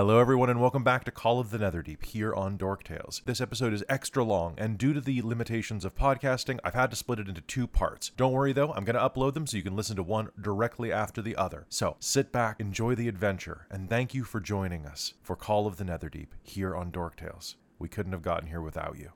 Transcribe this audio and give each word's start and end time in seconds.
Hello, 0.00 0.18
everyone, 0.18 0.48
and 0.48 0.58
welcome 0.58 0.82
back 0.82 1.04
to 1.04 1.10
Call 1.10 1.40
of 1.40 1.50
the 1.50 1.58
Netherdeep 1.58 2.02
here 2.06 2.32
on 2.32 2.56
Dork 2.56 2.84
Tales. 2.84 3.20
This 3.26 3.38
episode 3.38 3.74
is 3.74 3.84
extra 3.86 4.24
long, 4.24 4.54
and 4.56 4.78
due 4.78 4.94
to 4.94 5.00
the 5.02 5.20
limitations 5.20 5.84
of 5.84 5.94
podcasting, 5.94 6.58
I've 6.64 6.72
had 6.72 6.88
to 6.88 6.96
split 6.96 7.18
it 7.18 7.28
into 7.28 7.42
two 7.42 7.66
parts. 7.66 8.10
Don't 8.16 8.32
worry 8.32 8.54
though, 8.54 8.72
I'm 8.72 8.86
going 8.86 8.94
to 8.96 9.06
upload 9.06 9.34
them 9.34 9.46
so 9.46 9.58
you 9.58 9.62
can 9.62 9.76
listen 9.76 9.96
to 9.96 10.02
one 10.02 10.30
directly 10.40 10.90
after 10.90 11.20
the 11.20 11.36
other. 11.36 11.66
So 11.68 11.96
sit 12.00 12.32
back, 12.32 12.58
enjoy 12.58 12.94
the 12.94 13.08
adventure, 13.08 13.66
and 13.70 13.90
thank 13.90 14.14
you 14.14 14.24
for 14.24 14.40
joining 14.40 14.86
us 14.86 15.12
for 15.22 15.36
Call 15.36 15.66
of 15.66 15.76
the 15.76 15.84
Netherdeep 15.84 16.28
here 16.42 16.74
on 16.74 16.90
Dork 16.90 17.16
Tales. 17.16 17.56
We 17.78 17.90
couldn't 17.90 18.12
have 18.12 18.22
gotten 18.22 18.48
here 18.48 18.62
without 18.62 18.98
you. 18.98 19.10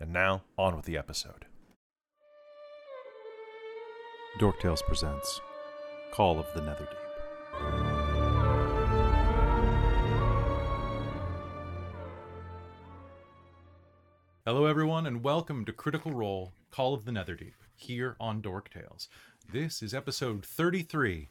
And 0.00 0.12
now, 0.12 0.42
on 0.58 0.74
with 0.74 0.86
the 0.86 0.98
episode. 0.98 1.46
Dork 4.40 4.58
Tales 4.58 4.82
presents 4.82 5.40
Call 6.12 6.40
of 6.40 6.46
the 6.56 6.60
Netherdeep. 6.60 7.93
Hello, 14.46 14.66
everyone, 14.66 15.06
and 15.06 15.24
welcome 15.24 15.64
to 15.64 15.72
Critical 15.72 16.12
Role 16.12 16.52
Call 16.70 16.92
of 16.92 17.06
the 17.06 17.12
Netherdeep 17.12 17.54
here 17.74 18.14
on 18.20 18.42
Dork 18.42 18.68
Tales. 18.68 19.08
This 19.50 19.82
is 19.82 19.94
episode 19.94 20.44
33, 20.44 21.30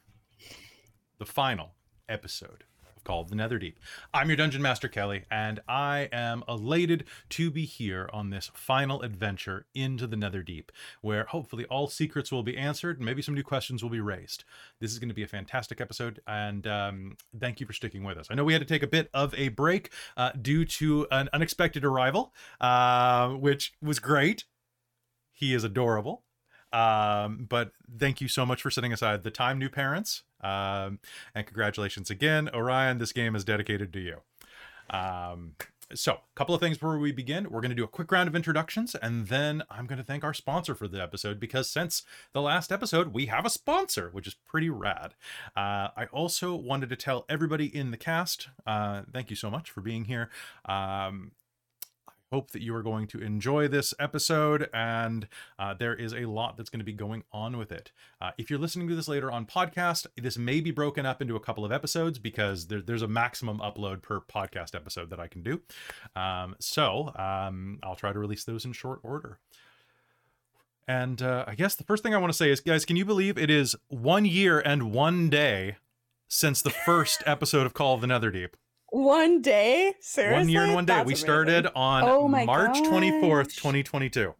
the 1.20 1.26
final 1.27 1.76
episode 2.09 2.63
of 3.04 3.08
Call 3.08 3.22
of 3.22 3.30
the 3.30 3.36
Netherdeep. 3.36 3.76
I'm 4.14 4.30
your 4.30 4.38
Dungeon 4.38 4.62
Master 4.62 4.88
Kelly, 4.88 5.24
and 5.30 5.60
I 5.68 6.10
am 6.12 6.44
elated 6.48 7.06
to 7.32 7.52
be 7.52 7.66
here 7.66 8.10
on 8.14 8.30
this 8.30 8.50
final 8.54 9.02
adventure 9.02 9.66
into 9.76 10.08
the 10.08 10.16
Netherdeep, 10.16 10.70
where 11.02 11.26
hopefully 11.26 11.66
all 11.66 11.88
secrets 11.88 12.32
will 12.32 12.44
be 12.44 12.58
answered 12.58 12.98
and 12.98 13.06
maybe 13.06 13.22
some 13.22 13.36
new 13.36 13.44
questions 13.44 13.84
will 13.84 13.90
be 13.90 14.00
raised. 14.00 14.46
This 14.80 14.92
is 14.92 15.00
going 15.00 15.10
to 15.10 15.16
be 15.16 15.24
a 15.24 15.28
fantastic 15.28 15.82
episode, 15.82 16.22
and 16.28 16.66
um, 16.66 17.18
thank 17.40 17.60
you 17.60 17.66
for 17.66 17.74
sticking 17.74 18.04
with 18.04 18.18
us. 18.18 18.28
I 18.30 18.36
know 18.36 18.44
we 18.44 18.54
had 18.54 18.62
to 18.62 18.68
take 18.68 18.84
a 18.84 18.88
bit 18.88 19.10
of 19.14 19.34
a 19.36 19.50
break 19.50 19.92
uh, 20.16 20.32
due 20.42 20.66
to 20.66 21.08
an 21.12 21.30
unexpected 21.34 21.84
arrival, 21.84 22.34
uh, 22.62 23.30
which 23.30 23.73
was 23.82 24.00
great. 24.00 24.45
He 25.32 25.54
is 25.54 25.64
adorable. 25.64 26.23
Um, 26.74 27.46
but 27.48 27.72
thank 27.98 28.20
you 28.20 28.28
so 28.28 28.46
much 28.46 28.62
for 28.62 28.72
setting 28.72 28.92
aside 28.92 29.24
the 29.24 29.32
time, 29.32 29.60
new 29.60 29.70
parents. 29.70 30.24
Um, 30.42 31.00
and 31.34 31.46
congratulations 31.46 32.10
again, 32.10 32.50
Orion. 32.54 32.98
This 32.98 33.14
game 33.14 33.36
is 33.36 33.46
dedicated 33.46 33.94
to 33.94 34.00
you. 34.00 34.18
Um, 34.90 35.54
so, 35.96 36.14
a 36.14 36.36
couple 36.36 36.56
of 36.56 36.62
things 36.62 36.78
before 36.78 36.98
we 36.98 37.12
begin. 37.12 37.52
We're 37.52 37.62
going 37.62 37.70
to 37.70 37.76
do 37.76 37.84
a 37.84 37.90
quick 37.90 38.12
round 38.12 38.28
of 38.28 38.36
introductions, 38.36 38.96
and 38.96 39.28
then 39.28 39.64
I'm 39.70 39.86
going 39.86 40.00
to 40.00 40.04
thank 40.04 40.24
our 40.24 40.34
sponsor 40.34 40.74
for 40.74 40.88
the 40.88 41.02
episode 41.02 41.40
because 41.40 41.70
since 41.70 42.04
the 42.32 42.42
last 42.42 42.72
episode, 42.72 43.14
we 43.14 43.28
have 43.28 43.46
a 43.46 43.50
sponsor, 43.50 44.10
which 44.12 44.26
is 44.26 44.34
pretty 44.34 44.70
rad. 44.70 45.14
Uh, 45.56 45.90
I 45.96 46.08
also 46.12 46.56
wanted 46.56 46.90
to 46.90 46.96
tell 46.96 47.26
everybody 47.30 47.66
in 47.66 47.92
the 47.92 47.98
cast, 47.98 48.50
uh, 48.66 49.04
thank 49.12 49.30
you 49.30 49.36
so 49.36 49.52
much 49.52 49.70
for 49.70 49.82
being 49.82 50.06
here. 50.06 50.30
Um, 50.66 51.32
hope 52.34 52.50
that 52.50 52.64
you 52.64 52.73
are 52.73 52.81
going 52.81 53.06
to 53.06 53.20
enjoy 53.20 53.67
this 53.67 53.94
episode 54.00 54.67
and 54.73 55.28
uh, 55.59 55.72
there 55.72 55.94
is 55.94 56.16
a 56.16 56.26
lot 56.26 56.58
that's 56.58 56.72
going 56.72 56.80
to 56.80 56.84
be 56.84 56.92
going 56.92 57.23
on 57.31 57.59
with 57.59 57.72
it. 57.72 57.92
Uh, 58.20 58.31
if 58.39 58.50
you're 58.50 58.58
listening 58.58 58.88
to 58.88 58.95
this 58.95 59.08
later 59.08 59.31
on 59.31 59.45
podcast 59.45 60.08
this 60.17 60.36
may 60.36 60.59
be 60.59 60.72
broken 60.72 61.06
up 61.06 61.22
into 61.22 61.36
a 61.36 61.39
couple 61.39 61.64
of 61.64 61.72
episodes 61.72 62.17
because 62.17 62.66
there, 62.70 62.81
there's 62.81 63.04
a 63.04 63.08
maximum 63.08 63.59
upload 63.59 64.02
per 64.02 64.20
podcast 64.20 64.73
episode 64.73 65.11
that 65.11 65.20
i 65.20 65.28
can 65.28 65.44
do. 65.44 65.61
Um, 66.16 66.56
so 66.59 67.11
um, 67.16 67.78
i'll 67.84 67.95
try 67.95 68.11
to 68.11 68.17
release 68.17 68.44
those 68.45 68.66
in 68.66 68.73
short 68.73 69.00
order. 69.04 69.38
And 70.88 71.22
uh, 71.22 71.45
i 71.48 71.54
guess 71.54 71.76
the 71.76 71.84
first 71.84 72.02
thing 72.02 72.16
i 72.16 72.17
want 72.17 72.34
to 72.34 72.38
say 72.38 72.50
is 72.50 72.61
guys 72.61 72.84
can 72.84 72.95
you 72.95 73.06
believe 73.06 73.38
it 73.38 73.52
is 73.52 73.76
one 73.89 74.26
year 74.26 74.59
and 74.59 74.92
one 74.92 75.30
day 75.30 75.76
since 76.28 76.64
the 76.64 76.72
first 76.72 77.22
episode 77.28 77.67
of 77.67 77.76
call 77.76 77.94
of 77.94 78.02
the 78.02 78.08
netherdeep 78.08 78.54
One 78.94 79.41
day? 79.41 79.95
Seriously? 80.02 80.38
one 80.39 80.49
year 80.49 80.61
and 80.61 80.75
one 80.75 80.86
day. 80.86 80.94
That's 80.94 81.08
we 81.08 81.13
amazing. 81.13 81.25
started 81.25 81.67
on 81.75 82.03
Oh 82.03 82.27
my 82.27 82.45
March 82.45 82.77
24th, 82.77 83.55
2022. 83.55 84.36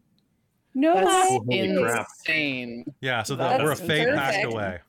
No 0.76 0.94
That's 0.94 1.06
way. 1.46 1.66
Holy 1.74 1.84
crap. 1.84 2.06
Yeah, 3.02 3.24
so 3.24 3.36
the, 3.36 3.44
That's 3.48 3.64
we're 3.64 3.72
a 3.72 3.76
fade 3.76 4.14
passed 4.14 4.44
away. 4.44 4.80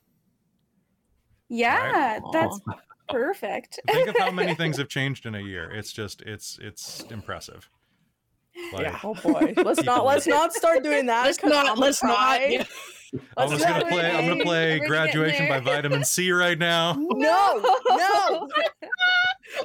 Yeah, 1.48 2.12
Right? 2.18 2.22
that's 2.34 2.60
perfect. 3.08 3.80
Think 3.90 4.08
of 4.08 4.16
how 4.18 4.30
many 4.30 4.54
things 4.60 4.76
have 4.76 4.88
changed 4.90 5.24
in 5.24 5.34
a 5.34 5.40
year. 5.40 5.70
It's 5.70 5.92
just 5.92 6.20
it's 6.22 6.58
it's 6.60 7.02
impressive. 7.10 7.70
Like, 8.74 8.82
Yeah. 8.82 8.98
Oh 9.02 9.14
boy. 9.14 9.54
Let's 9.56 9.82
not 9.82 10.04
let's 10.04 10.26
not 10.26 10.52
start 10.52 10.82
doing 10.84 11.06
that. 11.06 11.24
Let's 11.24 11.38
'cause 11.38 11.50
not. 11.50 11.66
I'm 11.68 11.78
Let's 11.78 12.02
not. 12.02 12.50
yeah. 12.50 12.64
I'm 13.36 13.48
gonna 13.58 13.84
play. 13.86 14.10
I'm 14.10 14.28
gonna 14.28 14.44
play. 14.44 14.80
We're 14.80 14.86
"Graduation" 14.86 15.48
by. 15.48 15.60
Vitamin 15.64 16.04
C 16.04 16.30
right 16.32 16.58
now. 16.58 16.94
No, 16.98 17.76
no. 17.88 18.48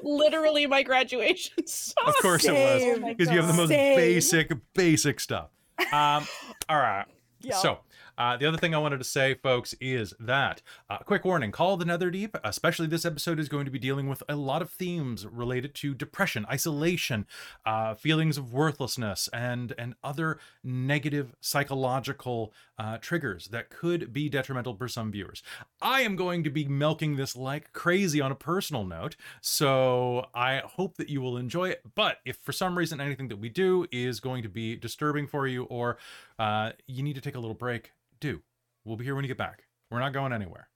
Literally, 0.03 0.67
my 0.67 0.83
graduation 0.83 1.53
song. 1.67 1.93
Of 2.07 2.15
course 2.17 2.43
it 2.45 2.47
Same. 2.47 3.01
was 3.01 3.11
Oh 3.11 3.13
because 3.17 3.31
you 3.33 3.37
have 3.37 3.47
the 3.47 3.53
most 3.53 3.69
Same. 3.69 3.97
basic 3.97 4.51
basic 4.73 5.19
stuff. 5.19 5.49
Um, 5.91 6.25
all 6.67 6.77
right. 6.77 7.05
Yeah. 7.41 7.55
So, 7.55 7.79
uh, 8.19 8.35
the 8.35 8.45
other 8.45 8.57
thing 8.57 8.75
I 8.75 8.79
wanted 8.79 8.97
to 8.97 9.05
say, 9.05 9.33
folks, 9.33 9.73
is 9.79 10.13
that 10.19 10.61
uh, 10.89 10.97
quick 10.97 11.23
warning: 11.23 11.51
Call 11.51 11.77
the 11.77 11.85
Netherdeep, 11.85 12.37
especially 12.43 12.87
this 12.87 13.05
episode, 13.05 13.39
is 13.39 13.47
going 13.47 13.63
to 13.63 13.71
be 13.71 13.79
dealing 13.79 14.09
with 14.09 14.21
a 14.27 14.35
lot 14.35 14.61
of 14.61 14.69
themes 14.69 15.25
related 15.25 15.73
to 15.75 15.93
depression, 15.93 16.45
isolation, 16.51 17.25
uh, 17.65 17.95
feelings 17.95 18.37
of 18.37 18.51
worthlessness, 18.51 19.29
and 19.31 19.73
and 19.77 19.95
other 20.03 20.37
negative 20.65 21.33
psychological 21.39 22.53
uh, 22.77 22.97
triggers 22.97 23.47
that 23.47 23.69
could 23.69 24.11
be 24.11 24.27
detrimental 24.27 24.75
for 24.75 24.89
some 24.89 25.13
viewers. 25.13 25.41
I 25.81 26.01
am 26.01 26.17
going 26.17 26.43
to 26.43 26.49
be 26.49 26.65
milking 26.65 27.15
this 27.15 27.37
like 27.37 27.71
crazy 27.71 28.19
on 28.19 28.33
a 28.33 28.35
personal 28.35 28.85
note, 28.85 29.15
so 29.39 30.27
I 30.35 30.61
hope 30.65 30.97
that 30.97 31.07
you 31.07 31.21
will 31.21 31.37
enjoy 31.37 31.69
it. 31.69 31.83
But 31.95 32.17
if 32.25 32.35
for 32.37 32.51
some 32.51 32.77
reason 32.77 32.99
anything 32.99 33.29
that 33.29 33.39
we 33.39 33.47
do 33.47 33.87
is 33.93 34.19
going 34.19 34.43
to 34.43 34.49
be 34.49 34.75
disturbing 34.75 35.25
for 35.25 35.47
you, 35.47 35.63
or 35.63 35.97
uh, 36.37 36.71
you 36.85 37.01
need 37.01 37.15
to 37.15 37.21
take 37.21 37.35
a 37.35 37.39
little 37.39 37.55
break, 37.55 37.93
do. 38.19 38.41
We'll 38.85 38.97
be 38.97 39.05
here 39.05 39.15
when 39.15 39.23
you 39.23 39.27
get 39.27 39.37
back. 39.37 39.63
We're 39.91 39.99
not 39.99 40.13
going 40.13 40.33
anywhere, 40.33 40.69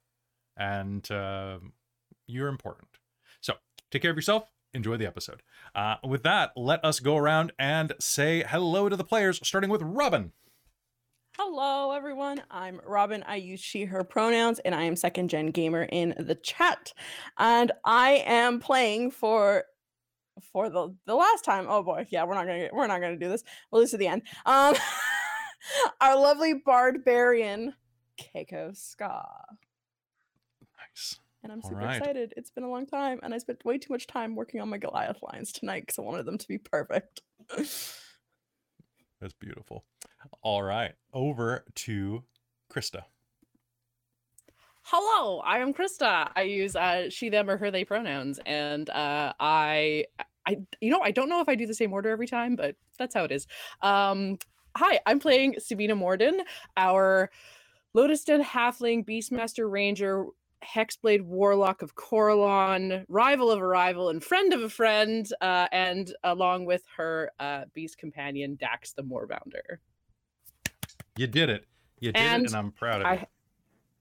and 0.57 1.09
uh, 1.11 1.59
you're 2.27 2.47
important. 2.47 2.89
So 3.41 3.53
take 3.91 4.01
care 4.01 4.11
of 4.11 4.17
yourself. 4.17 4.49
Enjoy 4.73 4.97
the 4.97 5.05
episode. 5.05 5.43
Uh, 5.75 5.95
with 6.03 6.23
that, 6.23 6.51
let 6.55 6.83
us 6.83 6.99
go 6.99 7.15
around 7.15 7.51
and 7.59 7.93
say 7.99 8.43
hello 8.47 8.89
to 8.89 8.95
the 8.95 9.03
players, 9.03 9.39
starting 9.43 9.69
with 9.69 9.81
Robin. 9.83 10.31
Hello 11.37 11.91
everyone. 11.91 12.43
I'm 12.51 12.79
Robin. 12.85 13.23
I 13.25 13.37
use 13.37 13.59
she 13.59 13.85
her 13.85 14.03
pronouns 14.03 14.59
and 14.59 14.75
I 14.75 14.83
am 14.83 14.95
second 14.95 15.29
gen 15.29 15.47
gamer 15.47 15.87
in 15.91 16.13
the 16.19 16.35
chat. 16.35 16.93
And 17.39 17.71
I 17.83 18.23
am 18.27 18.59
playing 18.59 19.09
for 19.09 19.63
for 20.51 20.69
the 20.69 20.95
the 21.07 21.15
last 21.15 21.43
time. 21.43 21.65
Oh 21.67 21.81
boy. 21.81 22.05
Yeah, 22.11 22.25
we're 22.25 22.35
not 22.35 22.45
going 22.45 22.69
to 22.69 22.69
we're 22.71 22.85
not 22.85 22.99
to 22.99 23.17
do 23.17 23.29
this. 23.29 23.43
We'll 23.71 23.81
do 23.81 23.85
this 23.85 23.95
at 23.95 23.99
the 23.99 24.09
end. 24.09 24.21
Um 24.45 24.75
our 26.01 26.15
lovely 26.15 26.53
barbarian 26.53 27.73
Kaeko 28.19 28.71
Skaar. 28.71 29.27
Nice. 30.79 31.19
And 31.43 31.51
I'm 31.51 31.61
super 31.61 31.75
right. 31.75 31.97
excited. 31.97 32.33
It's 32.37 32.51
been 32.51 32.63
a 32.63 32.69
long 32.69 32.85
time, 32.85 33.19
and 33.21 33.33
I 33.33 33.37
spent 33.37 33.65
way 33.65 33.77
too 33.77 33.91
much 33.91 34.07
time 34.07 34.35
working 34.35 34.61
on 34.61 34.69
my 34.69 34.77
Goliath 34.77 35.21
lines 35.21 35.51
tonight 35.51 35.81
because 35.81 35.99
I 35.99 36.03
wanted 36.03 36.25
them 36.25 36.37
to 36.37 36.47
be 36.47 36.57
perfect. 36.57 37.21
That's 37.57 39.33
beautiful. 39.39 39.83
All 40.41 40.63
right, 40.63 40.93
over 41.13 41.65
to 41.75 42.23
Christa. 42.71 43.03
Hello, 44.83 45.39
I 45.39 45.59
am 45.59 45.73
Christa. 45.73 46.29
I 46.35 46.41
use 46.43 46.75
uh, 46.75 47.09
she, 47.09 47.29
them, 47.29 47.49
or 47.49 47.57
her, 47.57 47.71
they 47.71 47.85
pronouns, 47.85 48.39
and 48.45 48.89
uh, 48.89 49.33
I, 49.39 50.05
I, 50.45 50.57
you 50.81 50.91
know, 50.91 51.01
I 51.01 51.11
don't 51.11 51.29
know 51.29 51.41
if 51.41 51.49
I 51.49 51.55
do 51.55 51.65
the 51.65 51.73
same 51.73 51.93
order 51.93 52.09
every 52.09 52.27
time, 52.27 52.55
but 52.55 52.75
that's 52.97 53.15
how 53.15 53.23
it 53.23 53.31
is. 53.31 53.47
Um, 53.81 54.37
hi, 54.75 54.99
I'm 55.05 55.19
playing 55.19 55.55
Sabina 55.59 55.95
Moorden, 55.95 56.39
our 56.77 57.29
Lotus 57.93 58.23
Den 58.23 58.43
Halfling 58.43 59.05
Beastmaster 59.05 59.69
Ranger. 59.69 60.25
Hexblade 60.63 61.23
Warlock 61.23 61.81
of 61.81 61.93
Coralon, 61.95 63.03
rival 63.09 63.51
of 63.51 63.59
a 63.59 63.67
rival 63.67 64.07
and 64.07 64.23
friend 64.23 64.53
of 64.53 64.61
a 64.63 64.69
friend, 64.69 65.27
uh, 65.41 65.67
and 65.73 66.15
along 66.23 66.63
with 66.63 66.83
her 66.95 67.29
uh, 67.37 67.65
beast 67.73 67.97
companion 67.97 68.55
Dax 68.55 68.93
the 68.93 69.03
Moorbounder. 69.03 69.79
You 71.17 71.27
did 71.27 71.49
it. 71.49 71.65
You 71.99 72.13
did 72.13 72.21
it, 72.21 72.25
And 72.25 72.45
and 72.45 72.55
I'm 72.55 72.71
proud 72.71 73.01
of 73.01 73.07
I- 73.07 73.13
you. 73.15 73.25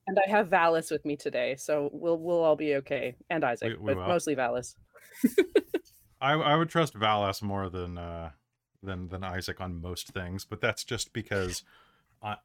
And 0.06 0.18
I 0.24 0.30
have 0.30 0.50
Valis 0.50 0.92
with 0.92 1.04
me 1.04 1.16
today, 1.16 1.56
so 1.56 1.90
we'll 1.92 2.18
we'll 2.20 2.44
all 2.44 2.54
be 2.54 2.76
okay. 2.76 3.16
And 3.28 3.42
Isaac, 3.44 3.70
We- 3.70 3.76
we 3.78 3.94
but 3.94 3.96
will. 3.96 4.06
mostly 4.06 4.36
Valis. 4.36 4.76
I 6.20 6.34
I 6.34 6.54
would 6.54 6.68
trust 6.68 6.94
Valas 6.94 7.42
more 7.42 7.70
than 7.70 7.98
uh 7.98 8.30
than 8.82 9.08
than 9.08 9.24
Isaac 9.24 9.60
on 9.60 9.80
most 9.80 10.08
things, 10.08 10.44
but 10.44 10.60
that's 10.60 10.84
just 10.84 11.12
because 11.12 11.62
I 12.22 12.36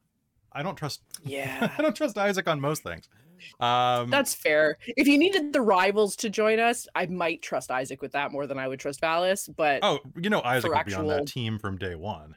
I 0.52 0.64
don't 0.64 0.76
trust 0.76 1.02
Yeah. 1.24 1.72
I 1.78 1.82
don't 1.82 1.96
trust 1.96 2.18
Isaac 2.18 2.48
on 2.48 2.60
most 2.60 2.84
things. 2.84 3.08
Um 3.60 4.10
That's 4.10 4.34
fair. 4.34 4.78
If 4.86 5.08
you 5.08 5.18
needed 5.18 5.54
the 5.54 5.62
rivals 5.62 6.16
to 6.18 6.30
join 6.30 6.60
us, 6.60 6.88
I 6.96 7.06
might 7.06 7.42
trust 7.42 7.72
Isaac 7.72 8.02
with 8.02 8.14
that 8.14 8.32
more 8.32 8.48
than 8.48 8.58
I 8.58 8.68
would 8.68 8.80
trust 8.80 9.02
Valis. 9.02 9.50
But 9.56 9.80
oh, 9.84 10.00
you 10.16 10.30
know 10.30 10.42
Isaac 10.42 10.74
would 10.74 10.86
be 10.86 10.94
on 10.94 11.08
that 11.08 11.28
team 11.28 11.60
from 11.60 11.78
day 11.78 11.96
one. 11.96 12.36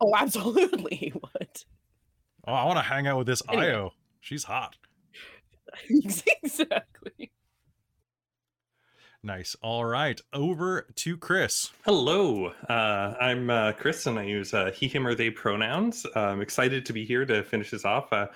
Oh, 0.00 0.14
absolutely 0.16 0.96
he 0.96 1.12
would. 1.12 1.64
Oh, 2.46 2.52
I 2.52 2.64
want 2.64 2.78
to 2.78 2.82
hang 2.82 3.06
out 3.06 3.18
with 3.18 3.26
this 3.26 3.42
Anyway. 3.48 3.72
Io. 3.72 3.92
She's 4.20 4.44
hot. 4.44 4.76
exactly. 5.88 7.30
Nice. 9.26 9.56
All 9.60 9.84
right. 9.84 10.20
Over 10.32 10.86
to 10.94 11.16
Chris. 11.16 11.72
Hello, 11.84 12.52
uh, 12.68 13.14
I'm 13.20 13.50
uh, 13.50 13.72
Chris, 13.72 14.06
and 14.06 14.20
I 14.20 14.22
use 14.22 14.54
uh, 14.54 14.70
he, 14.70 14.86
him, 14.86 15.04
or 15.04 15.16
they 15.16 15.30
pronouns. 15.30 16.06
I'm 16.14 16.40
excited 16.40 16.86
to 16.86 16.92
be 16.92 17.04
here 17.04 17.26
to 17.26 17.42
finish 17.42 17.72
this 17.72 17.84
off. 17.84 18.12
Uh, 18.12 18.28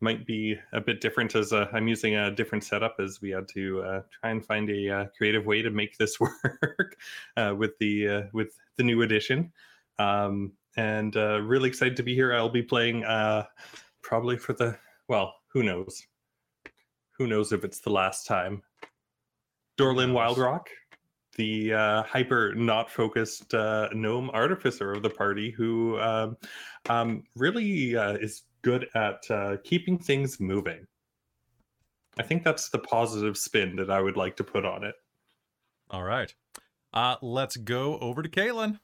might 0.00 0.24
be 0.24 0.58
a 0.72 0.80
bit 0.80 1.02
different 1.02 1.34
as 1.34 1.52
uh, 1.52 1.66
I'm 1.74 1.86
using 1.86 2.16
a 2.16 2.30
different 2.30 2.64
setup 2.64 2.96
as 2.98 3.20
we 3.20 3.28
had 3.28 3.46
to 3.48 3.82
uh, 3.82 4.02
try 4.22 4.30
and 4.30 4.42
find 4.42 4.70
a 4.70 4.90
uh, 4.90 5.04
creative 5.18 5.44
way 5.44 5.60
to 5.60 5.68
make 5.68 5.98
this 5.98 6.18
work 6.20 6.96
uh, 7.36 7.54
with 7.54 7.76
the 7.78 8.08
uh, 8.08 8.22
with 8.32 8.58
the 8.76 8.84
new 8.84 9.02
edition. 9.02 9.52
Um, 9.98 10.52
and 10.78 11.14
uh, 11.14 11.42
really 11.42 11.68
excited 11.68 11.98
to 11.98 12.02
be 12.02 12.14
here. 12.14 12.32
I'll 12.32 12.48
be 12.48 12.62
playing 12.62 13.04
uh, 13.04 13.44
probably 14.00 14.38
for 14.38 14.54
the 14.54 14.78
well, 15.08 15.34
who 15.52 15.62
knows? 15.62 16.06
Who 17.18 17.26
knows 17.26 17.52
if 17.52 17.64
it's 17.64 17.80
the 17.80 17.90
last 17.90 18.26
time? 18.26 18.62
Dorlen 19.78 20.12
Wildrock, 20.12 20.66
the 21.36 21.72
uh, 21.72 22.02
hyper 22.02 22.52
not 22.54 22.90
focused 22.90 23.54
uh, 23.54 23.88
gnome 23.94 24.28
artificer 24.30 24.92
of 24.92 25.02
the 25.02 25.10
party, 25.10 25.50
who 25.52 25.98
um, 26.00 26.36
um, 26.88 27.22
really 27.36 27.96
uh, 27.96 28.14
is 28.14 28.42
good 28.62 28.88
at 28.94 29.22
uh, 29.30 29.56
keeping 29.62 29.98
things 29.98 30.40
moving. 30.40 30.84
I 32.18 32.24
think 32.24 32.42
that's 32.42 32.68
the 32.68 32.80
positive 32.80 33.38
spin 33.38 33.76
that 33.76 33.90
I 33.90 34.00
would 34.00 34.16
like 34.16 34.36
to 34.38 34.44
put 34.44 34.64
on 34.64 34.82
it. 34.82 34.96
All 35.90 36.02
right. 36.02 36.34
Uh, 36.92 37.14
let's 37.22 37.56
go 37.56 37.98
over 37.98 38.22
to 38.22 38.28
Caitlan. 38.28 38.80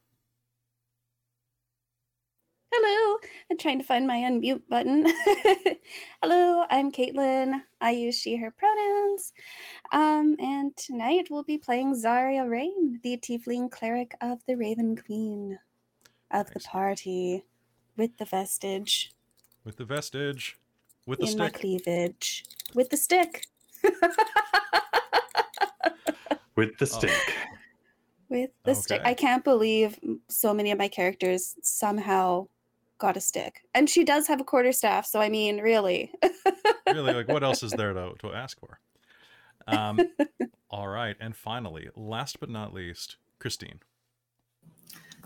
Hello, 2.72 3.12
I'm 3.50 3.58
trying 3.58 3.78
to 3.78 3.84
find 3.84 4.06
my 4.06 4.16
unmute 4.18 4.62
button. 4.68 5.06
Hello, 6.22 6.64
I'm 6.70 6.90
Caitlan. 6.92 7.60
I 7.80 7.90
use 7.92 8.18
she, 8.18 8.36
her 8.36 8.50
pronouns. 8.50 9.32
Um, 9.92 10.36
and 10.38 10.76
tonight 10.76 11.28
we'll 11.30 11.42
be 11.44 11.58
playing 11.58 11.94
Xarria 11.94 12.46
Rainn, 12.46 13.00
the 13.02 13.16
Tiefling 13.18 13.70
cleric 13.70 14.14
of 14.20 14.40
the 14.46 14.56
Raven 14.56 14.96
Queen 14.96 15.58
of 16.30 16.50
the 16.52 16.60
party, 16.60 17.44
with 17.96 18.16
the 18.18 18.24
vestige 18.24 19.12
With 19.64 19.76
the 19.76 19.84
vestige. 19.84 20.58
With 21.06 21.20
the 21.20 21.26
in 21.26 21.38
my 21.38 21.48
stick. 21.48 21.60
cleavage. 21.60 22.44
With 22.74 22.88
the 22.90 22.96
stick. 22.96 23.46
With 26.56 26.78
the 26.78 26.84
Oh. 26.84 26.98
stick. 26.98 27.34
with 28.30 28.50
the 28.64 28.74
stick. 28.74 29.02
I 29.04 29.12
can't 29.14 29.44
believe 29.44 29.98
so 30.28 30.54
many 30.54 30.70
of 30.70 30.78
my 30.78 30.88
characters 30.88 31.56
somehow 31.62 32.46
got 33.04 33.18
a 33.18 33.20
stick. 33.20 33.60
And 33.74 33.90
she 33.90 34.02
does 34.02 34.26
have 34.28 34.40
a 34.40 34.44
quarter 34.44 34.72
staff, 34.72 35.04
so 35.04 35.20
I 35.20 35.28
mean, 35.28 35.58
really. 35.58 36.10
really, 36.86 37.12
like, 37.12 37.28
what 37.28 37.44
else 37.44 37.62
is 37.62 37.72
there 37.72 37.92
to, 37.92 38.14
to 38.20 38.32
ask 38.32 38.58
for? 38.58 38.80
Um, 39.66 40.00
all 40.70 40.88
right. 40.88 41.14
And 41.20 41.36
finally, 41.36 41.90
last 41.96 42.40
but 42.40 42.48
not 42.48 42.72
least, 42.72 43.18
Christine. 43.38 43.80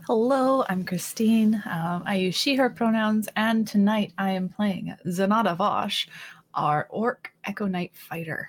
Hello, 0.09 0.65
I'm 0.69 0.85
Christine. 0.85 1.63
Um, 1.67 2.03
I 2.05 2.17
use 2.17 2.35
she, 2.35 2.57
her 2.57 2.69
pronouns, 2.69 3.29
and 3.37 3.67
tonight 3.67 4.13
I 4.19 4.33
am 4.33 4.49
playing 4.49 4.97
Zenada 5.07 5.57
Vosh, 5.57 6.09
our 6.55 6.89
orc 6.91 7.31
Echo 7.45 7.67
Knight 7.67 7.93
fighter. 7.95 8.49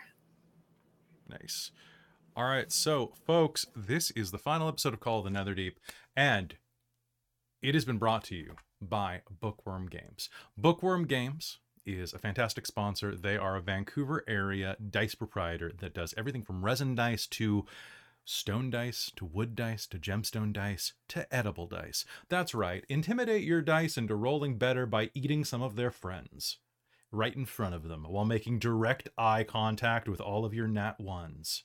Nice. 1.30 1.70
All 2.36 2.46
right, 2.46 2.72
so 2.72 3.14
folks, 3.28 3.68
this 3.76 4.10
is 4.12 4.32
the 4.32 4.38
final 4.40 4.68
episode 4.68 4.94
of 4.94 5.00
Call 5.00 5.20
of 5.20 5.32
the 5.32 5.40
Netherdeep, 5.40 5.74
and 6.16 6.56
it 7.62 7.76
has 7.76 7.86
been 7.86 7.98
brought 8.00 8.24
to 8.26 8.36
you 8.36 8.56
by 8.82 9.22
Bookworm 9.30 9.88
Games. 9.88 10.30
Bookworm 10.58 11.06
Games 11.06 11.60
is 11.86 12.14
a 12.14 12.20
fantastic 12.20 12.66
sponsor. 12.66 13.16
They 13.16 13.38
are 13.38 13.56
a 13.56 13.62
Vancouver 13.62 14.24
area 14.28 14.76
dice 14.90 15.16
proprietor 15.16 15.72
that 15.80 15.94
does 15.94 16.14
everything 16.18 16.44
from 16.44 16.64
resin 16.64 16.96
dice 16.96 17.28
to 17.28 17.66
stone 18.26 18.70
dice 18.70 19.12
to 19.16 19.26
wood 19.26 19.56
dice 19.56 19.88
to 19.88 19.98
gemstone 19.98 20.54
dice 20.54 20.94
to 21.08 21.34
edible 21.34 21.68
dice. 21.68 22.06
That's 22.28 22.54
right, 22.54 22.86
intimidate 22.90 23.44
your 23.44 23.62
dice 23.62 23.98
into 23.98 24.16
rolling 24.16 24.58
better 24.58 24.86
by 24.86 25.10
eating 25.14 25.44
some 25.44 25.62
of 25.62 25.76
their 25.76 25.92
friends 25.92 26.58
right 27.12 27.36
in 27.36 27.46
front 27.46 27.74
of 27.74 27.88
them 27.88 28.06
while 28.08 28.26
making 28.26 28.60
direct 28.60 29.10
eye 29.18 29.44
contact 29.44 30.08
with 30.08 30.22
all 30.22 30.46
of 30.46 30.54
your 30.54 30.68
nat 30.68 31.00
ones. 31.00 31.64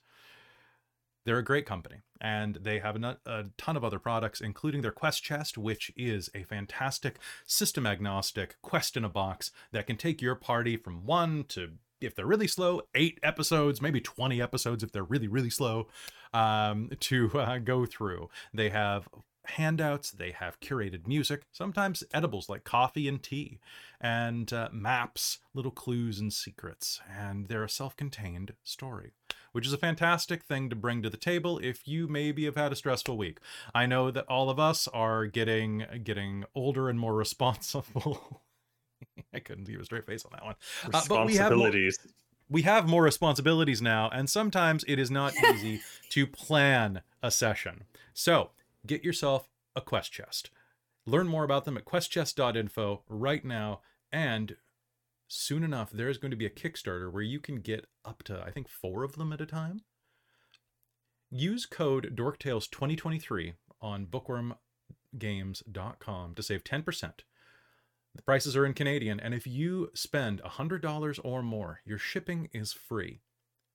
They're 1.25 1.39
a 1.39 1.45
great 1.45 1.65
company, 1.65 1.97
and 2.21 2.57
they 2.57 2.81
have 2.81 2.97
a, 3.03 3.47
ton 3.57 3.77
of 3.77 3.85
other 3.85 3.99
products, 3.99 4.41
including 4.41 4.83
their 4.83 4.93
Quest 4.93 5.23
Chest, 5.23 5.57
which 5.57 5.91
is 5.97 6.29
a 6.35 6.43
fantastic 6.43 7.19
system 7.47 7.87
agnostic 7.87 8.57
quest 8.61 8.97
in 8.97 9.05
a 9.05 9.09
box 9.09 9.51
that 9.73 9.87
can 9.87 9.97
take 9.97 10.21
your 10.21 10.35
party 10.35 10.77
from 10.77 11.07
one 11.07 11.45
to, 11.45 11.73
if 12.01 12.15
they're 12.15 12.27
really 12.27 12.47
slow, 12.47 12.83
eight 12.95 13.19
episodes, 13.23 13.81
maybe 13.81 14.01
20 14.01 14.43
episodes 14.43 14.83
if 14.83 14.93
they're 14.93 15.03
really, 15.03 15.29
really 15.29 15.51
slow, 15.51 15.89
um, 16.35 16.91
to 17.01 17.31
uh, 17.39 17.59
go 17.59 17.87
through. 17.87 18.29
They 18.53 18.69
have 18.69 19.09
handouts, 19.47 20.11
they 20.11 20.33
have 20.33 20.61
curated 20.61 21.07
music, 21.07 21.43
sometimes 21.53 22.05
edibles 22.13 22.49
like 22.49 22.65
coffee 22.65 23.09
and 23.09 23.23
tea, 23.23 23.59
and 24.01 24.53
uh, 24.53 24.69
maps, 24.73 25.39
little 25.55 25.71
clues 25.71 26.19
and 26.19 26.33
secrets, 26.33 27.01
and 27.09 27.47
they're 27.49 27.65
a 27.65 27.69
self 27.69 27.97
contained 27.97 28.53
story 28.63 29.13
which 29.53 29.69
is 29.69 29.73
a 29.73 29.79
fantastic 29.79 30.43
thing 30.43 30.69
to 30.69 30.75
bring 30.75 31.01
to 31.01 31.09
the 31.09 31.17
table 31.17 31.61
if 31.63 31.87
you 31.87 32.09
maybe 32.09 32.45
have 32.45 32.57
had 32.57 32.73
a 32.73 32.75
stressful 32.77 33.17
week. 33.17 33.39
I 33.73 33.87
know 33.87 34.11
that 34.11 34.27
all 34.29 34.51
of 34.51 34.59
us 34.59 34.89
are 34.89 35.27
getting 35.27 35.85
getting 36.03 36.45
older 36.57 36.89
and 36.89 36.99
more 36.99 37.15
responsible. 37.25 38.43
I 39.33 39.39
couldn't 39.39 39.65
give 39.69 39.81
a 39.81 39.85
straight 39.85 40.07
face 40.07 40.25
on 40.25 40.33
that 40.33 40.45
one. 40.45 40.57
Uh, 40.93 41.03
but 41.09 41.25
we 41.27 41.37
have 41.37 41.53
more- 41.53 41.69
Responsibilities. 41.69 41.99
we 42.51 42.63
have 42.63 42.89
more 42.89 43.05
responsibilities 43.05 43.81
now, 43.81 44.11
and 44.13 44.29
sometimes 44.29 44.85
it 44.89 44.99
is 44.99 45.09
not 45.11 45.33
easy 45.37 45.83
to 46.11 46.27
plan 46.27 47.03
a 47.23 47.31
session. 47.31 47.85
So 48.13 48.51
get 48.87 49.05
yourself 49.05 49.49
a 49.75 49.81
quest 49.81 50.13
chest. 50.13 50.51
Learn 51.07 51.27
more 51.27 51.45
about 51.45 51.65
them 51.65 51.77
at 51.77 51.85
questchest.info 51.85 53.03
right 53.09 53.45
now, 53.45 53.81
and 54.11 54.57
soon 55.29 55.65
enough, 55.65 55.91
there 55.91 56.09
is 56.09 56.19
going 56.19 56.31
to 56.31 56.37
be 56.37 56.47
a 56.47 56.51
Kickstarter 56.51 57.13
where 57.13 57.23
you 57.23 57.41
can 57.41 57.57
get 57.57 57.87
up 58.05 58.23
to, 58.25 58.43
I 58.43 58.51
think, 58.51 58.69
four 58.69 59.05
of 59.05 59.17
them 59.17 59.33
at 59.33 59.41
a 59.41 59.47
time. 59.47 59.81
Use 61.31 61.65
code 61.67 62.17
DorkTales2023 62.17 63.55
on 63.81 64.07
bookwormgames.com 64.07 66.35
to 66.35 66.43
save 66.43 66.65
10%. 66.65 67.13
The 68.15 68.23
prices 68.23 68.57
are 68.57 68.65
in 68.65 68.75
Canadian, 68.75 69.19
and 69.19 69.35
if 69.35 69.45
you 69.47 69.91
spend 69.95 70.41
$100 70.43 71.21
or 71.25 71.43
more, 71.43 71.81
your 71.85 71.99
shipping 71.99 72.49
is 72.53 72.73
free. 72.73 73.23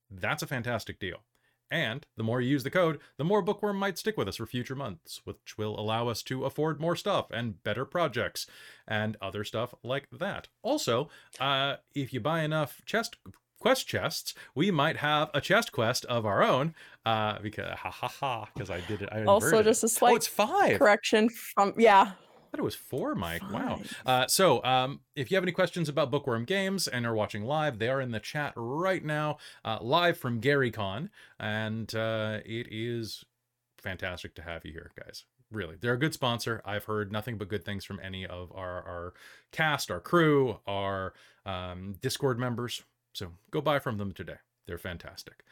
That's 0.09 0.41
a 0.41 0.47
fantastic 0.47 0.99
deal. 0.99 1.23
And 1.71 2.05
the 2.17 2.23
more 2.23 2.41
you 2.41 2.49
use 2.49 2.63
the 2.63 2.71
code, 2.71 2.99
the 3.17 3.23
more 3.23 3.41
Bookworm 3.41 3.77
might 3.77 3.97
stick 3.97 4.17
with 4.17 4.27
us 4.27 4.37
for 4.37 4.45
future 4.45 4.75
months, 4.75 5.21
which 5.23 5.57
will 5.57 5.79
allow 5.79 6.07
us 6.07 6.23
to 6.23 6.45
afford 6.45 6.79
more 6.79 6.95
stuff 6.95 7.27
and 7.31 7.63
better 7.63 7.85
projects 7.85 8.47
and 8.87 9.17
other 9.21 9.43
stuff 9.43 9.73
like 9.83 10.07
that. 10.11 10.47
Also, 10.63 11.09
uh, 11.39 11.75
if 11.93 12.11
you 12.13 12.19
buy 12.19 12.41
enough 12.41 12.81
chest 12.85 13.17
quest 13.59 13.87
chests, 13.87 14.33
we 14.55 14.71
might 14.71 14.97
have 14.97 15.29
a 15.33 15.41
chest 15.41 15.71
quest 15.71 16.05
of 16.05 16.25
our 16.25 16.41
own. 16.41 16.73
Uh, 17.05 17.37
because 17.39 17.77
ha 17.77 17.91
ha 17.91 18.07
ha, 18.07 18.49
because 18.53 18.69
I 18.69 18.81
did 18.81 19.01
it. 19.01 19.09
I 19.11 19.23
Also, 19.25 19.61
just 19.61 19.83
a 19.83 19.89
slight 19.89 20.13
oh, 20.13 20.15
it's 20.15 20.27
five. 20.27 20.79
Correction 20.79 21.29
from 21.29 21.73
yeah. 21.77 22.13
I 22.49 22.57
thought 22.57 22.61
it 22.61 22.63
was 22.63 22.75
four, 22.75 23.13
Mike. 23.13 23.43
Wow. 23.51 23.79
Uh, 24.03 24.25
so, 24.25 24.63
um, 24.63 25.01
if 25.15 25.29
you 25.29 25.35
have 25.35 25.43
any 25.43 25.51
questions 25.51 25.87
about 25.87 26.09
Bookworm 26.09 26.45
Games 26.45 26.87
and 26.87 27.05
are 27.05 27.13
watching 27.13 27.43
live, 27.43 27.77
they 27.77 27.89
are 27.89 28.01
in 28.01 28.09
the 28.09 28.19
chat 28.19 28.53
right 28.55 29.05
now, 29.05 29.37
uh, 29.63 29.77
live 29.81 30.17
from 30.17 30.41
GaryCon, 30.41 31.09
and 31.39 31.93
uh, 31.93 32.39
it 32.43 32.67
is 32.71 33.23
fantastic 33.77 34.33
to 34.35 34.41
have 34.41 34.65
you 34.65 34.71
here, 34.71 34.89
guys. 34.97 35.25
Really, 35.51 35.75
they're 35.79 35.93
a 35.93 35.99
good 35.99 36.15
sponsor. 36.15 36.61
I've 36.65 36.85
heard 36.85 37.11
nothing 37.11 37.37
but 37.37 37.49
good 37.49 37.63
things 37.63 37.85
from 37.85 37.99
any 38.03 38.25
of 38.25 38.51
our 38.51 38.83
our 38.83 39.13
cast, 39.51 39.91
our 39.91 39.99
crew, 39.99 40.59
our 40.65 41.13
um, 41.45 41.95
Discord 42.01 42.39
members. 42.39 42.81
So 43.13 43.33
go 43.51 43.61
buy 43.61 43.77
from 43.77 43.97
them 43.99 44.11
today. 44.11 44.37
They're 44.65 44.79
fantastic. 44.79 45.43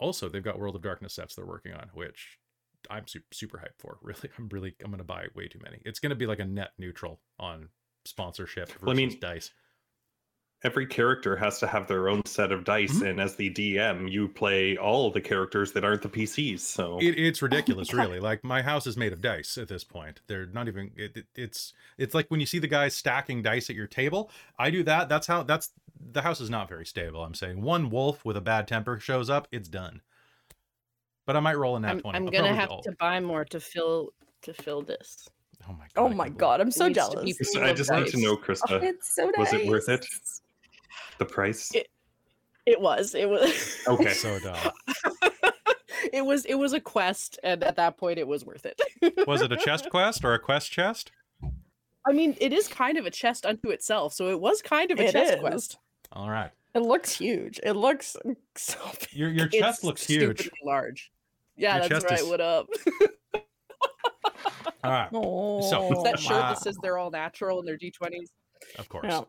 Also, 0.00 0.28
they've 0.28 0.42
got 0.42 0.58
World 0.58 0.74
of 0.74 0.82
Darkness 0.82 1.14
sets 1.14 1.34
they're 1.34 1.46
working 1.46 1.74
on, 1.74 1.90
which 1.94 2.39
I'm 2.88 3.06
super, 3.06 3.26
super 3.32 3.58
hyped 3.58 3.78
for. 3.78 3.98
Really, 4.02 4.30
I'm 4.38 4.48
really 4.48 4.74
I'm 4.84 4.90
gonna 4.90 5.04
buy 5.04 5.26
way 5.34 5.48
too 5.48 5.60
many. 5.62 5.80
It's 5.84 5.98
gonna 6.00 6.14
be 6.14 6.26
like 6.26 6.38
a 6.40 6.44
net 6.44 6.70
neutral 6.78 7.20
on 7.38 7.68
sponsorship 8.04 8.68
versus 8.68 8.82
Well, 8.82 8.92
I 8.92 8.94
mean- 8.96 9.18
dice. 9.20 9.50
Every 10.62 10.84
character 10.84 11.36
has 11.36 11.58
to 11.60 11.66
have 11.66 11.88
their 11.88 12.10
own 12.10 12.22
set 12.26 12.52
of 12.52 12.64
dice, 12.64 12.98
Mhm. 13.00 13.08
and 13.08 13.20
as 13.20 13.34
the 13.36 13.48
DM, 13.48 14.06
you 14.12 14.28
play 14.28 14.76
all 14.76 15.10
the 15.10 15.20
characters 15.20 15.72
that 15.72 15.84
aren't 15.86 16.02
the 16.02 16.08
PCs. 16.10 16.60
So 16.60 16.98
It, 17.00 17.18
it's 17.18 17.40
ridiculous, 17.42 17.94
really. 17.94 18.20
Like 18.20 18.44
my 18.44 18.60
house 18.60 18.86
is 18.86 18.94
made 18.94 19.14
of 19.14 19.22
dice 19.22 19.56
at 19.56 19.68
this 19.68 19.84
point. 19.84 20.20
They're 20.26 20.44
not 20.44 20.68
even. 20.68 20.90
It, 20.96 21.16
it- 21.16 21.26
it's 21.34 21.72
it's 21.96 22.14
like 22.14 22.30
when 22.30 22.40
you 22.40 22.46
see 22.46 22.58
the 22.58 22.68
guys 22.68 22.94
stacking 22.94 23.40
dice 23.40 23.70
at 23.70 23.76
your 23.76 23.86
table. 23.86 24.30
I 24.58 24.70
do 24.70 24.82
that. 24.82 25.08
That's 25.08 25.26
how. 25.26 25.44
That's 25.44 25.70
the 25.98 26.20
house 26.20 26.42
is 26.42 26.50
not 26.50 26.68
very 26.68 26.84
stable. 26.84 27.24
I'm 27.24 27.34
saying 27.34 27.62
one 27.62 27.88
wolf 27.88 28.22
with 28.26 28.36
a 28.36 28.40
bad 28.42 28.68
temper 28.68 29.00
shows 29.00 29.30
up, 29.30 29.48
it's 29.50 29.68
done. 29.68 30.02
But 31.26 31.36
I 31.36 31.40
might 31.40 31.56
roll 31.56 31.76
a 31.76 31.80
nat 31.80 31.90
I'm, 31.90 32.00
twenty. 32.00 32.16
I'm 32.16 32.24
I'll 32.26 32.30
gonna 32.32 32.54
have 32.54 32.80
to 32.82 32.92
buy 32.98 33.20
more 33.20 33.44
to 33.46 33.60
fill 33.60 34.10
to 34.42 34.52
fill 34.54 34.82
this. 34.82 35.28
Oh 35.68 35.72
my 35.72 35.84
oh 35.96 36.02
god. 36.04 36.12
Oh 36.12 36.14
my 36.14 36.28
god, 36.28 36.60
I'm 36.60 36.70
so 36.70 36.88
needs 36.88 36.98
to 37.10 37.20
be 37.22 37.32
jealous. 37.34 37.56
I 37.56 37.72
just 37.74 37.90
need 37.92 38.06
to 38.06 38.12
dice. 38.12 38.16
know, 38.22 38.30
Oh, 38.32 38.36
Christa, 38.36 38.82
it's 38.82 39.14
so 39.14 39.24
nice. 39.36 39.52
was 39.52 39.52
it 39.52 39.68
worth 39.68 39.88
it? 39.88 40.06
the 41.18 41.24
price. 41.26 41.70
It- 41.74 41.88
It 42.66 42.80
was. 42.80 43.14
It 43.14 43.28
was. 43.28 43.78
Okay. 43.86 44.12
So 44.12 44.38
dumb. 44.38 44.56
it 45.22 45.34
it 46.12 46.24
was 46.24 46.44
it 46.46 46.54
was 46.54 46.72
a 46.72 46.80
quest, 46.80 47.38
and 47.42 47.62
at 47.64 47.76
that 47.76 47.96
point, 47.98 48.18
it 48.18 48.26
was 48.26 48.44
worth 48.44 48.66
it. 48.66 48.80
Was 49.26 49.42
it 49.42 49.52
a 49.52 49.56
chest 49.56 49.88
quest 49.90 50.24
or 50.24 50.34
a 50.34 50.38
quest 50.38 50.70
chest? 50.72 51.10
I 52.06 52.12
mean, 52.12 52.34
it 52.40 52.52
is 52.52 52.66
kind 52.68 52.96
of 52.96 53.04
a 53.06 53.10
chest 53.10 53.44
unto 53.44 53.68
itself, 53.70 54.14
so 54.14 54.28
it 54.30 54.40
was 54.40 54.62
kind 54.62 54.90
of 54.90 54.98
a 54.98 55.04
It 55.08 55.12
chest 55.12 55.34
is. 55.34 55.40
quest. 55.40 55.78
All 56.12 56.30
right. 56.30 56.50
It 56.74 56.80
looks 56.80 57.16
huge. 57.16 57.58
It 57.62 57.72
looks 57.74 58.16
so 58.56 58.78
big. 59.00 59.08
Your 59.12 59.30
your 59.30 59.46
It's 59.46 59.56
chest 59.58 59.84
looks 59.84 60.06
huge. 60.06 60.40
stupidly 60.40 60.60
large. 60.64 61.10
Yeah, 61.56 61.78
Your 61.80 61.88
that's 61.88 62.04
right. 62.04 62.20
is- 62.20 62.28
What 62.28 62.40
up? 62.40 62.66
All 64.82 64.90
right. 64.90 65.08
Oh, 65.12 65.58
Is 65.58 66.02
that 66.04 66.18
shirt 66.18 66.32
Wow. 66.36 66.48
that 66.54 66.58
says 66.58 66.76
they're 66.82 66.96
all 66.98 67.10
natural 67.10 67.58
and 67.58 67.68
they're 67.68 67.76
D20s? 67.78 68.30
Of 68.78 68.88
course. 68.88 69.06
Yeah. 69.08 69.22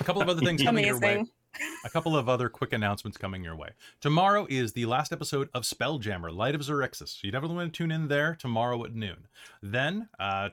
A 0.00 0.04
couple 0.04 0.22
of 0.22 0.28
other 0.28 0.40
things 0.40 0.62
coming 0.62 0.84
your 0.84 0.98
way. 0.98 1.24
A 1.84 1.90
couple 1.90 2.16
of 2.16 2.28
other 2.28 2.48
quick 2.48 2.72
announcements 2.72 3.16
coming 3.18 3.42
your 3.42 3.56
way. 3.56 3.70
Tomorrow 4.00 4.46
is 4.48 4.72
the 4.74 4.86
last 4.86 5.12
episode 5.12 5.48
of 5.54 5.62
Spelljammer, 5.64 6.32
Light 6.34 6.54
of 6.54 6.62
Xerxes. 6.62 7.10
So 7.12 7.20
you 7.26 7.32
definitely 7.32 7.56
want 7.56 7.72
to 7.72 7.76
tune 7.76 7.90
in 7.90 8.06
there 8.06 8.36
tomorrow 8.38 8.84
at 8.84 8.94
noon. 8.94 9.26
Then, 9.62 10.08
uh, 10.20 10.50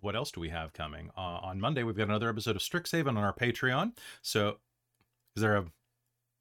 what 0.00 0.14
else 0.14 0.30
do 0.30 0.40
we 0.40 0.48
have 0.50 0.72
coming? 0.72 1.10
Uh, 1.16 1.20
on 1.42 1.58
Monday, 1.60 1.82
we've 1.82 1.96
got 1.96 2.04
another 2.08 2.28
episode 2.28 2.54
of 2.54 2.62
Strixhaven 2.62 3.08
on 3.08 3.16
our 3.18 3.32
Patreon. 3.34 3.96
So, 4.22 4.58
is 5.36 5.42
there 5.42 5.56
a. 5.56 5.64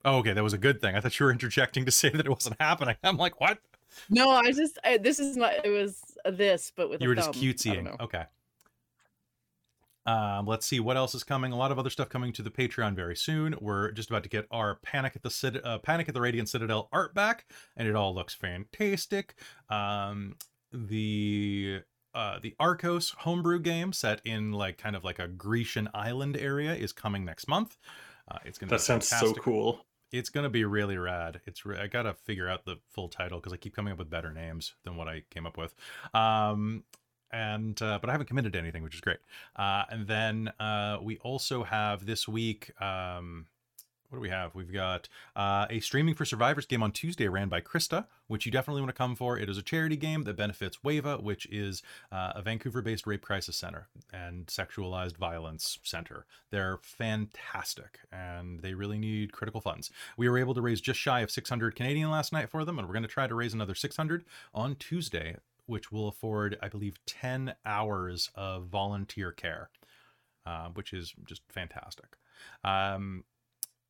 Oh, 0.05 0.17
okay, 0.17 0.33
that 0.33 0.43
was 0.43 0.53
a 0.53 0.57
good 0.57 0.79
thing. 0.79 0.95
I 0.95 1.01
thought 1.01 1.19
you 1.19 1.25
were 1.25 1.31
interjecting 1.31 1.85
to 1.85 1.91
say 1.91 2.09
that 2.09 2.25
it 2.25 2.29
wasn't 2.29 2.55
happening. 2.59 2.95
I'm 3.03 3.17
like, 3.17 3.39
what? 3.41 3.59
No, 4.09 4.29
I 4.29 4.51
just 4.51 4.77
I, 4.83 4.97
this 4.97 5.19
is 5.19 5.35
not. 5.35 5.65
It 5.65 5.69
was 5.69 6.01
this, 6.25 6.71
but 6.75 6.89
with 6.89 7.01
you 7.01 7.09
were 7.09 7.15
just 7.15 7.33
thumb. 7.33 7.41
I 7.41 7.45
don't 7.45 7.55
cutesying. 7.55 7.99
Okay. 7.99 8.23
Um, 10.05 10.47
let's 10.47 10.65
see 10.65 10.79
what 10.79 10.97
else 10.97 11.13
is 11.13 11.23
coming. 11.23 11.51
A 11.51 11.55
lot 11.57 11.71
of 11.71 11.77
other 11.77 11.89
stuff 11.91 12.09
coming 12.09 12.33
to 12.33 12.41
the 12.41 12.49
Patreon 12.49 12.95
very 12.95 13.15
soon. 13.15 13.55
We're 13.61 13.91
just 13.91 14.09
about 14.09 14.23
to 14.23 14.29
get 14.29 14.47
our 14.49 14.75
Panic 14.75 15.15
at 15.15 15.21
the 15.21 15.29
Cit- 15.29 15.63
uh, 15.63 15.77
Panic 15.77 16.07
at 16.07 16.15
the 16.15 16.21
Radiant 16.21 16.49
Citadel 16.49 16.89
art 16.91 17.13
back, 17.13 17.45
and 17.77 17.87
it 17.87 17.95
all 17.95 18.15
looks 18.15 18.33
fantastic. 18.33 19.35
Um, 19.69 20.35
the 20.71 21.81
uh, 22.15 22.39
the 22.41 22.55
Arcos 22.59 23.11
homebrew 23.19 23.59
game 23.59 23.93
set 23.93 24.21
in 24.25 24.51
like 24.51 24.77
kind 24.77 24.95
of 24.95 25.03
like 25.03 25.19
a 25.19 25.27
Grecian 25.27 25.89
island 25.93 26.37
area 26.37 26.73
is 26.73 26.91
coming 26.91 27.23
next 27.23 27.47
month. 27.47 27.77
Uh, 28.29 28.37
it's 28.45 28.57
gonna 28.57 28.69
That 28.69 28.77
be 28.77 28.81
sounds 28.81 29.07
so 29.07 29.33
cool. 29.33 29.85
it's 30.11 30.29
gonna 30.29 30.49
be 30.49 30.65
really 30.65 30.97
rad. 30.97 31.41
It's 31.45 31.65
re- 31.65 31.79
I 31.79 31.87
gotta 31.87 32.13
figure 32.13 32.47
out 32.49 32.65
the 32.65 32.77
full 32.89 33.09
title 33.09 33.39
because 33.39 33.53
I 33.53 33.57
keep 33.57 33.75
coming 33.75 33.91
up 33.91 33.99
with 33.99 34.09
better 34.09 34.31
names 34.31 34.73
than 34.83 34.95
what 34.97 35.07
I 35.07 35.23
came 35.29 35.45
up 35.45 35.57
with. 35.57 35.73
Um, 36.13 36.83
and 37.31 37.79
uh, 37.81 37.99
but 38.01 38.09
I 38.09 38.13
haven't 38.13 38.27
committed 38.27 38.53
to 38.53 38.59
anything, 38.59 38.81
which 38.83 38.95
is 38.95 39.01
great. 39.01 39.19
Uh, 39.55 39.83
and 39.89 40.07
then 40.07 40.47
uh, 40.59 40.97
we 41.01 41.17
also 41.19 41.63
have 41.63 42.05
this 42.05 42.27
week. 42.27 42.71
Um, 42.81 43.45
what 44.09 44.17
do 44.17 44.21
we 44.21 44.29
have? 44.29 44.55
We've 44.55 44.73
got 44.73 45.07
uh, 45.35 45.67
a 45.69 45.79
streaming 45.81 46.15
for 46.15 46.25
survivors 46.25 46.65
game 46.65 46.81
on 46.81 46.91
Tuesday, 46.91 47.27
ran 47.27 47.47
by 47.47 47.61
Christa, 47.61 48.07
which 48.27 48.43
you 48.45 48.51
definitely 48.51 48.81
want 48.81 48.89
to 48.89 48.97
come 48.97 49.15
for. 49.15 49.37
It 49.37 49.49
is 49.49 49.57
a 49.57 49.61
charity 49.61 49.95
game 49.95 50.23
that 50.23 50.35
benefits 50.35 50.79
WAVA, 50.83 51.21
which 51.21 51.45
is 51.51 51.83
uh, 52.11 52.33
a 52.35 52.41
Vancouver-based 52.41 53.05
rape 53.05 53.21
crisis 53.21 53.55
center 53.55 53.87
and 54.11 54.47
sexualized 54.47 55.15
violence 55.17 55.77
center. 55.83 56.25
They're 56.49 56.79
fantastic, 56.81 57.99
and 58.11 58.61
they 58.61 58.73
really 58.73 58.97
need 58.97 59.31
critical 59.31 59.61
funds. 59.61 59.91
We 60.17 60.27
were 60.27 60.39
able 60.39 60.55
to 60.55 60.61
raise 60.61 60.81
just 60.81 60.99
shy 60.99 61.19
of 61.19 61.29
600 61.29 61.75
Canadian 61.75 62.09
last 62.09 62.33
night 62.33 62.49
for 62.49 62.65
them, 62.65 62.79
and 62.79 62.87
we're 62.87 62.93
going 62.93 63.03
to 63.03 63.09
try 63.09 63.27
to 63.27 63.35
raise 63.35 63.53
another 63.53 63.75
600 63.75 64.25
on 64.55 64.75
Tuesday, 64.75 65.35
which 65.67 65.91
will 65.91 66.07
afford, 66.07 66.57
I 66.63 66.67
believe, 66.67 66.97
10 67.05 67.53
hours 67.63 68.31
of 68.33 68.65
volunteer 68.65 69.31
care, 69.31 69.69
uh, 70.47 70.69
which 70.69 70.93
is 70.93 71.13
just 71.27 71.43
fantastic. 71.47 72.17
Um, 72.63 73.23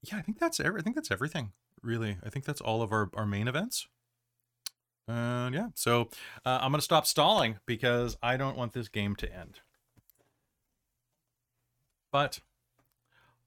yeah, 0.03 0.17
I 0.17 0.21
think 0.21 0.39
that's 0.39 0.59
every, 0.59 0.79
I 0.79 0.83
think 0.83 0.95
that's 0.95 1.11
everything. 1.11 1.51
Really, 1.81 2.17
I 2.25 2.29
think 2.29 2.45
that's 2.45 2.61
all 2.61 2.81
of 2.81 2.91
our 2.91 3.09
our 3.13 3.25
main 3.25 3.47
events. 3.47 3.87
And 5.07 5.55
yeah, 5.55 5.69
so 5.73 6.09
uh, 6.45 6.59
I'm 6.61 6.71
gonna 6.71 6.81
stop 6.81 7.05
stalling 7.05 7.57
because 7.65 8.17
I 8.21 8.37
don't 8.37 8.57
want 8.57 8.73
this 8.73 8.89
game 8.89 9.15
to 9.17 9.33
end. 9.33 9.61
But 12.11 12.39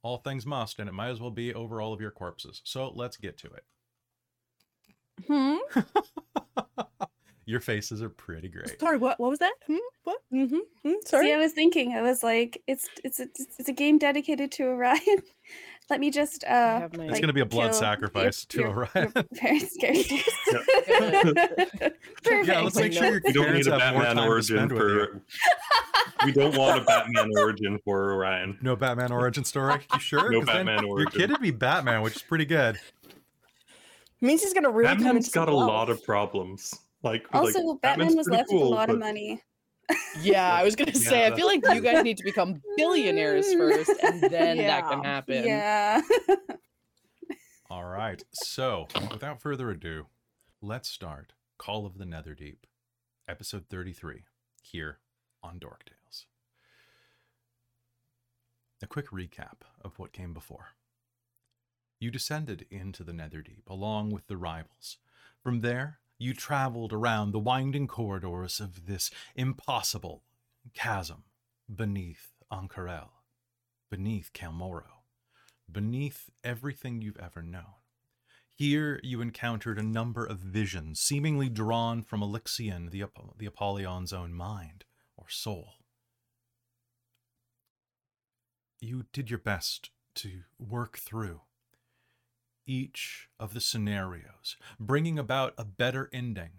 all 0.03 0.19
things 0.19 0.45
must, 0.45 0.79
and 0.79 0.89
it 0.89 0.93
might 0.93 1.11
as 1.11 1.21
well 1.21 1.31
be 1.31 1.55
over 1.55 1.81
all 1.81 1.93
of 1.93 2.01
your 2.01 2.11
corpses. 2.11 2.61
So 2.65 2.93
let's 2.95 3.17
get 3.17 3.39
to 3.39 3.49
it. 3.49 3.65
Hmm. 5.27 5.57
Your 7.45 7.61
faces 7.61 8.01
are 8.03 8.09
pretty 8.09 8.49
great. 8.49 8.79
Sorry, 8.79 8.97
what? 8.99 9.19
What 9.19 9.31
was 9.31 9.41
that? 9.41 9.55
Hmm? 9.67 9.77
What? 10.05 10.19
Mm-hmm. 10.33 10.89
mm 10.89 10.95
Sorry. 11.05 11.27
See, 11.27 11.33
I 11.33 11.39
was 11.39 11.53
thinking, 11.53 11.93
I 11.93 12.01
was 12.01 12.23
like, 12.23 12.63
it's 12.69 12.89
it's 13.03 13.19
a, 13.19 13.27
it's 13.59 13.69
a 13.69 13.73
game 13.73 13.99
dedicated 13.99 14.53
to 14.53 14.65
Orion. 14.65 15.01
Let 15.91 16.01
me 16.01 16.11
just 16.11 16.45
uh 16.45 16.89
my- 16.97 17.05
It's 17.05 17.13
like, 17.13 17.21
gonna 17.21 17.33
be 17.33 17.41
a 17.41 17.47
blood 17.47 17.71
kill 17.73 17.81
sacrifice 17.81 18.45
to 18.47 18.59
your, 18.61 18.69
your, 18.69 18.77
Orion. 18.95 19.13
your 19.15 19.25
parents' 19.37 19.77
Yeah, 22.47 22.61
let's 22.61 22.77
make 22.77 22.93
sure 22.93 23.03
know. 23.03 23.09
your 23.11 23.21
We 23.25 23.33
don't 23.33 23.53
need 23.55 23.67
a 23.67 23.79
Batman 23.79 24.19
origin 24.19 24.57
spend 24.57 24.73
with 24.73 24.81
you. 24.83 25.07
for. 25.07 25.23
we 26.27 26.33
don't 26.33 26.57
want 26.57 26.81
a 26.81 26.85
Batman 26.85 27.31
origin 27.37 27.79
for 27.85 28.13
Orion. 28.15 28.59
No 28.63 28.77
Batman 28.77 29.13
origin 29.13 29.45
story. 29.45 29.81
You 29.93 30.01
sure? 30.01 30.31
No 30.31 30.39
'Cause 30.41 30.47
then 30.55 30.67
Batman 30.67 30.87
Your 30.87 31.07
kid 31.07 31.31
would 31.31 31.41
be 31.43 31.51
Batman, 31.51 32.03
which 32.03 32.17
is 32.17 32.23
pretty 32.23 32.45
good. 32.47 32.79
means 34.21 34.43
he's 34.43 34.55
gonna 34.55 34.71
really 34.71 34.89
come 34.89 34.99
Batman's 34.99 35.27
into 35.27 35.35
got 35.35 35.49
a 35.49 35.53
some 35.53 35.67
lot 35.67 35.91
of 35.91 36.03
problems. 36.05 36.75
Like, 37.03 37.27
Also, 37.33 37.59
like, 37.61 37.81
Batman 37.83 38.17
was 38.17 38.27
pretty 38.29 38.39
left 38.39 38.51
with 38.53 38.61
a 38.61 38.65
cool, 38.65 38.71
lot 38.71 38.89
of 38.89 38.99
money. 38.99 39.43
Yeah, 40.21 40.53
I 40.53 40.63
was 40.63 40.77
gonna 40.77 40.95
say. 40.95 41.21
Yeah, 41.21 41.33
I 41.33 41.37
feel 41.37 41.47
like 41.47 41.63
you 41.75 41.81
guys 41.81 42.05
need 42.05 42.19
to 42.19 42.25
become 42.25 42.63
billionaires 42.77 43.53
first, 43.55 43.91
and 44.03 44.21
then 44.31 44.59
that 44.59 44.89
can 44.89 45.03
happen. 45.03 45.45
Yeah. 45.45 46.01
All 47.71 47.85
right. 47.85 48.23
So, 48.33 48.87
without 49.11 49.41
further 49.41 49.71
ado, 49.71 50.07
let's 50.61 50.89
start 50.89 51.33
Call 51.59 51.87
of 51.87 51.97
the 51.97 52.05
Netherdeep, 52.05 52.59
episode 53.27 53.65
33, 53.71 54.25
here 54.63 54.99
on 55.43 55.59
Dork 55.59 55.85
Tales. 55.87 56.27
A 58.83 58.87
quick 58.87 59.11
recap 59.11 59.63
of 59.83 59.99
what 59.99 60.13
came 60.13 60.35
before. 60.35 60.75
You 61.99 62.11
descended 62.11 62.67
into 62.71 63.05
the 63.05 63.13
Netherdeep 63.13 63.69
along 63.69 64.11
with 64.11 64.27
the 64.27 64.37
rivals. 64.37 64.99
From 65.41 65.61
there, 65.61 66.01
you 66.23 66.33
traveled 66.33 66.93
around 66.93 67.33
the 67.33 67.39
winding 67.39 67.89
corridors 67.89 68.61
of 68.61 68.87
this 68.87 69.11
impossible 69.35 70.23
chasm 70.73 71.25
beneath 71.75 72.31
Ank'Harel, 72.51 73.09
beneath 73.91 74.33
Cael 74.33 74.53
Morrow, 74.53 75.03
beneath 75.71 76.31
everything 76.45 77.03
you've 77.03 77.19
ever 77.19 77.43
known. 77.43 77.75
Here 78.49 79.01
you 79.03 79.21
encountered 79.21 79.79
a 79.79 79.83
number 79.83 80.25
of 80.25 80.39
visions, 80.39 81.01
seemingly 81.01 81.49
drawn 81.49 82.03
from 82.03 82.21
Alyxian, 82.21 82.91
the, 82.91 83.03
Ap- 83.03 83.39
the 83.39 83.47
Apotheon's 83.47 84.13
own 84.13 84.33
mind 84.33 84.85
or 85.17 85.29
soul. 85.29 85.75
You 88.81 89.07
did 89.13 89.29
your 89.29 89.41
best 89.41 89.91
to 90.17 90.43
work 90.59 90.99
through 90.99 91.41
each 92.67 93.29
of 93.39 93.55
the 93.55 93.61
scenarios, 93.61 94.57
bringing 94.79 95.19
about 95.19 95.55
a 95.59 95.65
better 95.65 96.09
ending 96.13 96.53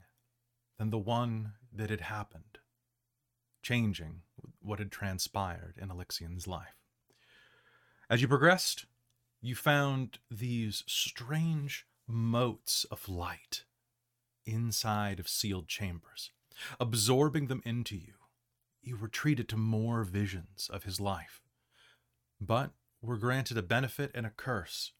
than 0.77 0.89
the 0.89 0.97
one 0.97 1.53
that 1.71 1.89
had 1.89 2.01
happened, 2.01 2.59
changing 3.61 4.21
what 4.61 4.79
had 4.79 4.91
transpired 4.91 5.75
in 5.81 5.89
Alyxian's 5.89 6.47
life. 6.47 6.75
As 8.09 8.21
you 8.21 8.27
progressed, 8.27 8.85
you 9.41 9.55
found 9.55 10.19
these 10.29 10.83
strange 10.87 11.85
motes 12.07 12.85
of 12.85 13.09
light 13.09 13.63
inside 14.45 15.19
of 15.19 15.27
sealed 15.27 15.67
chambers, 15.67 16.31
absorbing 16.79 17.47
them 17.47 17.61
into 17.65 17.95
you. 17.95 18.13
You 18.81 18.97
were 18.97 19.07
treated 19.07 19.47
to 19.49 19.57
more 19.57 20.03
visions 20.03 20.69
of 20.71 20.83
his 20.83 20.99
life, 20.99 21.41
but 22.41 22.71
were 23.01 23.17
granted 23.17 23.57
a 23.57 23.61
benefit 23.61 24.11
and 24.13 24.25
a 24.25 24.31
curse 24.31 24.91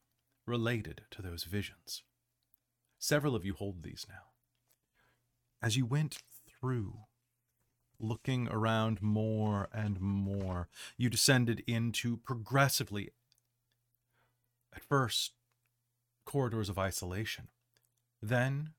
related 0.46 1.02
to 1.10 1.22
those 1.22 1.44
visions. 1.44 2.02
Several 2.98 3.34
of 3.34 3.44
you 3.44 3.54
hold 3.54 3.82
these 3.82 4.06
now. 4.08 4.32
As 5.62 5.76
you 5.76 5.86
went 5.86 6.18
through, 6.48 7.00
looking 7.98 8.48
around 8.48 9.00
more 9.00 9.68
and 9.72 10.00
more, 10.00 10.68
you 10.96 11.08
descended 11.08 11.62
into 11.66 12.18
progressively, 12.18 13.10
at 14.74 14.82
first, 14.82 15.32
corridors 16.24 16.68
of 16.68 16.78
isolation, 16.78 17.48
then 18.20 18.70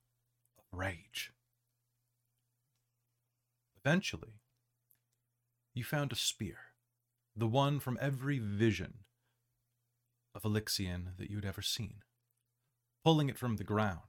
rage. 0.71 1.31
Eventually, 3.83 4.41
you 5.73 5.83
found 5.83 6.11
a 6.11 6.15
spear, 6.15 6.57
the 7.35 7.47
one 7.47 7.79
from 7.79 7.97
every 8.01 8.39
vision 8.39 9.04
of 10.35 10.43
Alyxian 10.43 11.17
that 11.17 11.31
you'd 11.31 11.45
ever 11.45 11.61
seen, 11.61 12.03
pulling 13.03 13.29
it 13.29 13.37
from 13.37 13.55
the 13.55 13.63
ground 13.63 14.01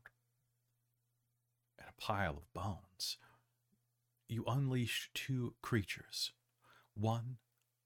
and 1.79 1.89
a 1.89 2.01
pile 2.01 2.37
of 2.37 2.53
bones. 2.53 3.17
You 4.29 4.45
unleash 4.47 5.11
two 5.15 5.55
creatures. 5.63 6.33
One, 6.95 7.37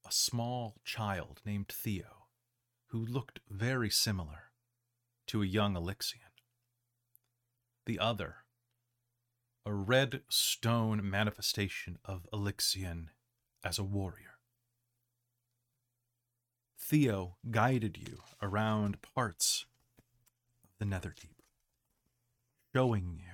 a 0.05 0.11
small 0.11 0.77
child 0.83 1.41
named 1.45 1.69
Theo, 1.69 2.25
who 2.87 3.05
looked 3.05 3.39
very 3.47 3.91
similar 3.91 4.51
to 5.27 5.43
a 5.43 5.45
young 5.45 5.75
Alyxian. 5.75 6.31
The 7.85 7.99
other, 7.99 8.37
a 9.65 9.73
red 9.73 10.21
stone 10.29 11.07
manifestation 11.07 11.99
of 12.03 12.27
Alyxian 12.33 13.09
as 13.63 13.77
a 13.77 13.83
warrior. 13.83 14.30
Theo 16.91 17.37
guided 17.49 17.97
you 17.97 18.17
around 18.41 19.01
parts 19.01 19.65
of 20.65 20.71
the 20.77 20.93
Netherdeep, 20.93 21.39
showing 22.75 23.17
you, 23.17 23.31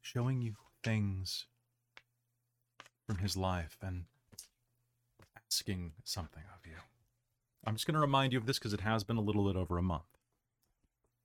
showing 0.00 0.40
you 0.40 0.54
things 0.82 1.44
from 3.06 3.18
his 3.18 3.36
life 3.36 3.76
and 3.82 4.04
asking 5.46 5.92
something 6.02 6.44
of 6.54 6.64
you. 6.64 6.78
I'm 7.66 7.74
just 7.74 7.86
going 7.86 7.96
to 7.96 8.00
remind 8.00 8.32
you 8.32 8.38
of 8.38 8.46
this 8.46 8.58
because 8.58 8.72
it 8.72 8.80
has 8.80 9.04
been 9.04 9.18
a 9.18 9.20
little 9.20 9.46
bit 9.46 9.58
over 9.58 9.76
a 9.76 9.82
month. 9.82 10.16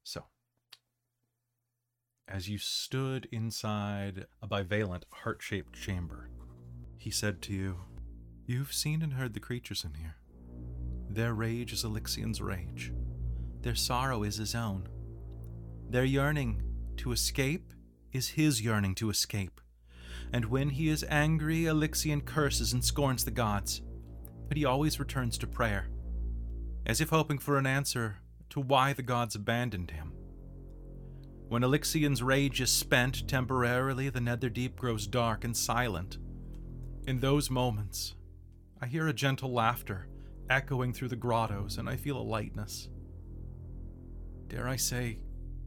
So, 0.04 0.26
as 2.28 2.50
you 2.50 2.58
stood 2.58 3.30
inside 3.32 4.26
a 4.42 4.50
bivalent, 4.50 5.04
heart 5.14 5.42
shaped 5.42 5.80
chamber, 5.80 6.28
he 6.98 7.10
said 7.10 7.42
to 7.44 7.54
you, 7.54 7.78
You've 8.50 8.74
seen 8.74 9.02
and 9.02 9.12
heard 9.12 9.34
the 9.34 9.42
creatures 9.42 9.84
in 9.84 9.96
here. 9.96 10.16
Their 11.10 11.34
rage 11.34 11.74
is 11.74 11.84
Alyxian's 11.84 12.42
rage. 12.42 12.94
Their 13.62 13.76
sorrow 13.76 14.24
is 14.24 14.38
his 14.38 14.56
own. 14.56 14.88
Their 15.90 16.06
yearning 16.06 16.64
to 16.96 17.12
escape 17.12 17.74
is 18.14 18.30
his 18.30 18.62
yearning 18.62 18.96
to 18.96 19.10
escape. 19.10 19.60
And 20.32 20.46
when 20.46 20.70
he 20.70 20.88
is 20.88 21.06
angry, 21.10 21.64
Alyxian 21.64 22.24
curses 22.24 22.72
and 22.72 22.86
scorns 22.86 23.26
the 23.26 23.32
gods. 23.32 23.82
But 24.48 24.56
he 24.56 24.64
always 24.64 24.98
returns 24.98 25.38
to 25.40 25.48
prayer, 25.48 25.90
as 26.86 27.02
if 27.02 27.10
hoping 27.10 27.40
for 27.40 27.58
an 27.58 27.68
answer 27.68 28.20
to 28.52 28.62
why 28.62 28.94
the 28.94 29.04
gods 29.04 29.36
abandoned 29.36 29.92
him. 29.92 30.14
When 31.50 31.64
Alyxian's 31.64 32.24
rage 32.24 32.62
is 32.62 32.72
spent 32.72 33.28
temporarily, 33.28 34.08
the 34.08 34.22
Netherdeep 34.22 34.78
grows 34.78 35.06
dark 35.06 35.44
and 35.44 35.56
silent. 35.56 36.18
In 37.06 37.20
those 37.20 37.50
moments, 37.50 38.16
I 38.82 38.86
hear 38.86 39.08
a 39.08 39.14
gentle 39.14 39.52
laughter 39.52 40.08
echoing 40.50 40.94
through 40.94 41.10
the 41.10 41.16
grottos, 41.16 41.78
and 41.78 41.90
I 41.90 41.96
feel 41.96 42.18
a 42.18 42.22
lightness. 42.22 42.90
Dare 44.48 44.68
I 44.68 44.76
say, 44.76 45.20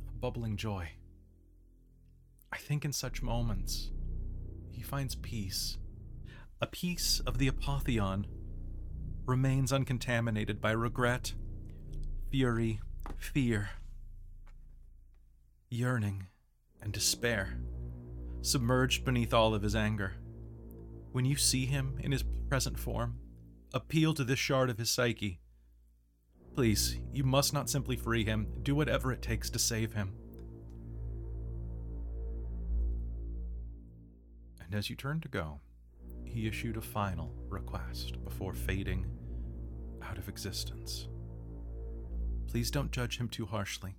a 0.08 0.12
bubbling 0.12 0.56
joy. 0.56 0.90
I 2.52 2.56
think 2.56 2.84
in 2.84 2.92
such 2.92 3.22
moments, 3.22 3.90
he 4.70 4.82
finds 4.82 5.14
peace. 5.16 5.78
A 6.60 6.66
piece 6.66 7.20
of 7.20 7.38
the 7.38 7.50
apotheon 7.50 8.26
remains 9.26 9.72
uncontaminated 9.72 10.60
by 10.60 10.72
regret, 10.72 11.34
fury, 12.30 12.80
fear, 13.18 13.70
yearning, 15.68 16.28
and 16.80 16.92
despair, 16.92 17.58
submerged 18.40 19.04
beneath 19.04 19.34
all 19.34 19.54
of 19.54 19.62
his 19.62 19.76
anger. 19.76 20.14
When 21.12 21.24
you 21.24 21.36
see 21.36 21.66
him 21.66 21.98
in 22.00 22.12
his 22.12 22.24
present 22.48 22.78
form, 22.78 23.18
appeal 23.74 24.14
to 24.14 24.24
this 24.24 24.38
shard 24.38 24.70
of 24.70 24.78
his 24.78 24.90
psyche. 24.90 25.40
Please, 26.54 26.98
you 27.12 27.24
must 27.24 27.52
not 27.52 27.70
simply 27.70 27.96
free 27.96 28.24
him, 28.24 28.48
do 28.62 28.74
whatever 28.74 29.12
it 29.12 29.22
takes 29.22 29.50
to 29.50 29.58
save 29.58 29.94
him. 29.94 30.14
And 34.60 34.74
as 34.74 34.88
you 34.88 34.96
turned 34.96 35.22
to 35.22 35.28
go, 35.28 35.60
he 36.24 36.46
issued 36.46 36.76
a 36.76 36.80
final 36.80 37.34
request 37.48 38.22
before 38.24 38.54
fading 38.54 39.06
out 40.02 40.16
of 40.16 40.28
existence. 40.28 41.08
Please 42.46 42.70
don't 42.70 42.92
judge 42.92 43.18
him 43.18 43.28
too 43.28 43.46
harshly. 43.46 43.96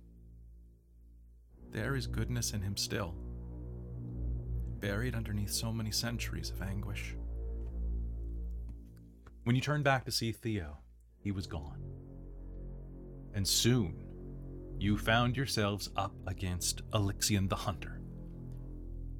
There 1.70 1.94
is 1.94 2.06
goodness 2.06 2.52
in 2.52 2.62
him 2.62 2.76
still, 2.76 3.14
buried 4.82 5.14
underneath 5.14 5.52
so 5.52 5.72
many 5.72 5.92
centuries 5.92 6.50
of 6.50 6.60
anguish. 6.60 7.14
When 9.44 9.56
you 9.56 9.62
turned 9.62 9.84
back 9.84 10.04
to 10.04 10.10
see 10.10 10.32
Theo, 10.32 10.76
he 11.20 11.30
was 11.30 11.46
gone. 11.46 11.80
And 13.32 13.46
soon, 13.46 14.04
you 14.78 14.98
found 14.98 15.36
yourselves 15.36 15.88
up 15.96 16.12
against 16.26 16.82
Alyxian 16.90 17.48
the 17.48 17.56
Hunter, 17.56 18.02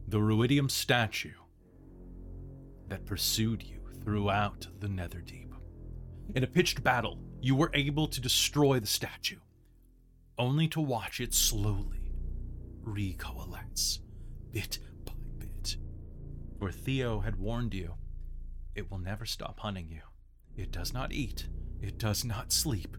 the 0.09 0.19
Ruidium 0.19 0.69
statue 0.69 1.31
that 2.89 3.07
pursued 3.07 3.63
you 3.63 3.81
throughout 4.05 4.67
the 4.81 4.89
Netherdeep. 4.89 5.53
In 6.35 6.43
a 6.43 6.49
pitched 6.49 6.83
battle, 6.83 7.19
you 7.41 7.55
were 7.55 7.71
able 7.73 8.09
to 8.09 8.21
destroy 8.21 8.81
the 8.81 8.87
statue, 8.87 9.39
only 10.39 10.67
to 10.69 10.81
watch 10.81 11.21
it 11.21 11.33
slowly 11.33 12.13
recoalesce, 12.85 14.01
bit. 14.51 14.81
For 16.63 16.71
Theo 16.71 17.19
had 17.19 17.41
warned 17.41 17.75
you, 17.75 17.95
it 18.77 18.89
will 18.89 19.01
never 19.01 19.27
stop 19.27 19.59
hunting 19.59 19.89
you. 19.91 20.03
It 20.57 20.71
does 20.71 20.95
not 20.95 21.11
eat, 21.11 21.49
it 21.81 21.99
does 21.99 22.25
not 22.25 22.53
sleep. 22.53 22.97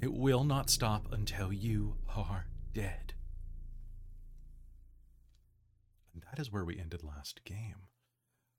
It 0.00 0.14
will 0.14 0.44
not 0.44 0.70
stop 0.70 1.12
until 1.12 1.52
you 1.52 1.98
are 2.16 2.46
dead. 2.72 3.12
And 6.14 6.22
that 6.22 6.40
is 6.40 6.50
where 6.50 6.64
we 6.64 6.78
ended 6.78 7.04
last 7.04 7.44
game. 7.44 7.82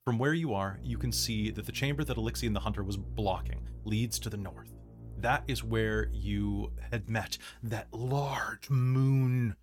From 0.05 0.19
where 0.19 0.35
you 0.35 0.53
are, 0.53 0.79
you 0.83 0.99
can 0.99 1.11
see 1.11 1.49
that 1.49 1.65
the 1.65 1.71
chamber 1.71 2.03
that 2.03 2.17
Alyxian 2.17 2.53
the 2.53 2.59
Hunter 2.59 2.83
was 2.83 2.97
blocking 2.97 3.67
leads 3.85 4.19
to 4.19 4.29
the 4.29 4.37
north. 4.37 4.71
That 5.17 5.45
is 5.47 5.63
where 5.63 6.09
you 6.13 6.73
had 6.91 7.09
met 7.09 7.39
that 7.63 7.91
large 7.91 8.69
moon 8.69 9.55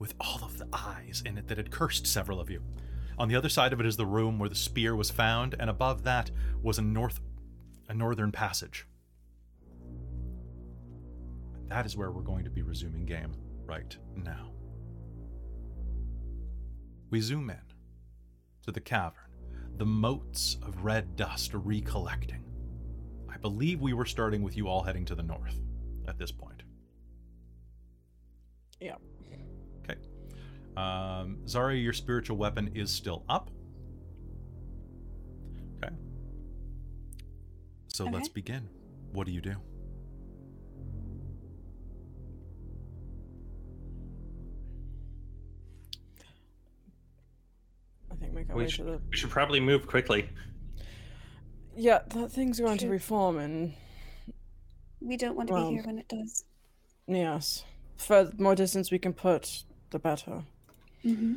with 0.00 0.14
all 0.18 0.40
of 0.42 0.58
the 0.58 0.66
eyes 0.72 1.22
in 1.24 1.38
it 1.38 1.46
that 1.46 1.58
had 1.58 1.70
cursed 1.70 2.08
several 2.08 2.40
of 2.40 2.50
you. 2.50 2.60
On 3.18 3.28
the 3.28 3.36
other 3.36 3.48
side 3.48 3.72
of 3.72 3.80
it 3.80 3.86
is 3.86 3.96
the 3.96 4.06
room 4.06 4.38
where 4.38 4.48
the 4.48 4.54
spear 4.54 4.96
was 4.96 5.10
found, 5.10 5.54
and 5.58 5.68
above 5.68 6.04
that 6.04 6.30
was 6.62 6.78
a 6.78 6.82
north 6.82 7.20
a 7.88 7.94
northern 7.94 8.30
passage. 8.30 8.86
That 11.66 11.86
is 11.86 11.96
where 11.96 12.10
we're 12.10 12.22
going 12.22 12.44
to 12.44 12.50
be 12.50 12.62
resuming 12.62 13.04
game 13.04 13.32
right 13.64 13.96
now. 14.14 14.52
We 17.10 17.20
zoom 17.20 17.50
in 17.50 17.58
to 18.64 18.72
the 18.72 18.80
cavern 18.80 19.24
the 19.76 19.86
motes 19.86 20.58
of 20.62 20.84
red 20.84 21.16
dust 21.16 21.52
recollecting. 21.54 22.44
I 23.32 23.38
believe 23.38 23.80
we 23.80 23.94
were 23.94 24.04
starting 24.04 24.42
with 24.42 24.54
you 24.54 24.68
all 24.68 24.82
heading 24.82 25.06
to 25.06 25.14
the 25.14 25.22
north 25.22 25.58
at 26.06 26.18
this 26.18 26.30
point. 26.30 26.64
Yeah. 28.78 28.96
Okay. 30.80 31.20
Um, 31.22 31.38
Xarria, 31.46 31.82
your 31.82 31.92
spiritual 31.92 32.36
weapon 32.36 32.70
is 32.74 32.90
still 32.90 33.24
up. 33.28 33.50
Okay. 35.82 35.94
So 37.88 38.04
let's 38.06 38.28
begin. 38.28 38.68
What 39.12 39.26
do 39.26 39.32
you 39.32 39.40
do? 39.40 39.56
I 48.10 48.14
think 48.16 48.32
make 48.32 48.50
our 48.50 48.56
We 48.56 48.64
way 48.64 48.68
should- 48.68 48.86
to 48.86 48.92
the. 48.92 49.00
We 49.10 49.16
should 49.16 49.30
probably 49.30 49.60
move 49.60 49.86
quickly. 49.86 50.28
Yeah, 51.76 52.00
that 52.08 52.30
thing's 52.32 52.60
going 52.60 52.78
to 52.78 52.88
reform, 52.88 53.38
and 53.38 53.74
We 55.02 55.16
don't 55.16 55.34
want 55.34 55.48
to 55.48 55.54
Well- 55.54 55.68
be 55.70 55.76
here 55.76 55.84
when 55.84 55.98
it 55.98 56.08
does. 56.08 56.44
yes, 57.06 57.64
for 57.96 58.30
more 58.36 58.54
distance 58.54 58.90
we 58.90 58.98
can 58.98 59.14
put, 59.14 59.64
the 59.88 59.98
better. 59.98 60.44
Hmm 61.02 61.34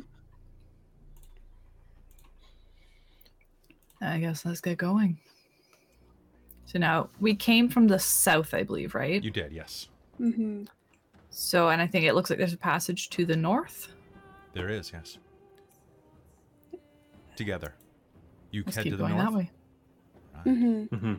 I 4.00 4.18
guess 4.18 4.44
let's 4.44 4.60
get 4.60 4.76
going. 4.78 5.18
So 6.66 6.78
now 6.78 7.08
we 7.20 7.34
came 7.34 7.68
from 7.68 7.88
the 7.88 7.98
south, 7.98 8.52
I 8.54 8.62
believe, 8.62 8.94
right? 8.94 9.22
You 9.22 9.30
did, 9.30 9.52
yes. 9.52 9.88
hmm 10.18 10.64
So, 11.30 11.68
and 11.70 11.80
I 11.80 11.86
think 11.86 12.04
it 12.04 12.14
looks 12.14 12.30
like 12.30 12.38
there's 12.38 12.52
a 12.52 12.58
passage 12.58 13.10
to 13.10 13.24
the 13.24 13.36
north. 13.36 13.88
There 14.52 14.68
is, 14.68 14.92
yes. 14.92 15.18
Together. 17.36 17.74
You 18.50 18.62
Let's 18.66 18.76
head 18.76 18.82
keep 18.84 18.92
to 18.92 18.96
the 18.96 19.02
going 19.04 19.16
north. 19.16 19.30
that 19.30 19.36
way. 19.36 19.50
Right. 20.34 20.56
hmm 20.56 20.84
hmm 20.84 21.14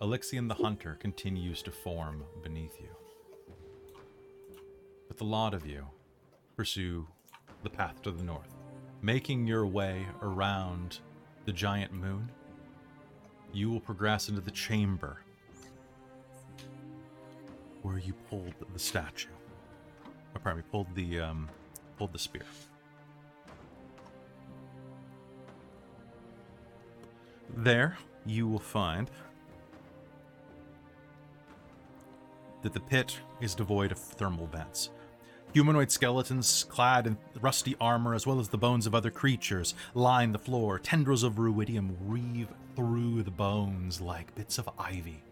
Alyxian 0.00 0.46
the 0.48 0.54
Hunter 0.54 0.96
continues 1.00 1.62
to 1.62 1.72
form 1.72 2.24
beneath 2.42 2.78
you. 2.80 2.88
But 5.08 5.16
the 5.18 5.24
lot 5.24 5.54
of 5.54 5.66
you 5.66 5.86
pursue 6.56 7.08
the 7.62 7.70
path 7.70 8.02
to 8.02 8.10
the 8.10 8.22
north, 8.22 8.54
making 9.02 9.46
your 9.46 9.66
way 9.66 10.06
around 10.22 11.00
the 11.44 11.52
giant 11.52 11.92
moon. 11.92 12.30
You 13.52 13.70
will 13.70 13.80
progress 13.80 14.28
into 14.28 14.40
the 14.40 14.50
chamber 14.50 15.22
where 17.82 17.98
you 17.98 18.12
pulled 18.28 18.54
the 18.72 18.78
statue. 18.78 19.28
Or 20.34 20.40
pardon 20.40 20.62
me, 20.62 20.68
pulled 20.70 20.94
the 20.94 21.20
um, 21.20 21.48
pulled 21.96 22.12
the 22.12 22.18
spear. 22.18 22.42
There, 27.56 27.96
you 28.26 28.46
will 28.46 28.58
find 28.58 29.10
that 32.62 32.72
the 32.72 32.80
pit 32.80 33.18
is 33.40 33.54
devoid 33.54 33.92
of 33.92 33.98
thermal 33.98 34.46
vents. 34.46 34.90
Humanoid 35.54 35.90
skeletons 35.90 36.64
clad 36.68 37.06
in 37.06 37.16
rusty 37.40 37.74
armor, 37.80 38.14
as 38.14 38.26
well 38.26 38.38
as 38.38 38.48
the 38.48 38.58
bones 38.58 38.86
of 38.86 38.94
other 38.94 39.10
creatures, 39.10 39.74
line 39.94 40.32
the 40.32 40.38
floor. 40.38 40.78
Tendrils 40.78 41.22
of 41.22 41.34
ruidium 41.34 41.98
weave 42.06 42.48
through 42.76 43.22
the 43.22 43.30
bones 43.30 44.00
like 44.00 44.34
bits 44.34 44.58
of 44.58 44.68
ivy. 44.78 45.22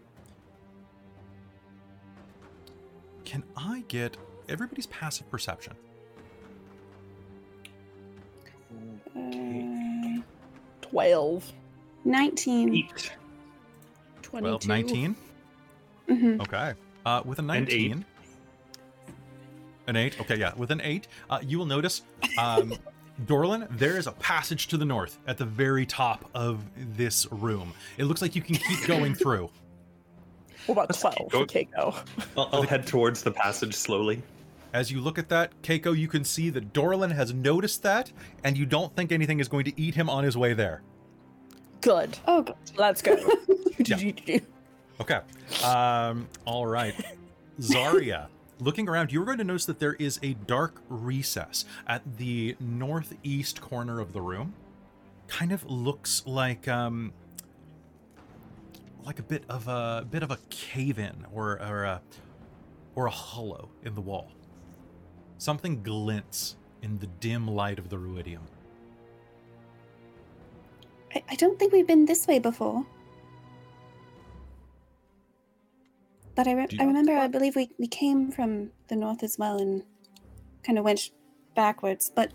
Can 3.25 3.43
I 3.55 3.83
get 3.87 4.17
everybody's 4.49 4.87
passive 4.87 5.29
perception? 5.29 5.73
Uh, 9.15 10.21
12. 10.81 11.53
19. 12.05 12.75
Eight. 12.75 13.11
12, 14.21 14.61
22. 14.61 14.67
19? 14.67 15.15
hmm 16.07 16.41
Okay. 16.41 16.73
Uh, 17.05 17.21
with 17.25 17.39
a 17.39 17.41
And 17.41 17.69
eight. 17.69 17.89
19. 17.91 18.05
An 19.87 19.95
8. 19.95 20.21
Okay, 20.21 20.35
yeah. 20.37 20.53
With 20.55 20.71
an 20.71 20.81
8, 20.81 21.07
uh, 21.29 21.39
you 21.41 21.57
will 21.57 21.65
notice, 21.65 22.01
um, 22.37 22.73
Dorlen, 23.25 23.67
there 23.77 23.97
is 23.97 24.05
a 24.07 24.11
passage 24.13 24.67
to 24.67 24.77
the 24.77 24.85
north 24.85 25.17
at 25.27 25.37
the 25.37 25.45
very 25.45 25.85
top 25.85 26.29
of 26.35 26.63
this 26.95 27.25
room. 27.31 27.73
It 27.97 28.03
looks 28.05 28.21
like 28.21 28.35
you 28.35 28.41
can 28.41 28.55
keep 28.55 28.85
going 28.85 29.15
through. 29.15 29.49
What 30.65 30.73
about 30.73 30.89
Let's 30.89 31.01
12 31.01 31.15
keep 31.15 31.31
for. 31.31 31.45
Kaeko? 31.45 32.05
I'll, 32.37 32.49
I'll 32.51 32.61
head 32.63 32.85
towards 32.85 33.23
the 33.23 33.31
passage 33.31 33.73
slowly. 33.73 34.21
As 34.73 34.91
you 34.91 34.99
look 34.99 35.17
at 35.17 35.29
that, 35.29 35.53
Kaeko, 35.61 35.97
you 35.97 36.09
can 36.09 36.25
see 36.25 36.49
that 36.49 36.73
Dorlen 36.73 37.11
has 37.13 37.33
noticed 37.33 37.81
that, 37.83 38.11
and 38.43 38.57
you 38.57 38.65
don't 38.65 38.93
think 38.95 39.13
anything 39.13 39.39
is 39.39 39.47
going 39.47 39.63
to 39.65 39.81
eat 39.81 39.95
him 39.95 40.09
on 40.09 40.25
his 40.25 40.35
way 40.37 40.53
there. 40.53 40.81
Good. 41.79 42.17
Oh, 42.27 42.41
God. 42.41 42.57
Let's 42.75 43.01
go. 43.01 43.15
Okay. 44.99 45.19
Um, 45.63 46.27
all 46.45 46.65
right. 46.65 46.95
Zarya, 47.59 48.27
looking 48.59 48.87
around, 48.89 49.11
you're 49.11 49.25
going 49.25 49.37
to 49.37 49.43
notice 49.43 49.65
that 49.65 49.79
there 49.79 49.93
is 49.93 50.19
a 50.23 50.33
dark 50.33 50.81
recess 50.89 51.65
at 51.87 52.17
the 52.17 52.55
northeast 52.59 53.61
corner 53.61 53.99
of 53.99 54.13
the 54.13 54.21
room. 54.21 54.53
Kind 55.27 55.51
of 55.51 55.65
looks 55.69 56.23
like 56.25 56.67
um 56.67 57.13
like 59.03 59.19
a 59.19 59.23
bit 59.23 59.43
of 59.49 59.67
a 59.67 60.05
bit 60.09 60.23
of 60.23 60.31
a 60.31 60.37
cave-in 60.49 61.25
or 61.33 61.61
or 61.61 61.83
a 61.83 62.01
or 62.95 63.05
a 63.07 63.11
hollow 63.11 63.69
in 63.83 63.93
the 63.93 64.01
wall. 64.01 64.31
Something 65.37 65.83
glints 65.83 66.55
in 66.81 66.97
the 66.99 67.07
dim 67.07 67.47
light 67.47 67.79
of 67.79 67.89
the 67.89 67.97
ruidium. 67.97 68.41
I, 71.13 71.23
I 71.29 71.35
don't 71.35 71.59
think 71.59 71.73
we've 71.73 71.87
been 71.87 72.05
this 72.05 72.27
way 72.27 72.39
before. 72.39 72.85
But 76.37 76.47
I, 76.47 76.53
re- 76.53 76.67
I 76.79 76.83
remember, 76.83 77.17
I 77.17 77.27
believe 77.27 77.55
we, 77.55 77.71
we 77.79 77.87
came 77.87 78.31
from 78.31 78.69
the 78.89 78.95
north 78.95 79.23
as 79.23 79.39
well 79.39 79.57
and 79.57 79.81
kind 80.61 80.77
of 80.77 80.85
went 80.85 81.09
backwards. 81.55 82.11
But 82.13 82.31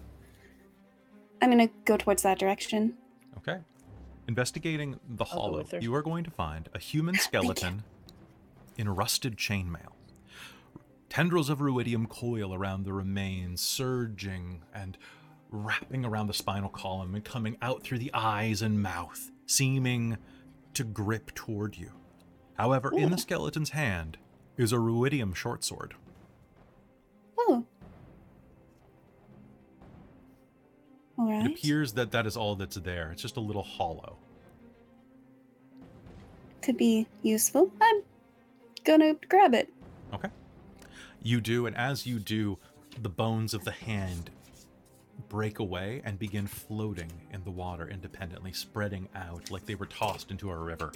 I'm 1.41 1.53
going 1.53 1.69
to 1.69 1.73
go 1.85 1.97
towards 1.97 2.25
that 2.25 2.37
direction. 2.37 2.95
Okay. 3.38 3.61
Investigating 4.27 4.99
the 5.09 5.25
I'll 5.25 5.31
hollow, 5.31 5.65
you 5.81 5.95
are 5.95 6.03
going 6.03 6.25
to 6.25 6.33
find 6.33 6.69
a 6.75 6.81
human 6.81 7.15
skeleton 7.19 7.85
in 8.77 8.88
rusted 8.88 9.37
chainmail. 9.37 9.93
Tendrils 11.09 11.49
of 11.49 11.61
ruidium 11.61 12.09
coil 12.09 12.53
around 12.53 12.85
the 12.85 12.93
remains, 12.93 13.61
surging 13.61 14.62
and 14.75 14.99
wrapping 15.53 16.05
around 16.05 16.27
the 16.27 16.35
spinal 16.35 16.71
column 16.71 17.15
and 17.15 17.25
coming 17.25 17.57
out 17.62 17.85
through 17.85 17.99
the 17.99 18.11
eyes 18.12 18.62
and 18.62 18.83
mouth, 18.83 19.31
seeming 19.47 20.19
to 20.75 20.83
grip 20.83 21.33
toward 21.37 21.77
you. 21.77 21.93
However, 22.59 22.93
in 22.97 23.11
the 23.11 23.19
skeleton's 23.19 23.71
hand 23.71 24.19
is 24.57 24.73
a 24.73 24.77
ruidium 24.77 25.35
short 25.35 25.65
sword. 25.65 25.95
Oh. 27.38 27.65
All 31.19 31.31
right. 31.31 31.47
It 31.47 31.53
appears 31.53 31.93
that 31.95 32.11
that 32.12 32.27
is 32.27 32.37
all 32.37 32.55
that's 32.55 32.77
there. 32.77 33.11
It's 33.12 33.23
just 33.23 33.37
a 33.37 33.41
little 33.41 33.62
hollow. 33.62 34.17
Could 36.61 36.77
be 36.77 37.07
useful. 37.23 37.71
I'm 37.81 38.03
gonna 38.85 39.15
grab 39.29 39.55
it. 39.55 39.73
Okay. 40.15 40.29
You 41.23 41.41
do, 41.41 41.67
and 41.67 41.77
as 41.77 42.07
you 42.07 42.19
do, 42.19 42.59
the 43.01 43.09
bones 43.09 43.55
of 43.55 43.65
the 43.65 43.73
hand 43.73 44.31
break 45.29 45.59
away 45.59 46.03
and 46.05 46.19
begin 46.19 46.47
floating 46.47 47.11
in 47.33 47.43
the 47.45 47.51
water 47.51 47.88
independently, 47.88 48.53
spreading 48.53 49.09
out 49.15 49.51
like 49.51 49.67
they 49.67 49.75
were 49.75 49.87
tossed 49.87 50.31
into 50.31 50.51
a 50.51 50.57
river. 50.57 50.93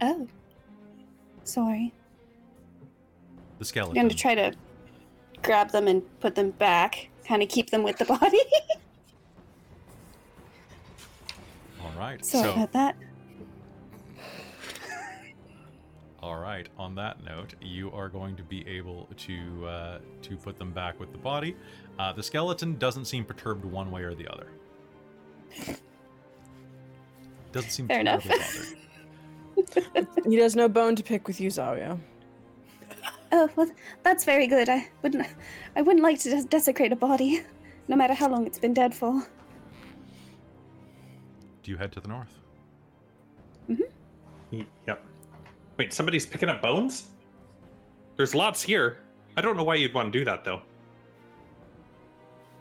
Oh. 0.00 0.26
Sorry. 1.44 1.92
The 3.58 3.64
skeleton. 3.64 3.98
I'm 3.98 4.04
going 4.04 4.10
to 4.10 4.16
try 4.16 4.34
to 4.34 4.52
grab 5.42 5.70
them 5.70 5.88
and 5.88 6.02
put 6.20 6.34
them 6.34 6.50
back, 6.50 7.08
kind 7.26 7.42
of 7.42 7.48
keep 7.48 7.70
them 7.70 7.82
with 7.82 7.98
the 7.98 8.04
body. 8.04 8.40
All 11.82 11.92
right. 11.98 12.24
Sorry 12.24 12.44
so, 12.44 12.52
about 12.52 12.72
that. 12.72 12.96
all 16.20 16.38
right. 16.38 16.68
On 16.78 16.94
that 16.96 17.22
note, 17.24 17.54
you 17.62 17.90
are 17.92 18.08
going 18.08 18.36
to 18.36 18.42
be 18.42 18.66
able 18.66 19.08
to 19.16 19.66
uh, 19.66 19.98
to 20.22 20.36
put 20.36 20.58
them 20.58 20.72
back 20.72 21.00
with 21.00 21.12
the 21.12 21.18
body. 21.18 21.56
Uh, 21.98 22.12
the 22.12 22.22
skeleton 22.22 22.76
doesn't 22.76 23.06
seem 23.06 23.24
perturbed 23.24 23.64
one 23.64 23.90
way 23.90 24.02
or 24.02 24.14
the 24.14 24.28
other. 24.28 24.48
Doesn't 27.52 27.70
seem 27.70 27.88
Fair 27.88 28.00
enough. 28.00 28.26
terribly 29.68 30.02
bothered. 30.02 30.32
he 30.32 30.38
has 30.38 30.56
no 30.56 30.68
bone 30.68 30.96
to 30.96 31.02
pick 31.02 31.26
with 31.26 31.40
you, 31.40 31.50
Xarria. 31.50 31.98
Oh, 33.30 33.48
well, 33.56 33.70
that's 34.02 34.24
very 34.24 34.46
good. 34.46 34.68
I 34.68 34.88
wouldn't, 35.02 35.26
I 35.76 35.82
wouldn't 35.82 36.02
like 36.02 36.18
to 36.20 36.30
des- 36.30 36.44
desecrate 36.44 36.92
a 36.92 36.96
body, 36.96 37.42
no 37.86 37.96
matter 37.96 38.14
how 38.14 38.28
long 38.28 38.46
it's 38.46 38.58
been 38.58 38.72
dead 38.72 38.94
for. 38.94 39.22
Do 41.62 41.70
you 41.70 41.76
head 41.76 41.92
to 41.92 42.00
the 42.00 42.08
north? 42.08 42.32
Mm-hmm. 43.70 44.62
Yep. 44.86 45.04
Wait, 45.76 45.92
somebody's 45.92 46.24
picking 46.24 46.48
up 46.48 46.62
bones? 46.62 47.08
There's 48.16 48.34
lots 48.34 48.62
here. 48.62 48.98
I 49.36 49.40
don't 49.42 49.56
know 49.56 49.62
why 49.64 49.74
you'd 49.76 49.94
want 49.94 50.12
to 50.12 50.18
do 50.18 50.24
that 50.24 50.44
though. 50.44 50.62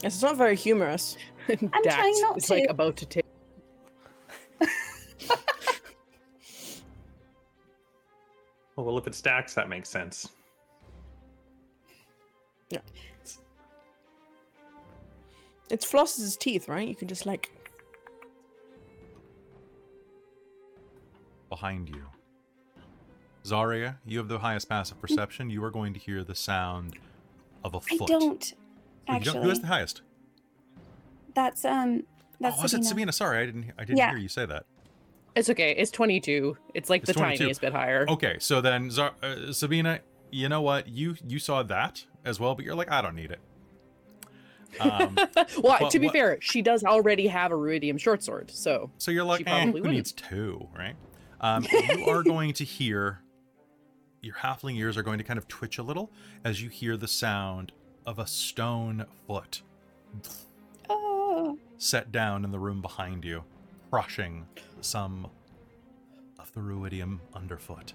Yes, 0.03 0.13
it's 0.15 0.23
not 0.23 0.37
very 0.37 0.55
humorous. 0.55 1.17
I'm 1.49 1.57
trying 1.69 1.83
Dax 1.83 2.19
not 2.21 2.37
is 2.37 2.49
like 2.49 2.69
about 2.69 2.97
to 2.97 3.05
take. 3.05 3.25
Oh, 8.77 8.83
well, 8.83 8.97
if 8.97 9.07
it 9.07 9.15
stacks, 9.15 9.53
that 9.55 9.69
makes 9.69 9.89
sense. 9.89 10.29
Yeah. 12.69 12.79
It's 15.69 15.83
Floss's 15.85 16.37
teeth, 16.37 16.67
right? 16.69 16.87
You 16.87 16.95
can 16.95 17.07
just 17.07 17.25
like. 17.25 17.51
behind 21.49 21.87
you. 21.89 22.03
Xarria, 23.45 23.95
you 24.05 24.17
have 24.17 24.27
the 24.27 24.39
highest 24.39 24.67
passive 24.67 24.99
perception. 24.99 25.49
You 25.49 25.63
are 25.63 25.71
going 25.71 25.93
to 25.93 25.99
hear 25.99 26.23
the 26.25 26.35
sound 26.35 26.97
of 27.63 27.73
a 27.73 27.79
foot. 27.79 28.05
don't 28.07 28.53
Oh, 29.09 29.13
you 29.13 29.15
actually. 29.17 29.33
don't- 29.33 29.43
Who 29.43 29.49
has 29.49 29.61
the 29.61 29.67
highest? 29.67 30.01
That's 31.33 31.63
um. 31.63 32.03
That's 32.39 32.57
oh, 32.59 32.63
was 32.63 32.73
it 32.73 32.83
Sabina. 32.83 32.89
Sabina? 32.89 33.11
Sorry, 33.13 33.39
I 33.41 33.45
didn't. 33.45 33.71
I 33.77 33.85
didn't 33.85 33.97
Yeah. 33.97 34.09
hear 34.09 34.17
you 34.19 34.27
say 34.27 34.45
that. 34.45 34.65
It's 35.37 35.49
okay. 35.49 35.71
It's 35.77 35.91
22. 35.91 36.57
It's 36.73 36.89
like 36.89 37.01
It's 37.01 37.07
the 37.07 37.13
22. 37.13 37.37
tiniest 37.37 37.61
bit 37.61 37.71
higher. 37.73 38.05
Okay, 38.09 38.37
so 38.39 38.59
then 38.61 38.89
Zar- 38.91 39.13
uh, 39.21 39.51
Sabina, 39.53 39.99
you 40.31 40.49
know 40.49 40.61
what? 40.61 40.87
You 40.87 41.15
you 41.27 41.39
saw 41.39 41.63
that 41.63 42.05
as 42.25 42.39
well, 42.39 42.55
but 42.55 42.65
you're 42.65 42.75
like, 42.75 42.91
I 42.91 43.01
don't 43.01 43.15
need 43.15 43.31
it. 43.31 43.39
Um, 44.79 45.15
well, 45.63 45.77
But 45.79 45.91
to 45.91 45.99
be 45.99 46.07
what- 46.07 46.13
fair, 46.13 46.37
she 46.41 46.61
does 46.61 46.83
already 46.83 47.27
have 47.27 47.51
a 47.51 47.55
ruidium 47.55 47.99
short 47.99 48.23
sword, 48.23 48.51
so 48.51 48.91
so 48.97 49.11
you're 49.11 49.23
like, 49.23 49.43
eh, 49.47 49.65
who 49.65 49.71
wouldn't. 49.73 49.93
needs 49.93 50.11
two, 50.11 50.67
right? 50.77 50.95
Um, 51.39 51.65
you 51.71 52.05
are 52.07 52.23
going 52.33 52.53
to 52.53 52.63
hear 52.65 53.21
your 54.21 54.35
halfling 54.35 54.75
ears 54.77 54.97
are 54.97 55.03
going 55.03 55.19
to 55.19 55.23
kind 55.23 55.37
of 55.37 55.47
twitch 55.47 55.77
a 55.77 55.83
little 55.83 56.11
as 56.43 56.61
you 56.61 56.69
hear 56.69 56.97
the 56.97 57.07
sound 57.07 57.71
of 58.05 58.17
a 58.19 58.25
stone 58.27 59.05
foot 59.27 59.61
Oh. 60.89 61.57
set 61.77 62.11
down 62.11 62.43
in 62.43 62.51
the 62.51 62.59
room 62.59 62.81
behind 62.81 63.23
you, 63.23 63.43
crushing 63.89 64.45
some 64.81 65.27
of 66.39 66.51
the 66.53 66.59
ruidium 66.59 67.19
underfoot. 67.33 67.93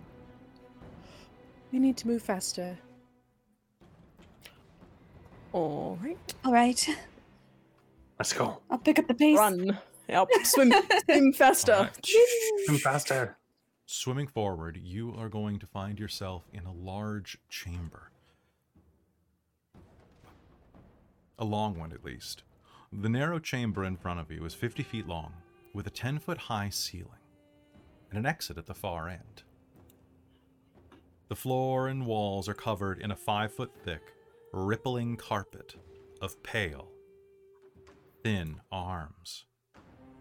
we 1.72 1.78
need 1.78 1.96
to 1.98 2.06
move 2.08 2.22
faster. 2.22 2.78
All 5.52 5.98
right. 6.02 6.34
All 6.44 6.52
right. 6.52 6.88
Let's 8.18 8.32
go. 8.32 8.58
I'll 8.70 8.78
pick 8.78 8.98
up 8.98 9.06
the 9.06 9.14
pace. 9.14 9.38
Run. 9.38 9.78
Yep. 10.08 10.28
Swim. 10.44 10.72
swim 11.04 11.32
faster. 11.34 11.72
Alright. 11.72 12.08
Come 12.66 12.78
faster. 12.78 13.36
Swimming 13.86 14.26
forward, 14.28 14.78
you 14.82 15.14
are 15.18 15.28
going 15.28 15.58
to 15.58 15.66
find 15.66 15.98
yourself 15.98 16.44
in 16.52 16.64
a 16.64 16.72
large 16.72 17.36
chamber. 17.50 18.10
A 21.38 21.44
long 21.44 21.78
one, 21.78 21.92
at 21.92 22.04
least. 22.04 22.42
The 22.92 23.08
narrow 23.08 23.38
chamber 23.38 23.84
in 23.84 23.96
front 23.96 24.20
of 24.20 24.30
you 24.30 24.44
is 24.44 24.54
50 24.54 24.82
feet 24.82 25.06
long, 25.08 25.32
with 25.74 25.86
a 25.86 25.90
10 25.90 26.18
foot 26.18 26.38
high 26.38 26.68
ceiling, 26.68 27.20
and 28.10 28.18
an 28.18 28.26
exit 28.26 28.58
at 28.58 28.66
the 28.66 28.74
far 28.74 29.08
end. 29.08 29.42
The 31.28 31.36
floor 31.36 31.88
and 31.88 32.06
walls 32.06 32.48
are 32.48 32.54
covered 32.54 32.98
in 32.98 33.10
a 33.10 33.16
5 33.16 33.52
foot 33.54 33.72
thick, 33.84 34.12
rippling 34.52 35.16
carpet 35.16 35.76
of 36.20 36.42
pale, 36.42 36.88
thin 38.22 38.60
arms, 38.70 39.44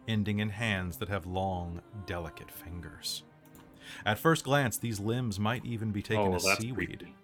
ending 0.07 0.39
in 0.39 0.49
hands 0.49 0.97
that 0.97 1.09
have 1.09 1.25
long, 1.25 1.81
delicate 2.05 2.49
fingers. 2.49 3.23
At 4.05 4.19
first 4.19 4.45
glance, 4.45 4.77
these 4.77 4.99
limbs 4.99 5.37
might 5.39 5.65
even 5.65 5.91
be 5.91 6.01
taken 6.01 6.27
Oh, 6.31 6.35
as 6.35 6.43
seaweed. 6.57 6.75
creepy. 6.75 7.15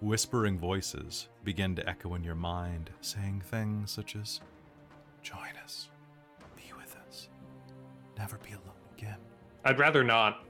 Whispering 0.00 0.56
voices 0.58 1.28
begin 1.42 1.74
to 1.74 1.88
echo 1.88 2.14
in 2.14 2.22
your 2.22 2.36
mind, 2.36 2.90
saying 3.00 3.42
things 3.44 3.90
such 3.90 4.14
as, 4.14 4.40
Join 5.22 5.56
us, 5.64 5.88
be 5.88 5.88
with 5.88 5.88
us, 5.88 5.97
never 8.18 8.36
be 8.38 8.50
alone 8.50 8.74
again. 8.96 9.16
I'd 9.64 9.78
rather 9.78 10.04
not. 10.04 10.44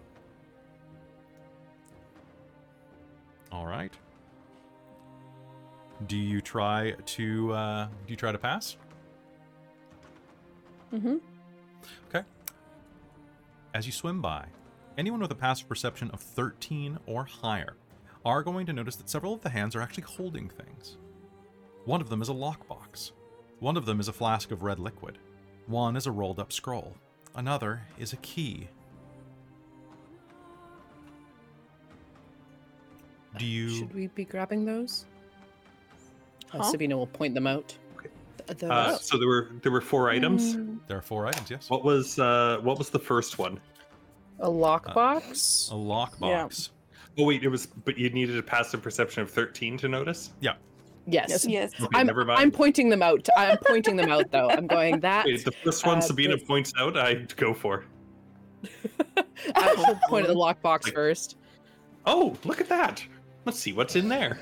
All 3.52 3.66
right. 3.66 3.92
Do 6.06 6.16
you 6.16 6.40
try 6.40 6.94
to 7.04 7.52
uh, 7.52 7.86
do 7.86 8.10
you 8.10 8.16
try 8.16 8.32
to 8.32 8.38
pass? 8.38 8.76
Mm-hmm. 10.92 11.16
Okay. 12.08 12.26
As 13.74 13.86
you 13.86 13.92
swim 13.92 14.22
by, 14.22 14.46
anyone 14.96 15.20
with 15.20 15.32
a 15.32 15.36
passive 15.36 15.68
perception 15.68 16.10
of 16.12 16.20
13 16.20 16.98
or 17.06 17.24
higher 17.24 17.76
are 18.24 18.42
going 18.42 18.66
to 18.66 18.72
notice 18.72 18.96
that 18.96 19.10
several 19.10 19.34
of 19.34 19.42
the 19.42 19.50
hands 19.50 19.76
are 19.76 19.80
actually 19.80 20.04
holding 20.04 20.48
things. 20.48 20.96
One 21.84 22.00
of 22.00 22.08
them 22.08 22.22
is 22.22 22.28
a 22.28 22.34
lockbox. 22.34 23.12
One 23.60 23.76
of 23.76 23.86
them 23.86 24.00
is 24.00 24.08
a 24.08 24.12
flask 24.12 24.50
of 24.50 24.62
red 24.62 24.78
liquid. 24.78 25.18
One 25.66 25.96
is 25.96 26.06
a 26.06 26.10
rolled 26.10 26.38
up 26.38 26.52
scroll. 26.52 26.94
Another 27.42 27.82
is 28.00 28.12
a 28.12 28.16
key. 28.16 28.66
Do 33.38 33.46
you 33.46 33.68
Should 33.70 33.94
we 33.94 34.08
be 34.08 34.24
grabbing 34.24 34.64
those? 34.64 35.04
Uh, 36.52 36.64
Sabina 36.64 36.96
will 36.96 37.06
point 37.06 37.34
them 37.34 37.46
out. 37.46 37.76
Th- 38.48 38.58
Those. 38.58 38.70
Uh, 38.70 38.98
so 38.98 39.18
there 39.18 39.28
were 39.28 39.50
there 39.62 39.70
were 39.70 39.80
four 39.80 40.10
items. 40.10 40.56
Mm, 40.56 40.80
There 40.88 40.98
are 40.98 41.02
four 41.02 41.28
items, 41.28 41.48
yes. 41.48 41.70
What 41.70 41.84
was 41.84 42.18
uh 42.18 42.58
what 42.62 42.76
was 42.76 42.90
the 42.90 42.98
first 42.98 43.38
one? 43.38 43.60
a 44.40 44.48
lockbox. 44.48 45.70
A 45.70 45.74
lockbox. 45.74 46.70
Yeah. 47.18 47.22
Oh 47.22 47.26
wait, 47.26 47.44
it 47.44 47.48
was 47.48 47.66
but 47.66 47.96
you 47.96 48.10
needed 48.10 48.36
a 48.36 48.42
passive 48.42 48.82
perception 48.82 49.22
of 49.22 49.30
13 49.30 49.78
to 49.78 49.88
notice? 49.88 50.32
yes. 50.40 50.56
Yes. 51.10 51.46
Yes. 51.46 51.72
Okay, 51.80 51.86
I'm, 51.94 52.06
never 52.06 52.24
mind. 52.24 52.38
I'm 52.40 52.50
pointing 52.50 52.88
them 52.90 53.02
out. 53.02 53.28
I'm 53.36 53.56
pointing 53.66 53.96
them 53.96 54.10
out 54.10 54.30
though. 54.30 54.50
I'm 54.50 54.66
going 54.66 55.00
that. 55.00 55.24
Wait, 55.26 55.44
the 55.44 55.52
first 55.52 55.86
one 55.86 55.98
uh, 55.98 56.02
Sabina 56.02 56.36
this- 56.36 56.44
points 56.46 56.72
out, 56.78 56.96
I 56.98 57.14
go 57.36 57.54
for. 57.54 57.84
I 59.54 59.84
should 59.86 60.00
point 60.08 60.26
at 60.26 60.28
the 60.28 60.34
lockbox 60.34 60.92
first. 60.92 61.36
Oh, 62.04 62.36
look 62.44 62.60
at 62.60 62.68
that. 62.68 63.04
Let's 63.44 63.58
see 63.58 63.72
what's 63.72 63.96
in 63.96 64.08
there. 64.08 64.40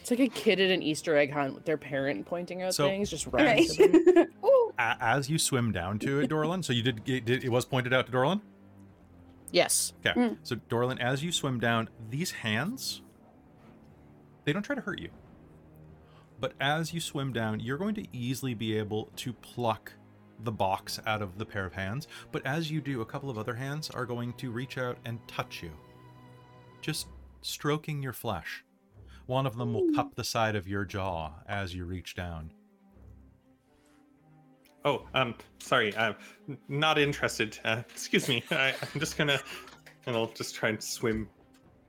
It's 0.00 0.10
like 0.10 0.20
a 0.20 0.28
kid 0.28 0.60
at 0.60 0.70
an 0.70 0.82
Easter 0.82 1.16
egg 1.16 1.32
hunt 1.32 1.54
with 1.54 1.64
their 1.64 1.76
parent 1.76 2.24
pointing 2.26 2.62
out 2.62 2.74
So- 2.74 2.86
things, 2.86 3.10
just 3.10 3.26
running 3.26 3.46
Right. 3.66 3.68
to 3.70 4.12
them. 4.12 4.26
Ooh. 4.44 4.72
A- 4.78 4.96
as 5.00 5.28
you 5.28 5.38
swim 5.38 5.72
down 5.72 5.98
to 6.00 6.20
it, 6.20 6.30
Dorlen, 6.30 6.64
so 6.64 6.72
you 6.72 6.82
did, 6.82 7.00
it 7.08 7.24
did 7.24 7.42
it 7.44 7.48
was 7.48 7.64
pointed 7.64 7.92
out 7.92 8.06
to 8.06 8.12
Dorlen? 8.12 8.40
Yes. 9.50 9.92
Okay. 10.04 10.18
Mm. 10.20 10.36
So 10.44 10.56
Dorlen, 10.68 11.00
as 11.00 11.24
you 11.24 11.32
swim 11.32 11.58
down, 11.58 11.88
these 12.10 12.30
hands 12.30 13.02
they 14.44 14.52
don't 14.52 14.62
try 14.62 14.76
to 14.76 14.80
hurt 14.82 15.00
you. 15.00 15.08
But 16.40 16.52
as 16.60 16.92
you 16.92 17.00
swim 17.00 17.32
down, 17.32 17.60
you're 17.60 17.78
going 17.78 17.94
to 17.94 18.06
easily 18.16 18.54
be 18.54 18.76
able 18.76 19.10
to 19.16 19.32
pluck 19.32 19.92
the 20.44 20.52
box 20.52 21.00
out 21.06 21.22
of 21.22 21.38
the 21.38 21.46
pair 21.46 21.64
of 21.64 21.72
hands. 21.72 22.08
But 22.30 22.44
as 22.46 22.70
you 22.70 22.80
do, 22.80 23.00
a 23.00 23.06
couple 23.06 23.30
of 23.30 23.38
other 23.38 23.54
hands 23.54 23.90
are 23.90 24.04
going 24.04 24.34
to 24.34 24.50
reach 24.50 24.76
out 24.78 24.98
and 25.04 25.18
touch 25.26 25.62
you. 25.62 25.70
Just 26.80 27.08
stroking 27.40 28.02
your 28.02 28.12
flesh. 28.12 28.64
One 29.26 29.46
of 29.46 29.56
them 29.56 29.74
will 29.74 29.92
cup 29.94 30.14
the 30.14 30.24
side 30.24 30.54
of 30.54 30.68
your 30.68 30.84
jaw 30.84 31.32
as 31.48 31.74
you 31.74 31.84
reach 31.84 32.14
down. 32.14 32.52
Oh, 34.84 35.04
um, 35.14 35.34
sorry, 35.58 35.96
I'm 35.96 36.14
not 36.68 36.96
interested. 36.96 37.58
Uh, 37.64 37.82
excuse 37.90 38.28
me. 38.28 38.44
I, 38.52 38.68
I'm 38.68 39.00
just 39.00 39.18
gonna, 39.18 39.40
and 40.06 40.14
I'll 40.14 40.28
just 40.28 40.54
try 40.54 40.68
and 40.68 40.80
swim 40.80 41.28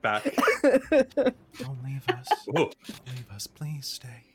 back. 0.02 0.24
Don't 0.62 1.84
leave 1.84 2.08
us. 2.08 2.28
Whoa, 2.48 2.72
Leave 3.06 3.30
us. 3.32 3.46
Please 3.46 3.86
stay. 3.86 4.27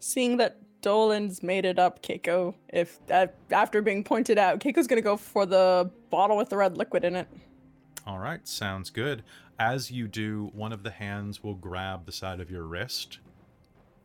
Seeing 0.00 0.36
that 0.38 0.58
Dorlen's 0.82 1.42
made 1.42 1.64
it 1.64 1.78
up, 1.78 2.02
Kaeko, 2.02 2.54
if 2.68 2.98
uh, 3.10 3.26
after 3.50 3.82
being 3.82 4.04
pointed 4.04 4.38
out, 4.38 4.60
Kaeko's 4.60 4.86
gonna 4.86 5.00
go 5.00 5.16
for 5.16 5.44
the 5.44 5.90
bottle 6.10 6.36
with 6.36 6.50
the 6.50 6.56
red 6.56 6.76
liquid 6.76 7.04
in 7.04 7.16
it. 7.16 7.28
All 8.06 8.18
right, 8.18 8.46
sounds 8.46 8.90
good. 8.90 9.22
As 9.58 9.90
you 9.90 10.06
do, 10.06 10.50
one 10.54 10.72
of 10.72 10.82
the 10.82 10.90
hands 10.90 11.42
will 11.42 11.54
grab 11.54 12.06
the 12.06 12.12
side 12.12 12.40
of 12.40 12.50
your 12.50 12.62
wrist 12.62 13.18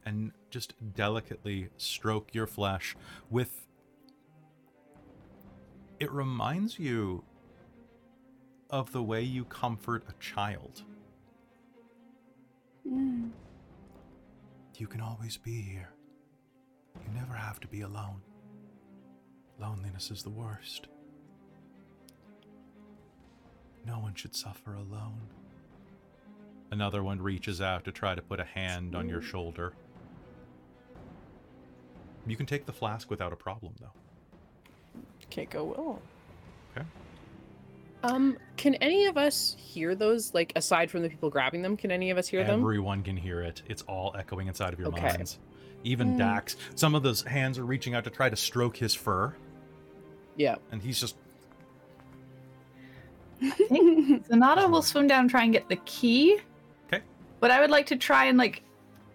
and 0.06 0.32
just 0.49 0.73
delicately 0.95 1.69
stroke 1.77 2.34
your 2.34 2.47
flesh 2.47 2.95
with. 3.29 3.67
It 5.99 6.12
reminds 6.12 6.79
you 6.79 7.23
of 8.69 8.91
the 8.91 9.03
way 9.03 9.21
you 9.21 9.45
comfort 9.45 10.03
a 10.10 10.13
child. 10.19 10.82
Mm. 12.86 13.29
You 14.78 14.88
can 14.88 15.02
always 15.02 15.38
be 15.38 15.62
here. 15.62 15.90
You 16.96 17.14
never 17.14 17.34
have 17.34 17.60
to 17.62 17.68
be 17.68 17.82
alone. 17.82 18.22
Loneliness 19.60 20.10
is 20.12 20.24
the 20.24 20.30
worst. 20.30 20.88
No 23.86 24.00
one 24.00 24.16
should 24.16 24.36
suffer 24.36 24.74
alone. 24.74 25.22
Another 26.72 27.04
one 27.04 27.22
reaches 27.22 27.62
out 27.62 27.84
to 27.86 27.92
try 27.92 28.16
to 28.16 28.22
put 28.22 28.40
a 28.40 28.46
hand 28.46 28.96
on 28.96 29.08
your 29.08 29.22
shoulder. 29.22 29.74
You 32.26 32.36
can 32.36 32.46
take 32.46 32.66
the 32.66 32.74
flask 32.74 33.10
without 33.10 33.34
a 33.34 33.36
problem, 33.36 33.74
though. 33.80 33.92
Kaeko 35.30 35.66
will. 35.66 36.02
Um, 38.04 38.38
can 38.58 38.76
any 38.76 39.06
of 39.06 39.18
us 39.18 39.56
hear 39.58 39.96
those? 39.96 40.34
Like, 40.34 40.52
aside 40.56 40.92
from 40.92 41.02
the 41.04 41.10
people 41.10 41.30
grabbing 41.30 41.62
them, 41.62 41.78
can 41.78 41.89
any 41.89 42.10
of 42.12 42.18
us 42.18 42.28
hear 42.28 42.44
them? 42.44 42.60
Everyone 42.60 43.02
can 43.02 43.16
hear 43.16 43.42
it. 43.42 43.62
It's 43.68 43.82
all 43.84 44.13
echoing 44.18 44.48
inside 44.48 44.74
of 44.74 44.80
your 44.80 44.89
Okay. 44.89 45.02
minds. 45.02 45.39
Even 45.86 46.13
Mm. 46.16 46.18
Dax. 46.18 46.56
Some 46.76 46.96
of 46.96 47.04
those 47.04 47.22
hands 47.24 47.58
are 47.58 47.66
reaching 47.66 47.96
out 47.96 48.04
to 48.04 48.10
try 48.10 48.30
to 48.30 48.36
stroke 48.36 48.76
his 48.78 48.94
fur, 48.94 49.34
Yeah. 50.36 50.56
and 50.72 50.82
he's 50.82 51.00
just 51.00 51.16
Zenada 53.42 54.70
will 54.70 54.82
swim 54.82 55.08
down 55.08 55.22
and 55.22 55.30
try 55.30 55.44
and 55.44 55.52
get 55.52 55.68
the 55.68 55.76
key. 55.78 56.38
Okay. 56.88 57.04
But 57.42 57.52
I 57.52 57.60
would 57.60 57.70
like 57.72 57.88
to 57.88 57.98
try 57.98 58.26
and 58.26 58.38
like 58.38 58.63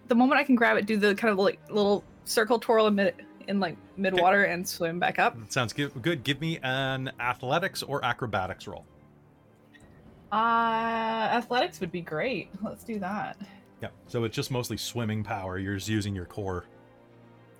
the 0.07 0.13
moment 0.15 0.39
I 0.39 0.43
can 0.43 0.55
grab 0.55 0.77
it, 0.77 0.85
do 0.85 0.97
the 0.97 1.15
kind 1.15 1.31
of 1.31 1.39
like 1.39 1.59
little 1.69 2.03
circle 2.25 2.59
twirl 2.59 2.85
in 2.87 2.95
mid 2.95 3.15
in 3.49 3.59
like 3.59 3.75
mid 3.97 4.17
water 4.17 4.45
and 4.45 4.65
swim 4.65 4.99
back 4.99 5.19
up. 5.19 5.35
sounds 5.49 5.73
good. 5.73 5.91
Good. 6.01 6.23
Give 6.23 6.39
me 6.39 6.59
an 6.63 7.11
athletics 7.19 7.83
or 7.83 8.05
acrobatics 8.05 8.67
roll. 8.67 8.85
Uh 10.31 11.27
athletics 11.31 11.79
would 11.81 11.91
be 11.91 12.01
great. 12.01 12.49
Let's 12.63 12.83
do 12.83 12.99
that. 12.99 13.37
Yeah. 13.81 13.89
So 14.07 14.23
it's 14.23 14.35
just 14.35 14.51
mostly 14.51 14.77
swimming 14.77 15.23
power. 15.23 15.57
You're 15.57 15.75
just 15.75 15.89
using 15.89 16.15
your 16.15 16.25
core. 16.25 16.65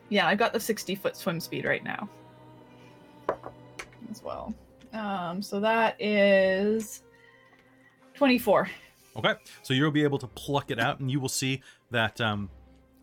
Yeah, 0.09 0.27
I've 0.27 0.37
got 0.37 0.53
the 0.53 0.59
60 0.59 0.95
foot 0.95 1.17
swim 1.17 1.39
speed 1.39 1.65
right 1.65 1.83
now. 1.83 2.07
As 4.09 4.23
well. 4.23 4.53
Um, 4.93 5.41
so 5.41 5.59
that 5.59 5.99
is 6.01 7.03
24. 8.15 8.69
Okay. 9.17 9.33
So 9.61 9.73
you'll 9.73 9.91
be 9.91 10.03
able 10.03 10.17
to 10.19 10.27
pluck 10.27 10.71
it 10.71 10.79
out, 10.79 10.99
and 10.99 11.11
you 11.11 11.19
will 11.19 11.29
see 11.29 11.61
that. 11.91 12.19
Um, 12.19 12.49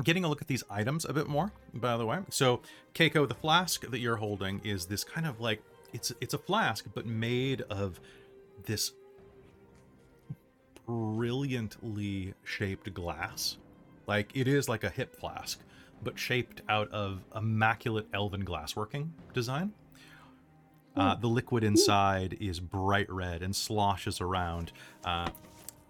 getting 0.04 0.24
a 0.24 0.28
look 0.28 0.42
at 0.42 0.48
these 0.48 0.62
items 0.68 1.04
a 1.04 1.12
bit 1.12 1.26
more, 1.26 1.52
by 1.74 1.96
the 1.96 2.06
way. 2.06 2.18
So 2.30 2.60
Kaeko, 2.94 3.26
the 3.26 3.34
flask 3.34 3.88
that 3.90 3.98
you're 3.98 4.16
holding 4.16 4.60
is 4.64 4.86
this 4.86 5.04
kind 5.04 5.26
of 5.26 5.40
like 5.40 5.62
it's 5.92 6.12
it's 6.20 6.34
a 6.34 6.38
flask, 6.38 6.86
but 6.94 7.06
made 7.06 7.62
of 7.62 8.00
this 8.64 8.92
brilliantly 10.86 12.34
shaped 12.44 12.92
glass. 12.94 13.56
Like 14.06 14.30
it 14.34 14.46
is 14.48 14.68
like 14.68 14.84
a 14.84 14.90
hip 14.90 15.18
flask, 15.18 15.60
but 16.02 16.18
shaped 16.18 16.62
out 16.68 16.90
of 16.90 17.24
immaculate 17.34 18.06
elven 18.12 18.44
glassworking 18.44 19.10
design. 19.32 19.72
Uh, 20.96 21.14
the 21.14 21.26
liquid 21.26 21.62
inside 21.62 22.38
is 22.40 22.58
bright 22.58 23.10
red 23.12 23.42
and 23.42 23.54
sloshes 23.54 24.20
around 24.20 24.72
uh, 25.04 25.28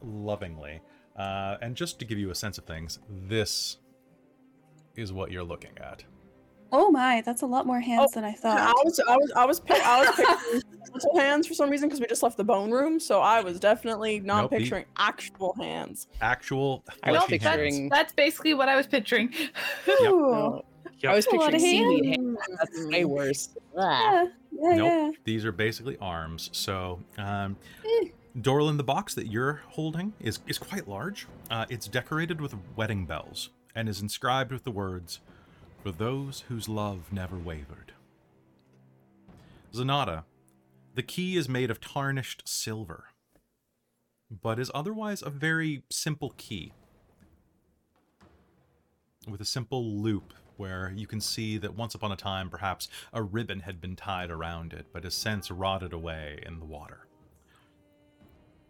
lovingly. 0.02 0.80
Uh, 1.16 1.56
and 1.62 1.76
just 1.76 1.98
to 2.00 2.04
give 2.04 2.18
you 2.18 2.30
a 2.30 2.34
sense 2.34 2.58
of 2.58 2.64
things, 2.64 2.98
this 3.08 3.78
is 4.96 5.12
what 5.12 5.30
you're 5.30 5.44
looking 5.44 5.72
at. 5.78 6.04
Oh 6.72 6.90
my, 6.90 7.22
that's 7.24 7.42
a 7.42 7.46
lot 7.46 7.64
more 7.64 7.78
hands 7.80 8.10
Oh, 8.12 8.14
than 8.14 8.24
I 8.24 8.32
thought. 8.32 8.58
I 8.58 8.66
thought. 8.66 8.84
was, 8.84 9.00
I 9.08 9.16
was, 9.16 9.32
I 9.36 9.44
was, 9.46 9.60
pic- 9.60 9.86
I 9.86 10.00
was 10.00 10.08
picturing 10.16 10.62
skeletal 10.84 11.16
hands 11.20 11.46
for 11.46 11.54
some 11.54 11.70
reason 11.70 11.88
because 11.88 12.00
we 12.00 12.06
just 12.08 12.24
left 12.24 12.36
the 12.36 12.42
bone 12.44 12.72
room, 12.72 12.98
so 12.98 13.20
I 13.20 13.40
was 13.40 13.60
definitely 13.60 14.18
not 14.20 14.42
Nope, 14.42 14.50
the- 14.50 14.56
picturing 14.58 14.84
actual 14.98 15.54
hands. 15.60 16.08
Actual 16.20 16.82
I 17.04 17.12
was 17.12 17.20
fleshy 17.24 17.38
hands. 17.44 17.56
picturing- 17.56 17.88
That's 17.88 18.12
basically 18.14 18.54
what 18.54 18.68
I 18.68 18.74
was 18.76 18.86
picturing. 18.86 19.32
Yep. 19.86 20.00
Ooh. 20.10 20.30
No, 20.32 20.64
Yep. 21.00 21.12
I 21.12 21.14
was 21.16 21.26
a 21.26 21.30
picturing 21.30 21.60
seaweed 21.60 22.04
hands. 22.06 22.16
hands. 22.48 22.58
That's 22.58 22.86
way 22.86 23.04
worse. 23.04 23.48
Yeah, 23.76 24.24
yeah, 24.50 24.74
Nope. 24.74 24.76
yeah. 24.78 25.10
These 25.24 25.44
are 25.44 25.52
basically 25.52 25.96
arms. 26.00 26.48
So 26.52 26.98
um, 27.18 27.56
Eh. 27.84 28.08
Dorlen, 28.40 28.76
the 28.76 28.84
box 28.84 29.14
that 29.14 29.28
you're 29.28 29.60
holding 29.68 30.14
is, 30.20 30.40
is 30.48 30.58
quite 30.58 30.88
large. 30.88 31.26
Uh, 31.50 31.64
it's 31.70 31.86
decorated 31.86 32.40
with 32.40 32.54
wedding 32.76 33.06
bells 33.06 33.50
and 33.76 33.90
is 33.90 34.00
inscribed 34.00 34.50
with 34.50 34.64
the 34.64 34.70
words, 34.70 35.20
For 35.82 35.92
those 35.92 36.44
whose 36.48 36.68
love 36.68 37.12
never 37.12 37.36
wavered. 37.36 37.92
Zenada, 39.72 40.24
the 40.94 41.02
key 41.02 41.36
is 41.36 41.46
made 41.46 41.70
of 41.70 41.78
tarnished 41.78 42.48
silver, 42.48 43.10
but 44.30 44.58
is 44.58 44.70
otherwise 44.74 45.20
a 45.20 45.28
very 45.28 45.82
simple 45.90 46.32
key. 46.38 46.72
With 49.28 49.42
a 49.42 49.44
simple 49.44 49.84
loop 49.84 50.32
where 50.56 50.90
you 50.96 51.06
can 51.06 51.20
see 51.20 51.58
that 51.58 51.74
once 51.74 51.94
upon 51.94 52.12
a 52.12 52.16
time 52.16 52.48
perhaps 52.48 52.88
a 53.12 53.22
ribbon 53.22 53.60
had 53.60 53.78
been 53.78 53.94
tied 53.94 54.30
around 54.30 54.72
it, 54.72 54.86
but 54.90 55.04
has 55.04 55.14
since 55.14 55.50
rotted 55.50 55.92
away 55.92 56.42
in 56.46 56.60
the 56.60 56.64
water. 56.64 57.06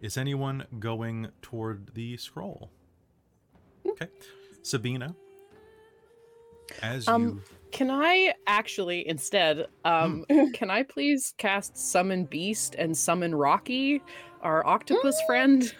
Is 0.00 0.16
anyone 0.16 0.66
going 0.80 1.28
toward 1.42 1.94
the 1.94 2.16
scroll? 2.16 2.72
Okay. 3.88 4.08
Sabina, 4.66 5.14
as 6.82 7.06
Um, 7.06 7.22
you. 7.22 7.42
Can 7.70 7.90
I 7.90 8.34
actually 8.46 9.06
instead, 9.06 9.66
um, 9.84 10.24
Hmm. 10.28 10.50
can 10.54 10.70
I 10.70 10.82
please 10.82 11.34
cast 11.38 11.76
Summon 11.76 12.24
Beast 12.24 12.74
and 12.76 12.96
Summon 12.96 13.34
Rocky, 13.34 14.02
our 14.42 14.66
octopus 14.66 15.20
friend, 15.26 15.72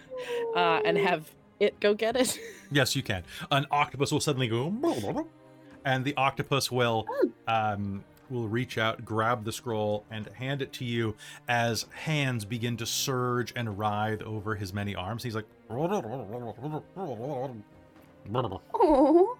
uh, 0.54 0.80
and 0.84 0.96
have 0.98 1.30
it 1.58 1.78
go 1.80 1.94
get 1.94 2.16
it? 2.16 2.38
Yes, 2.70 2.96
you 2.96 3.02
can. 3.02 3.22
An 3.52 3.64
octopus 3.70 4.10
will 4.10 4.18
suddenly 4.20 4.48
go, 4.48 5.26
and 5.84 6.04
the 6.04 6.16
octopus 6.16 6.70
will 6.70 7.06
um, 7.46 8.04
will 8.28 8.48
reach 8.48 8.76
out, 8.76 9.04
grab 9.04 9.44
the 9.44 9.52
scroll, 9.52 10.04
and 10.10 10.26
hand 10.34 10.60
it 10.62 10.72
to 10.74 10.84
you 10.84 11.14
as 11.48 11.86
hands 11.94 12.44
begin 12.44 12.76
to 12.78 12.84
surge 12.84 13.52
and 13.54 13.78
writhe 13.78 14.20
over 14.22 14.56
his 14.56 14.72
many 14.72 14.96
arms. 14.96 15.22
He's 15.22 15.36
like, 15.36 15.46
Oh, 18.74 19.36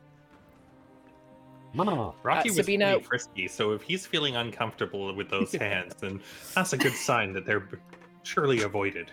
Rocky 2.23 2.49
Uh, 2.49 2.53
was 2.53 2.57
Sabina- 2.57 2.93
pretty 2.93 3.05
frisky, 3.05 3.49
so 3.49 3.73
if 3.73 3.83
he's 3.83 4.07
feeling 4.07 4.37
uncomfortable 4.37 5.15
with 5.15 5.29
those 5.29 5.53
hands, 5.61 5.95
then 6.01 6.21
that's 6.55 6.73
a 6.73 6.77
good 6.79 6.95
sign 6.95 7.33
that 7.35 7.45
they're 7.45 7.69
surely 8.23 8.63
avoided. 8.63 9.11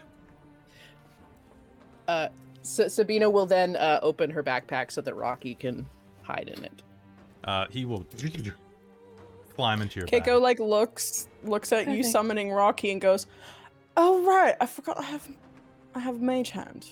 Uh, 2.08 2.30
so 2.62 2.88
Sabina 2.88 3.30
will 3.30 3.46
then 3.46 3.76
uh, 3.76 4.00
open 4.02 4.30
her 4.30 4.44
backpack 4.44 4.92
so 4.92 5.02
that 5.02 5.14
Rocky 5.16 5.56
can 5.56 5.86
hide 6.22 6.48
in 6.56 6.64
it. 6.64 6.82
uh, 7.44 7.66
he 7.70 7.84
will 7.86 8.06
climb 9.56 9.82
into 9.82 10.00
your 10.00 10.08
Kaeko 10.08 10.26
bag. 10.36 10.42
like 10.42 10.60
looks 10.60 11.28
looks 11.44 11.72
at 11.74 11.88
you 11.90 12.04
summoning 12.04 12.50
Rocky 12.52 12.92
and 12.92 13.02
goes, 13.02 13.28
"Oh 13.98 14.24
right, 14.26 14.56
I 14.62 14.66
forgot 14.66 14.98
I 15.00 15.04
have 15.04 15.28
I 15.96 16.00
have 16.00 16.22
mage 16.22 16.50
hand." 16.52 16.88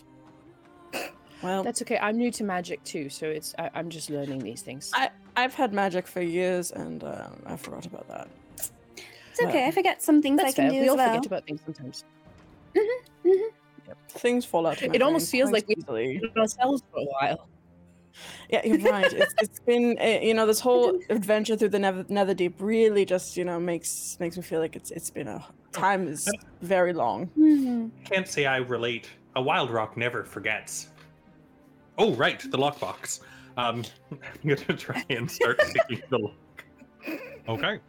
Well, 1.44 1.64
That's 1.64 1.82
okay. 1.82 1.98
I'm 2.00 2.18
new 2.18 2.32
to 2.32 2.44
magic 2.44 2.84
too, 2.84 3.10
so 3.10 3.26
it's 3.28 3.56
I, 3.58 3.70
I'm 3.74 3.90
just 3.90 4.10
learning 4.10 4.40
these 4.40 4.62
things. 4.62 4.92
I 4.94 5.10
I've 5.36 5.54
had 5.56 5.74
magic 5.74 6.08
for 6.08 6.22
years 6.22 6.72
and 6.72 7.04
uh, 7.04 7.28
I 7.46 7.56
forgot 7.56 7.86
about 7.86 8.08
that. 8.10 8.28
it's 8.58 9.42
okay. 9.44 9.66
I 9.68 9.72
forget 9.72 10.02
some 10.02 10.22
things 10.22 10.38
That's 10.38 10.54
I 10.54 10.56
can 10.62 10.70
fair. 10.72 10.80
do 10.80 10.82
We 10.84 10.90
all 10.90 11.00
as 11.00 11.06
well. 11.06 11.16
forget 11.16 11.26
about 11.26 11.46
things 11.46 11.62
sometimes. 11.66 12.04
Mhm, 12.76 12.88
mhm. 13.26 13.46
Things 14.10 14.46
fall 14.46 14.68
out. 14.68 14.82
Of 14.82 14.90
my 14.90 14.96
It 14.96 15.02
almost 15.02 15.32
feels 15.32 15.50
quite 15.50 15.68
like 15.68 15.68
we- 15.68 15.76
easily. 15.78 16.22
Ourselves 16.38 16.84
for 16.92 17.00
a 17.00 17.06
while. 17.06 17.48
Yeah, 18.50 18.66
you're 18.66 18.78
right. 18.92 19.12
It's, 19.12 19.34
it's 19.42 19.60
been 19.62 19.98
uh, 20.00 20.20
you 20.22 20.34
know 20.34 20.46
this 20.46 20.60
whole 20.60 21.00
adventure 21.10 21.56
through 21.56 21.70
the 21.70 21.80
Nether, 21.80 22.04
Netherdeep 22.04 22.54
really 22.60 23.06
just 23.06 23.38
you 23.38 23.46
know 23.46 23.58
makes 23.60 24.18
makes 24.20 24.36
me 24.38 24.44
feel 24.44 24.60
like 24.60 24.76
it's 24.76 24.92
it's 24.92 25.10
been 25.10 25.28
a 25.30 25.44
time 25.72 26.08
is 26.10 26.30
very 26.62 26.92
long. 26.94 27.28
Hmm. 27.28 27.88
Can't 28.04 28.28
say 28.28 28.46
I 28.46 28.58
relate. 28.58 29.10
A 29.38 29.42
Wildrock 29.42 29.96
never 29.96 30.26
forgets. 30.26 30.90
Oh, 32.02 32.16
right, 32.16 32.40
the 32.40 32.58
lockbox. 32.58 33.20
Um, 33.58 33.84
I'm 34.12 34.20
gonna 34.44 34.76
try 34.76 35.06
and 35.12 35.30
start 35.30 35.60
picking 35.88 36.02
the 36.10 36.18
lock. 36.18 36.34
Okay. 37.48 37.80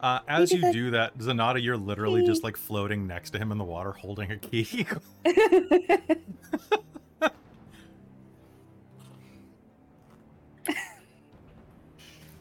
Uh, 0.00 0.18
as 0.28 0.52
you 0.52 0.70
do 0.74 0.90
that, 0.90 1.16
Zenada, 1.16 1.62
you're 1.62 1.78
literally 1.78 2.26
just 2.26 2.44
like 2.44 2.58
floating 2.58 3.06
next 3.06 3.30
to 3.30 3.38
him 3.38 3.50
in 3.50 3.56
the 3.56 3.64
water 3.64 3.92
holding 3.92 4.30
a 4.30 4.36
key. 4.36 4.86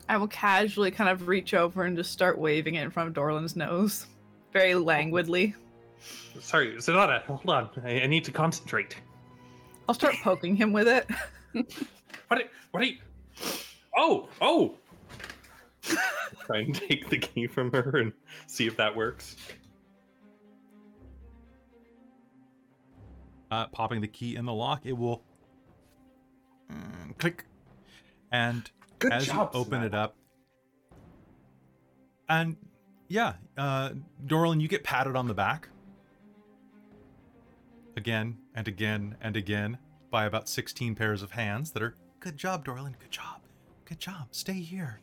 I 0.10 0.18
will 0.18 0.28
casually 0.28 0.92
kind 0.92 1.10
of 1.10 1.30
reach 1.30 1.54
over 1.54 1.84
and 1.84 1.96
just 1.96 2.12
start 2.12 2.38
waving 2.38 2.76
it 2.76 2.84
in 2.84 2.92
front 2.92 3.08
of 3.08 3.16
Dorlen's 3.16 3.56
nose, 3.56 4.06
very 4.52 4.76
languidly. 4.76 5.56
Sorry, 6.42 6.76
Zenada, 6.76 7.24
hold 7.24 7.50
on. 7.50 7.70
I, 7.86 8.02
I 8.02 8.08
need 8.08 8.26
to 8.26 8.32
concentrate. 8.32 8.98
I'll 9.88 9.96
start 9.96 10.16
poking 10.24 10.56
him 10.56 10.74
with 10.74 10.88
it. 10.88 11.08
What? 12.28 12.42
are- 12.42 12.50
What 12.72 12.84
are 12.84 12.86
you? 12.86 12.98
Oh, 13.96 14.28
oh! 14.42 14.76
Try 16.46 16.58
and 16.60 16.76
take 16.76 17.10
the 17.10 17.18
key 17.18 17.48
from 17.48 17.72
her 17.72 17.98
and 17.98 18.12
see 18.48 18.68
if 18.68 18.76
that 18.78 18.94
works. 18.96 19.38
uh, 23.50 23.68
popping 23.68 24.02
the 24.02 24.08
key 24.08 24.36
in 24.36 24.46
the 24.46 24.54
lock, 24.54 24.82
it 24.86 24.92
will 24.92 25.24
mm, 26.72 27.18
click, 27.18 27.46
and 28.32 28.70
Good 29.00 29.14
as 29.14 29.28
job, 29.28 29.52
you 29.54 29.60
open 29.62 29.80
Zenada. 29.82 29.86
it 29.86 29.96
up, 29.96 30.16
and 32.28 32.58
yeah, 33.08 33.34
uh, 33.58 33.92
Dorlen, 34.26 34.60
you 34.60 34.68
get 34.68 34.84
patted 34.84 35.16
on 35.16 35.28
the 35.30 35.34
back 35.34 35.70
again 37.96 38.38
and 38.58 38.68
again 38.68 39.16
and 39.22 39.38
again 39.38 39.78
by 40.10 40.26
about 40.26 40.50
sixteen 40.50 40.96
pairs 40.96 41.22
of 41.22 41.32
hands 41.32 41.72
that 41.72 41.84
are 41.84 41.96
good 42.20 42.36
job, 42.36 42.66
Dorlen, 42.66 42.96
good 43.00 43.12
job, 43.12 43.40
good 43.86 44.00
job, 44.00 44.30
stay 44.32 44.54
here. 44.54 45.00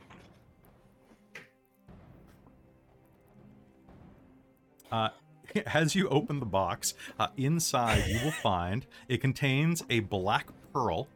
Uh, 4.90 5.10
as 5.66 5.94
you 5.94 6.08
open 6.08 6.40
the 6.40 6.46
box, 6.46 6.94
uh, 7.20 7.28
inside 7.36 8.08
you 8.08 8.18
will 8.24 8.32
find 8.32 8.86
it 9.08 9.20
contains 9.20 9.84
a 9.88 10.00
black 10.00 10.48
pearl, 10.72 11.06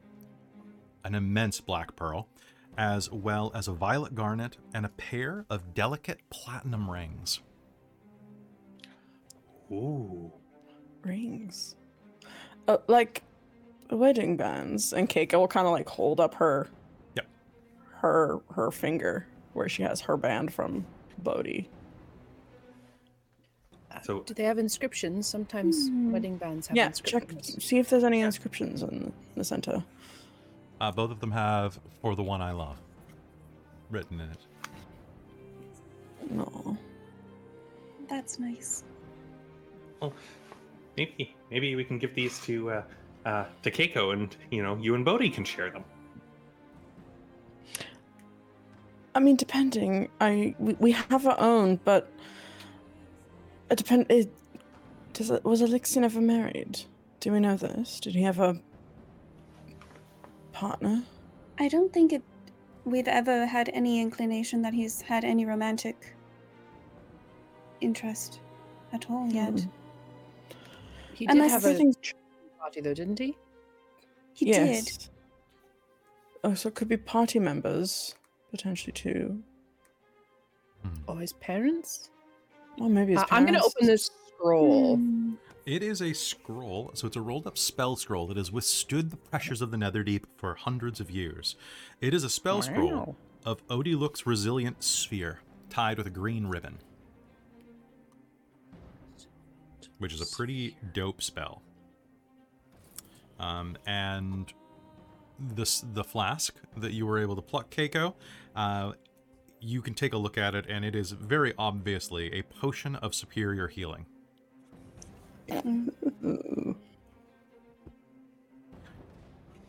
an 1.02 1.16
immense 1.16 1.60
black 1.60 1.96
pearl, 1.96 2.28
as 2.76 3.10
well 3.10 3.50
as 3.52 3.66
a 3.66 3.72
violet 3.72 4.14
garnet 4.14 4.58
and 4.72 4.86
a 4.86 4.90
pair 4.90 5.44
of 5.50 5.74
delicate 5.74 6.20
platinum 6.30 6.88
rings. 6.88 7.40
Ooh. 9.72 10.32
Rings, 11.04 11.76
uh, 12.68 12.76
like 12.86 13.22
wedding 13.90 14.36
bands, 14.36 14.92
and 14.92 15.08
Kaeko 15.08 15.38
will 15.40 15.48
kind 15.48 15.66
of 15.66 15.72
like 15.72 15.88
hold 15.88 16.20
up 16.20 16.34
her, 16.34 16.68
Yep. 17.16 17.26
her 18.02 18.40
her 18.54 18.70
finger 18.70 19.26
where 19.54 19.68
she 19.68 19.82
has 19.82 20.02
her 20.02 20.16
band 20.16 20.52
from 20.52 20.86
Bodhi. 21.18 21.68
So 24.04 24.20
Do 24.20 24.32
they 24.34 24.44
have 24.44 24.58
inscriptions? 24.58 25.26
Sometimes 25.26 25.88
Hmm. 25.88 26.12
wedding 26.12 26.36
bands 26.36 26.68
have 26.68 26.76
yeah, 26.76 26.90
check 26.90 27.22
inscriptions. 27.24 27.64
see 27.64 27.78
if 27.78 27.90
there's 27.90 28.04
any 28.04 28.20
inscriptions 28.20 28.82
in 28.84 29.12
the 29.34 29.42
center. 29.42 29.82
Uh, 30.80 30.92
both 30.92 31.10
of 31.10 31.18
them 31.18 31.32
have 31.32 31.80
"For 32.00 32.14
the 32.14 32.22
One 32.22 32.40
I 32.40 32.52
Love" 32.52 32.78
written 33.90 34.20
in 34.20 34.30
it. 34.30 34.38
No. 36.30 36.76
That's 38.08 38.38
nice. 38.38 38.84
well, 40.00 40.12
maybe 40.96 41.34
maybe 41.50 41.74
we 41.76 41.84
can 41.84 41.98
give 41.98 42.14
these 42.14 42.38
to 42.40 42.70
uh, 42.70 42.82
uh, 43.24 43.44
to 43.62 43.70
Kaeko, 43.70 44.12
and 44.12 44.34
you 44.50 44.62
know, 44.62 44.76
you 44.76 44.94
and 44.94 45.04
Bodhi 45.04 45.30
can 45.30 45.44
share 45.44 45.70
them. 45.70 45.84
I 49.14 49.20
mean, 49.20 49.36
depending. 49.36 50.08
I 50.20 50.54
we, 50.58 50.74
we 50.74 50.92
have 50.92 51.26
our 51.26 51.38
own, 51.40 51.80
but 51.84 52.10
it 53.70 53.76
depend. 53.76 54.06
It 54.08 54.30
does. 55.12 55.30
It, 55.30 55.44
was 55.44 55.62
Alyxian 55.62 56.04
ever 56.04 56.20
married? 56.20 56.82
Do 57.20 57.32
we 57.32 57.40
know 57.40 57.56
this? 57.56 58.00
Did 58.00 58.14
he 58.14 58.22
have 58.22 58.38
a 58.38 58.60
partner? 60.52 61.02
I 61.58 61.68
don't 61.68 61.92
think 61.92 62.12
it. 62.12 62.22
We've 62.84 63.08
ever 63.08 63.44
had 63.44 63.68
any 63.74 64.00
inclination 64.00 64.62
that 64.62 64.72
he's 64.72 65.02
had 65.02 65.22
any 65.24 65.44
romantic 65.44 66.14
interest 67.80 68.40
at 68.92 69.10
all 69.10 69.28
yet. 69.30 69.60
Hmm. 69.60 69.77
He 71.18 71.26
did 71.26 71.32
Unless 71.34 71.50
have 71.52 71.64
I 71.66 71.70
a 71.70 71.74
think- 71.74 72.14
party 72.60 72.80
though, 72.80 72.94
didn't 72.94 73.18
he? 73.18 73.36
He 74.34 74.46
did. 74.46 74.54
yes. 74.86 75.10
Oh, 76.44 76.54
so 76.54 76.68
it 76.68 76.76
could 76.76 76.88
be 76.88 76.96
party 76.96 77.40
members 77.40 78.14
potentially 78.52 78.92
too. 78.92 79.42
Or 81.08 81.18
his 81.18 81.32
parents? 81.34 82.10
Or 82.80 82.88
maybe 82.88 83.12
his 83.12 83.22
Uh, 83.22 83.26
I'm 83.30 83.44
gonna 83.44 83.58
open 83.62 83.86
this 83.86 84.10
scroll. 84.28 84.96
Hmm. 84.96 85.34
It 85.66 85.82
is 85.82 86.00
a 86.00 86.12
scroll, 86.14 86.92
so 86.94 87.06
it's 87.08 87.16
a 87.16 87.20
rolled 87.20 87.46
up 87.46 87.58
spell 87.58 87.96
scroll 87.96 88.26
that 88.28 88.36
has 88.38 88.50
withstood 88.52 89.10
the 89.10 89.16
pressures 89.18 89.60
of 89.60 89.70
the 89.70 89.76
Netherdeep 89.76 90.24
for 90.36 90.54
hundreds 90.54 90.98
of 91.00 91.10
years. 91.10 91.56
It 92.00 92.14
is 92.14 92.24
a 92.24 92.30
spell 92.30 92.62
scroll 92.62 92.90
Wow. 92.90 93.16
of 93.44 93.66
Otiluke's 93.68 94.24
resilient 94.24 94.82
sphere, 94.82 95.40
tied 95.68 95.98
with 95.98 96.06
a 96.06 96.10
green 96.10 96.46
ribbon. 96.46 96.78
Which 99.98 100.12
is 100.12 100.20
a 100.20 100.36
pretty 100.36 100.76
dope 100.92 101.22
spell. 101.22 101.62
Um, 103.38 103.76
and 103.86 104.52
this 105.38 105.84
the 105.92 106.04
flask 106.04 106.54
that 106.76 106.92
you 106.92 107.06
were 107.06 107.18
able 107.18 107.36
to 107.36 107.42
pluck, 107.42 107.70
Kaeko, 107.70 108.14
uh, 108.56 108.92
you 109.60 109.82
can 109.82 109.94
take 109.94 110.12
a 110.12 110.16
look 110.18 110.38
at 110.38 110.54
it, 110.54 110.66
and 110.68 110.84
it 110.84 110.94
is 110.94 111.12
very 111.12 111.52
obviously 111.58 112.32
a 112.32 112.42
potion 112.42 112.96
of 112.96 113.14
superior 113.14 113.68
healing. 113.68 114.06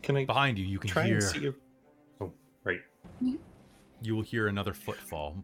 Can 0.02 0.16
I 0.16 0.24
Behind 0.24 0.58
you, 0.58 0.66
you 0.66 0.78
can 0.78 0.90
try 0.90 1.04
hear. 1.04 1.14
and 1.14 1.22
see 1.22 1.46
if... 1.46 1.54
Oh, 2.20 2.32
right. 2.64 2.80
You 4.02 4.16
will 4.16 4.22
hear 4.22 4.48
another 4.48 4.72
footfall. 4.72 5.36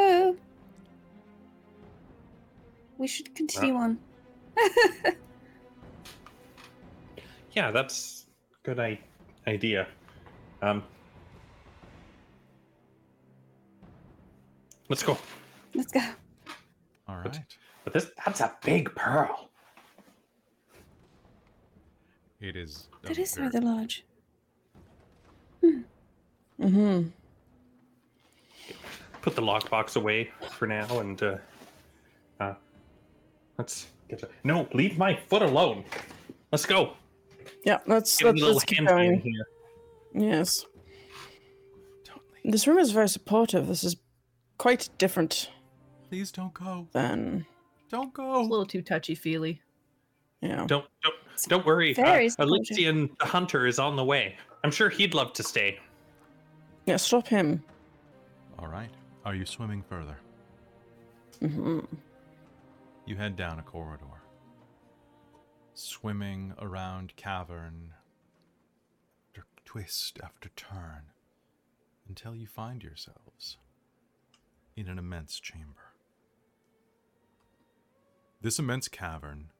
Oh. 0.00 0.36
We 2.98 3.06
should 3.06 3.34
continue 3.34 3.74
on. 3.74 3.98
Yeah, 7.52 7.72
that's 7.72 8.26
good 8.62 8.78
I- 8.78 9.00
idea. 9.48 9.88
Um, 10.62 10.84
let's 14.88 15.02
go. 15.02 15.18
Let's 15.74 15.90
go. 15.90 16.00
All 17.08 17.16
right. 17.16 17.24
But- 17.24 17.40
But 17.84 17.92
this 17.94 18.10
that's 18.24 18.40
a 18.42 18.52
big 18.64 18.94
pearl. 18.94 19.50
It 22.40 22.54
is. 22.54 22.86
a 23.02 23.08
That 23.08 23.18
is 23.18 23.36
rather 23.38 23.60
large. 23.60 24.04
Hmm. 25.60 25.80
Mm-hmm. 26.60 27.08
Put 29.22 29.34
the 29.34 29.42
lockbox 29.42 29.96
away 29.96 30.30
for 30.52 30.66
now, 30.66 31.00
and 31.00 31.22
uh, 31.22 31.36
uh, 32.40 32.54
let's 33.58 33.88
get. 34.08 34.20
The... 34.20 34.28
No, 34.44 34.68
leave 34.72 34.96
my 34.96 35.14
foot 35.28 35.42
alone. 35.42 35.84
Let's 36.52 36.64
go. 36.64 36.94
Yeah, 37.64 37.78
let's 37.86 38.16
Give 38.16 38.28
let's, 38.28 38.42
a 38.42 38.46
let's 38.46 38.64
keep 38.64 38.86
going. 38.86 39.20
here. 39.20 39.46
Yes, 40.14 40.64
Don't 42.04 42.22
this 42.44 42.66
room 42.66 42.78
is 42.78 42.92
very 42.92 43.08
supportive. 43.08 43.66
This 43.66 43.84
is 43.84 43.96
quite 44.56 44.88
different 44.98 45.50
Please 46.08 46.32
don't 46.32 46.54
go. 46.54 46.88
then 46.92 47.44
Don't 47.90 48.12
go. 48.14 48.40
A 48.40 48.42
little 48.42 48.64
too 48.64 48.80
touchy 48.82 49.14
feely. 49.14 49.60
yeah. 50.40 50.64
Don't 50.66 50.86
don't 51.02 51.14
don't 51.48 51.66
worry. 51.66 51.92
Uh, 51.92 52.02
Very 52.02 52.28
supportive. 52.30 52.76
Alyxian 52.76 53.18
the 53.18 53.26
hunter 53.26 53.66
is 53.66 53.78
on 53.78 53.96
the 53.96 54.04
way. 54.04 54.36
I'm 54.64 54.70
sure 54.70 54.88
he'd 54.88 55.14
love 55.14 55.32
to 55.34 55.42
stay. 55.42 55.78
Yeah, 56.86 56.96
stop 56.96 57.28
him. 57.28 57.62
All 58.58 58.68
right. 58.68 58.90
Are 59.28 59.34
you 59.34 59.44
swimming 59.44 59.82
further? 59.82 60.16
hmm 61.40 61.80
You 63.04 63.16
head 63.16 63.36
down 63.36 63.58
a 63.58 63.62
corridor, 63.62 64.22
swimming 65.74 66.54
around 66.58 67.14
cavern, 67.16 67.92
after 69.34 69.44
twist 69.66 70.18
after 70.24 70.48
turn, 70.56 71.10
until 72.08 72.34
you 72.34 72.46
find 72.46 72.82
yourselves 72.82 73.58
in 74.74 74.88
an 74.88 74.98
immense 74.98 75.38
chamber. 75.38 75.92
This 78.40 78.58
immense 78.58 78.88
cavern 78.88 79.50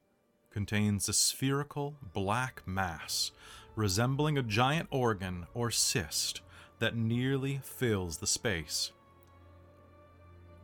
contains 0.48 1.10
a 1.10 1.12
spherical 1.12 1.94
black 2.14 2.62
mass 2.64 3.32
resembling 3.76 4.38
a 4.38 4.42
giant 4.42 4.88
organ 4.90 5.46
or 5.52 5.70
cyst 5.70 6.40
that 6.78 6.96
nearly 6.96 7.60
fills 7.62 8.16
the 8.16 8.26
space. 8.26 8.92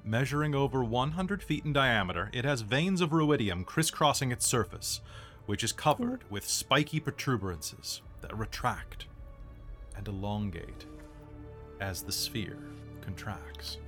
Measuring 0.07 0.55
over 0.55 0.85
100 0.85 1.43
feet 1.43 1.65
in 1.65 1.73
diameter, 1.73 2.29
it 2.35 2.45
has 2.45 2.61
veins 2.61 3.01
of 3.01 3.09
ruidium 3.09 3.65
crisscrossing 3.65 4.31
its 4.31 4.47
surface, 4.47 5.01
which 5.47 5.65
is 5.65 5.73
covered 5.73 6.23
hmm. 6.25 6.35
with 6.35 6.47
spiky 6.47 7.01
protuberances 7.01 8.03
that 8.21 8.37
retract 8.37 9.07
and 9.97 10.07
elongate 10.07 10.85
as 11.81 12.03
the 12.03 12.13
sphere 12.13 12.59
contracts. 13.01 13.79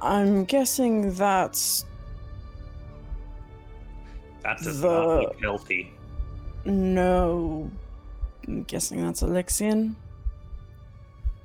I'm 0.00 0.44
guessing 0.44 1.12
that's 1.14 1.84
That 4.42 4.58
does 4.58 4.80
The- 4.80 4.88
not 4.88 5.22
look 5.22 5.40
healthy. 5.40 5.92
No. 6.64 7.70
I'm 8.46 8.62
guessing 8.64 9.00
that's 9.02 9.22
Alyxian. 9.22 9.94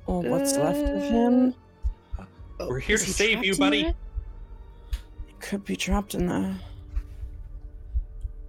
Or 0.06 0.22
what's 0.22 0.56
left 0.56 0.88
of 0.88 1.02
him. 1.02 1.54
Uh, 2.18 2.24
We're 2.68 2.78
here 2.80 2.94
is 2.94 3.02
to 3.02 3.06
he 3.06 3.12
save 3.12 3.44
you, 3.44 3.54
trapped 3.54 3.58
in 3.58 3.58
buddy. 3.58 3.82
there? 3.84 3.94
Could 5.40 5.64
be 5.64 5.76
trapped 5.76 6.14
in 6.14 6.26
there. 6.26 6.56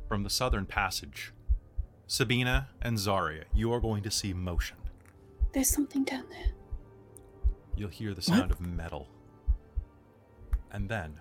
From 0.08 0.24
the 0.24 0.30
southern 0.30 0.66
passage, 0.66 1.34
Sabina 2.08 2.70
and 2.82 2.98
Xarria, 2.98 3.44
you 3.54 3.72
are 3.74 3.80
going 3.80 4.02
to 4.04 4.10
see 4.12 4.34
motion. 4.34 4.78
There's 5.54 5.70
something 5.70 6.04
down 6.04 6.26
there. 6.30 6.52
You'll 7.76 7.90
hear 7.90 8.14
the 8.14 8.22
sound 8.22 8.52
of 8.52 8.60
metal. 8.60 9.08
And 10.72 10.90
then, 10.90 11.20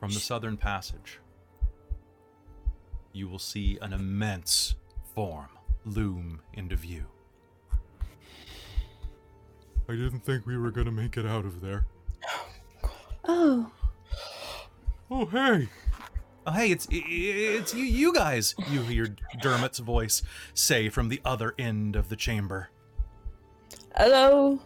from 0.00 0.10
the 0.10 0.20
southern 0.20 0.56
passage, 0.56 1.20
you 3.16 3.28
will 3.28 3.38
see 3.38 3.78
an 3.80 3.92
immense 3.92 4.74
form 5.14 5.48
loom 5.84 6.40
into 6.52 6.76
view. 6.76 7.04
I 9.88 9.92
didn't 9.92 10.20
think 10.20 10.46
we 10.46 10.56
were 10.58 10.70
going 10.70 10.84
to 10.86 10.92
make 10.92 11.16
it 11.16 11.24
out 11.26 11.44
of 11.44 11.60
there. 11.60 11.86
Oh, 13.28 13.70
Oh, 15.10 15.24
hey. 15.26 15.68
Oh, 16.46 16.50
hey, 16.52 16.70
it's 16.72 16.88
i- 16.92 16.96
i- 16.96 17.58
it's 17.58 17.72
you, 17.74 17.84
you 17.84 18.12
guys. 18.12 18.54
You 18.70 18.82
hear 18.82 19.14
Dermot's 19.40 19.78
voice 19.78 20.22
say 20.52 20.88
from 20.88 21.08
the 21.08 21.20
other 21.24 21.54
end 21.58 21.94
of 21.96 22.08
the 22.08 22.16
chamber. 22.16 22.70
Hello. 23.96 24.60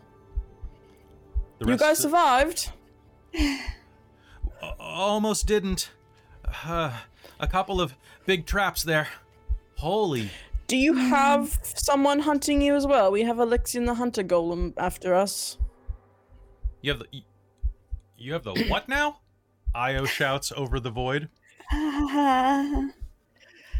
The 1.59 1.67
You 1.73 1.77
guys 1.77 1.99
of- 1.99 2.11
survived. 2.11 2.73
Almost 4.79 5.47
didn't. 5.47 5.91
Uh, 6.65 6.93
a 7.39 7.47
couple 7.47 7.81
of 7.81 7.95
big 8.27 8.47
traps 8.47 8.83
there. 8.83 9.09
Holy. 9.77 10.31
Do 10.67 10.77
you 10.77 10.95
have 10.95 11.59
someone 11.63 12.21
hunting 12.21 12.63
you 12.63 12.77
as 12.77 12.87
well? 12.87 13.11
We 13.11 13.23
have 13.23 13.39
Alyxian 13.39 13.87
the 13.87 13.95
Hunter 13.95 14.23
Golem 14.23 14.73
after 14.77 15.15
us. 15.15 15.59
You 16.83 16.93
have 16.93 17.01
the. 17.01 17.25
You 18.17 18.33
have 18.35 18.45
the 18.45 18.55
what 18.69 18.89
now? 18.89 19.21
Io 19.75 20.05
shouts 20.05 20.53
over 20.57 20.79
the 20.81 20.91
void. 20.91 21.29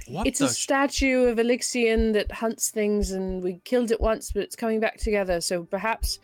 What 0.07 0.27
It's 0.27 0.41
the? 0.41 0.47
a 0.47 0.49
statue 0.49 1.25
of 1.27 1.39
Alyxian 1.39 2.13
that 2.15 2.33
hunts 2.33 2.71
things, 2.71 3.13
and 3.13 3.43
we 3.45 3.61
killed 3.65 3.93
it 3.93 4.01
once, 4.01 4.33
but 4.33 4.43
it's 4.43 4.57
coming 4.57 4.81
back 4.81 4.97
together. 4.99 5.41
So 5.41 5.63
perhaps 5.63 6.19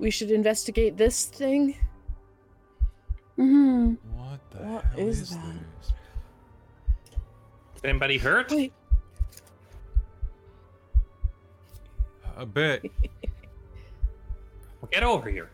we 0.00 0.10
should 0.10 0.32
investigate 0.32 0.96
this 0.96 1.26
thing. 1.26 1.76
hmm 3.36 3.94
what 4.16 4.40
the 4.50 4.58
What 4.58 4.84
hell 4.84 4.98
is 4.98 5.20
is, 5.20 5.30
that? 5.30 5.38
This? 7.82 7.88
Anybody 7.88 8.18
hurt? 8.18 8.50
Wait, 8.50 8.72
A 12.36 12.46
bit. 12.46 12.90
Well, 14.80 14.88
get 14.90 15.02
over 15.02 15.28
here. 15.30 15.50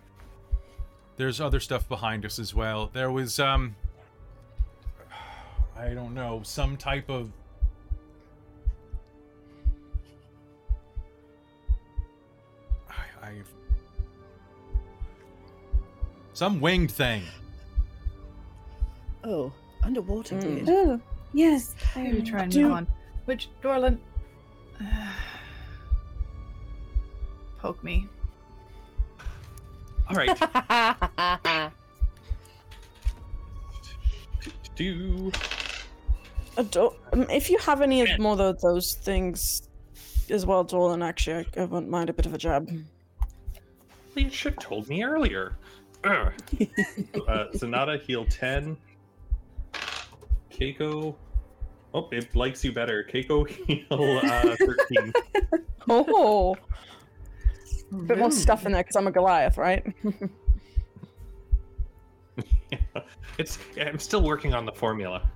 There's 1.17 1.41
other 1.41 1.59
stuff 1.61 1.89
behind 1.89 2.25
us 2.25 2.39
as 2.39 2.55
well. 2.55 2.91
There 2.93 3.11
was 3.11 3.39
um 3.41 3.75
I 5.77 5.91
don't 5.95 6.15
know, 6.15 6.41
some 6.45 6.77
type 6.77 7.09
of 7.11 7.31
I, 12.89 13.27
I've 13.29 13.49
some 16.33 16.61
winged 16.61 16.91
thing. 16.93 17.23
oh, 19.25 19.53
underwater. 19.83 20.37
Mm. 20.37 20.65
weird. 20.65 20.69
Oh, 20.69 21.01
yes. 21.39 21.75
I 21.95 21.99
Maybe 22.03 22.09
remember. 22.19 22.31
try 22.31 22.43
and 22.43 22.53
Do- 22.53 22.71
on. 22.73 22.87
Which 23.27 23.49
Dorlen? 23.63 23.99
poke 27.59 27.83
me. 27.85 28.07
All 30.09 30.17
right. 30.17 30.37
Do 34.77 35.33
Uh, 36.57 36.63
Do- 36.63 36.95
um, 37.13 37.23
if 37.31 37.51
you 37.51 37.59
have 37.59 37.83
any 37.83 38.01
of 38.03 38.19
more 38.19 38.41
of 38.41 38.61
those 38.61 38.95
things 38.95 39.69
as 40.31 40.45
well, 40.47 40.65
Dorlen, 40.65 41.05
actually, 41.05 41.47
I, 41.57 41.61
I 41.63 41.65
wouldn't 41.65 41.91
mind 41.91 42.11
a 42.11 42.13
bit 42.13 42.27
of 42.27 42.35
a 42.35 42.39
jab. 42.39 42.69
you 44.17 44.31
should 44.31 44.55
have 44.55 44.63
told 44.63 44.89
me 44.89 45.03
earlier. 45.05 45.57
Ugh. 46.05 46.33
uh, 47.29 47.47
Zenada 47.55 48.01
heal 48.01 48.25
ten. 48.27 48.77
Kaeko 50.53 51.15
Oh, 51.95 52.09
it 52.13 52.35
likes 52.37 52.63
you 52.65 52.73
better. 52.73 53.05
Kaeko 53.11 53.49
heal 53.49 54.21
uh, 54.25 54.57
13. 54.57 55.13
Oh, 55.91 56.55
a 57.91 57.95
bit 57.95 58.19
more 58.19 58.31
stuff 58.31 58.67
in 58.67 58.73
there 58.73 58.83
because 58.83 58.95
I'm 58.97 59.07
a 59.07 59.11
Goliath, 59.11 59.57
right? 59.57 59.83
it's 63.39 63.59
I'm 63.81 63.99
still 63.99 64.23
working 64.23 64.53
on 64.53 64.67
the 64.67 64.73
formula. 64.73 65.31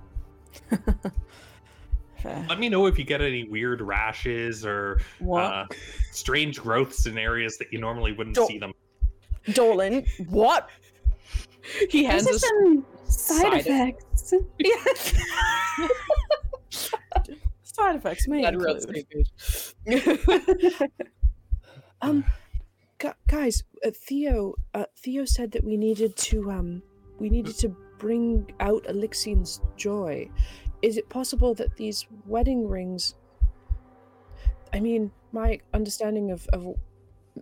Let 2.23 2.59
me 2.59 2.69
know 2.69 2.85
if 2.85 2.99
you 2.99 3.03
get 3.03 3.19
any 3.21 3.45
weird 3.45 3.81
rashes 3.81 4.63
or 4.65 5.01
What? 5.19 5.41
uh, 5.43 5.65
strange 6.11 6.61
growths 6.61 7.07
in 7.07 7.17
areas 7.17 7.57
that 7.57 7.73
you 7.73 7.79
normally 7.79 8.13
wouldn't 8.13 8.35
Don't- 8.35 8.47
see 8.47 8.59
them. 8.59 8.73
Dorlen, 9.47 10.07
what? 10.29 10.69
He 11.89 12.03
has 12.05 12.25
hands 12.25 12.41
some 12.47 12.85
side, 13.05 13.41
side 13.41 13.53
effects. 13.65 14.33
Side 17.63 17.95
effects 17.95 18.27
may 18.27 18.41
that 18.43 18.53
include. 18.53 18.87
Um, 22.01 22.25
gu- 22.99 23.13
guys, 23.27 23.63
uh, 23.85 23.91
Theo, 23.91 24.55
uh, 24.73 24.85
Theo 24.97 25.25
said 25.25 25.51
that 25.51 25.63
we 25.63 25.77
needed 25.77 26.15
to, 26.17 26.51
um, 26.51 26.83
we 27.19 27.29
needed 27.29 27.57
to 27.59 27.69
bring 27.97 28.51
out 28.59 28.83
Alyxian's 28.85 29.61
joy. 29.77 30.29
Is 30.81 30.97
it 30.97 31.07
possible 31.09 31.53
that 31.55 31.77
these 31.77 32.05
wedding 32.25 32.67
rings? 32.67 33.15
I 34.73 34.79
mean, 34.81 35.11
my 35.31 35.59
understanding 35.73 36.29
of, 36.31 36.45
of 36.47 36.75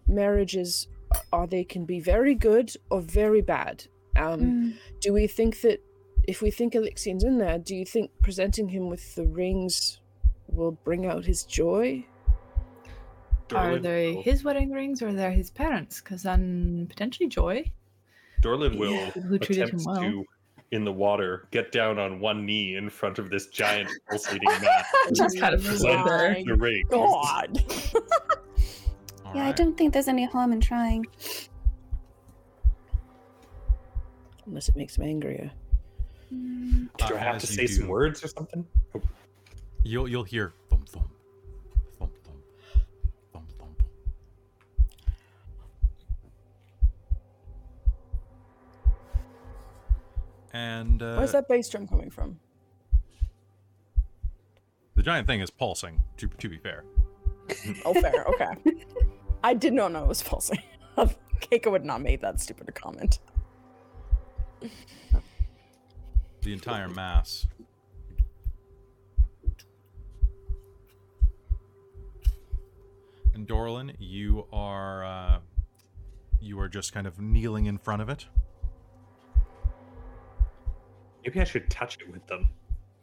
marriages 0.08 0.88
are 1.34 1.48
they 1.48 1.64
can 1.64 1.86
be 1.86 2.00
very 2.00 2.36
good 2.36 2.72
or 2.92 3.02
very 3.02 3.42
bad. 3.42 3.86
Um, 4.16 4.40
Mm. 4.42 4.74
do 5.00 5.14
we 5.14 5.26
think 5.26 5.62
that 5.62 5.80
if 6.28 6.42
we 6.42 6.52
think 6.52 6.74
Alyxian's 6.74 7.24
in 7.24 7.38
there, 7.38 7.58
do 7.58 7.76
you 7.76 7.86
think 7.86 8.12
presenting 8.22 8.70
him 8.70 8.90
with 8.90 9.16
the 9.16 9.26
rings 9.26 10.00
will 10.48 10.72
bring 10.84 11.06
out 11.06 11.26
his 11.26 11.44
joy? 11.44 12.06
Are 13.54 13.78
they 13.80 14.14
will- 14.14 14.22
his 14.24 14.44
wedding 14.44 14.72
rings 14.72 15.02
or 15.02 15.10
are 15.10 15.14
they're 15.14 15.32
his 15.32 15.50
parents? 15.50 16.00
Because 16.02 16.24
then 16.24 16.86
potentially 16.90 17.28
Joy. 17.28 17.66
Dorlen 18.42 18.78
will 18.78 18.92
Yeah, 18.92 19.10
who 19.12 19.38
treated 19.38 19.70
him 19.70 19.80
attempt 19.80 19.86
well. 19.86 20.02
to, 20.02 20.26
in 20.72 20.86
the 20.86 20.92
water, 20.94 21.48
get 21.52 21.72
down 21.74 22.00
on 22.00 22.20
one 22.22 22.46
knee 22.46 22.78
in 22.78 22.90
front 22.90 23.20
of 23.20 23.30
this 23.30 23.48
giant 23.48 23.90
pulsating 24.10 24.48
mat. 24.62 24.86
Just 25.14 25.38
kind 25.38 25.54
of 25.54 25.64
present 25.64 26.06
my 26.06 26.44
the 26.48 26.56
ring. 26.56 26.84
God. 26.90 27.62
All 29.26 29.36
Yeah, 29.36 29.48
I 29.48 29.52
don't 29.52 29.78
think 29.78 29.92
there's 29.94 30.08
any 30.08 30.26
harm 30.26 30.54
in 30.54 30.62
trying. 30.62 31.06
Unless 34.46 34.70
it 34.70 34.76
makes 34.76 34.98
him 34.98 35.04
angrier. 35.04 35.52
Mm. 36.34 36.88
Do 36.98 37.06
Uh, 37.06 37.18
I 37.18 37.20
have 37.20 37.42
to 37.42 37.48
you 37.48 37.54
say 37.54 37.68
some 37.68 37.88
words 37.88 38.24
or 38.24 38.28
something? 38.28 38.66
Oh, 38.96 39.02
You'll 39.84 40.08
you'll 40.08 40.24
hear 40.24 40.54
thump 40.70 40.88
thump 40.88 41.10
thump 42.00 42.14
thump 42.24 42.42
thump 43.34 43.50
thump. 43.60 43.84
And 50.54 51.02
uh, 51.02 51.16
Where's 51.16 51.32
that 51.32 51.48
bass 51.48 51.70
drum 51.70 51.88
coming 51.88 52.10
from? 52.10 52.40
the 54.96 55.02
giant 55.04 55.26
thing 55.26 55.40
is 55.42 55.50
pulsing. 55.50 56.00
To 56.18 56.28
to 56.28 56.50
be 56.50 56.58
fair, 56.58 56.84
Oh, 57.86 57.94
fair. 57.94 58.26
Okay. 58.28 58.54
I 59.44 59.54
did 59.56 59.74
not 59.74 59.92
know 59.92 60.04
it 60.04 60.08
was 60.08 60.22
pulsing. 60.22 60.60
Kaeko 60.98 61.72
would 61.72 61.86
not 61.86 62.02
make 62.02 62.22
that 62.22 62.40
stupid 62.40 62.70
a 62.70 62.72
comment. 62.72 63.20
The 66.42 66.54
entire 66.54 66.88
mass. 66.89 67.46
And 73.34 73.48
Dorlen, 73.48 73.96
you 74.00 74.46
are 74.52 75.06
uh, 75.06 75.39
you 76.42 76.60
are 76.60 76.68
just 76.68 76.94
kind 76.94 77.08
of 77.08 77.20
kneeling 77.20 77.66
in 77.68 77.78
front 77.78 78.02
of 78.02 78.10
it. 78.10 78.26
maybe 81.24 81.39
I 81.39 81.44
should 81.44 81.70
touch 81.70 82.00
it 82.02 82.12
with 82.12 82.26
them. 82.28 82.50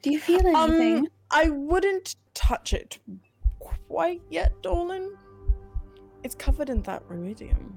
Do 0.03 0.11
you 0.11 0.19
feel 0.19 0.41
anything? 0.47 0.99
Um, 0.99 1.09
I 1.31 1.51
wouldn't 1.51 2.17
touch 2.35 2.73
it 2.73 2.99
quite 3.61 4.21
yet, 4.31 4.53
Dorlen. 4.63 5.11
It's 6.25 6.35
covered 6.35 6.69
in 6.69 6.83
that 6.83 7.09
ruidium. 7.09 7.73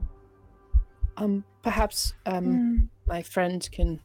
Um, 1.18 1.43
perhaps 1.62 2.14
um, 2.26 2.45
Mm. 2.45 2.89
my 3.07 3.22
friend 3.22 3.68
can 3.72 3.99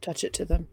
touch 0.00 0.24
it 0.24 0.32
to 0.34 0.44
them. 0.44 0.68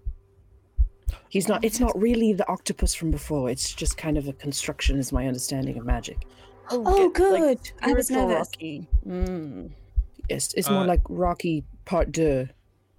He's 1.30 1.48
not. 1.48 1.64
It's 1.64 1.80
not 1.80 2.00
really 2.00 2.34
the 2.34 2.48
octopus 2.48 2.94
from 2.94 3.12
before. 3.12 3.50
It's 3.50 3.74
just 3.74 3.98
kind 3.98 4.18
of 4.18 4.28
a 4.28 4.34
construction, 4.34 4.98
is 4.98 5.12
my 5.12 5.28
understanding 5.28 5.78
of 5.78 5.86
magic. 5.86 6.26
Oh, 6.72 7.10
get, 7.10 7.32
like, 7.32 7.42
good. 7.42 7.72
I 7.82 7.94
was 7.94 8.08
spiritual 8.08 8.30
nervous. 8.30 8.48
Rocky. 8.54 8.88
Mm. 9.08 9.72
Yes, 10.30 10.54
it's 10.56 10.70
more 10.70 10.82
Uh, 10.82 10.88
like 10.88 11.02
Rocky 11.10 11.64
Part 11.86 12.12
Deux. 12.12 12.48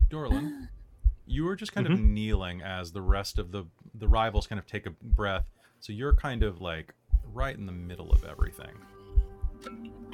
Dorlen, 0.08 0.68
you 1.26 1.48
are 1.48 1.56
just 1.56 1.72
kind 1.72 1.86
of 1.88 1.98
kneeling 1.98 2.62
as 2.62 2.92
the 2.92 3.02
rest 3.02 3.38
of 3.38 3.50
the 3.50 3.64
the 3.94 4.06
rivals 4.06 4.46
kind 4.46 4.58
of 4.58 4.66
take 4.66 4.86
a 4.86 4.90
breath. 5.02 5.46
So 5.80 5.92
you're 5.92 6.14
kind 6.14 6.42
of 6.42 6.60
like 6.60 6.94
right 7.32 7.56
in 7.56 7.66
the 7.66 7.72
middle 7.72 8.12
of 8.12 8.24
everything. 8.24 8.74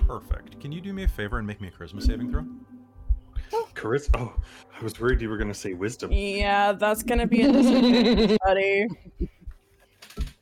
Perfect. 0.06 0.60
Can 0.60 0.72
you 0.72 0.80
do 0.80 0.92
me 0.92 1.04
a 1.04 1.08
favor 1.08 1.38
and 1.38 1.46
make 1.46 1.60
me 1.60 1.68
a 1.68 1.70
charisma 1.70 2.02
saving 2.02 2.30
throw? 2.30 2.44
Charis. 3.78 4.08
Oh, 4.14 4.32
I 4.78 4.82
was 4.84 4.98
worried 5.00 5.20
you 5.20 5.28
were 5.28 5.36
going 5.36 5.48
to 5.48 5.54
say 5.54 5.72
wisdom. 5.74 6.10
Yeah, 6.12 6.72
that's 6.72 7.02
gonna 7.02 7.26
be 7.26 7.42
a 7.42 7.52
disadvantage, 7.52 8.38
buddy. 8.44 8.86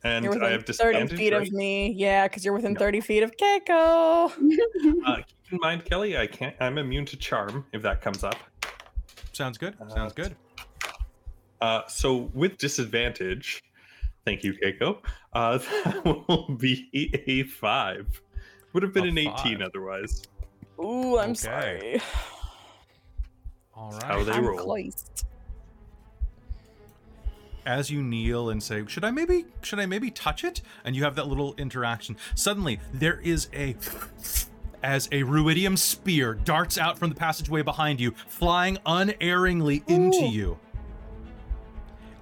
And 0.03 0.25
You're 0.25 0.33
I 0.43 0.55
within 0.57 0.65
have 0.67 1.05
30 1.05 1.15
feet 1.15 1.33
right? 1.33 1.47
of 1.47 1.53
me. 1.53 1.91
Yeah, 1.95 2.27
because 2.27 2.43
you're 2.43 2.53
within 2.55 2.73
No. 2.73 2.79
30 2.79 3.01
feet 3.01 3.23
of 3.23 3.31
Kaeko. 3.37 4.31
Uh, 5.05 5.15
keep 5.17 5.53
in 5.53 5.59
mind, 5.61 5.85
Kelly, 5.85 6.17
I 6.17 6.27
can't. 6.27 6.55
I'm 6.59 6.77
immune 6.77 7.05
to 7.05 7.17
charm 7.17 7.65
if 7.71 7.81
that 7.83 8.01
comes 8.01 8.23
up. 8.23 8.35
Sounds 9.31 9.57
good. 9.57 9.75
Sounds 9.89 10.13
good. 10.13 10.35
Uh, 11.59 11.81
so 11.87 12.29
with 12.33 12.57
disadvantage, 12.57 13.61
thank 14.25 14.43
you, 14.43 14.53
Kaeko. 14.53 14.97
Uh, 15.33 15.57
that 15.85 16.25
will 16.27 16.55
be 16.55 16.89
a 17.29 17.43
five. 17.43 18.07
Would 18.73 18.83
have 18.83 18.93
been 18.93 19.05
A 19.05 19.09
an 19.09 19.17
eighteen 19.17 19.61
otherwise. 19.61 20.23
Ooh, 20.79 21.17
I'm 21.19 21.31
Okay. 21.31 21.33
sorry. 21.35 22.01
All 23.81 23.99
How 24.05 24.23
they 24.23 24.31
I'm 24.33 24.45
roll. 24.45 24.59
close. 24.59 25.03
As 27.65 27.89
you 27.89 28.03
kneel 28.03 28.51
and 28.51 28.61
say, 28.61 28.83
"Should 28.87 29.03
I 29.03 29.09
maybe 29.09 29.45
should 29.63 29.79
I 29.79 29.87
maybe 29.87 30.11
touch 30.11 30.43
it?" 30.43 30.61
and 30.85 30.95
you 30.95 31.03
have 31.03 31.15
that 31.15 31.27
little 31.27 31.55
interaction. 31.55 32.15
Suddenly, 32.35 32.79
there 32.93 33.19
is 33.21 33.49
a 33.53 33.75
as 34.83 35.07
a 35.07 35.23
ruidium 35.23 35.77
spear 35.77 36.35
darts 36.35 36.77
out 36.77 36.99
from 36.99 37.09
the 37.09 37.15
passageway 37.15 37.63
behind 37.63 37.99
you, 37.99 38.11
flying 38.27 38.77
unerringly 38.85 39.83
into 39.87 40.25
Ooh. 40.25 40.29
you. 40.29 40.59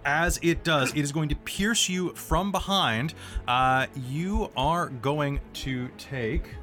As 0.05 0.39
it 0.41 0.63
does, 0.63 0.91
it 0.91 0.99
is 1.01 1.11
going 1.11 1.27
to 1.27 1.35
pierce 1.35 1.89
you 1.89 2.13
from 2.15 2.53
behind. 2.53 3.13
Uh, 3.47 3.87
you 4.07 4.49
are 4.55 4.87
going 4.87 5.41
to 5.55 5.89
take. 5.97 6.55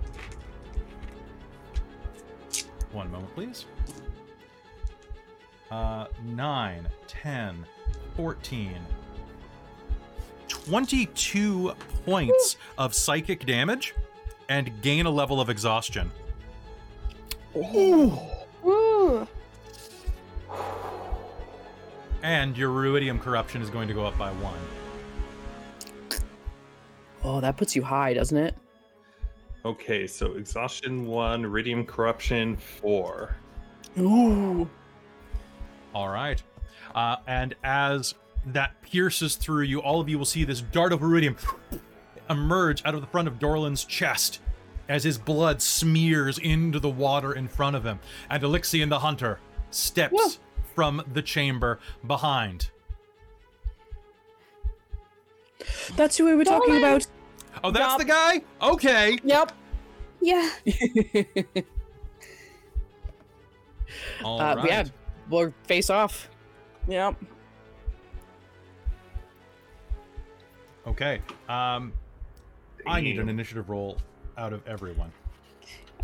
One 2.93 3.11
moment, 3.11 3.35
please. 3.35 3.67
Uh, 5.71 6.07
9, 6.25 6.87
10, 7.09 7.67
14, 8.17 8.75
22 10.49 11.75
points 12.05 12.57
of 12.79 12.95
psychic 12.95 13.45
damage 13.47 13.95
and 14.49 14.81
gain 14.83 15.07
a 15.07 15.11
level 15.11 15.41
of 15.41 15.51
exhaustion. 15.51 16.11
Ooh. 17.57 18.19
And 22.23 22.57
your 22.57 22.71
ruidium 22.71 23.21
corruption 23.21 23.63
is 23.63 23.71
going 23.71 23.89
to 23.89 23.95
go 23.95 24.05
up 24.05 24.17
by 24.19 24.31
one. 24.33 24.59
Oh, 27.23 27.41
that 27.41 27.57
puts 27.57 27.75
you 27.75 27.83
high, 27.83 28.15
doesn't 28.15 28.37
it? 28.37 28.55
Okay, 29.65 30.07
so 30.07 30.35
exhaustion 30.35 31.07
one, 31.07 31.43
ruidium 31.43 31.87
corruption 31.87 32.57
four. 32.57 33.37
Ooh. 33.99 34.69
All 35.97 36.11
right. 36.11 36.43
Uh, 36.95 37.17
and 37.27 37.55
as 37.65 38.15
that 38.45 38.83
pierces 38.83 39.35
through 39.35 39.63
you, 39.63 39.81
all 39.81 39.99
of 39.99 40.11
you 40.11 40.19
will 40.19 40.27
see 40.27 40.45
this 40.45 40.61
dart 40.61 40.93
of 40.93 41.01
ruidium 41.01 41.39
emerge 42.29 42.85
out 42.85 42.95
of 42.95 43.01
the 43.01 43.07
front 43.07 43.29
of 43.29 43.39
Dorlen's 43.39 43.83
chest 43.83 44.41
as 44.91 45.05
his 45.05 45.17
blood 45.17 45.63
smears 45.63 46.37
into 46.37 46.79
the 46.79 46.91
water 46.91 47.33
in 47.33 47.49
front 47.49 47.77
of 47.77 47.85
him. 47.85 47.99
And 48.29 48.43
Alyxian 48.43 48.91
the 48.91 48.99
Hunter 48.99 49.41
steps 49.71 50.39
from 50.75 51.03
the 51.15 51.23
chamber 51.23 51.81
behind. 52.07 52.69
That's 55.97 56.19
who 56.19 56.27
we 56.27 56.35
were 56.35 56.45
talking 56.45 56.77
about. 56.77 57.07
Oh, 57.65 57.71
that's 57.71 57.93
Yup. 57.93 57.99
the 57.99 58.05
guy? 58.05 58.43
Okay. 58.61 59.19
Yep. 59.25 59.53
Yeah. 60.21 60.51
All 64.23 64.43
uh, 64.43 64.57
right. 64.57 64.67
Yeah, 64.67 64.85
we'll 65.31 65.53
face 65.67 65.91
off. 65.91 66.29
Yep. 66.89 67.17
Okay. 70.87 71.21
Um, 71.49 71.93
I 72.87 73.01
need 73.01 73.19
an 73.19 73.29
initiative 73.29 73.69
roll 73.69 73.99
out 74.39 74.53
of 74.53 74.67
everyone. 74.67 75.13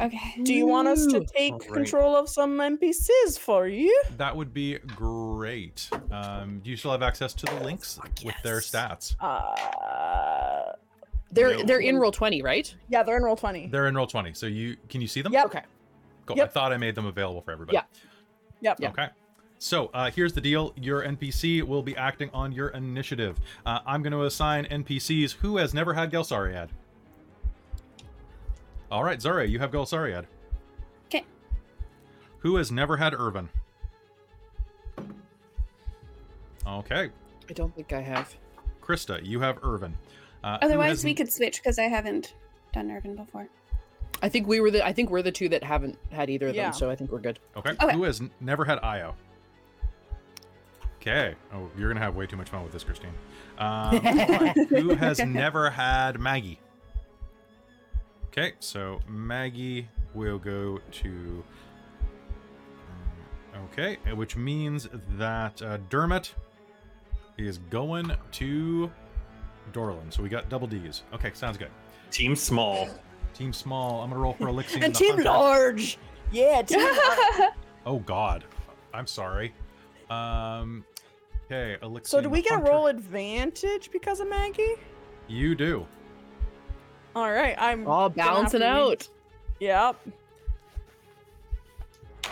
Okay. 0.01 0.41
Do 0.43 0.55
you 0.55 0.67
want 0.67 0.89
us 0.89 1.07
to 1.07 1.21
take 1.25 1.53
Alright. 1.53 1.73
control 1.73 2.17
of 2.17 2.29
some 2.29 2.59
NPCs 2.59 3.39
for 3.39 3.69
you? 3.69 4.03
That 4.17 4.35
would 4.35 4.53
be 4.53 4.79
great. 4.79 5.89
Um, 6.11 6.61
do 6.65 6.71
you 6.71 6.77
still 6.77 6.91
have 6.91 7.03
access 7.03 7.35
to 7.35 7.47
the 7.47 7.61
links 7.63 8.01
with 8.25 8.35
their 8.43 8.57
yes. 8.57 8.71
stats? 8.71 9.15
Uh, 9.21 10.73
They're 11.31 11.59
No. 11.59 11.63
they're 11.65 11.81
in 11.81 11.99
roll 11.99 12.11
twenty, 12.11 12.43
right? 12.43 12.75
yeah, 12.89 13.03
they're 13.03 13.17
in 13.19 13.23
roll 13.23 13.37
twenty. 13.37 13.69
They're 13.69 13.87
in 13.87 13.95
roll 13.95 14.07
twenty. 14.07 14.33
So 14.33 14.47
you 14.47 14.77
can 14.89 15.01
you 15.01 15.07
see 15.07 15.23
them? 15.23 15.33
Yep. 15.33 15.47
Okay. 15.47 15.63
Cool. 16.27 16.37
Yep. 16.39 16.49
I 16.49 16.53
thought 16.53 16.73
I 16.73 16.77
made 16.79 16.95
them 16.95 17.07
available 17.07 17.43
for 17.43 17.53
everybody. 17.53 17.77
Yeah. 17.77 17.83
Yep. 18.63 18.79
Yeah. 18.81 18.89
Okay. 18.91 19.09
So 19.59 19.91
uh, 19.95 20.11
here's 20.11 20.33
the 20.33 20.41
deal. 20.41 20.73
Your 20.77 21.03
NPC 21.05 21.63
will 21.63 21.83
be 21.83 21.97
acting 21.97 22.31
on 22.33 22.51
your 22.51 22.69
initiative. 22.69 23.39
Uh, 23.65 23.81
I'm 23.87 24.03
going 24.03 24.13
to 24.13 24.25
assign 24.25 24.65
NPCs 24.65 25.35
who 25.35 25.59
has 25.59 25.73
never 25.73 25.95
had 25.95 26.11
Galsariad. 26.11 26.71
All 28.91 29.05
right, 29.05 29.19
Xarria, 29.19 29.49
you 29.49 29.59
have 29.59 29.71
Galsariad. 29.71 30.27
Okay. 31.07 31.25
Who 32.41 32.57
has 32.57 32.73
never 32.73 32.97
had 32.97 33.15
Irvin? 33.15 33.49
Okay. 36.67 37.11
I 37.49 37.53
don't 37.53 37.75
think 37.75 37.93
I 37.93 38.01
have. 38.01 38.35
Christa, 38.83 39.25
you 39.25 39.41
have 39.41 39.59
Irvin. 39.63 39.97
Uh, 40.43 40.59
Otherwise, 40.61 40.91
has 40.91 41.05
we 41.05 41.15
could 41.15 41.33
switch 41.33 41.63
because 41.63 41.79
I 41.79 41.85
haven't 41.85 42.35
done 42.73 42.91
Irvin 42.91 43.15
before. 43.15 43.49
I 44.23 44.29
think 44.29 44.47
we 44.47 44.61
were 44.61 44.71
the 44.71 44.85
I 44.87 44.93
think 44.93 45.11
we're 45.11 45.23
the 45.23 45.33
two 45.33 45.49
that 45.51 45.63
haven't 45.65 45.99
had 46.13 46.31
either 46.31 46.49
of 46.49 46.55
Yeah. 46.55 46.65
them, 46.65 46.73
so 46.73 46.89
I 46.91 46.95
think 46.97 47.11
we're 47.11 47.19
good. 47.21 47.39
Okay. 47.57 47.71
Okay. 47.71 47.93
Who 47.95 48.05
has 48.05 48.21
n- 48.21 48.31
never 48.41 48.65
had 48.65 48.79
Io? 48.83 49.15
Okay. 51.01 51.35
Oh, 51.53 51.69
you're 51.77 51.89
gonna 51.93 52.01
have 52.05 52.15
way 52.15 52.27
too 52.27 52.37
much 52.37 52.49
fun 52.51 52.63
with 52.63 52.73
this, 52.73 52.85
Christine. 52.85 53.13
Um. 53.59 53.97
Who 54.69 54.95
has 54.95 55.19
never 55.19 55.69
had 55.71 56.21
Maggie? 56.21 56.59
Okay, 58.29 58.53
so 58.61 59.01
Maggie 59.09 59.89
will 60.15 60.39
go 60.39 60.79
to. 60.91 61.45
um, 63.55 63.67
Okay, 63.73 63.99
which 64.15 64.37
means 64.37 64.89
that 65.19 65.61
uh, 65.61 65.77
Dermot 65.91 66.35
is 67.37 67.59
going 67.59 68.11
to 68.33 68.91
Dorlen. 69.73 70.11
So 70.13 70.23
we 70.23 70.29
got 70.29 70.49
double 70.49 70.67
D's. 70.67 71.03
Okay, 71.13 71.31
sounds 71.35 71.59
good. 71.59 71.71
Team 72.11 72.35
small. 72.37 72.89
Team 73.35 73.53
small. 73.53 74.03
I'm 74.03 74.11
gonna 74.11 74.21
roll 74.21 74.35
for 74.35 74.47
Alyxian. 74.47 74.83
And 74.85 74.95
team 74.95 75.23
large. 75.23 75.99
Yeah, 76.31 76.63
team 76.63 76.81
large. 77.39 77.53
Oh 77.87 77.99
God, 78.01 78.45
I'm 78.93 79.07
sorry. 79.07 79.53
Um, 80.11 80.85
okay, 81.47 81.77
Alyxian. 81.83 82.07
So 82.07 82.21
do 82.21 82.29
we 82.29 82.43
get 82.43 82.61
a 82.61 82.63
roll 82.63 82.87
advantage 82.89 83.91
because 83.91 84.21
of 84.21 84.29
Maggie? 84.29 84.75
You 85.29 85.55
do. 85.55 85.87
All 87.15 87.31
right, 87.31 87.55
I'm 87.59 87.87
All 87.87 88.09
gonna 88.09 88.15
balancing 88.15 88.63
out. 88.63 89.09
Yep. 89.61 89.97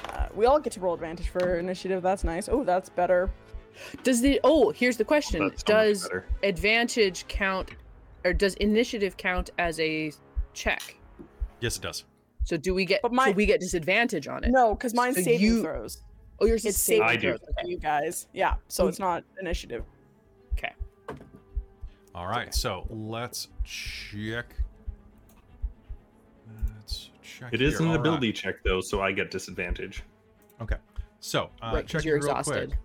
Uh, 0.08 0.26
we 0.34 0.46
all 0.46 0.58
get 0.58 0.72
to 0.74 0.80
roll 0.80 0.94
advantage 0.94 1.28
for 1.28 1.56
initiative. 1.58 2.02
That's 2.02 2.24
nice. 2.24 2.48
Oh, 2.48 2.64
that's 2.64 2.88
better. 2.88 3.30
Does 4.02 4.20
the 4.20 4.40
oh 4.44 4.70
here's 4.70 4.96
the 4.96 5.04
question. 5.04 5.48
That's 5.48 5.64
so 5.66 5.72
much 5.72 5.84
Does 5.86 6.10
advantage 6.42 7.26
count 7.28 7.70
or 8.24 8.32
does 8.32 8.54
initiative 8.54 9.16
count 9.16 9.50
as 9.58 9.78
a 9.80 10.12
check? 10.54 10.96
Yes, 11.60 11.76
it 11.76 11.82
does. 11.82 12.04
So 12.44 12.56
do 12.56 12.74
we 12.74 12.84
get 12.84 13.02
But 13.02 13.12
so 13.14 13.32
we 13.32 13.46
get 13.46 13.60
disadvantage 13.60 14.26
on 14.28 14.44
it? 14.44 14.50
No, 14.50 14.74
because 14.74 14.94
mine's 14.94 15.16
So 15.16 15.22
saving 15.22 15.40
you- 15.40 15.62
throws. 15.62 16.02
Oh 16.40 16.46
yours 16.46 16.64
It's 16.64 16.76
is 16.78 16.82
saving 16.82 17.02
I 17.02 17.16
do. 17.16 17.36
throws 17.36 17.40
for 17.60 17.66
you 17.68 17.78
guys. 17.78 18.26
Yeah, 18.32 18.54
so 18.68 18.88
it's 18.88 18.98
not 18.98 19.24
initiative. 19.40 19.84
Okay. 20.54 20.72
All 22.14 22.26
right, 22.26 22.54
so 22.54 22.86
let's 22.88 23.48
check. 23.64 24.54
Let's 26.76 27.10
check. 27.22 27.52
It 27.52 27.60
is 27.62 27.74
here. 27.74 27.82
an 27.82 27.86
All 27.88 27.92
right. 27.92 28.00
ability 28.00 28.32
check 28.32 28.56
though, 28.64 28.80
so 28.80 29.00
I 29.00 29.12
get 29.12 29.30
disadvantage. 29.30 30.02
Okay, 30.60 30.76
so 31.20 31.50
uh, 31.62 31.70
right, 31.72 31.72
because 31.86 31.90
checking 32.02 32.08
you're 32.08 32.16
real 32.20 32.30
exhausted. 32.30 32.68
quick. 32.70 32.78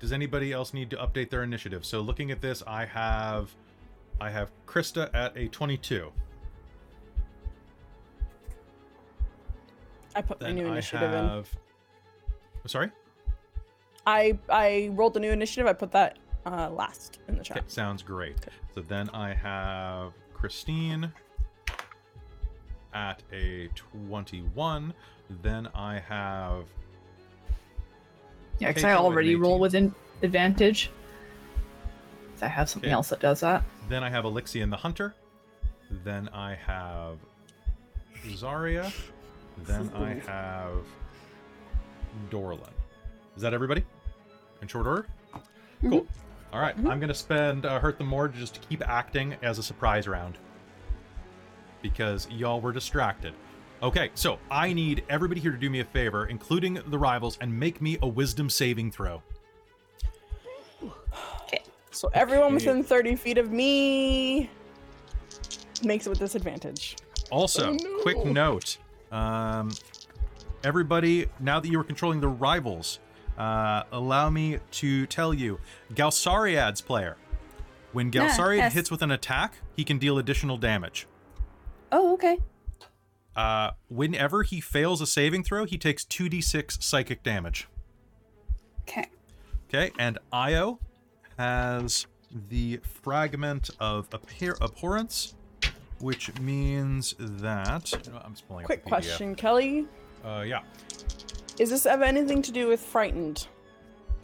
Does 0.00 0.12
anybody 0.12 0.52
else 0.52 0.72
need 0.72 0.88
to 0.90 0.96
update 0.96 1.28
their 1.30 1.42
initiative? 1.42 1.84
So 1.84 2.00
looking 2.00 2.30
at 2.30 2.40
this, 2.40 2.62
I 2.66 2.86
have, 2.86 3.54
I 4.20 4.30
have 4.30 4.50
Christa 4.66 5.10
at 5.12 5.36
a 5.36 5.48
22. 5.48 6.10
I 10.20 10.22
put 10.22 10.38
my 10.42 10.48
Then 10.48 10.56
new 10.56 10.66
I 10.68 10.72
initiative 10.72 11.10
in. 11.12 11.24
have. 11.28 11.48
Sorry. 12.66 12.90
I 14.06 14.38
I 14.50 14.90
rolled 14.92 15.14
the 15.14 15.20
new 15.20 15.30
initiative. 15.30 15.66
I 15.66 15.72
put 15.72 15.90
that 15.92 16.18
uh, 16.44 16.68
last 16.68 17.20
in 17.26 17.38
the 17.38 17.42
chat. 17.44 17.56
Okay, 17.56 17.66
sounds 17.68 18.02
great. 18.02 18.36
So 18.74 18.82
then 18.82 19.08
I 19.14 19.32
have 19.32 20.12
Christine 20.34 21.10
at 22.92 23.22
a 23.32 23.68
21. 23.74 24.92
Then 25.42 25.68
I 25.74 25.98
have. 26.00 26.64
Yeah, 28.58 28.68
because 28.68 28.84
I 28.84 28.92
so 28.94 28.96
with 28.96 29.06
an 29.06 29.12
already 29.14 29.34
roll 29.36 29.52
18. 29.54 29.60
with 29.60 29.74
an 29.74 29.94
advantage. 30.22 30.90
'Cause 32.34 32.42
I 32.42 32.48
have 32.48 32.68
something 32.68 32.88
Okay. 32.88 32.94
else 32.94 33.08
that 33.08 33.20
does 33.20 33.40
that. 33.40 33.62
Then 33.88 34.04
I 34.04 34.10
have 34.10 34.24
Alyxian 34.26 34.64
and 34.64 34.72
the 34.72 34.76
Hunter. 34.76 35.14
Then 36.04 36.28
I 36.28 36.54
have 36.56 37.18
Xarria. 38.26 38.92
Then 39.64 39.90
I 39.94 40.14
have 40.30 40.84
Dorlen. 42.30 42.60
Is 43.36 43.42
that 43.42 43.54
everybody? 43.54 43.84
In 44.62 44.68
short 44.68 44.86
order? 44.86 45.06
Cool. 45.88 46.06
All 46.52 46.60
right, 46.60 46.74
I'm 46.78 46.98
gonna 47.00 47.14
spend 47.14 47.64
uh, 47.64 47.78
hurt 47.78 47.96
them 47.96 48.08
more 48.08 48.26
just 48.28 48.54
to 48.54 48.60
keep 48.68 48.86
acting 48.86 49.36
as 49.42 49.58
a 49.58 49.62
surprise 49.62 50.08
round 50.08 50.36
because 51.80 52.28
y'all 52.30 52.60
were 52.60 52.72
distracted. 52.72 53.32
Okay, 53.82 54.10
so 54.14 54.38
I 54.50 54.72
need 54.72 55.04
everybody 55.08 55.40
here 55.40 55.52
to 55.52 55.56
do 55.56 55.70
me 55.70 55.80
a 55.80 55.84
favor, 55.84 56.26
including 56.26 56.78
the 56.88 56.98
rivals, 56.98 57.38
and 57.40 57.56
make 57.58 57.80
me 57.80 57.96
a 58.02 58.06
Wisdom 58.08 58.50
saving 58.50 58.90
throw. 58.90 59.22
Okay. 61.44 61.62
So 61.92 62.10
everyone 62.12 62.48
Okay. 62.56 62.66
within 62.66 62.82
30 62.82 63.16
feet 63.16 63.38
of 63.38 63.50
me 63.52 64.50
makes 65.82 66.06
it 66.06 66.10
with 66.10 66.18
disadvantage. 66.18 66.96
Also, 67.30 67.76
Oh, 67.80 67.98
quick 68.02 68.22
note: 68.24 68.76
um, 69.10 69.70
everybody, 70.64 71.26
now 71.38 71.60
that 71.60 71.68
you 71.68 71.78
are 71.80 71.84
controlling 71.84 72.20
the 72.20 72.28
rivals, 72.28 73.00
uh, 73.38 73.84
allow 73.92 74.30
me 74.30 74.58
to 74.72 75.06
tell 75.06 75.32
you, 75.32 75.58
Galsariad's 75.94 76.80
player. 76.80 77.16
When 77.92 78.10
Galsariad 78.10 78.58
yes. 78.58 78.74
hits 78.74 78.90
with 78.90 79.02
an 79.02 79.10
attack, 79.10 79.54
he 79.74 79.84
can 79.84 79.98
deal 79.98 80.18
additional 80.18 80.56
damage. 80.56 81.06
Oh, 81.90 82.14
okay. 82.14 82.38
Uh, 83.34 83.70
whenever 83.88 84.42
he 84.42 84.60
fails 84.60 85.00
a 85.00 85.06
saving 85.06 85.42
throw, 85.44 85.64
he 85.64 85.78
takes 85.78 86.04
2d6 86.04 86.82
psychic 86.82 87.22
damage. 87.22 87.68
Okay. 88.82 89.06
Okay, 89.68 89.92
and 89.98 90.18
Io 90.32 90.78
has 91.38 92.06
the 92.30 92.80
fragment 93.02 93.70
of 93.80 94.08
abhor- 94.10 94.56
abhorrence, 94.60 95.34
which 96.00 96.38
means 96.40 97.14
that. 97.18 97.92
You 97.92 98.12
know 98.12 98.20
I'm 98.24 98.32
just 98.34 98.48
Quick 98.64 98.84
question, 98.84 99.34
Kelly. 99.34 99.86
Uh, 100.24 100.44
yeah. 100.46 100.60
Is 101.58 101.70
this 101.70 101.84
have 101.84 102.02
anything 102.02 102.42
to 102.42 102.52
do 102.52 102.68
with 102.68 102.80
frightened? 102.80 103.46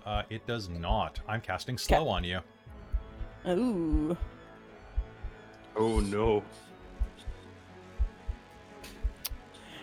Uh, 0.05 0.23
it 0.31 0.47
does 0.47 0.69
not. 0.69 1.21
I'm 1.29 1.41
casting 1.41 1.77
slow 1.79 2.09
on 2.09 2.25
you. 2.25 2.41
Ooh. 3.49 4.17
Oh 5.77 6.01
no. 6.01 6.43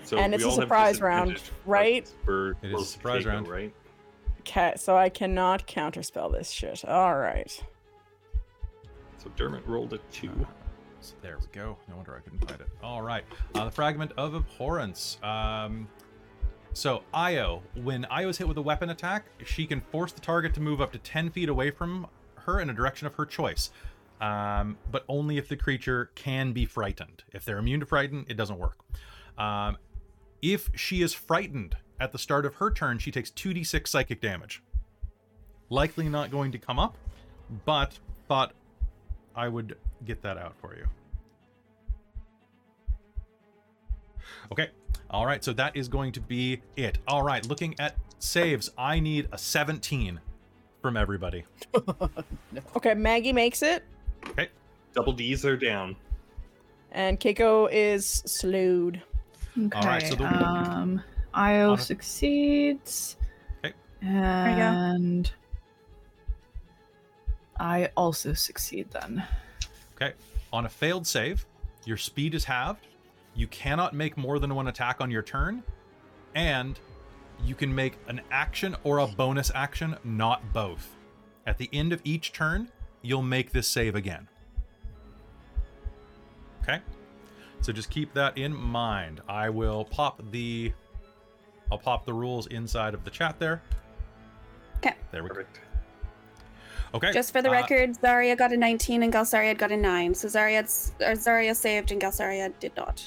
So 0.03 0.17
And 0.17 0.33
it's 0.33 0.43
a 0.43 0.51
surprise 0.51 0.99
round, 1.01 1.41
right? 1.65 2.11
For, 2.25 2.51
It 2.61 2.73
is 2.73 2.81
a 2.81 2.85
surprise 2.85 3.25
round. 3.25 3.47
right? 3.47 3.73
Okay, 4.41 4.73
so 4.75 4.97
I 4.97 5.09
cannot 5.09 5.67
counterspell 5.67 6.31
this 6.31 6.49
shit. 6.49 6.83
All 6.85 7.15
right. 7.15 7.63
So 9.17 9.31
Dermot 9.37 9.65
rolled 9.65 9.93
a 9.93 9.99
two. 10.11 10.45
So 11.03 11.15
there 11.21 11.37
we 11.37 11.45
go. 11.51 11.77
No 11.89 11.97
wonder 11.97 12.15
I 12.15 12.21
couldn't 12.21 12.47
find 12.47 12.61
it. 12.61 12.67
All 12.81 13.01
right. 13.01 13.25
Uh, 13.53 13.65
the 13.65 13.71
fragment 13.71 14.13
of 14.15 14.35
abhorrence. 14.35 15.17
Um, 15.21 15.89
so 16.71 17.03
Io, 17.13 17.61
when 17.75 18.05
Io 18.05 18.29
is 18.29 18.37
hit 18.37 18.47
with 18.47 18.57
a 18.57 18.61
weapon 18.61 18.89
attack, 18.89 19.25
she 19.45 19.65
can 19.65 19.81
force 19.81 20.13
the 20.13 20.21
target 20.21 20.53
to 20.53 20.61
move 20.61 20.79
up 20.79 20.93
to 20.93 20.97
10 20.97 21.31
feet 21.31 21.49
away 21.49 21.71
from 21.71 22.07
her 22.35 22.61
in 22.61 22.69
a 22.69 22.73
direction 22.73 23.05
of 23.05 23.15
her 23.15 23.25
choice. 23.25 23.69
Um, 24.21 24.77
but 24.91 25.03
only 25.09 25.37
if 25.37 25.49
the 25.49 25.57
creature 25.57 26.09
can 26.15 26.53
be 26.53 26.65
frightened. 26.65 27.23
If 27.33 27.43
they're 27.43 27.57
immune 27.57 27.81
to 27.81 27.85
frighten, 27.85 28.25
it 28.29 28.37
doesn't 28.37 28.57
work. 28.57 28.77
Um, 29.37 29.77
if 30.41 30.69
she 30.73 31.01
is 31.01 31.13
frightened 31.13 31.75
at 31.99 32.13
the 32.13 32.17
start 32.17 32.45
of 32.45 32.55
her 32.55 32.71
turn, 32.71 32.97
she 32.99 33.11
takes 33.11 33.29
2d6 33.31 33.89
psychic 33.89 34.21
damage. 34.21 34.63
Likely 35.69 36.07
not 36.07 36.31
going 36.31 36.53
to 36.53 36.57
come 36.57 36.79
up, 36.79 36.97
but 37.65 37.99
thought 38.29 38.53
I 39.35 39.47
would 39.47 39.77
get 40.05 40.21
that 40.21 40.37
out 40.37 40.53
for 40.61 40.75
you. 40.75 40.85
Okay. 44.51 44.69
All 45.09 45.25
right. 45.25 45.43
So 45.43 45.53
that 45.53 45.75
is 45.75 45.87
going 45.87 46.11
to 46.13 46.21
be 46.21 46.61
it. 46.75 46.97
All 47.07 47.23
right. 47.23 47.45
Looking 47.47 47.75
at 47.79 47.95
saves, 48.19 48.71
I 48.77 48.99
need 48.99 49.27
a 49.31 49.37
17 49.37 50.19
from 50.81 50.97
everybody. 50.97 51.43
Okay, 52.75 52.93
Maggie 52.93 53.33
makes 53.33 53.61
it. 53.63 53.83
Okay. 54.29 54.49
Double 54.93 55.13
D's 55.13 55.45
are 55.45 55.55
down. 55.57 55.95
And 56.91 57.19
Keiko 57.19 57.67
is 57.71 58.05
slowed. 58.07 59.01
Okay. 59.57 59.77
All 59.79 59.83
right, 59.87 60.03
so 60.07 60.15
the- 60.15 60.25
um, 60.25 61.01
Io 61.33 61.71
On 61.71 61.77
succeeds. 61.77 63.17
Okay. 63.65 63.73
you 64.03 64.09
go. 64.11 64.15
And 64.15 65.31
I 67.59 67.89
also 67.95 68.33
succeed 68.33 68.89
then. 68.91 69.23
Okay. 69.95 70.13
On 70.51 70.65
a 70.65 70.69
failed 70.69 71.07
save, 71.07 71.45
your 71.85 71.97
speed 71.97 72.33
is 72.33 72.45
halved. 72.45 72.87
You 73.35 73.47
cannot 73.47 73.93
make 73.93 74.17
more 74.17 74.39
than 74.39 74.53
one 74.53 74.67
attack 74.67 75.01
on 75.01 75.09
your 75.09 75.23
turn, 75.23 75.63
and 76.35 76.79
you 77.43 77.55
can 77.55 77.73
make 77.73 77.97
an 78.07 78.21
action 78.31 78.75
or 78.83 78.99
a 78.99 79.07
bonus 79.07 79.51
action, 79.53 79.97
not 80.03 80.53
both. 80.53 80.95
At 81.45 81.57
the 81.57 81.69
end 81.73 81.91
of 81.91 82.01
each 82.03 82.31
turn, 82.31 82.69
you'll 83.01 83.23
make 83.23 83.51
this 83.51 83.67
save 83.67 83.95
again. 83.95 84.27
Okay? 86.61 86.79
So 87.61 87.73
just 87.73 87.89
keep 87.89 88.13
that 88.13 88.37
in 88.37 88.53
mind. 88.53 89.21
I 89.27 89.49
will 89.49 89.85
pop 89.85 90.21
the 90.31 90.71
I'll 91.71 91.77
pop 91.77 92.05
the 92.05 92.13
rules 92.13 92.47
inside 92.47 92.93
of 92.93 93.03
the 93.03 93.09
chat 93.09 93.39
there. 93.39 93.61
Okay. 94.77 94.95
There 95.11 95.23
we 95.23 95.29
go. 95.29 95.43
Perfect. 96.93 97.09
Okay. 97.09 97.13
Just 97.13 97.33
for 97.33 97.41
the 97.41 97.49
uh, 97.49 97.53
record, 97.53 97.97
Xarria 97.97 98.37
got 98.37 98.51
a 98.51 98.57
19 98.57 99.03
and 99.03 99.11
Galsariad 99.11 99.57
got 99.57 99.71
a 99.71 99.77
9. 99.77 100.13
So 100.13 100.27
Zaryad's, 100.27 100.93
or 101.01 101.13
Xarria 101.13 101.55
saved 101.55 101.91
and 101.91 101.99
Galsariad 101.99 102.53
did 102.59 102.75
not. 102.77 103.03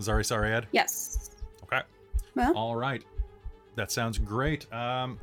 Zari 0.00 0.22
Sariad. 0.22 0.64
Yes. 0.70 1.30
Okay. 1.64 1.82
Well, 2.36 2.56
All 2.56 2.76
right. 2.76 3.04
That 3.74 3.90
sounds 3.90 4.18
great. 4.18 4.72
Um, 4.72 5.18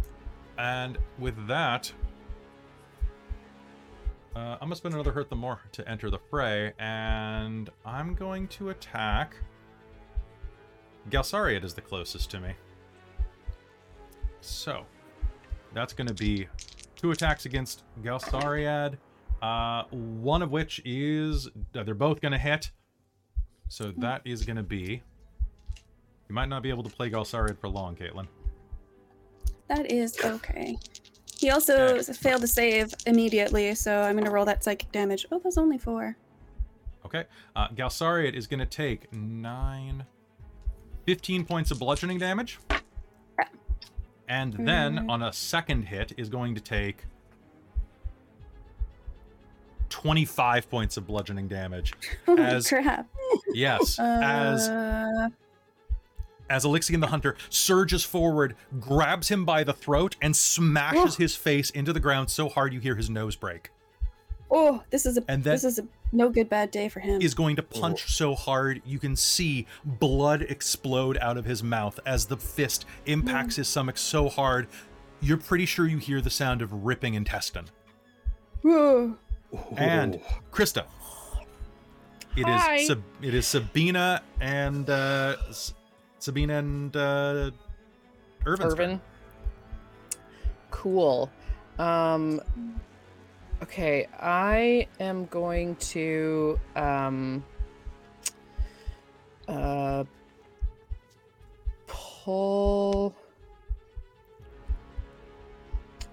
and 0.58 0.98
with 1.20 1.48
that, 1.48 1.91
uh, 4.36 4.39
I'm 4.39 4.60
going 4.60 4.72
to 4.72 4.76
spend 4.76 4.93
another 4.93 5.14
Hurt 5.14 5.30
the 5.30 5.36
More 5.36 5.62
to 5.72 5.89
enter 5.89 6.10
the 6.10 6.20
fray, 6.30 6.74
and 6.78 7.70
I'm 7.86 8.14
going 8.16 8.50
to 8.50 8.70
attack. 8.70 9.36
Galsariad 11.10 11.64
is 11.64 11.74
the 11.74 11.82
closest 11.82 12.32
to 12.32 12.39
me. 12.41 12.54
So, 14.41 14.86
that's 15.74 15.93
going 15.93 16.08
to 16.08 16.14
be 16.14 16.48
two 16.96 17.12
attacks 17.12 17.46
against 17.46 17.84
Galsariad, 18.04 18.98
uh, 19.41 19.84
one 19.91 20.41
of 20.41 20.52
which 20.52 20.82
is. 20.86 21.48
uh, 21.76 21.84
They're 21.84 21.93
both 21.93 22.22
going 22.22 22.32
to 22.32 22.38
hit. 22.38 22.72
So 23.68 23.91
that 23.98 24.22
is 24.26 24.46
going 24.46 24.58
to 24.58 24.64
be. 24.64 25.02
You 26.30 26.34
might 26.36 26.50
not 26.50 26.64
be 26.64 26.70
able 26.70 26.84
to 26.84 26.89
play 26.89 27.10
Galsariad 27.10 27.60
for 27.60 27.68
long, 27.70 27.96
Caitlan. 27.96 28.28
that 29.68 29.91
is 29.91 30.18
okay. 30.24 30.78
He 31.38 31.50
also 31.50 31.96
Okay. 31.98 32.14
failed 32.14 32.41
to 32.41 32.48
save 32.48 32.93
immediately, 33.08 33.74
so 33.76 34.02
I'm 34.04 34.14
going 34.14 34.26
to 34.26 34.32
roll 34.32 34.46
that 34.46 34.64
psychic 34.64 34.91
damage. 34.91 35.26
Oh, 35.32 35.39
that's 35.43 35.58
only 35.58 35.78
four. 35.78 36.16
Okay. 37.06 37.26
Uh, 37.56 37.68
Galsariad 37.70 38.34
is 38.36 38.48
going 38.48 38.60
to 38.60 38.66
take 38.66 39.12
9, 39.14 40.06
15 41.06 41.46
points 41.46 41.72
of 41.72 41.80
bludgeoning 41.80 42.18
damage. 42.20 42.60
And 44.28 44.53
then 44.67 44.95
Mm. 44.99 45.09
on 45.09 45.21
a 45.23 45.32
second 45.32 45.84
hit 45.84 46.13
is 46.17 46.30
going 46.30 46.55
to 46.55 46.61
take 46.61 47.05
25 49.89 50.69
points 50.69 50.97
of 50.97 51.05
bludgeoning 51.07 51.47
damage. 51.47 51.93
Holy 52.26 52.41
As- 52.41 52.67
crap. 52.67 53.07
Yes, 53.53 53.99
as 53.99 54.67
Uh, 54.69 55.30
as 56.47 56.63
Alyxian 56.63 56.99
the 57.01 57.07
Hunter 57.07 57.36
surges 57.49 58.03
forward, 58.03 58.55
grabs 58.80 59.30
him 59.30 59.45
by 59.45 59.63
the 59.63 59.73
throat, 59.73 60.15
and 60.21 60.36
smashes 60.36 61.15
his 61.17 61.36
face 61.36 61.71
into 61.71 61.91
the 61.91 61.99
ground 61.99 62.30
so 62.30 62.49
hard 62.49 62.71
you 62.71 62.80
hear 62.80 62.95
his 62.95 63.09
nose 63.09 63.36
break. 63.36 63.71
oh, 64.51 64.84
this 64.91 65.05
is 65.07 65.17
a 65.17 65.23
And 65.28 65.43
then- 65.43 65.53
this 65.55 65.63
is 65.63 65.80
a 65.80 65.88
no 66.16 66.30
good 66.30 66.49
bad 66.49 66.72
day 66.72 66.88
for 66.89 66.99
him. 67.01 67.22
is 67.22 67.34
going 67.36 67.55
to 67.55 67.61
punch 67.63 68.11
so 68.13 68.34
hard 68.36 68.82
you 68.86 68.97
can 68.99 69.16
see 69.16 69.68
blood 69.84 70.41
explode 70.43 71.18
out 71.22 71.38
of 71.38 71.45
his 71.45 71.61
mouth 71.61 71.99
as 72.05 72.26
the 72.26 72.38
fist 72.38 72.86
impacts 73.05 73.57
his 73.57 73.68
stomach 73.68 73.97
so 73.97 74.30
hard 74.30 74.68
you're 75.22 75.38
pretty 75.38 75.66
sure 75.66 75.88
you 75.88 75.97
hear 75.97 76.22
the 76.22 76.30
sound 76.30 76.61
of 76.61 76.72
ripping 76.86 77.13
intestine. 77.16 77.66
Whoa. 78.61 79.16
And 79.78 80.20
Christa. 80.51 80.84
It 82.36 82.41
is 82.41 82.45
Hi. 82.45 82.84
Sab- 82.86 83.03
it 83.22 83.34
is 83.34 83.47
Sabina 83.47 84.22
and 84.41 84.89
uh 84.89 85.36
S- 85.49 85.74
Sabina 86.20 86.57
and 86.59 86.95
uh 86.95 87.51
Irvin's 88.45 88.74
turn. 88.76 88.84
Irvin. 88.84 89.01
Cool. 90.70 91.32
Um 91.80 92.41
okay, 93.64 94.08
I 94.20 94.88
am 94.99 95.26
going 95.28 95.76
to 95.78 96.60
um 96.76 97.43
uh 99.47 100.03
pull 101.88 103.16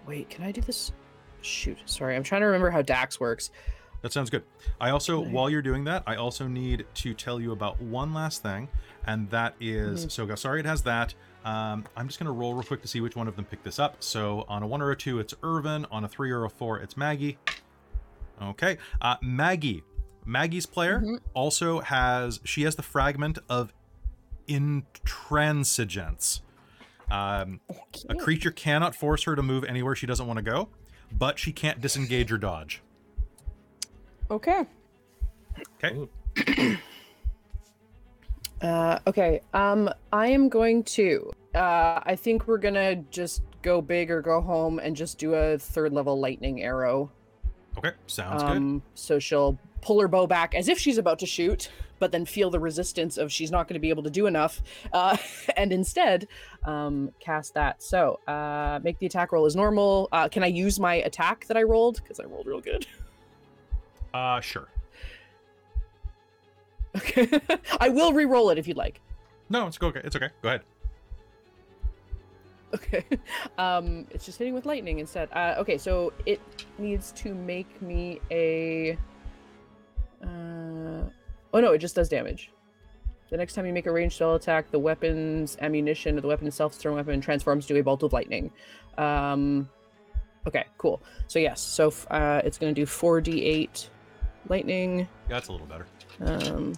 Wait, 0.06 0.28
can 0.28 0.44
I 0.44 0.50
do 0.52 0.60
this? 0.60 0.92
Shoot, 1.42 1.78
sorry. 1.86 2.16
I'm 2.16 2.24
trying 2.24 2.40
to 2.40 2.46
remember 2.46 2.70
how 2.70 2.82
Dax 2.82 3.20
works. 3.20 3.50
That 4.02 4.12
sounds 4.12 4.30
good. 4.30 4.42
I 4.80 4.90
also, 4.90 5.22
Right. 5.22 5.30
while 5.32 5.48
you're 5.48 5.62
doing 5.62 5.84
that, 5.84 6.02
I 6.08 6.16
also 6.16 6.48
need 6.48 6.86
to 6.94 7.14
tell 7.14 7.40
you 7.40 7.52
about 7.52 7.80
one 7.80 8.12
last 8.12 8.42
thing, 8.42 8.68
and 9.06 9.30
that 9.30 9.54
is 9.60 10.06
Mhm. 10.06 10.10
so 10.10 10.26
Galsariad 10.26 10.64
has 10.64 10.82
that. 10.82 11.14
Um, 11.44 11.84
I'm 11.96 12.06
just 12.06 12.18
gonna 12.18 12.32
roll 12.32 12.54
real 12.54 12.62
quick 12.62 12.82
to 12.82 12.88
see 12.88 13.00
which 13.00 13.16
one 13.16 13.26
of 13.28 13.36
them 13.36 13.44
picked 13.44 13.64
this 13.64 13.78
up. 13.78 13.96
So 14.00 14.44
on 14.48 14.62
a 14.62 14.66
one 14.66 14.80
or 14.82 14.90
a 14.90 14.96
two, 14.96 15.18
it's 15.18 15.34
Irvin. 15.42 15.86
On 15.90 16.04
a 16.04 16.08
three 16.08 16.30
or 16.30 16.44
a 16.44 16.50
four, 16.50 16.78
it's 16.78 16.96
Maggie. 16.96 17.38
Okay, 18.40 18.78
uh, 19.00 19.16
Maggie. 19.22 19.82
Maggie's 20.24 20.66
player 20.66 21.00
Mhm. 21.00 21.18
also 21.34 21.80
has 21.80 22.40
she 22.44 22.62
has 22.62 22.76
the 22.76 22.82
fragment 22.82 23.38
of 23.48 23.72
intransigence. 24.48 26.40
Um, 27.10 27.60
a 28.08 28.14
creature 28.14 28.50
cannot 28.50 28.94
force 28.94 29.24
her 29.24 29.36
to 29.36 29.42
move 29.42 29.64
anywhere 29.64 29.94
she 29.94 30.06
doesn't 30.06 30.26
want 30.26 30.38
to 30.38 30.42
go, 30.42 30.68
but 31.10 31.38
she 31.38 31.52
can't 31.52 31.80
disengage 31.80 32.32
or 32.32 32.38
dodge. 32.38 32.80
Okay. 34.30 34.64
Okay. 35.82 36.08
Uh, 38.62 38.98
okay. 39.06 39.40
Um, 39.52 39.90
I 40.12 40.28
am 40.28 40.48
going 40.48 40.84
to. 40.84 41.32
Uh, 41.54 42.00
I 42.04 42.16
think 42.16 42.46
we're 42.46 42.58
gonna 42.58 42.96
just 43.10 43.42
go 43.62 43.80
big 43.82 44.10
or 44.10 44.22
go 44.22 44.40
home 44.40 44.78
and 44.78 44.96
just 44.96 45.18
do 45.18 45.34
a 45.34 45.58
third 45.58 45.92
level 45.92 46.18
lightning 46.18 46.62
arrow. 46.62 47.10
Okay, 47.78 47.92
sounds 48.06 48.42
good. 48.42 48.52
Um, 48.52 48.82
so 48.94 49.18
she'll 49.18 49.58
pull 49.80 50.00
her 50.00 50.08
bow 50.08 50.26
back 50.26 50.54
as 50.54 50.68
if 50.68 50.78
she's 50.78 50.98
about 50.98 51.18
to 51.18 51.26
shoot, 51.26 51.70
but 51.98 52.12
then 52.12 52.24
feel 52.24 52.50
the 52.50 52.60
resistance 52.60 53.16
of 53.16 53.32
she's 53.32 53.50
not 53.50 53.66
going 53.66 53.74
to 53.74 53.80
be 53.80 53.88
able 53.88 54.02
to 54.02 54.10
do 54.10 54.26
enough, 54.26 54.62
uh, 54.92 55.16
and 55.56 55.72
instead 55.72 56.28
um, 56.64 57.10
cast 57.18 57.54
that. 57.54 57.82
So 57.82 58.20
uh, 58.28 58.80
make 58.82 58.98
the 58.98 59.06
attack 59.06 59.32
roll 59.32 59.46
as 59.46 59.56
normal. 59.56 60.08
Uh, 60.12 60.28
can 60.28 60.44
I 60.44 60.48
use 60.48 60.78
my 60.78 60.96
attack 60.96 61.46
that 61.46 61.56
I 61.56 61.62
rolled? 61.62 62.00
Because 62.02 62.20
I 62.20 62.24
rolled 62.24 62.46
real 62.46 62.60
good. 62.60 62.86
Uh, 64.14 64.42
sure. 64.42 64.68
Okay. 66.96 67.28
I 67.80 67.88
will 67.88 68.12
re-roll 68.12 68.50
it 68.50 68.58
if 68.58 68.66
you'd 68.68 68.76
like. 68.76 69.00
No, 69.48 69.66
it's 69.66 69.78
okay. 69.80 70.00
It's 70.04 70.16
okay. 70.16 70.30
Go 70.42 70.48
ahead. 70.48 70.62
Okay. 72.74 73.04
Um, 73.58 74.06
it's 74.10 74.24
just 74.24 74.38
hitting 74.38 74.54
with 74.54 74.64
lightning 74.66 74.98
instead. 74.98 75.28
Uh, 75.32 75.54
okay, 75.58 75.76
so 75.76 76.12
it 76.24 76.40
needs 76.78 77.12
to 77.12 77.34
make 77.34 77.80
me 77.82 78.18
a. 78.30 78.98
Uh, 80.22 81.04
oh 81.52 81.60
no, 81.60 81.72
it 81.72 81.78
just 81.78 81.94
does 81.94 82.08
damage. 82.08 82.50
The 83.30 83.36
next 83.36 83.54
time 83.54 83.66
you 83.66 83.72
make 83.72 83.86
a 83.86 83.92
ranged 83.92 84.16
spell 84.16 84.34
attack, 84.34 84.70
the 84.70 84.78
weapon's 84.78 85.56
ammunition 85.60 86.16
of 86.16 86.22
the 86.22 86.28
weapon 86.28 86.46
itself, 86.46 86.74
thrown 86.74 86.96
weapon, 86.96 87.20
transforms 87.20 87.66
to 87.66 87.78
a 87.78 87.82
bolt 87.82 88.02
of 88.02 88.12
lightning. 88.12 88.50
Um, 88.98 89.68
okay, 90.46 90.64
cool. 90.78 91.02
So 91.28 91.38
yes, 91.38 91.60
so 91.60 91.92
uh, 92.10 92.42
it's 92.44 92.58
going 92.58 92.74
to 92.74 92.80
do 92.80 92.86
four 92.86 93.20
d8 93.20 93.88
lightning. 94.48 95.00
Yeah, 95.00 95.06
that's 95.28 95.48
a 95.48 95.52
little 95.52 95.66
better. 95.66 95.86
Um, 96.20 96.74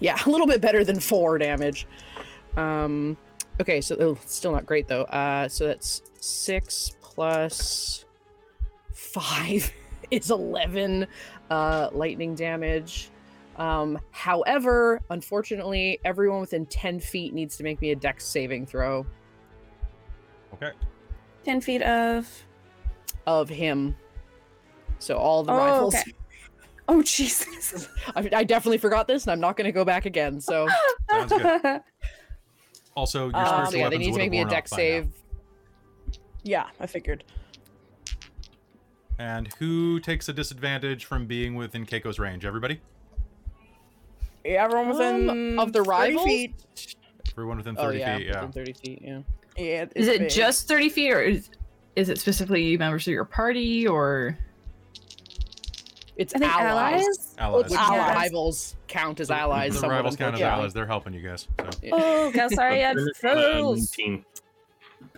yeah, 0.00 0.18
a 0.26 0.30
little 0.30 0.46
bit 0.46 0.60
better 0.60 0.84
than 0.84 0.98
four 1.00 1.38
damage. 1.38 1.86
Um, 2.56 3.16
okay, 3.60 3.80
so 3.80 3.96
oh, 4.00 4.18
still 4.26 4.52
not 4.52 4.66
great 4.66 4.88
though. 4.88 5.02
Uh, 5.04 5.48
so 5.48 5.66
that's 5.66 6.02
six 6.20 6.92
plus 7.00 8.04
five 8.94 9.72
is 10.10 10.30
eleven 10.30 11.06
uh, 11.50 11.88
lightning 11.92 12.34
damage. 12.34 13.10
Um, 13.56 13.98
however, 14.10 15.00
unfortunately, 15.10 16.00
everyone 16.04 16.40
within 16.40 16.66
ten 16.66 16.98
feet 17.00 17.34
needs 17.34 17.56
to 17.58 17.62
make 17.64 17.80
me 17.80 17.90
a 17.90 17.96
Dex 17.96 18.24
saving 18.24 18.66
throw 18.66 19.06
Okay. 20.54 20.70
10 21.44 21.60
feet 21.62 21.82
of. 21.82 22.44
of 23.26 23.48
him. 23.48 23.96
So 24.98 25.16
all 25.16 25.42
the 25.42 25.52
Oh, 25.52 25.56
rifles. 25.56 25.94
okay. 25.96 26.12
Oh, 26.94 27.02
Jesus. 27.02 27.88
I, 28.16 28.28
I 28.34 28.44
definitely 28.44 28.76
forgot 28.78 29.08
this, 29.08 29.22
and 29.24 29.32
I'm 29.32 29.40
not 29.40 29.56
going 29.56 29.64
to 29.64 29.72
go 29.72 29.84
back 29.84 30.04
again. 30.04 30.40
So. 30.40 30.68
Good. 31.08 31.80
Also, 32.94 33.30
your 33.30 33.46
spiritual 33.46 33.66
so 33.72 33.76
yeah, 33.78 33.88
they 33.88 33.96
need 33.96 34.12
to 34.12 34.18
make 34.18 34.30
me 34.30 34.42
a 34.42 34.44
deck 34.44 34.64
off 34.64 34.72
now. 34.72 34.76
save. 34.76 35.08
Yeah, 36.42 36.66
I 36.78 36.86
figured. 36.86 37.24
And 39.18 39.50
who 39.58 39.98
takes 39.98 40.28
a 40.28 40.32
disadvantage 40.34 41.06
from 41.06 41.26
being 41.26 41.54
within 41.54 41.86
Kaeko's 41.86 42.18
range? 42.18 42.44
Everybody? 42.44 42.82
Yeah, 44.44 44.64
everyone 44.64 44.88
within 44.90 45.30
Um, 45.30 45.58
of 45.58 45.72
the 45.72 45.78
30 45.78 45.88
rivals? 45.88 46.26
feet. 46.26 46.96
Everyone 47.32 47.56
within 47.56 47.76
Oh 47.78 47.82
30 47.84 47.98
yeah, 47.98 48.16
feet, 48.18 48.26
yeah. 48.26 48.34
within 48.44 48.52
thirty 48.52 48.72
feet. 48.74 48.98
Yeah. 49.02 49.20
Yeah, 49.56 49.84
Is 49.96 50.08
it 50.08 50.18
big. 50.20 50.30
just 50.30 50.68
30 50.68 50.88
feet 50.90 51.12
or 51.12 51.22
is, 51.22 51.48
is 51.96 52.10
it 52.10 52.18
specifically 52.18 52.76
members 52.76 53.06
of 53.06 53.12
your 53.14 53.24
party 53.24 53.86
or 53.86 54.36
It's 56.16 56.34
I 56.34 56.38
think 56.38 56.52
allies. 56.52 57.02
allies. 57.02 57.34
Allies. 57.38 57.64
Which 57.70 57.78
Allies. 57.78 58.14
rivals 58.16 58.76
count 58.86 59.20
as 59.20 59.30
allies. 59.30 59.72
The 59.72 59.78
somewhat, 59.80 59.96
rivals 59.96 60.16
count 60.16 60.34
as 60.34 60.40
unfortunately. 60.40 60.60
allies. 60.60 60.74
They're 60.74 60.86
helping 60.86 61.14
you 61.14 61.20
guys. 61.26 61.48
So. 61.58 61.66
Oh, 61.92 62.30
Galsariad 62.34 62.96
Uh, 63.24 63.58
fools. 63.60 63.96
19. 63.98 64.24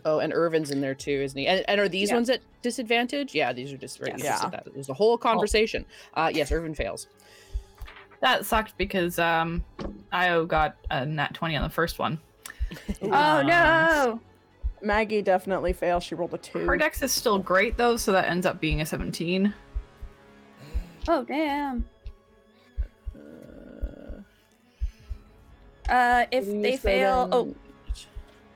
Oh, 0.06 0.18
and 0.20 0.32
Irvin's 0.32 0.70
in 0.70 0.80
there 0.80 0.94
too, 0.94 1.10
isn't 1.22 1.38
he? 1.38 1.46
And, 1.46 1.64
and 1.68 1.80
are 1.80 1.88
these 1.88 2.10
Yeah. 2.10 2.14
ones 2.16 2.30
at 2.30 2.40
disadvantage? 2.62 3.34
Yeah, 3.34 3.52
these 3.52 3.72
are 3.72 3.76
just 3.76 4.00
right. 4.00 4.16
Yeah. 4.18 4.38
Yeah. 4.42 4.48
That. 4.50 4.66
There's 4.72 4.88
a 4.88 4.94
whole 4.94 5.18
conversation. 5.18 5.84
Uh, 6.14 6.30
yes, 6.32 6.52
Irvin 6.52 6.74
fails. 6.74 7.08
that 8.20 8.46
sucked 8.46 8.76
because 8.78 9.18
um 9.18 9.62
Io 10.12 10.46
got 10.46 10.76
a 10.90 11.04
nat 11.04 11.34
20 11.34 11.56
on 11.56 11.62
the 11.62 11.68
first 11.68 11.98
one. 11.98 12.18
Oh 13.02 13.10
Um, 13.40 13.46
no! 13.46 14.20
Maggie 14.80 15.22
definitely 15.22 15.72
failed. 15.72 16.02
She 16.02 16.14
rolled 16.14 16.32
a 16.34 16.38
two. 16.38 16.60
Her 16.60 16.76
dex 16.76 17.02
is 17.02 17.12
still 17.12 17.38
great 17.38 17.76
though, 17.76 17.96
so 17.96 18.12
that 18.12 18.28
ends 18.28 18.46
up 18.46 18.60
being 18.60 18.80
a 18.80 18.86
17. 18.86 19.52
Oh 21.08 21.22
damn. 21.24 21.84
Uh, 23.14 24.20
Uh, 25.92 26.24
if 26.30 26.46
what 26.46 26.62
they 26.62 26.70
use 26.72 26.80
for 26.80 26.86
fail, 26.88 27.28
oh, 27.32 27.54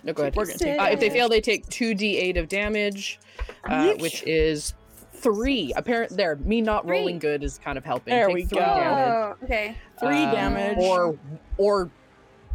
no, 0.03 0.13
go 0.13 0.23
ahead. 0.23 0.35
We're 0.37 0.47
gonna 0.47 0.59
take 0.59 0.81
Uh, 0.81 0.89
if 0.91 1.01
they 1.01 1.11
fail, 1.11 1.29
they 1.29 1.41
take 1.41 1.69
two 1.69 1.95
d8 1.95 2.39
of 2.39 2.49
damage, 2.49 3.19
uh, 3.65 3.93
which 3.95 4.23
is 4.23 4.75
three. 5.13 5.73
Apparent 5.77 6.17
there, 6.17 6.37
me 6.37 6.61
not 6.63 6.89
rolling 6.89 7.19
good 7.19 7.43
is 7.45 7.59
kind 7.59 7.77
of 7.77 7.85
helping. 7.85 8.15
There 8.15 8.27
Take 8.29 8.35
we 8.35 8.45
three 8.47 8.59
go. 8.59 8.65
damage. 8.65 9.37
oh, 9.41 9.45
okay. 9.45 9.77
Three 10.01 10.25
Um, 10.25 10.33
damage. 10.33 10.79
or 10.79 11.19
or 11.59 11.91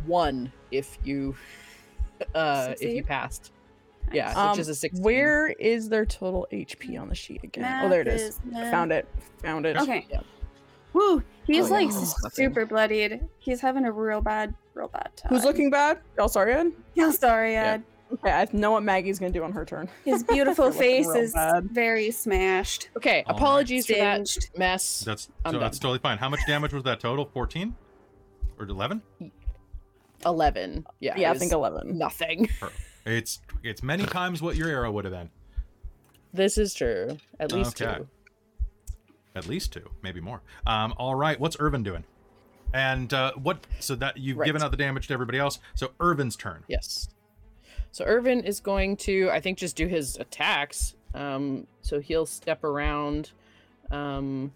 one 0.08 0.52
if 0.72 0.98
you 1.04 1.36
uh 2.34 2.74
if 2.82 2.96
you 2.96 3.04
passed. 3.04 3.52
Yeah, 4.14 4.32
Um, 4.34 4.52
which 4.52 4.60
is 4.60 4.70
a 4.70 4.76
six. 4.76 5.00
Where 5.00 5.48
is 5.50 5.90
their 5.90 6.06
total 6.06 6.48
HP 6.52 7.00
on 7.02 7.10
the 7.10 7.16
sheet 7.16 7.44
again? 7.44 7.84
oh, 7.86 7.90
there 7.90 8.02
it 8.02 8.08
is. 8.08 8.22
Is. 8.22 8.40
Found 8.54 8.92
it. 8.92 9.08
Found 9.42 9.66
it. 9.66 9.76
Okay. 9.78 10.06
Yeah. 10.10 10.22
Woo! 10.94 11.24
He's 11.48 11.70
Oh, 11.72 11.74
like 11.74 11.90
yeah. 11.90 12.30
super 12.32 12.66
bloodied. 12.66 13.20
He's 13.40 13.60
having 13.60 13.86
a 13.86 13.92
real 13.92 14.22
bad, 14.22 14.54
real 14.76 14.88
bad 14.90 15.10
time. 15.18 15.30
Who's 15.32 15.44
looking 15.44 15.70
bad? 15.72 16.00
Oh, 16.20 16.28
sorry, 16.28 16.54
Ed. 16.54 16.72
Galsariad. 16.96 17.84
Okay, 18.14 18.32
I 18.32 18.48
know 18.54 18.70
what 18.72 18.84
Maggie's 18.84 19.18
gonna 19.18 19.32
do 19.32 19.44
on 19.44 19.52
her 19.54 19.66
turn. 19.66 19.90
His 20.06 20.24
beautiful 20.36 20.72
face 20.72 21.08
is 21.10 21.34
bad. 21.34 21.64
very 21.72 22.12
smashed. 22.12 22.90
Okay, 22.96 23.24
All 23.26 23.34
right. 23.34 23.42
apologies 23.42 23.88
for 23.88 23.94
that 23.94 24.30
mess. 24.56 25.00
That's 25.00 25.30
so 25.50 25.58
that's 25.58 25.80
totally 25.80 25.98
fine. 25.98 26.20
How 26.20 26.30
much 26.30 26.42
damage 26.46 26.74
was 26.74 26.84
that 26.84 27.00
total? 27.00 27.26
14 27.34 27.76
or 28.60 28.68
11? 28.68 29.02
Eleven. 30.26 30.86
Yeah. 31.00 31.16
Yeah, 31.18 31.32
I 31.32 31.38
think 31.38 31.52
eleven. 31.52 31.98
nothing. 31.98 32.50
It's 33.06 33.42
it's 33.64 33.82
many 33.84 34.06
times 34.06 34.42
what 34.42 34.56
your 34.56 34.70
arrow 34.70 34.92
would 34.92 35.06
have 35.06 35.14
been. 35.14 35.30
This 36.34 36.58
is 36.58 36.74
true. 36.74 37.18
At 37.40 37.52
least 37.52 37.82
Okay. 37.82 37.98
two. 38.00 38.08
At 39.36 39.48
least 39.48 39.74
two, 39.74 39.90
maybe 40.04 40.20
more. 40.22 40.42
Um, 40.68 40.94
all 40.98 41.16
right, 41.16 41.40
what's 41.40 41.58
Irvin 41.60 41.82
doing? 41.84 42.04
And 42.74 43.14
uh, 43.14 43.34
what? 43.34 43.66
So 43.80 43.96
that 43.96 44.18
you've 44.18 44.38
Right. 44.38 44.46
given 44.46 44.62
out 44.64 44.72
the 44.72 44.78
damage 44.78 45.08
to 45.08 45.14
everybody 45.14 45.38
else. 45.40 45.60
So 45.76 45.92
Irvin's 46.00 46.36
turn. 46.36 46.64
Yes. 46.68 47.08
So 47.92 48.04
Irvin 48.06 48.44
is 48.44 48.60
going 48.60 48.98
to, 48.98 49.30
I 49.32 49.40
think, 49.40 49.58
just 49.60 49.76
do 49.76 49.88
his 49.88 50.18
attacks. 50.18 50.96
Um, 51.14 51.68
so 51.82 52.00
he'll 52.00 52.26
step 52.26 52.64
around. 52.64 53.32
Um, 53.92 54.52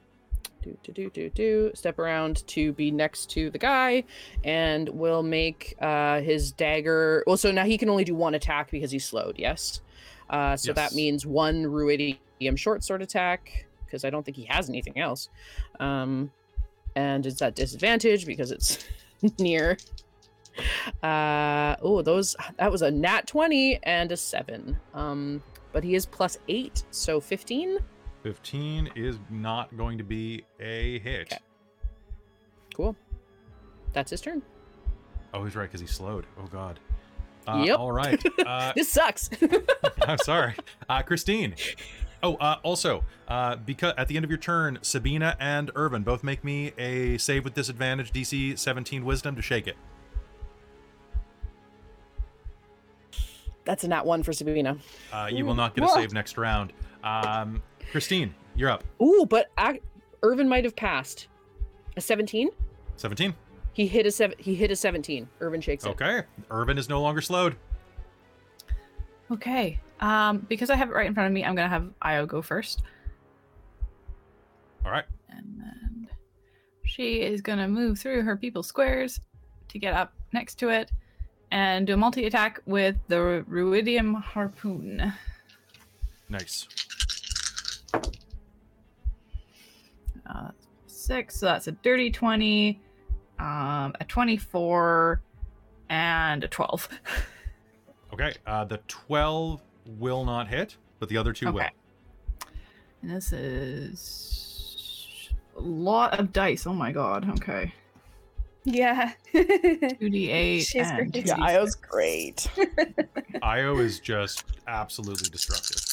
do 0.84 0.92
do 0.92 0.92
do 0.94 1.10
do 1.10 1.30
do. 1.30 1.72
Step 1.74 2.00
around 2.00 2.46
to 2.48 2.74
be 2.74 2.92
next 2.92 3.30
to 3.32 3.50
the 3.50 3.58
guy, 3.58 4.04
and 4.44 4.90
will 4.90 5.24
make 5.24 5.76
uh, 5.82 6.22
his 6.22 6.52
dagger. 6.52 7.24
Well, 7.28 7.38
so 7.38 7.52
now 7.52 7.66
he 7.66 7.78
can 7.78 7.90
only 7.90 8.04
do 8.04 8.16
one 8.16 8.36
attack 8.36 8.72
because 8.72 8.92
he's 8.92 9.06
slowed. 9.06 9.38
Yes. 9.38 9.82
Uh, 10.30 10.58
so 10.58 10.74
that 10.74 10.94
means 10.94 11.26
one 11.26 11.64
ruidium 11.64 12.58
short 12.58 12.84
sword 12.84 13.02
attack 13.02 13.66
because 13.86 14.04
I 14.04 14.10
don't 14.10 14.24
think 14.24 14.36
he 14.36 14.46
has 14.46 14.70
anything 14.70 15.00
else. 15.00 15.30
Um, 15.80 16.32
and 16.96 17.26
it's 17.26 17.42
at 17.42 17.56
disadvantage 17.56 18.26
because 18.26 18.52
it's 18.52 18.86
near. 19.40 19.78
Uh 21.04 21.76
oh, 21.82 22.02
those 22.02 22.36
that 22.58 22.72
was 22.72 22.82
a 22.82 22.90
nat 22.90 23.28
20 23.28 23.80
and 23.84 24.12
a 24.12 24.18
7. 24.18 24.78
Um 24.94 25.44
but 25.72 25.84
he 25.84 25.94
is 25.94 26.08
plus 26.08 26.40
8, 26.48 26.84
so 26.90 27.20
15. 27.20 27.78
15 28.28 28.90
is 28.98 29.20
not 29.30 29.76
going 29.78 29.98
to 29.98 30.04
be 30.04 30.44
a 30.60 31.00
hit. 31.00 31.32
Okay. 31.32 31.38
Cool. 32.76 32.94
That's 33.94 34.12
his 34.12 34.20
turn. 34.20 34.42
Oh, 35.34 35.46
he's 35.46 35.56
right 35.56 35.64
because 35.64 35.80
he 35.80 35.88
slowed. 35.88 36.26
Oh 36.38 36.46
God. 36.48 36.82
Uh, 37.48 37.64
Yep. 37.66 37.80
All 37.80 37.92
right. 37.94 38.22
Uh, 38.46 38.74
this 38.76 38.90
sucks. 38.90 39.30
I'm 40.08 40.18
sorry, 40.18 40.56
uh, 40.90 41.02
Christine. 41.04 41.56
Oh, 42.22 42.36
uh, 42.36 42.58
also, 42.64 43.04
uh, 43.30 43.56
because 43.56 43.94
at 43.98 44.08
the 44.10 44.16
end 44.18 44.26
of 44.26 44.32
your 44.32 44.38
turn, 44.38 44.78
Sabina 44.82 45.38
and 45.40 45.72
Irvin 45.76 46.04
both 46.04 46.24
make 46.24 46.44
me 46.44 46.74
a 46.78 47.18
save 47.18 47.44
with 47.46 47.54
disadvantage, 47.54 48.12
DC 48.12 48.58
17 48.60 49.06
Wisdom 49.06 49.36
to 49.38 49.42
shake 49.42 49.68
it. 49.68 49.78
That's 53.64 53.84
a 53.84 53.88
nat 53.88 54.06
1 54.06 54.24
for 54.24 54.32
Sabina. 54.34 54.78
Uh, 55.12 55.30
you 55.32 55.46
will 55.46 55.56
not 55.56 55.76
get 55.76 55.86
a 55.86 55.90
save 55.90 56.14
next 56.14 56.38
round. 56.38 56.74
Um, 57.04 57.62
Christine, 57.92 58.34
you're 58.56 58.70
up. 58.70 58.84
Ooh, 59.02 59.26
but 59.30 59.50
ac- 59.60 59.82
Irvin 60.24 60.48
might 60.50 60.64
have 60.64 60.76
passed. 60.76 61.28
A 61.96 62.02
17? 62.02 62.50
17. 62.98 63.34
He 63.74 63.86
hit 63.88 64.06
a 64.08 64.12
seven 64.12 64.36
he 64.40 64.56
hit 64.56 64.72
a 64.72 64.76
17. 64.76 65.28
Irvin 65.40 65.62
shakes 65.62 65.86
it. 65.86 65.90
Okay. 65.90 66.24
Irvin 66.50 66.78
is 66.78 66.90
no 66.90 67.02
longer 67.02 67.22
slowed. 67.22 67.56
Okay. 69.32 69.80
Um 70.00 70.40
because 70.50 70.70
I 70.70 70.76
have 70.76 70.90
it 70.90 70.94
right 70.94 71.06
in 71.06 71.14
front 71.14 71.28
of 71.28 71.34
me, 71.34 71.44
I'm 71.46 71.56
going 71.56 71.66
to 71.66 71.70
have 71.70 71.88
Io 72.02 72.26
go 72.26 72.42
first. 72.42 72.82
All 74.84 74.92
right. 74.92 75.06
And 75.30 75.60
then 75.60 76.10
she 76.86 77.22
is 77.22 77.42
going 77.42 77.60
to 77.60 77.68
move 77.68 78.00
through 78.00 78.24
her 78.24 78.36
people 78.36 78.64
squares 78.64 79.20
to 79.70 79.78
get 79.80 79.94
up 79.94 80.14
next 80.34 80.56
to 80.56 80.70
it 80.70 80.92
and 81.52 81.86
do 81.86 81.94
a 81.94 81.98
multi 81.98 82.26
attack 82.26 82.62
with 82.66 82.96
the 83.08 83.44
Ruidium 83.50 84.22
Harpoon. 84.22 85.14
Nice. 86.30 86.68
Uh, 90.30 90.50
six, 90.88 91.40
so 91.40 91.46
that's 91.46 91.68
a 91.68 91.72
dirty 91.72 92.12
20, 92.12 92.82
um, 93.40 93.94
a 94.00 94.06
24, 94.08 95.22
and 95.90 96.44
a 96.44 96.48
12. 96.48 96.90
Okay. 98.14 98.34
Uh, 98.46 98.64
the 98.64 98.80
12 98.88 99.62
will 100.00 100.26
not 100.26 100.48
hit, 100.48 100.78
but 101.00 101.10
the 101.10 101.18
other 101.18 101.34
two 101.34 101.52
will. 101.52 101.60
Okay. 101.60 101.70
And 103.02 103.12
this 103.12 103.32
is 103.32 105.30
a 105.56 105.62
lot 105.62 106.20
of 106.20 106.32
dice. 106.32 106.66
Oh 106.66 106.74
my 106.74 106.92
god. 106.92 107.30
Okay. 107.32 107.74
Yeah. 108.64 109.14
2d8. 109.34 110.60
She's 110.62 110.76
and 110.76 111.12
great. 111.12 111.26
Yeah, 111.26 111.36
2d6. 111.36 111.42
Io's 111.42 111.76
great. 111.76 112.48
Io 113.42 113.78
is 113.78 114.00
just 114.00 114.46
absolutely 114.68 115.30
destructive. 115.30 115.87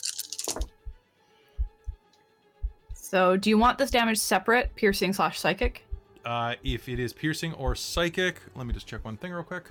So, 3.15 3.37
do 3.37 3.49
you 3.49 3.59
want 3.59 3.79
this 3.79 3.93
damage 3.93 4.19
separate, 4.19 4.75
piercing 4.75 5.13
slash 5.13 5.39
psychic? 5.39 5.85
Uh, 6.25 6.57
if 6.65 6.89
it 6.89 6.99
is 6.99 7.13
piercing 7.13 7.53
or 7.53 7.77
psychic, 7.77 8.41
let 8.57 8.67
me 8.67 8.73
just 8.73 8.89
check 8.89 9.05
one 9.05 9.17
thing 9.17 9.31
real 9.31 9.45
quick. 9.45 9.71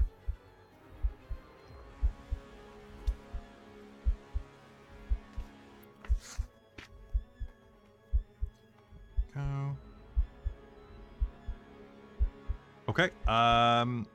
Go. 9.36 9.76
Okay. 12.88 13.10
Um. 13.28 14.08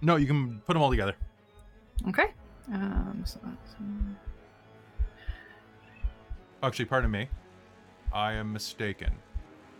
No, 0.00 0.16
you 0.16 0.26
can 0.26 0.62
put 0.64 0.72
them 0.72 0.80
all 0.80 0.88
together. 0.88 1.14
Okay. 2.08 2.32
Um, 2.72 3.22
so 3.26 3.38
um, 3.44 4.16
Actually, 6.62 6.86
pardon 6.86 7.10
me. 7.10 7.28
I 8.12 8.32
am 8.32 8.52
mistaken. 8.52 9.12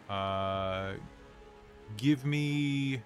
Uh, 0.09 0.93
give 1.97 2.25
me. 2.25 3.03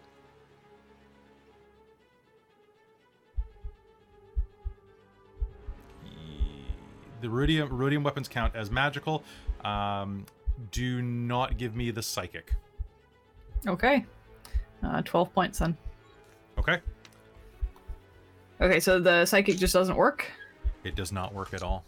The 7.20 7.28
ruidium, 7.28 7.70
ruidium 7.70 8.02
weapons 8.02 8.26
count 8.26 8.56
as 8.56 8.70
magical. 8.70 9.22
Um, 9.64 10.26
do 10.72 11.02
not 11.02 11.56
give 11.56 11.76
me 11.76 11.90
the 11.90 12.02
psychic. 12.02 12.52
okay. 13.66 14.04
Uh, 14.82 15.00
12 15.02 15.32
points 15.32 15.60
then. 15.60 15.76
Okay? 16.58 16.80
Okay, 18.60 18.80
so 18.80 18.98
the 18.98 19.24
psychic 19.24 19.56
just 19.56 19.72
doesn't 19.72 19.96
work. 19.96 20.26
It 20.82 20.96
does 20.96 21.12
not 21.12 21.32
work 21.32 21.54
at 21.54 21.62
all. 21.62 21.84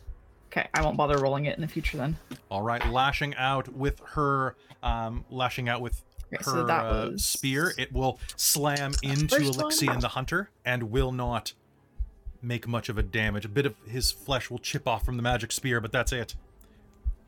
Okay, 0.57 0.69
I 0.73 0.83
won't 0.83 0.97
bother 0.97 1.19
rolling 1.19 1.47
it 1.47 1.57
in 1.57 1.63
the 1.63 1.69
future 1.69 1.97
then. 1.97 2.17
All 2.49 2.63
right, 2.63 2.87
lashing 2.89 3.35
out 3.35 3.69
with 3.73 4.01
her, 4.13 4.55
um, 4.85 5.25
lashing 5.29 5.69
out 5.69 5.81
with 5.81 6.05
Okay, 6.33 6.37
her 6.45 6.51
so 6.53 6.61
uh, 6.69 7.09
was 7.11 7.25
spear. 7.25 7.73
It 7.77 7.93
will 7.93 8.21
slam 8.37 8.93
into. 9.03 9.37
Alyxian 9.37 10.01
the 10.01 10.09
hunter 10.09 10.51
and 10.65 10.93
will 10.93 11.11
not 11.11 11.55
make 12.41 12.69
much 12.69 12.89
of 12.89 12.99
a 12.99 13.03
damage. 13.03 13.45
A 13.45 13.49
bit 13.49 13.67
of 13.67 13.75
his 13.89 14.13
flesh 14.13 14.49
will 14.49 14.61
chip 14.61 14.87
off 14.87 15.05
from 15.05 15.17
the 15.17 15.25
magic 15.25 15.51
spear, 15.51 15.81
but 15.81 15.91
that's 15.91 16.13
it. 16.13 16.37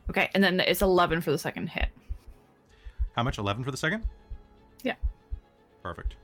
Okay, 0.08 0.30
and 0.32 0.44
then 0.44 0.60
it's 0.60 0.82
11 0.82 1.20
for 1.20 1.32
the 1.32 1.38
second 1.38 1.70
hit. 1.70 1.88
How 3.16 3.24
much? 3.24 3.38
Eleven 3.38 3.64
for 3.64 3.72
the 3.72 3.76
second. 3.76 4.04
Yeah. 4.84 4.94
Perfect. 5.82 6.14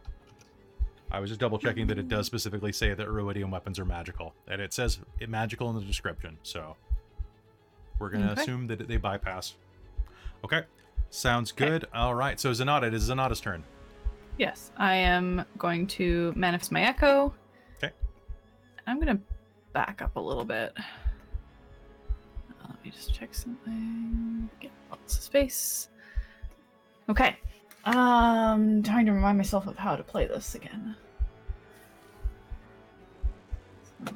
I 1.10 1.20
was 1.20 1.30
just 1.30 1.40
double 1.40 1.58
checking 1.58 1.86
that 1.88 1.98
it 1.98 2.08
does 2.08 2.26
specifically 2.26 2.72
say 2.72 2.94
that 2.94 3.06
Ruidium 3.08 3.50
weapons 3.50 3.78
are 3.78 3.84
magical, 3.84 4.34
and 4.46 4.62
it 4.62 4.72
says 4.72 5.00
it 5.18 5.28
magical 5.28 5.68
in 5.70 5.76
the 5.76 5.82
description. 5.82 6.38
So 6.42 6.76
we're 7.98 8.10
gonna 8.10 8.32
Okay. 8.32 8.42
assume 8.42 8.66
that 8.68 8.86
they 8.88 8.96
bypass. 8.96 9.54
Okay, 10.44 10.64
sounds 11.10 11.52
Okay. 11.52 11.68
good. 11.68 11.86
All 11.94 12.14
right, 12.14 12.38
so 12.38 12.50
Zenada, 12.50 12.84
it 12.84 12.94
is 12.94 13.08
Zenada's 13.08 13.40
turn. 13.40 13.64
Yes, 14.38 14.72
I 14.76 14.94
am 14.94 15.44
going 15.58 15.86
to 15.88 16.32
manifest 16.34 16.72
my 16.72 16.82
echo. 16.82 17.34
Okay. 17.76 17.92
I'm 18.86 18.98
gonna 18.98 19.20
back 19.72 20.02
up 20.02 20.16
a 20.16 20.20
little 20.20 20.44
bit. 20.44 20.72
Uh, 20.76 22.66
let 22.68 22.84
me 22.84 22.90
just 22.90 23.14
check 23.14 23.34
something. 23.34 24.48
Get 24.60 24.70
lots 24.90 25.16
of 25.16 25.22
space. 25.22 25.88
Okay. 27.08 27.36
Um, 27.84 28.82
trying 28.82 29.06
to 29.06 29.12
remind 29.12 29.38
myself 29.38 29.66
of 29.66 29.76
how 29.76 29.96
to 29.96 30.02
play 30.02 30.26
this 30.26 30.54
again. 30.54 30.96
So... 34.06 34.14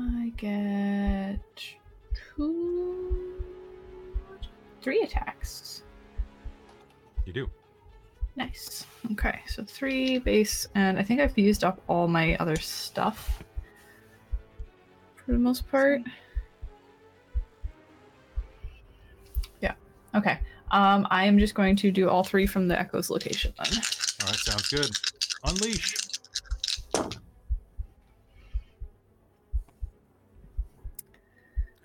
I 0.00 0.32
get 0.36 1.40
two, 2.36 3.42
three 4.80 5.00
attacks. 5.00 5.82
You 7.26 7.32
do. 7.32 7.50
Nice. 8.36 8.86
Okay, 9.12 9.40
so 9.48 9.64
three 9.64 10.18
base, 10.18 10.68
and 10.74 10.98
I 10.98 11.02
think 11.02 11.20
I've 11.20 11.36
used 11.36 11.64
up 11.64 11.82
all 11.88 12.06
my 12.06 12.36
other 12.36 12.56
stuff 12.56 13.42
for 15.16 15.32
the 15.32 15.38
most 15.38 15.68
part. 15.68 16.02
Yeah. 19.60 19.74
Okay. 20.14 20.38
Um, 20.70 21.06
I 21.10 21.24
am 21.24 21.38
just 21.38 21.54
going 21.54 21.74
to 21.76 21.90
do 21.90 22.08
all 22.08 22.22
three 22.22 22.46
from 22.46 22.68
the 22.68 22.78
Echo's 22.78 23.10
location 23.10 23.52
then. 23.58 23.72
All 24.22 24.28
right, 24.28 24.36
sounds 24.36 24.68
good. 24.68 24.90
Unleash. 25.44 26.07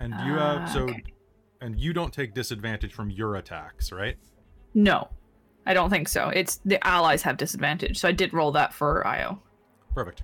And 0.04 0.12
you 0.26 0.34
uh, 0.34 0.36
Uh, 0.60 0.66
so, 0.66 0.80
okay. 0.82 1.02
and 1.62 1.78
you 1.80 1.92
don't 1.94 2.12
take 2.12 2.34
disadvantage 2.34 2.92
from 2.92 3.08
your 3.10 3.36
attacks, 3.36 3.90
right? 3.90 4.16
No, 4.74 5.08
I 5.64 5.72
don't 5.72 5.88
think 5.88 6.08
so. 6.08 6.28
It's 6.28 6.56
the 6.66 6.84
allies 6.86 7.22
have 7.22 7.36
disadvantage, 7.38 7.96
so 7.98 8.06
I 8.08 8.12
did 8.12 8.34
roll 8.34 8.52
that 8.52 8.74
for 8.74 9.06
Io. 9.06 9.40
Perfect. 9.94 10.22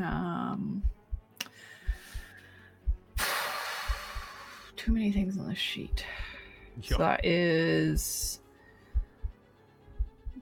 Um, 0.00 0.82
too 4.76 4.92
many 4.92 5.10
things 5.12 5.36
on 5.38 5.48
the 5.48 5.54
sheet. 5.54 6.04
So 6.82 6.96
that 6.98 7.24
is 7.26 8.40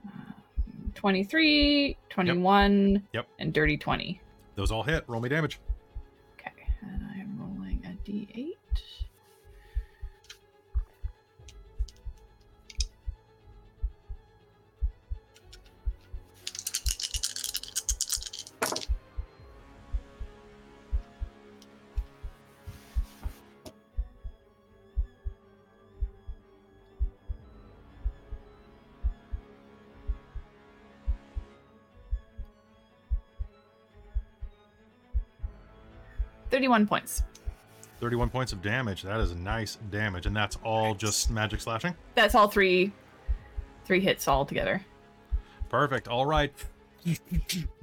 um, 0.05 0.91
23, 0.95 1.97
21, 2.09 3.03
Yep. 3.13 3.27
and 3.39 3.51
dirty 3.53 3.77
20. 3.77 4.21
Those 4.55 4.71
all 4.71 4.83
hit. 4.83 5.03
Roll 5.07 5.19
me 5.21 5.27
damage. 5.29 5.59
D8. 8.09 8.55
Thirty-one 36.49 36.87
points. 36.87 37.21
31 37.99 38.29
points 38.29 38.53
of 38.53 38.61
damage. 38.61 39.03
That 39.03 39.19
is 39.19 39.35
nice 39.35 39.77
damage, 39.89 40.25
and 40.25 40.35
that's 40.35 40.57
all 40.63 40.95
just 40.95 41.29
magic 41.29 41.61
slashing. 41.61 41.95
That's 42.15 42.35
all 42.35 42.47
three, 42.47 42.91
three 43.85 43.99
hits 43.99 44.27
all 44.27 44.45
together. 44.45 44.83
Perfect. 45.69 46.07
All 46.07 46.25
right. 46.25 46.53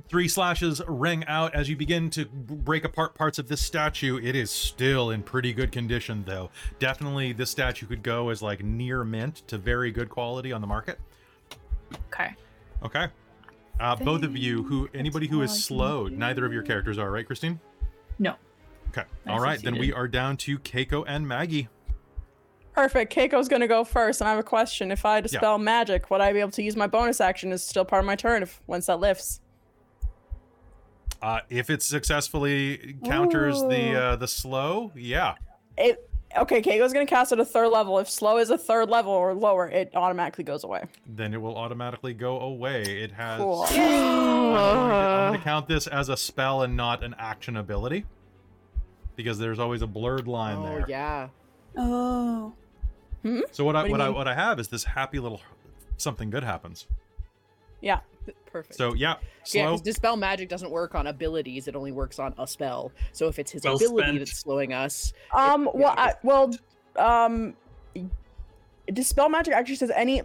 Three 0.08 0.28
slashes 0.28 0.80
ring 0.86 1.24
out 1.26 1.52
as 1.52 1.68
you 1.68 1.74
begin 1.74 2.10
to 2.10 2.26
break 2.26 2.84
apart 2.84 3.16
parts 3.16 3.40
of 3.40 3.48
this 3.48 3.60
statue. 3.60 4.20
It 4.22 4.36
is 4.36 4.52
still 4.52 5.10
in 5.10 5.24
pretty 5.24 5.52
good 5.52 5.72
condition, 5.72 6.22
though. 6.24 6.50
Definitely, 6.78 7.32
this 7.32 7.50
statue 7.50 7.86
could 7.86 8.04
go 8.04 8.28
as 8.28 8.40
like 8.40 8.62
near 8.62 9.02
mint 9.02 9.42
to 9.48 9.58
very 9.58 9.90
good 9.90 10.08
quality 10.08 10.52
on 10.52 10.60
the 10.60 10.66
market. 10.68 11.00
Okay. 12.12 12.36
Okay. 12.84 13.08
Uh, 13.80 13.96
both 13.96 14.22
of 14.22 14.36
you, 14.36 14.62
who 14.62 14.88
anybody 14.94 15.26
who 15.26 15.42
is 15.42 15.50
all 15.50 15.56
is 15.56 15.64
I 15.64 15.68
can 15.68 15.76
slowed, 15.76 16.12
neither 16.12 16.46
of 16.46 16.52
your 16.52 16.62
characters 16.62 16.98
are, 16.98 17.10
right, 17.10 17.26
Christine? 17.26 17.58
No. 18.20 18.36
Okay. 18.96 19.06
I 19.26 19.30
All 19.30 19.40
right, 19.40 19.60
then 19.60 19.78
we 19.78 19.92
are 19.92 20.08
down 20.08 20.36
to 20.38 20.58
Kaeko 20.58 21.04
and 21.06 21.26
Maggie. 21.26 21.68
Perfect. 22.72 23.14
Kaeko's 23.14 23.48
gonna 23.48 23.66
go 23.66 23.84
first, 23.84 24.20
and 24.20 24.28
I 24.28 24.30
have 24.30 24.38
a 24.38 24.42
question. 24.42 24.90
If 24.90 25.04
I 25.04 25.20
dispel 25.20 25.58
magic, 25.58 26.10
would 26.10 26.20
I 26.20 26.32
be 26.32 26.40
able 26.40 26.50
to 26.52 26.62
use 26.62 26.76
my 26.76 26.86
bonus 26.86 27.20
action 27.20 27.50
Is 27.52 27.64
still 27.64 27.84
part 27.84 28.00
of 28.00 28.06
my 28.06 28.16
turn 28.16 28.42
if 28.42 28.60
once 28.66 28.86
that 28.86 29.00
lifts? 29.00 29.40
Uh, 31.22 31.40
if 31.48 31.70
it 31.70 31.82
successfully 31.82 32.96
counters 33.04 33.60
the 33.62 33.94
uh, 33.94 34.16
the 34.16 34.28
slow, 34.28 34.92
yeah. 34.94 35.34
It 35.78 36.08
okay. 36.36 36.60
Kaeko's 36.60 36.92
gonna 36.92 37.06
cast 37.06 37.32
at 37.32 37.40
a 37.40 37.46
third 37.46 37.68
level. 37.68 37.98
If 37.98 38.10
slow 38.10 38.36
is 38.36 38.50
a 38.50 38.58
third 38.58 38.90
level 38.90 39.12
or 39.12 39.32
lower, 39.32 39.68
it 39.68 39.90
automatically 39.94 40.44
goes 40.44 40.62
away. 40.62 40.84
then 41.06 41.32
it 41.32 41.40
will 41.40 41.56
automatically 41.56 42.12
go 42.12 42.40
away. 42.40 42.82
It 42.82 43.12
has. 43.12 43.40
Cool. 43.40 43.64
I'm, 43.70 43.74
going 43.74 43.88
to, 43.88 43.98
I'm 43.98 45.28
going 45.30 45.38
to 45.40 45.44
count 45.44 45.66
this 45.68 45.86
as 45.86 46.10
a 46.10 46.16
spell 46.16 46.62
and 46.62 46.76
not 46.76 47.02
an 47.02 47.14
action 47.18 47.56
ability, 47.56 48.04
because 49.16 49.38
there's 49.38 49.58
always 49.58 49.82
a 49.82 49.86
blurred 49.86 50.28
line 50.28 50.62
there. 50.62 50.72
oh 50.72 50.76
there. 50.78 50.86
yeah. 50.88 51.28
Oh. 51.76 52.52
So 53.50 53.64
what 53.64 53.74
I 53.74 53.80
What 53.82 53.86
do 53.86 53.90
what 53.92 54.00
I 54.00 54.08
what 54.10 54.28
I 54.28 54.34
have 54.34 54.60
is 54.60 54.68
this 54.68 54.84
happy 54.84 55.18
little 55.18 55.40
something 55.96 56.30
good 56.30 56.44
happens. 56.44 56.86
Yeah. 57.80 58.00
Perfect. 58.46 58.76
So 58.76 58.94
yeah, 58.94 59.14
yeah, 59.16 59.16
slow. 59.44 59.62
because 59.64 59.80
dispel 59.82 60.16
magic 60.16 60.48
doesn't 60.48 60.70
work 60.70 60.94
on 60.94 61.06
abilities; 61.08 61.68
it 61.68 61.76
only 61.76 61.92
works 61.92 62.18
on 62.18 62.34
a 62.38 62.46
spell. 62.46 62.90
So 63.12 63.28
if 63.28 63.38
it's 63.38 63.50
his 63.52 63.64
Well 63.64 63.76
ability 63.76 64.02
spent. 64.06 64.18
that's 64.20 64.38
slowing 64.38 64.72
us, 64.72 65.12
Um. 65.34 65.64
yeah, 65.64 65.70
Well. 65.80 65.94
I 65.96 66.08
I, 66.08 66.14
well. 66.22 66.50
Um. 66.96 67.54
Dispel 68.92 69.28
magic 69.28 69.52
actually 69.54 69.76
says 69.76 69.90
any 69.94 70.22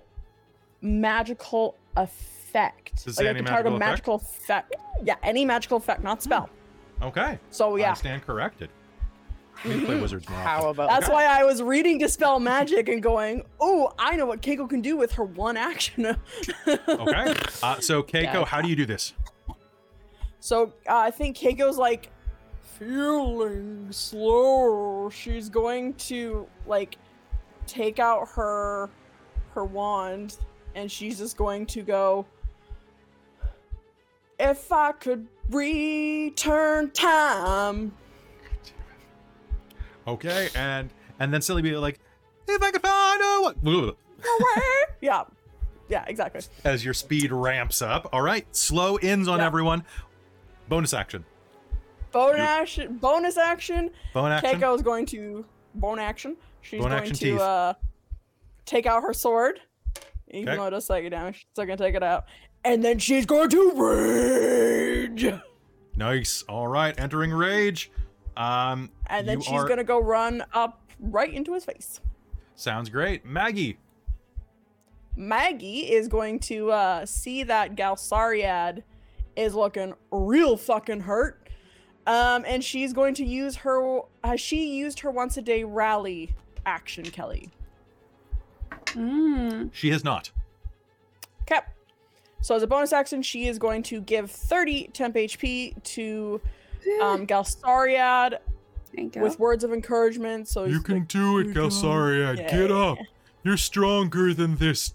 magical 0.81 1.75
effect. 1.97 3.03
Does 3.03 3.17
it 3.17 3.21
like 3.21 3.25
say 3.25 3.29
any 3.29 3.37
can 3.39 3.45
target 3.45 3.73
a 3.73 3.77
magical 3.77 4.17
magical 4.17 4.43
effect. 4.43 4.75
Yeah. 5.03 5.15
Any 5.23 5.45
magical 5.45 5.77
effect, 5.77 6.03
not 6.03 6.21
spell. 6.23 6.49
okay. 7.01 7.39
So 7.49 7.75
yeah, 7.75 7.85
I 7.85 7.87
yeah. 7.89 7.93
stand 7.95 8.25
corrected. 8.25 8.69
We 9.63 9.71
need 9.71 9.79
to 9.81 9.85
play 9.85 9.95
Mhm. 9.97 10.01
wizards 10.01 10.27
more. 10.29 10.39
how 10.39 10.57
often. 10.59 10.69
about 10.71 10.89
That's 10.89 11.09
why 11.09 11.25
I 11.25 11.43
was 11.43 11.61
reading 11.61 11.97
Dispel 11.99 12.39
Magic 12.39 12.89
and 12.89 13.01
going, 13.01 13.43
oh, 13.59 13.93
I 13.99 14.15
know 14.15 14.25
what 14.25 14.41
Kaeko 14.41 14.69
can 14.69 14.81
do 14.81 14.97
with 14.97 15.11
her 15.13 15.23
one 15.23 15.57
action. 15.57 16.17
Okay. 16.67 17.35
Uh, 17.63 17.79
so 17.79 18.01
Kaeko, 18.03 18.23
Yeah. 18.33 18.45
how 18.45 18.61
do 18.61 18.67
you 18.69 18.75
do 18.75 18.85
this? 18.85 19.13
So 20.39 20.73
uh, 20.89 20.95
I 20.97 21.11
think 21.11 21.37
Kaeko's 21.37 21.77
like 21.77 22.09
feeling 22.79 23.87
slow. 23.91 25.09
She's 25.11 25.49
going 25.49 25.93
to 25.95 26.47
like 26.65 26.97
take 27.67 27.99
out 27.99 28.27
her 28.29 28.89
her 29.53 29.65
wand 29.65 30.37
and 30.75 30.89
she's 30.91 31.17
just 31.19 31.37
going 31.37 31.65
to 31.67 31.81
go 31.83 32.25
if 34.39 34.71
I 34.71 34.93
could 34.93 35.27
return 35.49 36.89
time. 36.91 37.91
Okay, 40.07 40.49
and 40.55 40.89
and 41.19 41.33
then 41.33 41.41
silly 41.41 41.61
be 41.61 41.75
like, 41.77 41.99
if 42.47 42.61
I 42.61 42.71
could 42.71 42.81
find 42.81 43.21
a 43.21 43.41
what? 43.41 43.95
yeah. 45.01 45.23
Yeah, 45.89 46.05
exactly. 46.07 46.41
As 46.63 46.85
your 46.85 46.93
speed 46.93 47.31
ramps 47.31 47.81
up. 47.81 48.09
All 48.13 48.21
right, 48.21 48.45
slow 48.55 48.97
ins 48.99 49.27
on 49.27 49.39
Yeah. 49.39 49.45
everyone. 49.45 49.83
Bonus 50.69 50.93
action. 50.93 51.25
Bonus 52.11 52.39
action 52.41 52.97
bonus 52.97 53.37
action. 53.37 53.89
Bone 54.13 54.31
action. 54.31 54.59
Kaeko 54.59 54.75
is 54.75 54.81
going 54.81 55.05
to 55.07 55.45
bone 55.75 55.99
action. 55.99 56.35
She's 56.61 56.81
Bone 56.81 56.91
going 56.91 57.01
action 57.03 57.15
to 57.17 57.39
uh 57.41 57.73
take 58.65 58.85
out 58.85 59.03
her 59.03 59.13
sword. 59.13 59.59
Even 60.29 60.49
Okay. 60.49 60.57
though 60.57 60.67
it 60.67 60.71
does 60.71 60.85
psychic 60.85 61.11
damage, 61.11 61.35
she's 61.35 61.45
still 61.53 61.65
gonna 61.65 61.77
take 61.77 61.95
it 61.95 62.03
out. 62.03 62.25
And 62.63 62.83
then 62.83 62.99
she's 62.99 63.25
going 63.25 63.49
to 63.49 63.71
rage. 63.75 65.33
Nice. 65.95 66.43
All 66.47 66.67
right, 66.67 66.97
entering 66.99 67.31
rage. 67.31 67.91
Um, 68.37 68.89
And 69.07 69.27
then 69.27 69.41
she's 69.41 69.53
are- 69.53 69.67
gonna 69.67 69.83
go 69.83 69.99
run 69.99 70.43
up 70.53 70.81
right 70.99 71.33
into 71.33 71.53
his 71.53 71.65
face. 71.65 71.99
Sounds 72.55 72.89
great, 72.89 73.25
Maggie. 73.25 73.77
Maggie 75.15 75.91
is 75.91 76.07
going 76.07 76.39
to 76.39 76.71
uh, 76.71 77.05
see 77.05 77.43
that 77.43 77.75
Galsariad 77.75 78.83
is 79.35 79.53
looking 79.55 79.93
real 80.11 80.55
fucking 80.57 81.01
hurt. 81.01 81.37
Um, 82.07 82.43
and 82.47 82.63
she's 82.63 82.93
going 82.93 83.13
to 83.15 83.25
use 83.25 83.57
her. 83.57 83.99
Has 84.23 84.39
she 84.41 84.75
used 84.77 85.01
her 85.01 85.11
once 85.11 85.37
a 85.37 85.41
day 85.41 85.63
rally 85.63 86.33
action, 86.65 87.03
Kelly? 87.05 87.49
Mm. 88.87 89.69
She 89.73 89.89
has 89.91 90.03
not. 90.03 90.31
Okay. 91.43 91.59
So 92.41 92.55
as 92.55 92.63
a 92.63 92.67
bonus 92.67 92.91
action, 92.93 93.21
she 93.21 93.47
is 93.47 93.59
going 93.59 93.83
to 93.83 94.01
give 94.01 94.31
30 94.31 94.87
temp 94.93 95.15
HP 95.15 95.81
to 95.83 96.41
um, 97.01 97.25
Galsariad 97.27 98.31
There 98.31 99.03
you 99.03 99.09
go. 99.09 99.21
with 99.21 99.39
words 99.39 99.63
of 99.63 99.71
encouragement. 99.73 100.47
So 100.47 100.65
You 100.65 100.81
can 100.81 100.99
like, 100.99 101.07
do 101.07 101.39
it, 101.39 101.45
"You're 101.45 101.53
doing- 101.53 101.69
Galsariad. 101.69 102.37
Get 102.49 102.69
Yeah. 102.69 102.75
up. 102.75 102.97
You're 103.43 103.57
stronger 103.57 104.33
than 104.33 104.55
this. 104.57 104.93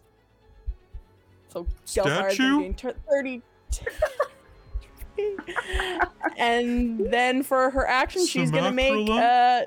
So 1.48 1.64
Galsariad's 1.64 1.90
Statue? 2.34 2.50
gonna 2.50 2.62
gain 2.62 2.74
tur- 2.74 2.94
30. 3.10 3.42
and 6.38 7.10
then 7.10 7.42
for 7.42 7.70
her 7.70 7.86
action, 7.86 8.26
she's 8.26 8.50
gonna 8.50 8.72
make 8.72 9.08
uh, 9.08 9.62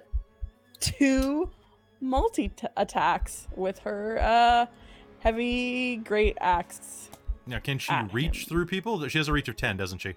two 0.79 1.49
multi 2.01 2.49
t- 2.49 2.67
attacks 2.77 3.47
with 3.55 3.79
her 3.79 4.19
uh, 4.21 4.65
heavy 5.19 5.97
great 5.97 6.37
axe. 6.39 7.09
Now, 7.45 7.59
can 7.59 7.79
she 7.79 7.93
reach 8.13 8.43
him. 8.43 8.49
through 8.49 8.65
people? 8.67 9.05
She 9.07 9.17
has 9.17 9.27
a 9.27 9.33
reach 9.33 9.49
of 9.49 9.55
10, 9.57 9.75
doesn't 9.77 9.97
she? 9.99 10.13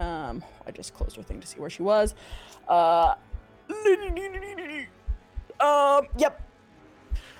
Um, 0.00 0.42
I 0.66 0.70
just 0.70 0.94
closed 0.94 1.16
her 1.16 1.22
thing 1.22 1.40
to 1.40 1.46
see 1.46 1.58
where 1.58 1.70
she 1.70 1.82
was. 1.82 2.14
Uh, 2.68 3.14
um, 5.60 6.06
yep. 6.16 6.42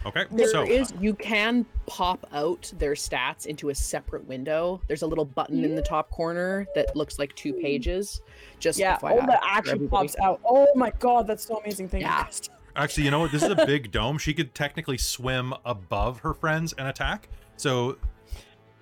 Okay, 0.07 0.25
There 0.31 0.49
so 0.49 0.63
is- 0.63 0.93
you 1.01 1.13
can 1.15 1.67
pop 1.87 2.25
out 2.33 2.73
their 2.79 2.93
stats 2.93 3.47
into 3.47 3.69
a 3.71 3.75
separate 3.75 4.27
window. 4.27 4.81
There's 4.87 5.03
a 5.03 5.07
little 5.07 5.25
button 5.25 5.65
in 5.65 5.75
the 5.75 5.83
top 5.83 6.11
corner 6.11 6.67
that 6.75 6.95
looks 6.97 7.19
like 7.19 7.35
two 7.35 7.53
pages. 7.53 8.23
Just 8.61 8.79
Yeah, 8.79 8.97
all 9.03 9.17
the 9.27 9.39
action 9.45 9.89
pops 9.89 10.17
out. 10.23 10.41
Oh 10.45 10.69
my 10.77 10.91
god, 10.99 11.27
that's 11.27 11.45
so 11.47 11.59
amazing. 11.59 11.89
Thank 11.89 12.05
Yeah. 12.05 12.27
you. 12.27 12.49
actually, 12.77 13.05
you 13.05 13.11
know 13.11 13.19
what? 13.21 13.33
This 13.33 13.43
is 13.43 13.51
a 13.51 13.67
big 13.67 13.91
dome. 13.93 14.19
She 14.19 14.33
could 14.35 14.55
technically 14.55 14.99
swim 14.99 15.53
above 15.65 16.21
her 16.21 16.33
friends 16.33 16.73
and 16.79 16.87
attack. 16.87 17.29
So, 17.57 17.99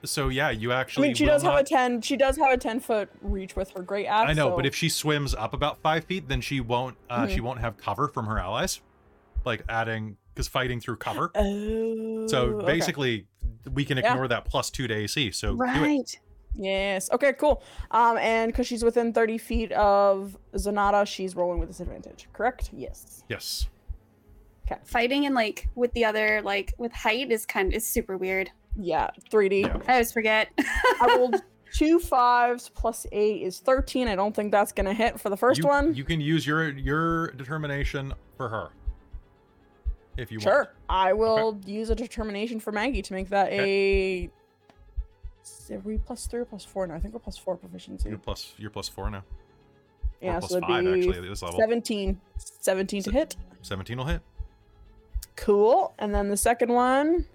so 0.04 0.28
yeah, 0.28 0.50
you 0.50 0.72
actually. 0.72 0.72
I 0.72 0.80
actually. 0.80 1.08
mean, 1.08 1.14
she 1.16 1.24
will 1.24 1.30
does 1.32 1.42
have 1.42 1.54
a 1.58 1.64
ten. 1.64 2.00
She 2.00 2.16
does 2.16 2.36
have 2.36 2.52
a 2.52 2.56
ten 2.56 2.80
foot 2.80 3.08
reach 3.22 3.56
with 3.56 3.70
her 3.70 3.82
great 3.82 4.06
axe. 4.06 4.30
I 4.30 4.32
know, 4.34 4.50
so- 4.50 4.56
but 4.56 4.66
if 4.66 4.74
she 4.74 4.88
swims 4.88 5.34
up 5.34 5.52
about 5.54 5.78
five 5.82 6.04
feet, 6.04 6.28
then 6.28 6.40
she 6.40 6.60
won't. 6.60 6.96
Uh, 7.10 7.26
She 7.26 7.38
Mhm. 7.38 7.42
won't 7.42 7.60
have 7.60 7.76
cover 7.76 8.08
from 8.08 8.26
her 8.26 8.38
allies, 8.38 8.80
like 9.44 9.62
adding 9.68 10.16
because 10.34 10.48
fighting 10.48 10.80
through 10.80 10.96
cover. 10.96 11.30
Oh. 11.34 12.26
So 12.28 12.42
okay. 12.58 12.66
basically, 12.66 13.26
we 13.72 13.84
can 13.84 13.96
Yeah. 13.98 14.10
ignore 14.12 14.28
that 14.28 14.44
plus 14.44 14.70
two 14.70 14.86
to 14.86 14.94
AC. 14.94 15.30
So 15.32 15.48
do 15.56 15.62
it. 15.62 15.66
right. 15.66 16.20
Yes. 16.58 17.10
Okay. 17.12 17.32
Cool. 17.34 17.62
Um, 17.90 18.16
and 18.18 18.50
because 18.52 18.66
she's 18.66 18.82
within 18.84 19.12
thirty 19.12 19.38
feet 19.38 19.72
of 19.72 20.36
Zenada, 20.54 21.06
she's 21.06 21.34
rolling 21.36 21.58
with 21.58 21.68
disadvantage. 21.68 22.28
Correct? 22.32 22.70
Yes. 22.72 23.24
Yes. 23.28 23.68
Okay. 24.66 24.80
Fighting 24.84 25.26
and 25.26 25.34
like 25.34 25.68
with 25.74 25.92
the 25.92 26.04
other 26.04 26.40
like 26.42 26.74
with 26.78 26.92
height 26.92 27.30
is 27.30 27.46
kind 27.46 27.68
of 27.68 27.74
is 27.74 27.86
super 27.86 28.16
weird. 28.16 28.50
Yeah. 28.78 29.10
Three 29.30 29.48
D. 29.48 29.60
Yeah. 29.60 29.78
I 29.88 29.92
always 29.92 30.12
forget. 30.12 30.48
I 30.58 31.14
rolled 31.16 31.42
two 31.72 31.98
fives 31.98 32.70
plus 32.74 33.06
eight 33.12 33.42
is 33.42 33.60
thirteen. 33.60 34.08
I 34.08 34.16
don't 34.16 34.34
think 34.34 34.52
that's 34.52 34.72
gonna 34.72 34.94
hit 34.94 35.18
for 35.20 35.30
the 35.30 35.36
first 35.36 35.58
you, 35.62 35.66
one. 35.68 35.94
You 35.94 36.04
can 36.04 36.20
use 36.20 36.46
your 36.46 36.70
your 36.70 37.28
determination 37.32 38.12
for 38.36 38.48
her. 38.48 38.68
If 40.16 40.32
you 40.32 40.40
Sure. 40.40 40.54
want. 40.54 40.68
I 40.88 41.12
will 41.12 41.60
use 41.66 41.90
a 41.90 41.94
determination 41.94 42.58
for 42.60 42.72
Maggie 42.72 43.02
to 43.02 43.12
make 43.12 43.28
that 43.30 43.52
a. 43.52 44.30
Are 45.70 45.78
we 45.80 45.98
plus 45.98 46.26
three 46.26 46.40
or 46.40 46.44
plus 46.44 46.64
four 46.64 46.86
now? 46.86 46.94
I 46.94 47.00
think 47.00 47.12
we're 47.14 47.20
plus 47.20 47.36
four 47.36 47.56
proficiency. 47.56 48.08
You're 48.08 48.18
plus 48.18 48.54
you're 48.56 48.70
plus 48.70 48.88
four 48.88 49.10
now. 49.10 49.22
yeah, 50.20 50.36
or 50.36 50.40
plus 50.40 50.50
so 50.50 50.56
it'd 50.58 50.68
five 50.68 50.84
be 50.84 50.92
actually 50.92 51.18
at 51.18 51.22
this 51.22 51.42
level. 51.42 51.58
17. 51.58 52.20
17 52.38 53.02
to 53.04 53.10
hit. 53.10 53.36
Seventeen 53.62 53.98
will 53.98 54.06
hit. 54.06 54.22
Cool. 55.36 55.94
And 55.98 56.14
then 56.14 56.28
the 56.28 56.36
second 56.36 56.72
one, 56.72 57.26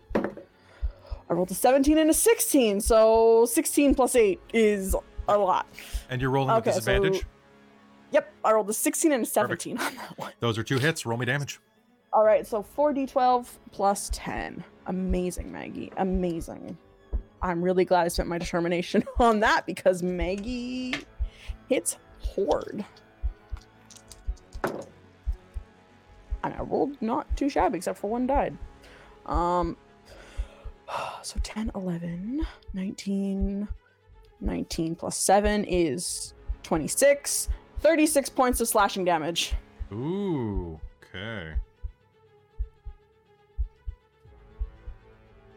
I 1.32 1.34
rolled 1.34 1.49
a 1.49 1.53
17 1.53 1.97
and 1.97 2.09
a 2.09 2.13
16. 2.13 2.82
So 2.82 3.45
16 3.45 3.95
plus 3.95 4.17
8 4.17 4.38
is 4.53 4.93
a 5.29 5.38
lot. 5.38 5.65
And 6.09 6.21
you're 6.21 6.29
rolling 6.29 6.49
Okay, 6.49 6.57
with 6.57 6.65
disadvantage. 6.75 7.21
so- 7.21 7.27
Yep, 8.11 8.34
I 8.43 8.51
rolled 8.51 8.69
a 8.69 8.73
16 8.73 9.13
and 9.13 9.23
a 9.23 9.25
17 9.25 9.77
on 9.77 9.95
that 9.95 10.17
one. 10.17 10.34
Those 10.41 10.57
are 10.57 10.63
two 10.63 10.77
hits. 10.77 11.05
Roll 11.05 11.17
me 11.17 11.25
damage. 11.25 11.61
All 12.11 12.25
right, 12.25 12.45
so 12.45 12.61
4d12 12.61 13.47
plus 13.71 14.09
10. 14.11 14.61
Amazing, 14.88 15.49
Maggie. 15.49 15.93
Amazing. 15.95 16.77
I'm 17.41 17.61
really 17.63 17.86
glad 17.86 18.03
I 18.03 18.09
spent 18.09 18.27
my 18.27 18.38
determination 18.38 19.05
on 19.19 19.39
that 19.39 19.65
because 19.65 20.03
Maggie 20.03 20.95
hits 21.69 21.97
horde. 22.19 22.84
And 26.43 26.53
I 26.53 26.59
rolled 26.63 27.01
not 27.01 27.34
too 27.38 27.47
shabby 27.47 27.77
except 27.77 27.99
for 27.99 28.09
one 28.09 28.27
died. 28.27 28.57
Um 29.25 29.77
so 31.24 31.39
10, 31.43 31.72
11, 31.76 32.45
19, 32.74 33.67
19 34.39 34.95
plus 34.95 35.17
7 35.17 35.63
is 35.65 36.34
26. 36.63 37.49
36 37.80 38.30
points 38.30 38.61
of 38.61 38.67
slashing 38.67 39.05
damage. 39.05 39.53
Ooh. 39.91 40.80
Okay. 41.03 41.53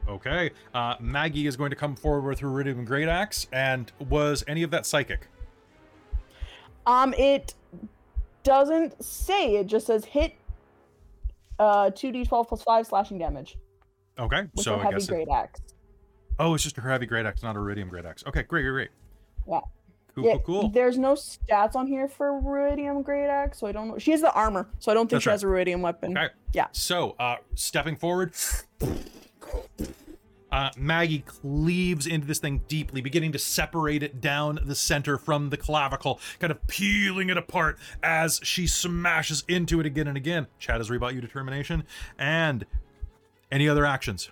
Okay. 0.09 0.51
Uh, 0.73 0.95
Maggie 1.01 1.47
is 1.47 1.57
going 1.57 1.71
to 1.71 1.77
come 1.77 1.97
forward 1.97 2.29
with 2.29 2.39
her 2.41 2.49
Ruidium 2.49 2.85
Great 2.85 3.09
Axe. 3.09 3.47
And 3.53 3.91
was 4.09 4.45
any 4.47 4.62
of 4.62 4.71
that 4.71 4.87
psychic? 4.87 5.29
Um, 6.87 7.15
it 7.15 7.55
doesn't 8.43 9.03
say. 9.03 9.57
It 9.57 9.67
just 9.67 9.87
says 9.87 10.05
hit 10.05 10.35
uh 11.61 11.89
2d12 11.91 12.49
plus 12.49 12.62
5 12.65 12.87
slashing 12.87 13.17
damage 13.17 13.57
Okay. 14.19 14.43
with 14.55 14.65
so 14.65 14.74
her 14.77 14.81
I 14.81 14.82
heavy 14.85 14.95
guess. 14.97 15.09
It, 15.09 15.12
great 15.12 15.28
axe. 15.28 15.61
oh, 16.39 16.55
it's 16.55 16.62
just 16.65 16.77
her 16.77 16.91
heavy 16.91 17.07
Great 17.07 17.27
Axe, 17.27 17.43
not 17.43 17.57
a 17.57 17.59
Ruidium 17.59 17.89
Great 17.89 18.05
Axe. 18.05 18.23
Okay. 18.27 18.43
Great. 18.43 18.62
Great. 18.62 18.73
Great. 18.73 18.89
Yeah. 19.49 19.61
Cool. 20.15 20.24
Yeah, 20.27 20.36
Cool. 20.45 20.61
Cool. 20.62 20.70
There's 20.70 20.97
no 20.97 21.15
stats 21.15 21.74
on 21.74 21.89
here 21.89 22.07
for 22.07 22.41
Ruidium 22.41 23.03
Great 23.03 23.27
Axe, 23.28 23.59
so 23.59 23.66
I 23.66 23.73
don't 23.73 23.89
know. 23.89 23.99
She 23.99 24.12
has 24.12 24.20
the 24.20 24.32
armor, 24.32 24.69
so 24.78 24.93
I 24.93 24.95
don't 24.95 25.07
think 25.11 25.23
That's 25.23 25.24
she 25.24 25.28
right. 25.31 25.35
has 25.35 25.43
a 25.43 25.47
Ruidium 25.47 25.81
weapon. 25.81 26.16
Okay. 26.16 26.32
Yeah. 26.53 26.66
So, 26.70 27.16
uh, 27.19 27.36
stepping 27.57 27.97
forward, 27.97 28.32
uh, 30.53 30.70
Maggie 30.77 31.24
cleaves 31.27 32.07
into 32.07 32.28
this 32.28 32.39
thing 32.39 32.62
deeply, 32.69 33.01
beginning 33.01 33.32
to 33.32 33.41
separate 33.41 34.05
it 34.05 34.20
down 34.20 34.61
the 34.65 34.77
center 34.77 35.19
from 35.19 35.51
the 35.51 35.57
clavicle, 35.57 36.20
kind 36.39 36.53
of 36.53 36.65
peeling 36.69 37.28
it 37.28 37.36
apart 37.36 37.77
as 38.05 38.39
she 38.45 38.69
smashes 38.69 39.43
into 39.49 39.81
it 39.81 39.86
again 39.86 40.07
and 40.07 40.16
again. 40.16 40.47
Chad 40.61 40.77
has 40.77 40.91
rebought 40.91 41.12
you 41.15 41.20
determination. 41.20 41.82
And 42.20 42.65
any 43.51 43.69
other 43.69 43.85
actions? 43.87 44.31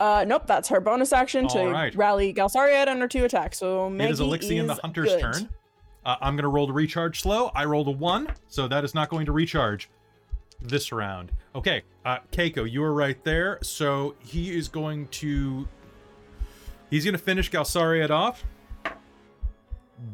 Uh, 0.00 0.24
nope, 0.26 0.46
that's 0.46 0.68
her 0.68 0.80
bonus 0.80 1.12
action 1.12 1.46
to 1.48 1.60
All 1.60 1.70
right. 1.70 1.94
rally 1.94 2.34
Galsariad 2.34 2.88
under 2.88 3.06
two 3.06 3.24
attacks. 3.24 3.58
So 3.58 3.88
Maggie 3.88 4.10
it 4.10 4.12
is 4.12 4.20
Elixir 4.20 4.54
and 4.60 4.68
the 4.68 4.74
Hunter's 4.74 5.08
good. 5.10 5.20
turn. 5.20 5.48
Uh, 6.04 6.16
I'm 6.20 6.34
going 6.36 6.42
to 6.42 6.48
roll 6.48 6.66
to 6.66 6.72
recharge 6.72 7.20
slow. 7.22 7.50
I 7.54 7.64
rolled 7.64 7.88
a 7.88 7.92
one, 7.92 8.28
so 8.48 8.68
that 8.68 8.84
is 8.84 8.94
not 8.94 9.08
going 9.08 9.24
to 9.26 9.32
recharge 9.32 9.88
this 10.60 10.92
round. 10.92 11.32
Okay, 11.54 11.82
uh, 12.04 12.18
Kaeko, 12.32 12.70
you 12.70 12.82
are 12.82 12.92
right 12.92 13.22
there. 13.24 13.58
So 13.62 14.14
he 14.18 14.54
is 14.56 14.68
going 14.68 15.06
to. 15.08 15.66
He's 16.90 17.04
going 17.04 17.14
to 17.14 17.18
finish 17.18 17.50
Galsariad 17.50 18.10
off. 18.10 18.44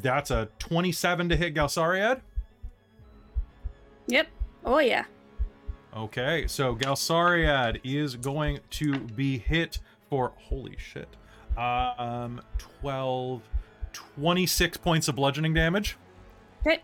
That's 0.03 0.31
a 0.31 0.49
27 0.61 1.31
to 1.31 1.37
hit 1.37 1.55
Galsariad. 1.55 2.21
yep. 4.07 4.29
Oh 4.65 4.79
yeah. 4.79 5.05
Okay, 5.97 6.47
so 6.47 6.77
Galsariad 6.77 7.81
is 7.83 8.17
going 8.17 8.61
to 8.71 8.99
be 8.99 9.39
hit 9.39 9.79
for 10.09 10.33
holy 10.37 10.77
shit. 10.79 11.09
Uh, 11.57 11.93
um 11.99 12.41
12 12.59 13.43
26 13.93 14.77
points 14.79 15.09
of 15.09 15.17
bludgeoning 15.17 15.53
damage. 15.53 15.97
Okay. 16.61 16.83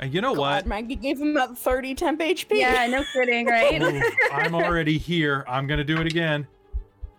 And 0.00 0.12
you 0.12 0.20
know 0.20 0.32
what? 0.32 0.64
God, 0.64 0.66
Maggie 0.66 0.96
gave 0.96 1.20
him 1.20 1.32
that 1.34 1.56
30 1.56 1.94
temp 1.94 2.20
HP. 2.20 2.58
Yeah, 2.58 2.86
no 2.88 3.04
kidding, 3.12 3.46
right? 3.46 3.80
Ooh, 3.80 4.02
I'm 4.32 4.54
already 4.54 4.98
here. 4.98 5.44
I'm 5.48 5.66
going 5.66 5.78
to 5.78 5.84
do 5.84 5.98
it 5.98 6.06
again. 6.06 6.46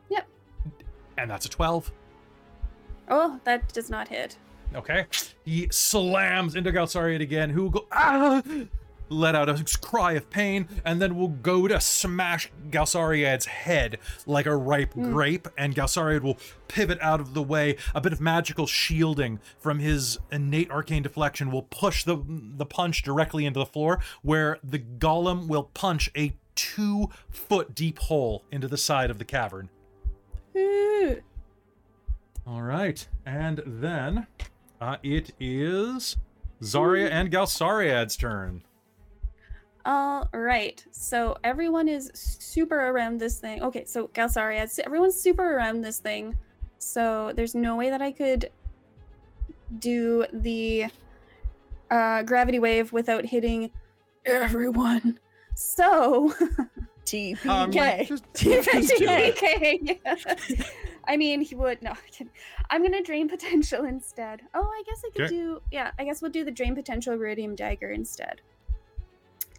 Yep. 0.09 0.27
And 1.17 1.31
that's 1.31 1.45
a 1.45 1.49
12. 1.49 1.91
oh, 3.07 3.39
that 3.45 3.71
does 3.73 3.89
not 3.89 4.07
hit. 4.09 4.37
Okay. 4.75 5.05
He 5.45 5.67
slams 5.71 6.55
into 6.55 6.71
Galsariad 6.71 7.21
again, 7.21 7.49
who 7.49 7.69
go 7.69 7.87
ah, 7.91 8.41
let 9.13 9.35
out 9.35 9.49
a 9.49 9.77
cry 9.79 10.13
of 10.13 10.29
pain, 10.29 10.67
and 10.83 11.01
then 11.01 11.15
will 11.15 11.27
go 11.27 11.67
to 11.67 11.79
smash 11.79 12.51
Galsariad's 12.69 13.45
head 13.45 13.99
like 14.25 14.45
a 14.45 14.55
ripe 14.55 14.93
hmm. 14.93 15.11
grape, 15.11 15.47
and 15.57 15.75
Galsariad 15.75 16.21
will 16.21 16.37
pivot 16.67 16.99
out 17.01 17.19
of 17.19 17.33
the 17.33 17.43
way. 17.43 17.77
A 17.93 18.01
bit 18.01 18.13
of 18.13 18.19
magical 18.19 18.67
shielding 18.67 19.39
from 19.59 19.79
his 19.79 20.17
innate 20.31 20.71
arcane 20.71 21.03
deflection 21.03 21.51
will 21.51 21.63
push 21.63 22.03
the 22.03 22.17
the 22.27 22.65
punch 22.65 23.03
directly 23.03 23.45
into 23.45 23.59
the 23.59 23.65
floor, 23.65 23.99
where 24.21 24.59
the 24.63 24.79
golem 24.79 25.47
will 25.47 25.63
punch 25.73 26.09
a 26.17 26.33
two 26.55 27.09
foot 27.29 27.73
deep 27.73 27.99
hole 27.99 28.43
into 28.51 28.67
the 28.67 28.77
side 28.77 29.09
of 29.09 29.19
the 29.19 29.25
cavern. 29.25 29.69
Hmm. 30.57 31.13
All 32.45 32.61
right, 32.61 33.07
and 33.25 33.61
then 33.65 34.27
uh, 34.81 34.97
it 35.01 35.31
is 35.39 36.17
Xarria 36.61 37.07
hmm. 37.07 37.13
and 37.13 37.31
Galsariad's 37.31 38.17
turn. 38.17 38.63
All 39.85 40.29
right. 40.33 40.83
So 40.91 41.37
everyone 41.43 41.87
is 41.89 42.09
super 42.13 42.89
around 42.89 43.19
this 43.19 43.39
thing. 43.39 43.61
Okay, 43.63 43.85
so 43.85 44.07
Galsaria, 44.09 44.67
everyone's 44.79 45.19
super 45.19 45.55
around 45.57 45.81
this 45.81 45.99
thing. 45.99 46.37
So 46.79 47.31
there's 47.35 47.55
no 47.55 47.75
way 47.75 47.89
that 47.89 48.01
I 48.01 48.11
could 48.11 48.49
do 49.79 50.25
the 50.31 50.85
uh, 51.91 52.23
gravity 52.23 52.59
wave 52.59 52.93
without 52.93 53.25
hitting 53.25 53.71
everyone. 54.25 55.19
So 55.55 56.33
TPK. 57.05 57.45
Um, 57.47 57.71
just- 57.71 58.23
just 58.33 58.97
do 58.97 59.03
yeah. 59.03 60.15
I 61.05 61.17
mean, 61.17 61.41
he 61.41 61.53
would 61.55 61.81
no. 61.81 61.91
I'm. 62.19 62.29
I'm 62.69 62.81
gonna 62.81 63.03
drain 63.03 63.27
potential 63.27 63.83
instead. 63.83 64.41
Oh, 64.53 64.63
I 64.63 64.83
guess 64.85 65.03
I 65.05 65.09
could 65.11 65.21
Okay. 65.23 65.35
do. 65.35 65.61
Yeah, 65.69 65.91
I 65.99 66.05
guess 66.05 66.21
we'll 66.21 66.31
do 66.31 66.45
the 66.45 66.51
drain 66.51 66.73
potential 66.75 67.15
ruidium 67.17 67.57
dagger 67.57 67.91
instead. 67.91 68.41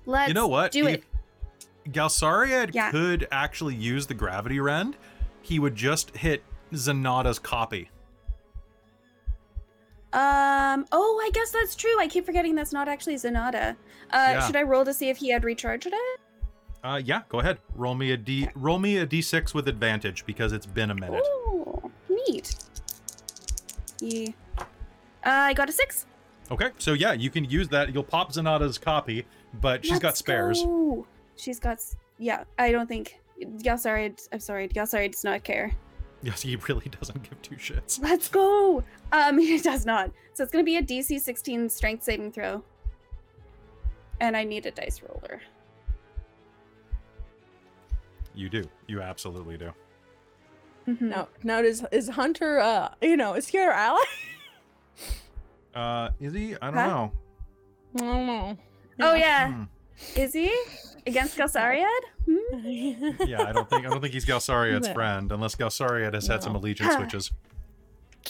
Let's 0.07 0.29
you 0.29 0.35
know 0.35 0.47
what? 0.49 0.73
do 0.73 0.87
if 0.87 1.01
it. 1.01 1.05
Galsariad 1.93 2.75
Yeah. 2.75 2.91
could 2.91 3.27
actually 3.31 3.75
use 3.75 4.07
the 4.07 4.15
gravity 4.15 4.61
rend, 4.61 4.97
he 5.43 5.59
would 5.59 5.75
just 5.75 6.17
hit 6.17 6.43
Zenada's 6.73 7.39
copy. 7.39 7.91
Um. 10.13 10.87
Oh, 10.93 11.21
I 11.25 11.31
guess 11.33 11.51
that's 11.51 11.75
true. 11.75 11.99
I 11.99 12.07
keep 12.07 12.25
forgetting 12.25 12.55
that's 12.55 12.73
not 12.73 12.89
actually 12.89 13.17
Zenada. 13.17 13.71
Uh, 14.13 14.29
Yeah. 14.35 14.47
should 14.47 14.55
I 14.57 14.63
roll 14.63 14.85
to 14.85 14.95
see 14.95 15.09
if 15.11 15.17
he 15.17 15.31
had 15.31 15.43
recharged 15.43 15.87
it? 15.89 16.21
Uh, 16.85 17.01
yeah, 17.05 17.23
go 17.29 17.41
ahead. 17.41 17.59
Roll 17.75 17.95
me 17.95 18.13
a 18.13 18.17
d. 18.17 18.49
Roll 18.55 18.79
me 18.79 18.99
a 18.99 19.07
d6 19.07 19.55
with 19.55 19.67
advantage 19.67 20.25
because 20.27 20.53
it's 20.53 20.67
been 20.67 20.91
a 20.91 20.95
minute. 20.95 21.23
Oh, 21.25 21.91
neat. 22.09 22.55
Yeah. 24.01 24.29
Uh, 25.25 25.31
I 25.51 25.55
got 25.55 25.69
a 25.69 25.73
six. 25.73 26.07
Okay, 26.51 26.71
so 26.79 26.93
yeah, 26.93 27.13
you 27.15 27.31
can 27.31 27.45
use 27.47 27.69
that. 27.69 27.93
You'll 27.93 28.03
pop 28.05 28.33
Zenada's 28.33 28.77
copy, 28.79 29.25
but 29.61 29.85
she's 29.85 29.99
got 29.99 30.09
Let's 30.09 30.19
spares. 30.19 30.63
go. 30.63 31.07
She's 31.37 31.59
got. 31.61 31.81
Yeah, 32.19 32.45
I 32.59 32.73
don't 32.73 32.87
think. 32.89 33.21
Galsari, 33.41 34.17
I'm 34.33 34.39
sorry. 34.41 34.69
Galsari 34.69 35.11
does 35.11 35.25
not 35.25 35.43
care. 35.45 35.73
Yes, 36.23 36.41
he 36.43 36.57
really 36.57 36.87
doesn't 37.01 37.23
give 37.23 37.41
two 37.43 37.57
shits. 37.57 38.01
Let's 38.01 38.29
go. 38.29 38.83
Um, 39.13 39.39
he 39.51 39.59
does 39.59 39.85
not. 39.85 40.11
So 40.35 40.43
it's 40.43 40.53
gonna 40.53 40.65
be 40.65 40.77
a 40.77 40.83
DC 40.83 41.21
16 41.21 41.69
Strength 41.69 42.03
saving 42.05 42.33
throw. 42.33 42.63
And 44.21 44.37
I 44.37 44.45
need 44.45 44.65
a 44.67 44.71
dice 44.71 45.03
roller. 45.03 45.41
You 48.35 48.49
do. 48.49 48.65
You 48.89 49.01
absolutely 49.03 49.59
do. 49.59 49.73
Mhm. 50.89 51.01
Now, 51.03 51.29
now 51.43 51.59
is 51.61 51.85
is 51.93 52.09
Hunter? 52.11 52.59
Uh, 52.59 52.91
you 53.01 53.17
know, 53.17 53.35
is 53.35 53.49
he 53.49 53.59
our 53.59 53.71
ally? 53.73 54.05
Uh, 55.75 56.11
is 56.21 56.33
he? 56.33 56.55
I 56.63 56.67
don't 56.71 56.75
Huh? 56.75 56.87
know. 56.87 57.13
I 57.97 57.99
don't 58.01 58.27
know. 58.27 58.59
Oh 59.01 59.15
yeah, 59.15 59.53
Hmm. 59.53 59.63
is 60.17 60.33
he 60.33 60.55
against 61.07 61.37
Galsariad? 61.37 61.87
Hmm? 62.27 63.11
Yeah, 63.27 63.43
I 63.43 63.53
don't 63.53 63.69
think 63.69 63.87
I 63.87 63.91
don't 63.91 64.01
think 64.01 64.15
he's 64.15 64.25
Galsariad's 64.25 64.89
friend 64.89 65.31
unless 65.33 65.55
Galsariad 65.57 66.15
has 66.15 66.27
had 66.27 66.43
some 66.43 66.55
allegiance 66.55 66.95
switches. 66.95 67.31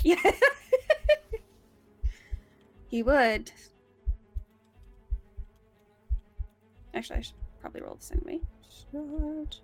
Yeah. 0.03 0.17
he 2.89 3.03
would. 3.03 3.53
Actually, 6.95 7.19
I 7.19 7.23
should 7.23 7.35
probably 7.61 7.83
roll 7.83 7.95
this 7.97 8.11
anyway. 8.13 8.41
Start. 8.69 9.61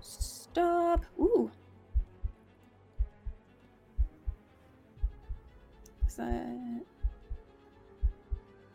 Stop. 0.00 1.04
Ooh. 1.18 1.50
Is 6.06 6.14
that... 6.16 6.82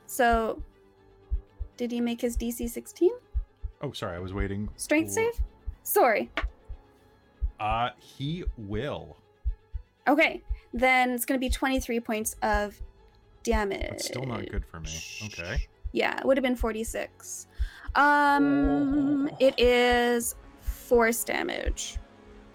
So, 0.08 0.62
did 1.78 1.92
he 1.92 2.00
make 2.02 2.22
his 2.22 2.38
DC 2.38 2.70
16? 2.70 3.12
Oh, 3.82 3.92
sorry, 3.92 4.16
I 4.16 4.20
was 4.20 4.34
waiting. 4.34 4.70
Strength 4.78 5.10
for- 5.10 5.14
save? 5.14 5.42
Sorry. 5.84 6.32
Uh, 7.60 7.90
he 8.00 8.44
will. 8.58 9.18
Okay, 10.08 10.42
then 10.74 11.12
it's 11.12 11.26
going 11.26 11.40
to 11.40 11.44
be 11.46 11.50
23 11.50 12.00
points 12.00 12.36
of 12.42 12.82
damage. 13.44 13.82
That's 13.90 14.06
still 14.06 14.24
not 14.26 14.50
good 14.50 14.66
for 14.66 14.80
me. 14.80 14.90
Okay. 15.26 15.68
Yeah, 15.92 16.18
it 16.20 16.26
would 16.26 16.38
have 16.38 16.44
been 16.44 16.56
46. 16.56 17.48
Um, 17.96 19.30
it 19.40 19.54
is 19.60 20.36
force 20.62 21.24
damage. 21.24 21.98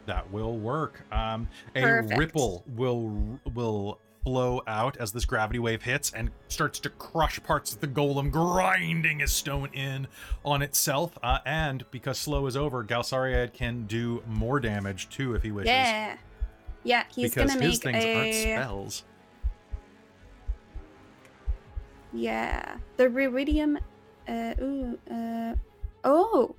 That 0.07 0.31
will 0.33 0.57
work. 0.59 1.05
Um, 1.13 1.49
a 1.77 1.83
Perfect. 1.83 2.19
ripple 2.19 2.65
will 2.75 3.39
will 3.55 3.99
flow 4.29 4.61
out 4.67 4.95
as 4.99 5.11
this 5.13 5.25
gravity 5.25 5.59
wave 5.59 5.81
hits 5.83 6.13
and 6.13 6.31
starts 6.49 6.79
to 6.79 6.91
crush 6.91 7.43
parts 7.43 7.73
of 7.73 7.81
the 7.81 7.89
golem, 7.89 8.31
grinding 8.31 9.21
his 9.21 9.33
stone 9.33 9.71
in 9.73 10.07
on 10.45 10.61
itself. 10.61 11.17
Uh, 11.23 11.39
and 11.47 11.91
because 11.91 12.19
slow 12.19 12.47
is 12.47 12.55
over, 12.55 12.85
Galsariad 12.85 13.55
can 13.55 13.87
do 13.87 14.23
more 14.29 14.61
damage 14.61 15.09
too 15.09 15.35
if 15.35 15.43
he 15.43 15.51
wishes. 15.51 15.69
Yeah. 15.71 16.17
Yeah, 16.85 17.05
he's 17.11 17.33
because 17.33 17.55
gonna 17.55 17.65
his 17.65 17.83
make 17.85 17.95
things 17.95 18.05
aren't 18.05 18.35
spells. 18.35 19.05
yeah. 22.13 22.77
The 22.99 23.05
Ruidium. 23.05 23.79
Uh, 24.29 24.55
ooh. 24.63 24.99
Uh. 25.11 25.55
Oh. 26.05 26.55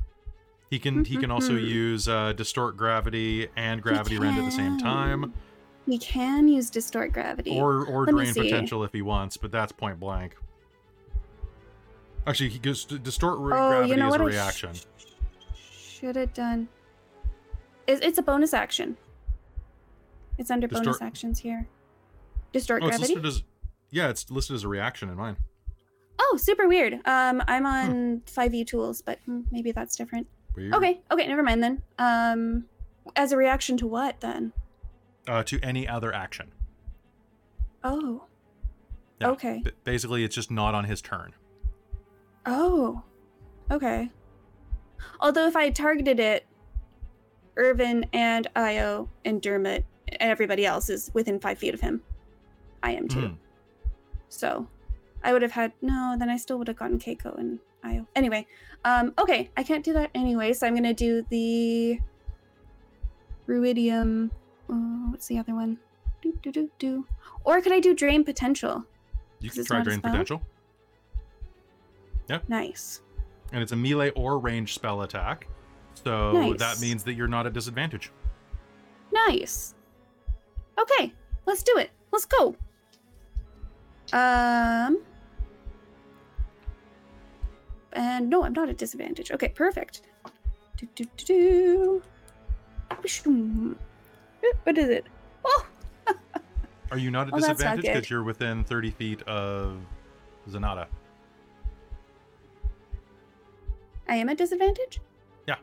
He 0.71 0.79
can 0.79 1.05
he 1.05 1.17
can 1.17 1.29
also 1.31 1.53
Mhm. 1.53 1.67
use 1.67 2.07
uh, 2.07 2.33
distort 2.33 2.77
gravity 2.77 3.47
and 3.55 3.79
gravity 3.81 4.17
rend 4.17 4.37
at 4.39 4.45
the 4.45 4.51
same 4.51 4.79
time. 4.79 5.33
He 5.89 5.97
can 5.97 6.47
use 6.47 6.69
distort 6.69 7.11
gravity. 7.11 7.51
or 7.59 7.83
or 7.85 8.05
Let 8.05 8.13
drain 8.13 8.33
potential 8.35 8.83
if 8.83 8.93
he 8.93 9.01
wants, 9.01 9.37
but 9.37 9.51
that's 9.51 9.71
point 9.71 9.99
blank. 9.99 10.35
Actually, 12.27 12.49
he 12.49 12.59
goes 12.59 12.85
distort 12.85 13.39
oh, 13.39 13.39
gravity 13.39 13.89
you 13.89 13.97
know 13.97 14.09
what? 14.09 14.21
a 14.21 14.23
reaction. 14.23 14.71
should 15.57 16.15
have 16.15 16.31
done. 16.35 16.67
It's, 17.87 18.05
it's 18.05 18.19
a 18.19 18.21
bonus 18.21 18.53
action. 18.53 18.97
It's 20.37 20.51
under 20.51 20.67
bonus 20.67 21.01
actions 21.01 21.39
here. 21.39 21.67
Distort 22.53 22.83
Oh, 22.83 22.87
gravity. 22.89 23.15
listed 23.15 23.25
as 23.25 23.43
yeah, 23.89 24.09
it's 24.09 24.29
listed 24.29 24.55
as 24.55 24.63
a 24.63 24.67
reaction 24.67 25.09
in 25.09 25.15
mine. 25.15 25.37
Oh, 26.19 26.37
super 26.37 26.67
weird. 26.67 26.93
Um, 27.05 27.41
I'm 27.47 27.63
Hmm. 27.63 27.65
on 27.65 28.21
5e 28.27 28.67
tools, 28.67 29.01
but 29.01 29.17
hmm, 29.25 29.41
maybe 29.49 29.71
that's 29.71 29.95
different. 29.95 30.27
Weird. 30.55 30.75
Okay, 30.75 31.01
okay, 31.09 31.27
never 31.27 31.41
mind 31.41 31.63
then. 31.63 31.81
Um, 31.97 32.65
as 33.15 33.31
a 33.31 33.37
reaction 33.37 33.75
to 33.77 33.87
what 33.87 34.19
then? 34.19 34.53
Uh, 35.29 35.43
to 35.43 35.59
any 35.61 35.87
other 35.87 36.11
action. 36.11 36.51
Oh. 37.83 38.23
Yeah. 39.21 39.29
Okay. 39.29 39.61
B- 39.63 39.71
basically, 39.83 40.23
it's 40.23 40.33
just 40.33 40.49
not 40.49 40.73
on 40.73 40.85
his 40.85 41.01
turn. 41.03 41.33
Oh. 42.47 43.03
Okay. 43.69 44.09
Although 45.19 45.45
if 45.45 45.55
I 45.55 45.69
targeted 45.69 46.19
it, 46.19 46.47
Irvin 47.57 48.05
and 48.11 48.47
Io 48.55 49.07
and 49.23 49.39
Dermot 49.39 49.85
and 50.07 50.31
everybody 50.31 50.65
else 50.65 50.89
is 50.89 51.11
within 51.13 51.39
five 51.39 51.59
feet 51.59 51.75
of 51.75 51.81
him. 51.81 52.01
I 52.81 52.93
am 52.93 53.07
too. 53.07 53.19
Mhm. 53.19 53.37
So 54.29 54.67
I 55.23 55.31
would 55.33 55.43
have 55.43 55.51
had 55.51 55.73
no, 55.81 56.15
then 56.17 56.29
I 56.29 56.37
still 56.37 56.57
would 56.57 56.67
have 56.69 56.77
gotten 56.77 56.97
Kaeko 56.97 57.37
and 57.37 57.59
Io. 57.83 58.07
Anyway, 58.15 58.47
um, 58.83 59.13
okay, 59.19 59.51
I 59.55 59.61
can't 59.63 59.85
do 59.85 59.93
that 59.93 60.09
anyway, 60.15 60.53
so 60.53 60.65
I'm 60.65 60.73
gonna 60.73 60.93
do 60.93 61.21
the 61.29 61.99
Ruidium. 63.47 64.31
Oh, 64.69 65.07
what's 65.09 65.27
the 65.27 65.37
other 65.39 65.55
one? 65.55 65.77
Do 66.21 66.37
do 66.41 66.51
do 66.51 66.69
do. 66.79 67.05
Or 67.43 67.61
could 67.61 67.71
I 67.71 67.79
do 67.79 67.95
Drain 67.95 68.23
Potential? 68.23 68.85
You 69.39 69.49
can 69.49 69.63
try 69.65 69.81
drain 69.81 70.01
Potential. 70.01 70.41
potential, 72.27 72.45
Nice. 72.49 73.01
and 73.53 73.63
it's 73.63 73.71
a 73.71 73.75
melee 73.75 74.09
or 74.11 74.37
range 74.37 74.73
spell 74.73 75.01
attack. 75.03 75.47
So 76.03 76.53
that 76.57 76.79
means 76.81 77.03
that 77.05 77.13
you're 77.13 77.27
not 77.29 77.45
at 77.45 77.53
disadvantage. 77.53 78.11
Nice. 79.11 79.73
Okay, 80.77 81.13
let's 81.45 81.63
do 81.63 81.77
it. 81.77 81.89
Let's 82.11 82.25
go. 82.25 82.55
Um. 84.13 84.99
And 87.93 88.29
no, 88.29 88.43
I'm 88.43 88.53
not 88.53 88.69
at 88.69 88.77
disadvantage. 88.77 89.31
Okay, 89.31 89.49
perfect. 89.49 90.01
Do, 90.77 90.87
do, 90.95 91.05
do, 91.17 91.25
do. 91.25 92.01
Eh, 94.43 94.51
What 94.63 94.77
is 94.77 94.89
it? 94.89 95.05
Oh, 95.45 95.65
Are 96.91 96.97
you 96.97 97.11
not 97.11 97.27
at 97.27 97.33
Oh, 97.33 97.37
disadvantage 97.39 97.85
because 97.85 98.09
you're 98.09 98.23
within 98.23 98.63
30 98.63 98.91
feet 98.91 99.21
of 99.23 99.77
Zenada? 100.49 100.87
I 104.07 104.15
am 104.15 104.29
at 104.29 104.37
disadvantage? 104.37 104.99
Yeah. 105.47 105.55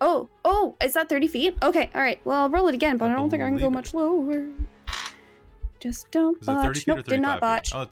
Oh, 0.00 0.28
oh, 0.44 0.76
is 0.82 0.94
that 0.94 1.08
30 1.08 1.26
feet? 1.28 1.56
Okay, 1.62 1.90
all 1.94 2.00
right. 2.00 2.20
Well, 2.24 2.42
I'll 2.42 2.50
roll 2.50 2.68
it 2.68 2.74
again, 2.74 2.96
but 2.96 3.10
I, 3.10 3.12
I 3.12 3.16
don't 3.16 3.30
think 3.30 3.42
I 3.42 3.46
can 3.48 3.58
go 3.58 3.66
it- 3.66 3.70
much 3.70 3.94
lower. 3.94 4.46
Just 5.80 6.10
don't 6.10 6.38
botch. 6.44 6.86
Nope, 6.86 7.04
did 7.06 7.20
not 7.22 7.40
botch. 7.40 7.74
Oh. 7.74 7.86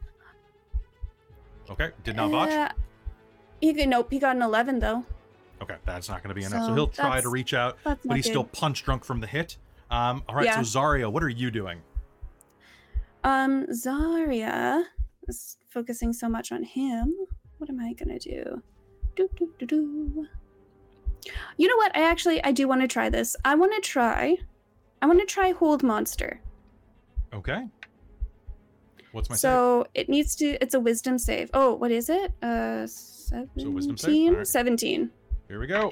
Okay, 1.71 1.91
did 2.05 2.17
not 2.17 2.31
botch. 2.31 2.51
Uh, 2.51 2.69
he 3.63 3.73
could, 3.75 3.89
nope, 3.89 4.09
he 4.11 4.19
got 4.19 4.37
an 4.37 4.43
11 4.43 4.79
though. 4.79 5.05
Okay, 5.63 5.77
that's 5.87 6.09
not 6.09 6.23
going 6.23 6.29
to 6.29 6.35
be 6.35 6.45
enough. 6.45 6.63
So 6.65 6.69
so 6.69 6.75
he'll 6.75 6.87
try 6.89 7.21
to 7.21 7.29
reach 7.31 7.55
out, 7.55 7.79
but 7.83 7.99
he's 8.05 8.27
good. 8.27 8.31
still 8.31 8.45
punch 8.45 8.85
drunk 8.85 9.05
from 9.05 9.21
the 9.21 9.27
hit. 9.27 9.57
Um, 9.90 10.23
all 10.28 10.35
right, 10.35 10.44
Yeah. 10.44 10.60
so 10.62 10.81
Xarria, 10.81 11.10
what 11.10 11.23
are 11.23 11.28
you 11.28 11.51
doing? 11.51 11.81
Um, 13.24 13.66
Xarria 13.66 14.85
is 15.27 15.56
focusing 15.70 16.12
so 16.12 16.28
much 16.28 16.52
on 16.52 16.62
him. 16.62 17.15
What 17.59 17.69
am 17.70 17.81
I 17.81 17.93
gonna 17.94 18.19
do? 18.19 18.62
Do 19.16 19.28
do 19.36 19.52
do 19.59 19.66
do. 19.66 20.27
You 21.56 21.69
know 21.69 21.77
what? 21.77 21.97
I 21.97 22.02
actually 22.02 22.43
I 22.44 22.52
do 22.52 22.69
want 22.69 22.82
to 22.82 22.89
try 22.89 23.09
this. 23.10 23.35
I 23.44 23.55
want 23.55 23.74
to 23.74 23.81
try. 23.81 24.36
I 25.02 25.06
want 25.06 25.20
to 25.20 25.27
try 25.27 25.51
hold 25.52 25.82
monster. 25.82 26.40
Okay. 27.32 27.66
What's 29.12 29.28
my 29.31 29.36
save? 29.36 29.40
so 29.40 29.86
it 29.94 30.09
needs 30.09 30.36
to. 30.36 30.47
It's 30.62 30.74
a 30.74 30.81
wisdom 30.81 31.19
save. 31.19 31.51
Oh, 31.55 31.74
what 31.74 31.90
is 31.90 32.09
it? 32.09 32.32
Uh, 32.43 32.86
seventeen. 32.86 33.74
wisdom 33.74 33.97
save? 33.97 34.31
Alright. 34.31 34.47
Seventeen. 34.47 35.10
Here 35.48 35.59
we 35.59 35.66
go. 35.66 35.90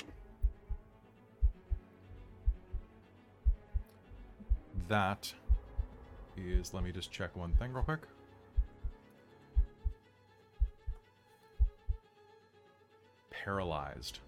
That 4.88 5.32
is, 6.36 6.72
let 6.74 6.84
me 6.84 6.92
just 6.92 7.10
check 7.10 7.34
one 7.36 7.52
thing 7.54 7.72
real 7.72 7.82
quick. 7.82 8.00
Paralyzed. 13.30 14.20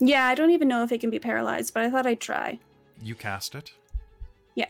Yeah, 0.00 0.26
I 0.26 0.34
don't 0.34 0.50
even 0.50 0.68
know 0.68 0.82
if 0.82 0.92
it 0.92 1.00
can 1.00 1.10
be 1.10 1.18
paralyzed, 1.18 1.72
but 1.74 1.82
I 1.84 1.90
thought 1.90 2.06
I'd 2.06 2.20
try. 2.20 2.58
You 3.02 3.14
cast 3.14 3.54
it. 3.54 3.72
Yeah. 4.54 4.66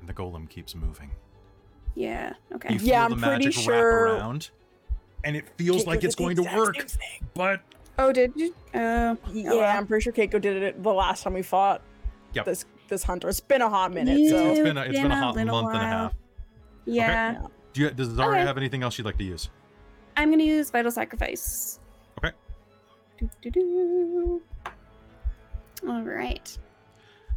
And 0.00 0.08
the 0.08 0.12
golem 0.14 0.48
keeps 0.48 0.74
moving. 0.74 1.10
Yeah. 1.94 2.34
Okay. 2.54 2.74
You 2.74 2.78
feel 2.78 2.88
Yeah, 2.88 3.08
the 3.08 3.14
I'm 3.14 3.20
pretty 3.20 3.46
magic 3.46 3.52
sure- 3.62 4.04
wrap 4.04 4.20
around, 4.20 4.50
and 5.24 5.36
it 5.36 5.48
feels 5.56 5.86
like 5.86 6.04
it's 6.04 6.14
going 6.14 6.36
to 6.36 6.42
work. 6.42 6.76
But 7.34 7.60
Oh, 7.98 8.12
did 8.12 8.32
you? 8.34 8.54
Uh, 8.72 9.16
Yeah. 9.32 9.76
I'm 9.76 9.86
pretty 9.86 10.02
sure 10.04 10.12
Kaeko 10.12 10.40
did 10.40 10.62
it 10.62 10.82
the 10.82 10.92
last 10.92 11.22
time 11.22 11.34
we 11.34 11.42
fought 11.42 11.82
Yep. 12.32 12.44
this 12.46 12.64
this 12.90 13.02
hunter. 13.04 13.28
It's 13.28 13.40
been 13.40 13.62
a 13.62 13.70
hot 13.70 13.92
minute, 13.92 14.18
it's, 14.18 14.30
so 14.30 14.50
it's 14.50 14.60
been 14.60 14.76
a, 14.76 14.82
it's 14.82 14.98
been 14.98 15.10
a 15.10 15.16
hot 15.16 15.34
month 15.34 15.46
little 15.46 15.68
and 15.68 15.76
a 15.78 15.80
half. 15.80 16.14
Yeah. 16.84 17.32
yeah. 17.32 17.46
Do 17.72 17.80
you, 17.80 17.90
does 17.90 18.08
Xarria 18.08 18.32
Okay. 18.32 18.40
have 18.40 18.56
anything 18.58 18.82
else 18.82 18.98
you'd 18.98 19.04
like 19.04 19.18
to 19.18 19.24
use? 19.24 19.48
I'm 20.16 20.30
gonna 20.30 20.42
use 20.42 20.70
vital 20.70 20.90
sacrifice. 20.90 21.78
Okay. 22.18 22.34
Do, 23.18 23.30
do, 23.40 23.50
do. 23.50 24.42
All 25.88 26.02
right. 26.02 26.58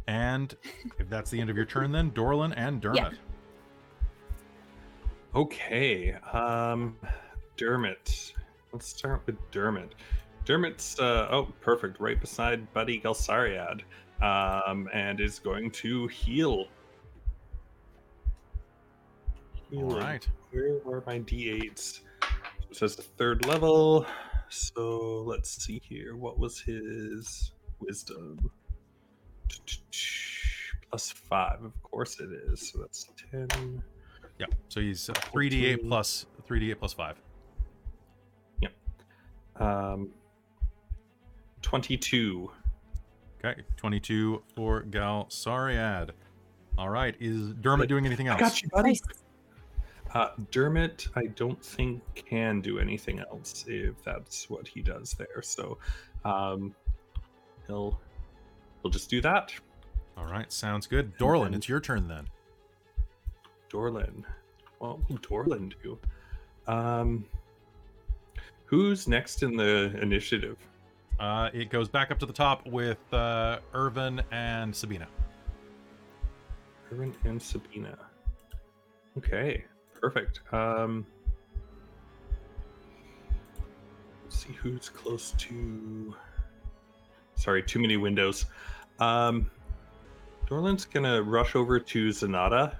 And 0.06 0.54
if 0.98 1.08
that's 1.08 1.30
the 1.30 1.40
end 1.40 1.48
of 1.48 1.56
your 1.56 1.64
turn, 1.64 1.92
then 1.92 2.10
Dorlen 2.10 2.52
and 2.56 2.80
Dermot. 2.80 3.14
Okay. 5.34 6.12
Um, 6.32 6.96
Dermot. 7.56 8.34
Let's 8.72 8.88
start 8.88 9.22
with 9.24 9.36
Dermot. 9.50 9.94
Dermot's 10.44 10.98
uh, 10.98 11.28
oh 11.30 11.48
perfect, 11.60 12.00
right 12.00 12.20
beside 12.20 12.70
Buddy 12.74 13.00
Galsariad, 13.00 13.80
um, 14.24 14.88
and 14.92 15.20
is 15.20 15.38
going 15.38 15.70
to 15.70 16.06
heal. 16.08 16.66
All 19.76 19.98
right. 19.98 20.26
Where 20.50 20.78
are 20.86 21.02
my 21.06 21.18
d8s? 21.18 22.00
It 22.70 22.76
says 22.76 22.96
the 22.96 23.02
third 23.02 23.44
level. 23.44 24.06
So 24.48 25.24
let's 25.26 25.50
see 25.64 25.80
here. 25.84 26.16
What 26.16 26.38
was 26.38 26.60
his 26.60 27.52
wisdom? 27.80 28.50
Plus 30.88 31.10
five, 31.10 31.62
of 31.62 31.82
course 31.82 32.20
it 32.20 32.30
is. 32.30 32.70
So 32.70 32.78
that's 32.78 33.08
ten. 33.30 33.82
Yeah. 34.38 34.46
So 34.68 34.80
he's 34.80 35.08
uh, 35.08 35.12
3d8 35.12 35.88
plus 35.88 36.26
3d8 36.48 36.78
plus 36.78 36.92
5. 36.92 37.16
Um, 39.56 40.08
twenty-two. 41.62 42.50
Okay. 43.44 43.62
22 43.76 44.42
for 44.56 44.82
Galsariad. 44.84 46.10
All 46.78 46.88
right. 46.88 47.14
Is 47.20 47.52
Dermot 47.60 47.88
doing 47.88 48.06
anything 48.06 48.26
else? 48.28 48.40
I 48.40 48.44
else? 48.44 48.52
got 48.54 48.62
you, 48.62 48.68
buddy. 48.70 49.00
Uh, 50.14 50.30
Dermot, 50.50 51.08
I 51.16 51.26
don't 51.26 51.62
think 51.62 52.02
can 52.14 52.60
do 52.60 52.78
anything 52.78 53.18
else 53.18 53.64
if 53.66 54.02
that's 54.04 54.48
what 54.48 54.66
he 54.66 54.80
does 54.80 55.14
there. 55.18 55.42
So, 55.42 55.78
um, 56.24 56.74
he'll 57.66 58.00
he'll 58.80 58.90
just 58.90 59.10
do 59.10 59.20
that. 59.20 59.52
All 60.16 60.26
right. 60.26 60.50
Sounds 60.52 60.86
good. 60.86 61.16
Dorlen, 61.18 61.46
then- 61.46 61.54
it's 61.54 61.68
your 61.68 61.80
turn 61.80 62.08
then. 62.08 62.28
Dorlen. 63.70 64.24
What 64.78 65.08
will 65.08 65.18
Dorlen 65.18 65.72
do? 65.82 65.98
Um, 66.66 67.26
who's 68.66 69.06
next 69.08 69.42
in 69.42 69.56
the 69.56 69.98
initiative? 70.00 70.56
Uh, 71.18 71.50
it 71.52 71.70
goes 71.70 71.88
back 71.88 72.10
up 72.10 72.18
to 72.18 72.26
the 72.26 72.32
top 72.32 72.66
with 72.66 72.98
uh, 73.12 73.58
Irvin 73.72 74.20
and 74.32 74.74
Sabina. 74.74 75.06
Irvin 76.92 77.14
and 77.24 77.40
Sabina. 77.40 77.96
Okay, 79.16 79.64
perfect. 80.00 80.40
Um, 80.52 81.06
let's 84.24 84.44
see 84.44 84.52
who's 84.52 84.88
close 84.88 85.32
to. 85.38 86.14
Sorry, 87.36 87.62
too 87.62 87.78
many 87.78 87.96
windows. 87.96 88.46
Um, 88.98 89.50
Dorlen's 90.46 90.84
gonna 90.84 91.22
rush 91.22 91.54
over 91.54 91.78
to 91.78 92.08
Zenada. 92.08 92.76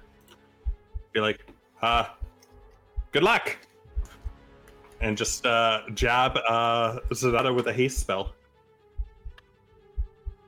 Be 1.13 1.19
like, 1.19 1.47
uh, 1.81 2.05
good 3.11 3.23
luck! 3.23 3.57
And 5.05 5.15
just 5.15 5.45
uh, 5.45 5.81
jab 5.93 6.35
uh, 6.49 6.99
Zenada 7.11 7.53
with 7.53 7.67
a 7.67 7.73
haste 7.73 7.99
spell. 7.99 8.33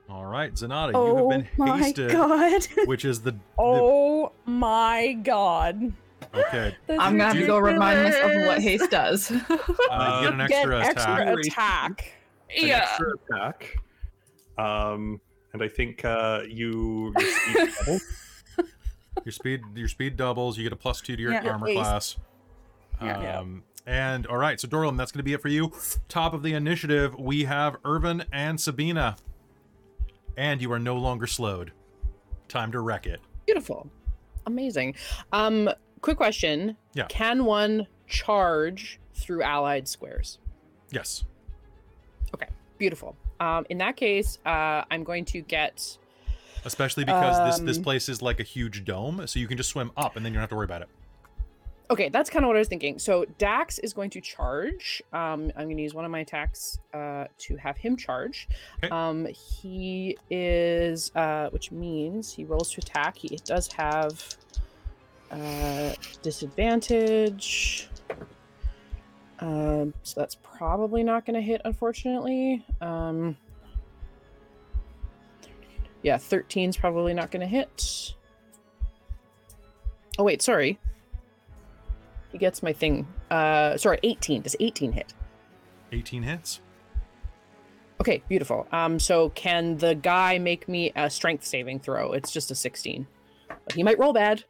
All 0.09 0.25
right. 0.25 0.51
Zenada, 0.51 0.93
you 0.93 0.97
oh 0.97 1.29
have 1.29 1.29
been 1.29 1.41
hasted, 1.43 1.59
my 1.59 1.77
hasted, 1.77 2.11
god. 2.11 2.67
which 2.87 3.05
is 3.05 3.21
the. 3.21 3.31
the- 3.33 3.39
Oh 3.59 4.31
my 4.47 5.13
god. 5.21 5.93
okay. 6.33 6.75
This 6.87 6.97
I'm 6.99 7.17
gonna 7.19 7.25
have 7.25 7.33
to 7.35 7.45
go 7.45 7.59
remind 7.59 8.01
myself 8.03 8.31
of 8.31 8.47
what 8.47 8.59
haste 8.61 8.89
does. 8.89 9.31
Uh, 9.91 10.21
you 10.23 10.29
get 10.29 10.33
an 10.39 10.47
Get 10.47 10.51
extra 10.57 10.79
attack. 10.79 11.27
extra 11.27 11.37
attack. 11.37 12.11
An 12.57 12.69
extra 12.71 13.07
attack. 13.31 13.77
Um, 14.57 15.21
and 15.53 15.61
I 15.61 15.67
think 15.67 16.03
uh, 16.03 16.41
you 16.49 17.13
your 17.17 17.69
speed. 17.69 18.01
Your 19.25 19.31
speed, 19.31 19.61
your 19.75 19.87
speed 19.87 20.17
doubles. 20.17 20.57
You 20.57 20.63
get 20.63 20.73
a 20.73 20.77
plus 20.77 20.99
two 21.01 21.15
to 21.15 21.21
your 21.21 21.31
Yeah. 21.33 21.47
armor 21.47 21.67
Ace. 21.67 21.75
class. 21.75 22.15
Yeah. 23.01 23.39
Um, 23.39 23.63
and 23.87 24.27
all 24.27 24.37
right, 24.37 24.59
so 24.59 24.67
Dorlen, 24.67 24.97
that's 24.97 25.11
going 25.11 25.19
to 25.19 25.23
be 25.23 25.33
it 25.33 25.41
for 25.41 25.47
you. 25.47 25.71
Top 26.09 26.35
of 26.35 26.43
the 26.43 26.53
initiative, 26.53 27.15
we 27.17 27.45
have 27.45 27.77
Irvin 27.83 28.25
and 28.31 28.59
Sabina, 28.61 29.15
and 30.35 30.61
you 30.61 30.71
are 30.71 30.79
no 30.79 30.95
longer 30.95 31.25
slowed. 31.25 31.71
Time 32.47 32.71
to 32.73 32.81
wreck 32.81 33.07
it. 33.07 33.19
Beautiful. 33.45 33.89
Amazing. 34.45 34.95
Um, 35.31 35.69
quick 36.01 36.17
question. 36.17 36.77
Yeah. 36.93 37.07
Can 37.07 37.45
one 37.45 37.87
charge 38.07 38.99
through 39.13 39.41
allied 39.41 39.87
squares? 39.87 40.39
Yes. 40.91 41.25
Okay. 42.33 42.47
Beautiful. 42.77 43.15
Um, 43.39 43.65
in 43.69 43.77
that 43.79 43.95
case, 43.95 44.37
uh, 44.45 44.83
I'm 44.91 45.03
going 45.03 45.25
to 45.25 45.41
get. 45.41 45.97
Especially 46.65 47.05
because 47.05 47.57
this 47.57 47.65
this 47.65 47.77
Um, 47.77 47.83
place 47.83 48.09
is 48.09 48.21
like 48.21 48.39
a 48.39 48.43
huge 48.43 48.83
dome, 48.83 49.25
so 49.27 49.39
you 49.39 49.47
can 49.47 49.57
just 49.57 49.69
swim 49.69 49.91
up, 49.95 50.15
and 50.15 50.25
then 50.25 50.33
you 50.33 50.37
don't 50.37 50.41
have 50.41 50.49
to 50.49 50.55
worry 50.55 50.65
about 50.65 50.81
it. 50.81 50.89
Okay, 51.89 52.09
that's 52.09 52.29
kind 52.29 52.43
of 52.43 52.47
what 52.47 52.57
I 52.57 52.59
was 52.59 52.67
thinking. 52.67 52.99
So 52.99 53.25
Dax 53.37 53.79
is 53.79 53.93
going 53.93 54.09
to 54.09 54.21
charge. 54.21 55.01
Um, 55.13 55.51
I'm 55.55 55.65
going 55.65 55.77
to 55.77 55.83
use 55.83 55.93
one 55.93 56.03
of 56.03 56.11
my 56.11 56.19
attacks 56.19 56.79
uh, 56.93 57.25
to 57.37 57.55
have 57.55 57.77
him 57.77 57.95
charge. 57.95 58.49
Okay. 58.83 58.93
Um, 58.93 59.25
he 59.27 60.17
is, 60.29 61.11
uh, 61.15 61.49
which 61.51 61.71
means 61.71 62.33
he 62.33 62.43
rolls 62.43 62.71
to 62.71 62.81
attack. 62.81 63.17
He 63.17 63.29
does 63.45 63.71
have 63.71 64.35
uh, 65.31 65.93
disadvantage. 66.21 67.89
Um, 69.39 69.93
so 70.03 70.19
that's 70.19 70.35
probably 70.35 71.03
not 71.03 71.25
going 71.25 71.35
to 71.35 71.41
hit, 71.41 71.61
unfortunately. 71.63 72.65
Um, 72.81 73.37
yeah, 76.01 76.17
13 76.17 76.69
is 76.69 76.77
probably 76.77 77.13
not 77.13 77.31
going 77.31 77.41
to 77.41 77.47
hit. 77.47 78.13
Oh, 80.19 80.23
wait, 80.23 80.41
sorry. 80.41 80.79
He 82.37 82.45
gets 82.45 82.61
my 82.61 82.71
thing. 82.71 83.07
Uh, 83.31 83.77
sorry, 83.77 83.97
18. 84.03 84.43
Does 84.43 84.55
18 84.59 84.91
hit? 84.91 85.15
18 85.91 86.21
hits. 86.21 86.61
Okay, 87.99 88.21
beautiful. 88.29 88.67
Um, 88.71 88.99
so 88.99 89.29
can 89.29 89.77
the 89.77 89.95
guy 89.95 90.37
make 90.37 90.67
me 90.69 90.91
a 90.95 91.09
strength 91.09 91.43
saving 91.43 91.79
throw? 91.79 92.11
It's 92.13 92.29
just 92.31 92.51
a 92.51 92.55
16. 92.55 93.07
But 93.47 93.73
he 93.73 93.81
might 93.81 93.97
roll 93.97 94.13
bad. 94.13 94.43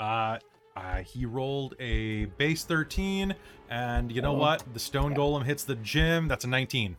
Uh, 0.00 0.38
uh, 0.76 1.02
he 1.04 1.24
rolled 1.24 1.76
a 1.78 2.24
base 2.36 2.64
13, 2.64 3.36
and 3.70 4.10
you 4.10 4.20
know 4.20 4.34
Oh. 4.34 4.38
what? 4.38 4.64
The 4.72 4.80
stone 4.80 5.14
golem 5.14 5.44
hits 5.44 5.62
the 5.62 5.76
gym. 5.76 6.26
That's 6.26 6.44
a 6.44 6.48
19. 6.48 6.96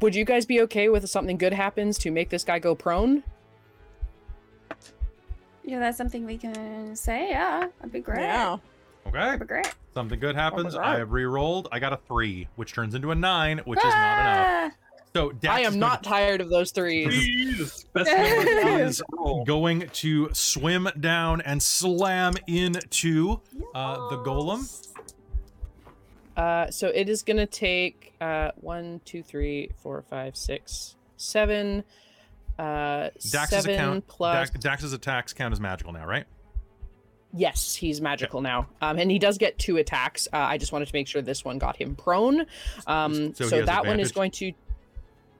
would 0.00 0.14
you 0.16 0.24
guys 0.24 0.44
be 0.46 0.60
okay 0.62 0.88
with 0.88 1.08
something 1.08 1.36
good 1.36 1.52
happens 1.52 1.98
to 1.98 2.10
make 2.10 2.30
this 2.30 2.42
guy 2.42 2.58
go 2.58 2.74
prone? 2.74 3.22
Yeah, 5.64 5.78
that's 5.78 5.96
something 5.96 6.24
we 6.26 6.38
can 6.38 6.96
say. 6.96 7.30
Yeah, 7.30 7.66
that'd 7.78 7.92
be 7.92 8.00
great. 8.00 8.20
Yeah. 8.22 8.56
Okay. 9.06 9.18
That'd 9.18 9.40
be 9.40 9.46
great. 9.46 9.74
Something 9.94 10.18
good 10.20 10.34
happens. 10.34 10.74
I 10.74 10.98
have 10.98 11.12
re-rolled. 11.12 11.68
I 11.72 11.78
got 11.78 11.92
a 11.92 11.98
three, 12.08 12.48
which 12.56 12.72
turns 12.72 12.94
into 12.94 13.10
a 13.10 13.14
nine, 13.14 13.60
which 13.64 13.78
is 13.78 13.84
not 13.84 13.90
enough. 13.92 14.46
Ah! 14.46 14.70
So 15.14 15.30
Dax 15.30 15.54
I 15.58 15.60
am 15.60 15.78
not 15.78 16.02
to- 16.02 16.08
tired 16.08 16.40
of 16.40 16.48
those 16.48 16.70
threes. 16.70 17.06
Please, 17.06 17.84
best 17.92 18.10
is 18.10 19.02
going 19.46 19.88
to 19.92 20.30
swim 20.32 20.88
down 20.98 21.42
and 21.42 21.62
slam 21.62 22.34
into 22.46 23.40
uh, 23.74 24.08
the 24.08 24.16
golem. 24.18 24.88
Uh, 26.36 26.70
so 26.70 26.88
it 26.88 27.10
is 27.10 27.22
gonna 27.22 27.44
take 27.46 28.14
uh 28.20 28.52
one, 28.56 29.02
two, 29.04 29.22
three, 29.22 29.70
four, 29.82 30.00
five, 30.00 30.34
six, 30.36 30.96
seven. 31.18 31.84
Uh, 32.58 33.10
Dax's 33.30 33.66
account. 33.66 34.06
plus. 34.06 34.50
Dax, 34.50 34.62
Dax's 34.62 34.92
attacks 34.92 35.32
count 35.32 35.52
as 35.52 35.60
magical 35.60 35.92
now, 35.92 36.06
right? 36.06 36.24
Yes, 37.34 37.74
he's 37.74 38.00
magical 38.02 38.42
now, 38.42 38.68
um, 38.82 38.98
and 38.98 39.10
he 39.10 39.18
does 39.18 39.38
get 39.38 39.58
two 39.58 39.78
attacks. 39.78 40.28
Uh, 40.32 40.36
I 40.36 40.58
just 40.58 40.70
wanted 40.70 40.88
to 40.88 40.94
make 40.94 41.08
sure 41.08 41.22
this 41.22 41.44
one 41.44 41.56
got 41.58 41.76
him 41.76 41.96
prone. 41.96 42.44
Um, 42.86 43.34
So 43.34 43.46
so 43.46 43.62
that 43.64 43.86
one 43.86 44.00
is 44.00 44.12
going 44.12 44.32
to 44.32 44.52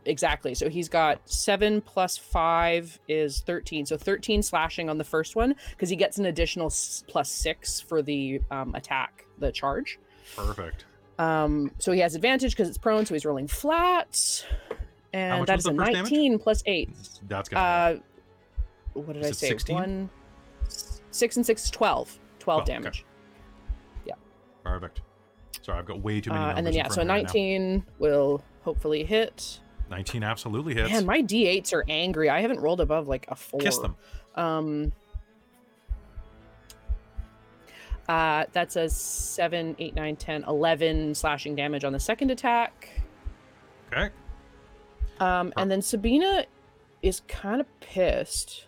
exactly. 0.06 0.54
So 0.54 0.70
he's 0.70 0.88
got 0.88 1.20
seven 1.28 1.82
plus 1.82 2.16
five 2.16 2.98
is 3.08 3.40
thirteen. 3.40 3.84
So 3.84 3.98
thirteen 3.98 4.42
slashing 4.42 4.88
on 4.88 4.96
the 4.96 5.04
first 5.04 5.36
one 5.36 5.54
because 5.70 5.90
he 5.90 5.96
gets 5.96 6.16
an 6.16 6.24
additional 6.24 6.68
s- 6.68 7.04
plus 7.06 7.30
six 7.30 7.78
for 7.82 8.00
the 8.00 8.40
um, 8.50 8.74
attack, 8.74 9.26
the 9.38 9.52
charge. 9.52 9.98
Perfect. 10.34 10.86
Um, 11.18 11.72
so 11.78 11.92
he 11.92 12.00
has 12.00 12.14
advantage 12.14 12.52
because 12.52 12.70
it's 12.70 12.78
prone, 12.78 13.04
so 13.04 13.12
he's 13.14 13.26
rolling 13.26 13.48
flat. 13.48 14.46
And 15.12 15.46
that 15.46 15.58
is 15.58 15.66
a 15.66 15.74
first 15.74 15.92
damage? 15.92 16.10
19 16.10 16.38
plus 16.38 16.62
8. 16.64 16.90
That's 17.28 17.48
gonna. 17.48 17.62
Uh, 17.62 17.98
what 18.94 19.12
did 19.14 19.24
Is 19.24 19.28
I 19.28 19.32
say? 19.32 19.48
16? 19.48 19.74
One, 19.74 20.10
six 20.68 21.36
and 21.36 21.44
six 21.44 21.64
is 21.64 21.70
12. 21.70 22.18
12 22.38 22.58
Oh, 22.58 22.62
okay. 22.62 22.72
damage. 22.72 23.04
Perfect. 24.64 25.00
Sorry, 25.60 25.76
I've 25.76 25.86
got 25.86 26.00
way 26.02 26.20
too 26.20 26.30
many. 26.30 26.44
Uh, 26.44 26.54
and 26.54 26.64
then, 26.64 26.72
yeah, 26.72 26.86
so 26.86 26.94
front 26.94 27.10
of 27.10 27.16
me 27.16 27.22
right 27.22 27.24
19 27.24 27.84
will 27.98 28.44
hopefully 28.62 29.02
hit. 29.04 29.58
19 29.90 30.22
absolutely 30.22 30.72
hits. 30.74 30.88
Man, 30.90 31.04
my 31.04 31.20
d8s 31.20 31.72
are 31.72 31.84
angry. 31.88 32.30
I 32.30 32.40
haven't 32.40 32.60
rolled 32.60 32.80
above 32.80 33.08
like 33.08 33.26
a 33.28 33.34
4. 33.34 33.58
Kiss 33.58 33.78
them. 33.78 33.96
Um, 34.36 34.92
uh, 38.08 38.44
that's 38.52 38.76
a 38.76 38.88
7, 38.88 39.74
8, 39.78 39.94
9, 39.96 40.16
10, 40.16 40.44
11 40.44 41.14
slashing 41.16 41.56
damage 41.56 41.82
on 41.84 41.92
the 41.92 42.00
second 42.00 42.30
attack. 42.30 42.88
Okay. 43.92 44.10
Um, 45.22 45.52
and 45.56 45.70
then 45.70 45.80
Sabina 45.80 46.46
is 47.00 47.22
kind 47.28 47.60
of 47.60 47.80
pissed. 47.80 48.66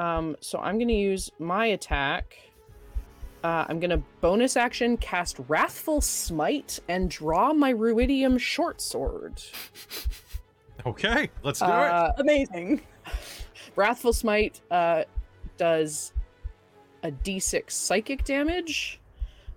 Um, 0.00 0.36
so 0.40 0.58
I'm 0.58 0.76
going 0.76 0.88
to 0.88 0.94
use 0.94 1.30
my 1.38 1.66
attack. 1.66 2.36
Uh, 3.44 3.66
I'm 3.68 3.78
going 3.78 3.90
to 3.90 4.02
bonus 4.20 4.56
action 4.56 4.96
cast 4.96 5.36
Wrathful 5.46 6.00
Smite 6.00 6.80
and 6.88 7.08
draw 7.08 7.52
my 7.52 7.72
Ruidium 7.72 8.38
short 8.40 8.80
sword. 8.80 9.40
Okay. 10.84 11.30
Let's 11.44 11.60
do 11.60 11.66
it. 11.66 11.70
Uh, 11.70 12.12
Amazing. 12.18 12.80
Wrathful 13.76 14.12
Smite 14.12 14.60
uh, 14.72 15.04
does 15.56 16.12
a 17.04 17.12
d6 17.12 17.70
psychic 17.70 18.24
damage, 18.24 19.00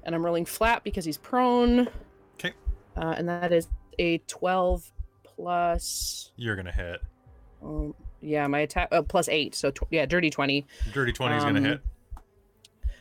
and 0.04 0.14
I'm 0.14 0.24
rolling 0.24 0.46
flat 0.46 0.84
because 0.84 1.06
he's 1.06 1.18
prone. 1.18 1.88
Okay. 2.38 2.54
Uh, 2.96 3.16
and 3.18 3.28
that 3.28 3.52
is 3.52 3.68
a 3.98 4.20
12 4.20 4.92
plus. 5.36 6.32
You're 6.38 6.56
gonna 6.56 6.72
hit. 6.72 7.02
Um, 7.64 7.94
yeah, 8.22 8.48
my 8.48 8.60
attack 8.60 8.90
uh, 8.92 9.02
plus 9.02 9.28
eight, 9.30 9.56
so 9.56 9.72
tw- 9.72 9.84
yeah, 9.92 10.06
dirty 10.06 10.30
20. 10.30 10.66
Dirty 10.94 11.12
20 11.12 11.36
is 11.36 11.44
gonna 11.44 11.60
Um, 11.60 11.66
hit. 11.66 11.82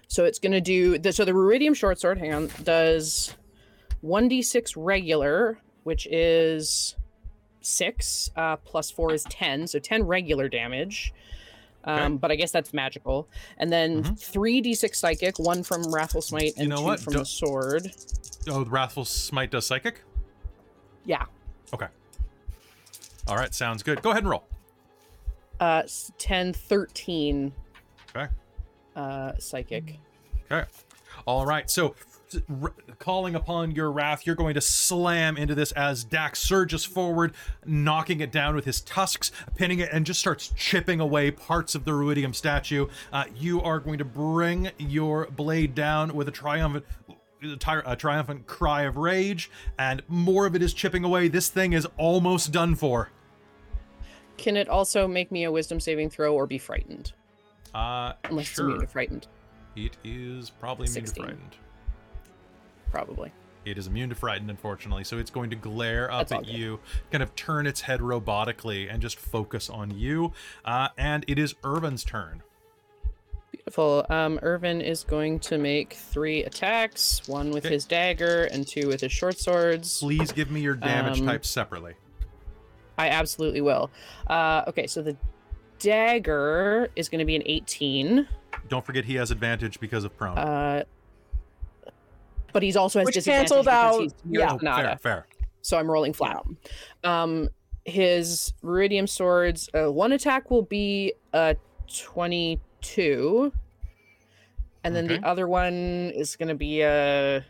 So 0.08 0.24
it's 0.24 0.38
gonna 0.38 0.60
do 0.60 0.98
the 0.98 1.12
so 1.12 1.24
the 1.24 1.32
Ruidium 1.32 1.74
short 1.74 1.98
sword. 1.98 2.18
Hang 2.18 2.32
on, 2.34 2.50
does 2.62 3.34
one 4.00 4.28
d 4.28 4.42
six 4.42 4.76
regular, 4.76 5.58
which 5.84 6.06
is 6.06 6.94
six 7.62 8.30
uh, 8.36 8.56
plus 8.56 8.90
four 8.90 9.12
is 9.12 9.24
ten, 9.24 9.66
so 9.66 9.78
ten 9.78 10.02
regular 10.04 10.48
damage. 10.48 11.12
Um, 11.86 11.98
Okay. 11.98 12.14
But 12.18 12.30
I 12.32 12.36
guess 12.36 12.50
that's 12.50 12.72
magical. 12.72 13.28
And 13.58 13.70
then 13.72 14.02
Mhm. 14.04 14.18
three 14.18 14.60
d 14.60 14.74
six 14.74 14.98
psychic, 14.98 15.38
one 15.38 15.62
from 15.62 15.82
Wrathful 15.92 16.22
Smite, 16.22 16.54
and 16.56 16.68
know 16.68 16.76
two 16.78 16.82
what? 16.84 17.00
from 17.00 17.12
Do- 17.14 17.18
the 17.20 17.24
sword. 17.26 17.92
Oh, 18.48 18.64
the 18.64 18.70
Wrathful 18.70 19.04
Smite 19.04 19.50
does 19.50 19.66
psychic? 19.66 20.02
Yeah, 21.06 21.24
Okay. 21.74 21.88
All 23.26 23.36
right, 23.36 23.54
sounds 23.54 23.82
good. 23.82 24.02
Go 24.02 24.10
ahead 24.10 24.22
and 24.22 24.30
roll. 24.30 24.44
uh, 25.60 25.82
s- 25.84 26.10
10, 26.18 26.52
13 26.52 27.52
Okay. 28.14 28.28
uh, 28.96 29.32
psychic. 29.38 29.98
Okay. 30.50 30.68
All 31.26 31.46
right. 31.46 31.70
So, 31.70 31.94
r- 32.60 32.74
calling 32.98 33.34
upon 33.36 33.70
your 33.70 33.90
wrath, 33.92 34.26
you're 34.26 34.34
going 34.34 34.54
to 34.54 34.60
slam 34.60 35.36
into 35.36 35.54
this 35.54 35.70
as 35.72 36.02
Dax 36.04 36.40
surges 36.40 36.84
forward, 36.84 37.32
knocking 37.64 38.20
it 38.20 38.32
down 38.32 38.56
with 38.56 38.64
his 38.64 38.80
tusks, 38.80 39.30
pinning 39.54 39.78
it, 39.78 39.88
and 39.92 40.04
just 40.04 40.18
starts 40.20 40.52
chipping 40.56 40.98
away 41.00 41.30
parts 41.30 41.74
of 41.76 41.84
the 41.84 41.92
Ruidium 41.92 42.34
statue. 42.34 42.88
Uh, 43.12 43.24
you 43.36 43.62
are 43.62 43.78
going 43.78 43.98
to 43.98 44.04
bring 44.04 44.70
your 44.76 45.26
blade 45.30 45.74
down 45.74 46.14
with 46.14 46.26
a 46.28 46.32
triumphant. 46.32 46.84
A, 47.52 47.56
tri- 47.56 47.82
a 47.84 47.94
triumphant 47.96 48.46
cry 48.46 48.82
of 48.82 48.96
rage, 48.96 49.50
and 49.78 50.02
more 50.08 50.46
of 50.46 50.54
it 50.54 50.62
is 50.62 50.72
chipping 50.72 51.04
away. 51.04 51.28
This 51.28 51.48
thing 51.48 51.72
is 51.72 51.86
almost 51.96 52.52
done 52.52 52.74
for. 52.74 53.10
Can 54.36 54.56
it 54.56 54.68
also 54.68 55.06
make 55.06 55.30
me 55.30 55.44
a 55.44 55.52
wisdom 55.52 55.78
saving 55.78 56.10
throw 56.10 56.34
or 56.34 56.46
be 56.46 56.58
frightened? 56.58 57.12
Uh, 57.74 58.14
Unless 58.24 58.50
it's 58.50 58.58
immune 58.58 58.80
to 58.80 58.86
frightened, 58.86 59.26
It 59.76 59.96
is 60.04 60.50
probably 60.50 60.86
immune 60.86 61.02
to 61.02 61.06
16. 61.08 61.24
frightened. 61.24 61.56
probably. 62.90 63.32
It 63.64 63.78
is 63.78 63.86
immune 63.86 64.10
to 64.10 64.14
frightened, 64.14 64.50
unfortunately, 64.50 65.04
so 65.04 65.16
it's 65.18 65.30
going 65.30 65.48
to 65.50 65.56
glare 65.56 66.10
up 66.12 66.30
at 66.32 66.44
good. 66.44 66.48
you, 66.54 66.80
kind 67.10 67.22
of 67.22 67.34
turn 67.34 67.66
its 67.66 67.80
head 67.80 68.00
robotically, 68.00 68.92
and 68.92 69.00
just 69.00 69.16
focus 69.18 69.70
on 69.70 69.90
you. 69.96 70.32
Uh, 70.64 70.88
and 70.98 71.24
it 71.26 71.38
is 71.38 71.54
Irvin's 71.64 72.04
turn. 72.04 72.42
Beautiful. 73.64 74.04
Um, 74.10 74.38
Irvin 74.42 74.82
is 74.82 75.04
going 75.04 75.38
to 75.40 75.56
make 75.56 75.94
three 75.94 76.44
attacks: 76.44 77.26
one 77.26 77.50
with 77.50 77.64
Okay. 77.64 77.74
his 77.74 77.86
dagger 77.86 78.44
and 78.52 78.66
two 78.66 78.88
with 78.88 79.00
his 79.00 79.10
short 79.10 79.38
swords. 79.38 80.00
Please 80.00 80.32
give 80.32 80.50
me 80.50 80.60
your 80.60 80.74
damage 80.74 81.20
Um, 81.20 81.26
types 81.26 81.48
separately. 81.48 81.94
I 82.98 83.08
absolutely 83.08 83.62
will. 83.62 83.90
Uh, 84.26 84.64
okay, 84.68 84.86
so 84.86 85.00
the 85.00 85.16
dagger 85.78 86.90
is 86.94 87.08
going 87.08 87.20
to 87.20 87.24
be 87.24 87.36
an 87.36 87.42
18. 87.46 88.28
Don't 88.68 88.84
forget 88.84 89.06
he 89.06 89.14
has 89.14 89.30
advantage 89.30 89.80
because 89.80 90.04
of 90.04 90.14
prone. 90.16 90.36
Uh, 90.36 90.84
but 92.52 92.62
he's 92.62 92.76
also 92.76 92.98
has 93.00 93.06
Which 93.06 93.14
disadvantage 93.14 93.48
canceled 93.48 93.68
out- 93.68 94.00
he's 94.02 94.14
yeah. 94.28 94.52
oh, 94.52 94.58
Zenada. 94.58 94.84
fair, 94.84 94.98
fair. 94.98 95.26
so 95.62 95.78
I'm 95.78 95.90
rolling 95.90 96.12
flat. 96.12 96.44
Um, 97.02 97.48
his 97.86 98.52
Ruidium 98.62 99.08
swords, 99.08 99.70
uh, 99.74 99.90
one 99.90 100.12
attack 100.12 100.50
will 100.50 100.62
be 100.62 101.14
a 101.32 101.56
22, 101.98 102.60
and 102.96 104.94
then 104.94 105.04
Okay. 105.06 105.18
the 105.18 105.26
other 105.26 105.48
one 105.48 106.10
is 106.14 106.36
going 106.36 106.48
to 106.48 106.54
be 106.54 106.82
a 106.82 107.44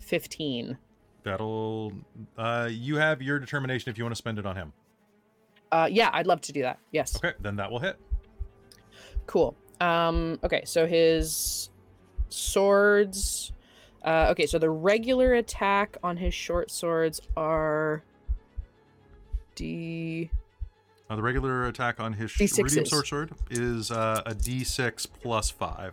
15. 0.00 0.76
That'll. 1.22 1.92
Uh, 2.36 2.68
you 2.70 2.96
have 2.96 3.20
your 3.22 3.38
determination 3.38 3.90
if 3.90 3.98
you 3.98 4.04
want 4.04 4.12
to 4.12 4.18
spend 4.18 4.38
it 4.38 4.46
on 4.46 4.56
him. 4.56 4.72
Uh, 5.70 5.88
yeah, 5.90 6.10
I'd 6.12 6.26
love 6.26 6.40
to 6.42 6.52
do 6.52 6.62
that. 6.62 6.78
Yes. 6.90 7.16
Okay, 7.16 7.32
then 7.40 7.56
that 7.56 7.70
will 7.70 7.78
hit. 7.78 7.96
Cool. 9.26 9.54
Um, 9.80 10.38
okay, 10.42 10.62
so 10.64 10.86
his 10.86 11.70
swords. 12.28 13.52
Uh, 14.04 14.28
okay, 14.30 14.46
so 14.46 14.58
the 14.58 14.70
regular 14.70 15.34
attack 15.34 15.96
on 16.02 16.16
his 16.16 16.32
short 16.34 16.70
swords 16.70 17.20
are 17.36 18.02
D. 19.54 20.30
Uh, 21.10 21.16
the 21.16 21.22
regular 21.22 21.66
attack 21.66 21.98
on 21.98 22.12
his 22.12 22.30
D6s. 22.30 22.60
Ruidium 22.60 22.86
Sword 22.86 23.06
Sword 23.08 23.30
is 23.50 23.90
uh, 23.90 24.22
a 24.26 24.32
d6 24.32 25.08
plus 25.20 25.50
5. 25.50 25.92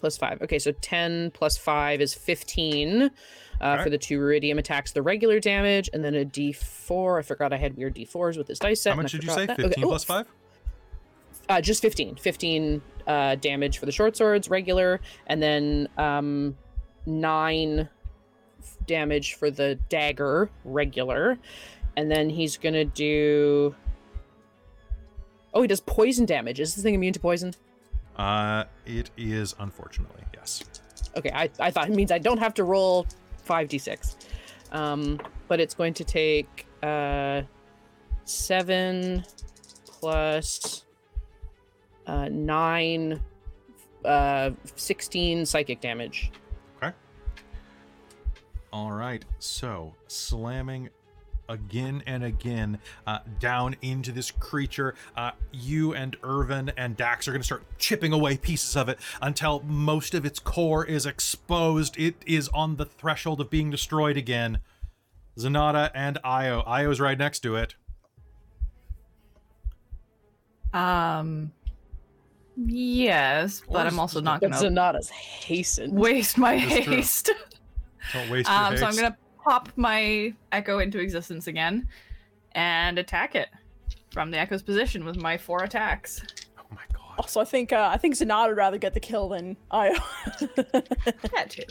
plus 0.00 0.16
five. 0.16 0.40
Okay, 0.40 0.60
so 0.60 0.70
10 0.70 1.32
plus 1.32 1.56
five 1.58 2.00
is 2.00 2.14
15 2.14 3.02
uh, 3.02 3.08
Okay. 3.60 3.82
for 3.82 3.90
the 3.90 3.98
two 3.98 4.20
Ruidium 4.20 4.58
attacks, 4.58 4.92
the 4.92 5.02
regular 5.02 5.40
damage, 5.40 5.90
and 5.92 6.04
then 6.04 6.14
a 6.14 6.24
d4. 6.24 7.18
I 7.18 7.22
forgot 7.22 7.52
I 7.52 7.56
had 7.56 7.76
weird 7.76 7.96
d4s 7.96 8.38
with 8.38 8.46
this 8.46 8.60
dice 8.60 8.82
set. 8.82 8.94
How 8.94 9.02
much 9.02 9.10
did 9.10 9.24
you 9.24 9.30
say? 9.30 9.46
that. 9.46 9.56
15 9.56 9.72
Okay, 9.72 9.82
plus 9.82 10.04
5? 10.04 10.26
Uh, 11.48 11.60
just 11.60 11.82
15. 11.82 12.14
15 12.14 12.82
uh, 13.08 13.34
damage 13.34 13.78
for 13.78 13.86
the 13.86 13.92
short 13.92 14.16
swords, 14.16 14.48
regular, 14.48 15.00
and 15.26 15.42
then 15.42 15.88
um, 15.98 16.56
9 17.06 17.88
f- 18.60 18.76
damage 18.86 19.34
for 19.34 19.50
the 19.50 19.74
dagger, 19.88 20.50
regular. 20.64 21.36
And 21.96 22.08
then 22.10 22.30
he's 22.30 22.56
going 22.56 22.74
to 22.74 22.84
do. 22.84 23.74
Oh, 25.54 25.62
he 25.62 25.68
does 25.68 25.80
poison 25.80 26.26
damage. 26.26 26.58
Is 26.60 26.74
this 26.74 26.82
thing 26.82 26.94
immune 26.94 27.12
to 27.12 27.20
poison? 27.20 27.54
Uh, 28.16 28.64
it 28.86 29.10
is, 29.16 29.54
unfortunately, 29.60 30.22
yes. 30.34 30.64
Okay, 31.16 31.30
I, 31.32 31.48
I 31.60 31.70
thought 31.70 31.88
it 31.88 31.94
means 31.94 32.10
I 32.10 32.18
don't 32.18 32.38
have 32.38 32.54
to 32.54 32.64
roll 32.64 33.06
5d6. 33.46 34.16
Um, 34.72 35.20
but 35.46 35.60
it's 35.60 35.74
going 35.74 35.94
to 35.94 36.04
take 36.04 36.66
uh, 36.82 37.42
seven 38.24 39.24
plus 39.86 40.84
uh, 42.06 42.28
nine, 42.30 43.22
uh, 44.04 44.50
16 44.74 45.46
psychic 45.46 45.80
damage. 45.80 46.32
Okay. 46.82 46.94
All 48.72 48.90
right, 48.90 49.24
so 49.38 49.94
slamming 50.08 50.90
again 51.48 52.02
and 52.06 52.24
again 52.24 52.78
uh, 53.06 53.18
down 53.38 53.76
into 53.82 54.12
this 54.12 54.30
creature. 54.30 54.94
Uh, 55.16 55.32
you 55.52 55.94
and 55.94 56.16
Irvin 56.22 56.72
and 56.76 56.96
Dax 56.96 57.28
are 57.28 57.32
going 57.32 57.40
to 57.42 57.46
start 57.46 57.64
chipping 57.78 58.12
away 58.12 58.36
pieces 58.36 58.76
of 58.76 58.88
it 58.88 58.98
until 59.20 59.60
most 59.60 60.14
of 60.14 60.24
its 60.24 60.38
core 60.38 60.84
is 60.84 61.06
exposed. 61.06 61.98
It 61.98 62.16
is 62.26 62.48
on 62.48 62.76
the 62.76 62.84
threshold 62.84 63.40
of 63.40 63.50
being 63.50 63.70
destroyed 63.70 64.16
again. 64.16 64.58
Zenada 65.38 65.90
and 65.94 66.18
Io. 66.24 66.60
Io's 66.60 67.00
right 67.00 67.18
next 67.18 67.40
to 67.40 67.56
it. 67.56 67.74
Um. 70.72 71.52
Yes, 72.56 73.62
but 73.68 73.86
I'm 73.86 73.98
also 73.98 74.20
not 74.20 74.40
gonna 74.40 74.56
Zenada's 74.56 75.08
hastened. 75.08 75.92
waste 75.92 76.38
my 76.38 76.56
haste. 76.56 77.30
Don't 78.12 78.30
waste 78.30 78.48
your 78.48 78.56
Um, 78.58 78.76
so 78.76 78.86
I'm 78.86 78.94
gonna 78.94 79.16
pop 79.44 79.68
my 79.76 80.32
echo 80.52 80.78
into 80.78 80.98
existence 80.98 81.46
again 81.46 81.86
and 82.52 82.98
attack 82.98 83.34
it 83.34 83.48
from 84.12 84.30
the 84.30 84.38
echo's 84.38 84.62
position 84.62 85.04
with 85.04 85.16
my 85.16 85.36
four 85.36 85.62
attacks. 85.64 86.22
Oh 86.58 86.62
my 86.70 86.82
god. 86.92 87.00
Also, 87.18 87.40
I 87.40 87.44
think 87.44 87.72
uh, 87.72 87.90
I 87.92 87.96
think 87.96 88.14
Zenada 88.14 88.48
would 88.48 88.56
rather 88.56 88.78
get 88.78 88.94
the 88.94 89.00
kill 89.00 89.28
than 89.28 89.56
I. 89.70 89.96
That 90.56 91.50
too. 91.50 91.62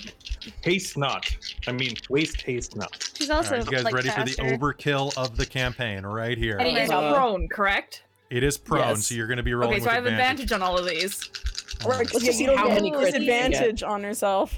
Haste 0.61 0.97
not. 0.97 1.29
I 1.67 1.71
mean, 1.71 1.95
waste 2.09 2.41
haste 2.41 2.75
not. 2.75 3.09
She's 3.17 3.29
also 3.29 3.57
right, 3.57 3.65
you 3.65 3.71
guys 3.71 3.83
like 3.83 3.93
ready 3.93 4.09
faster. 4.09 4.35
for 4.43 4.49
the 4.49 4.57
overkill 4.57 5.17
of 5.17 5.37
the 5.37 5.45
campaign 5.45 6.05
right 6.05 6.37
here? 6.37 6.57
And 6.57 6.67
it 6.67 6.77
is 6.81 6.89
Uh, 6.91 7.13
prone, 7.13 7.47
correct? 7.49 8.03
It 8.29 8.43
is 8.43 8.57
prone, 8.57 8.79
Yes. 8.89 9.07
so 9.07 9.15
you're 9.15 9.27
going 9.27 9.37
to 9.37 9.43
be 9.43 9.53
rolling 9.53 9.75
Okay, 9.75 9.79
so 9.79 9.85
with 9.85 9.91
I 9.91 9.95
have 9.95 10.05
advantage 10.05 10.51
on 10.51 10.61
all 10.61 10.77
of 10.77 10.85
these. 10.85 11.29
Right, 11.85 11.99
Let's 12.13 12.25
see 12.25 12.41
you 12.43 12.47
don't 12.47 12.57
how 12.57 12.67
many 12.69 12.91
crits 12.91 12.95
you 12.95 13.01
get. 13.01 13.11
disadvantage 13.51 13.83
on 13.83 14.03
herself. 14.03 14.57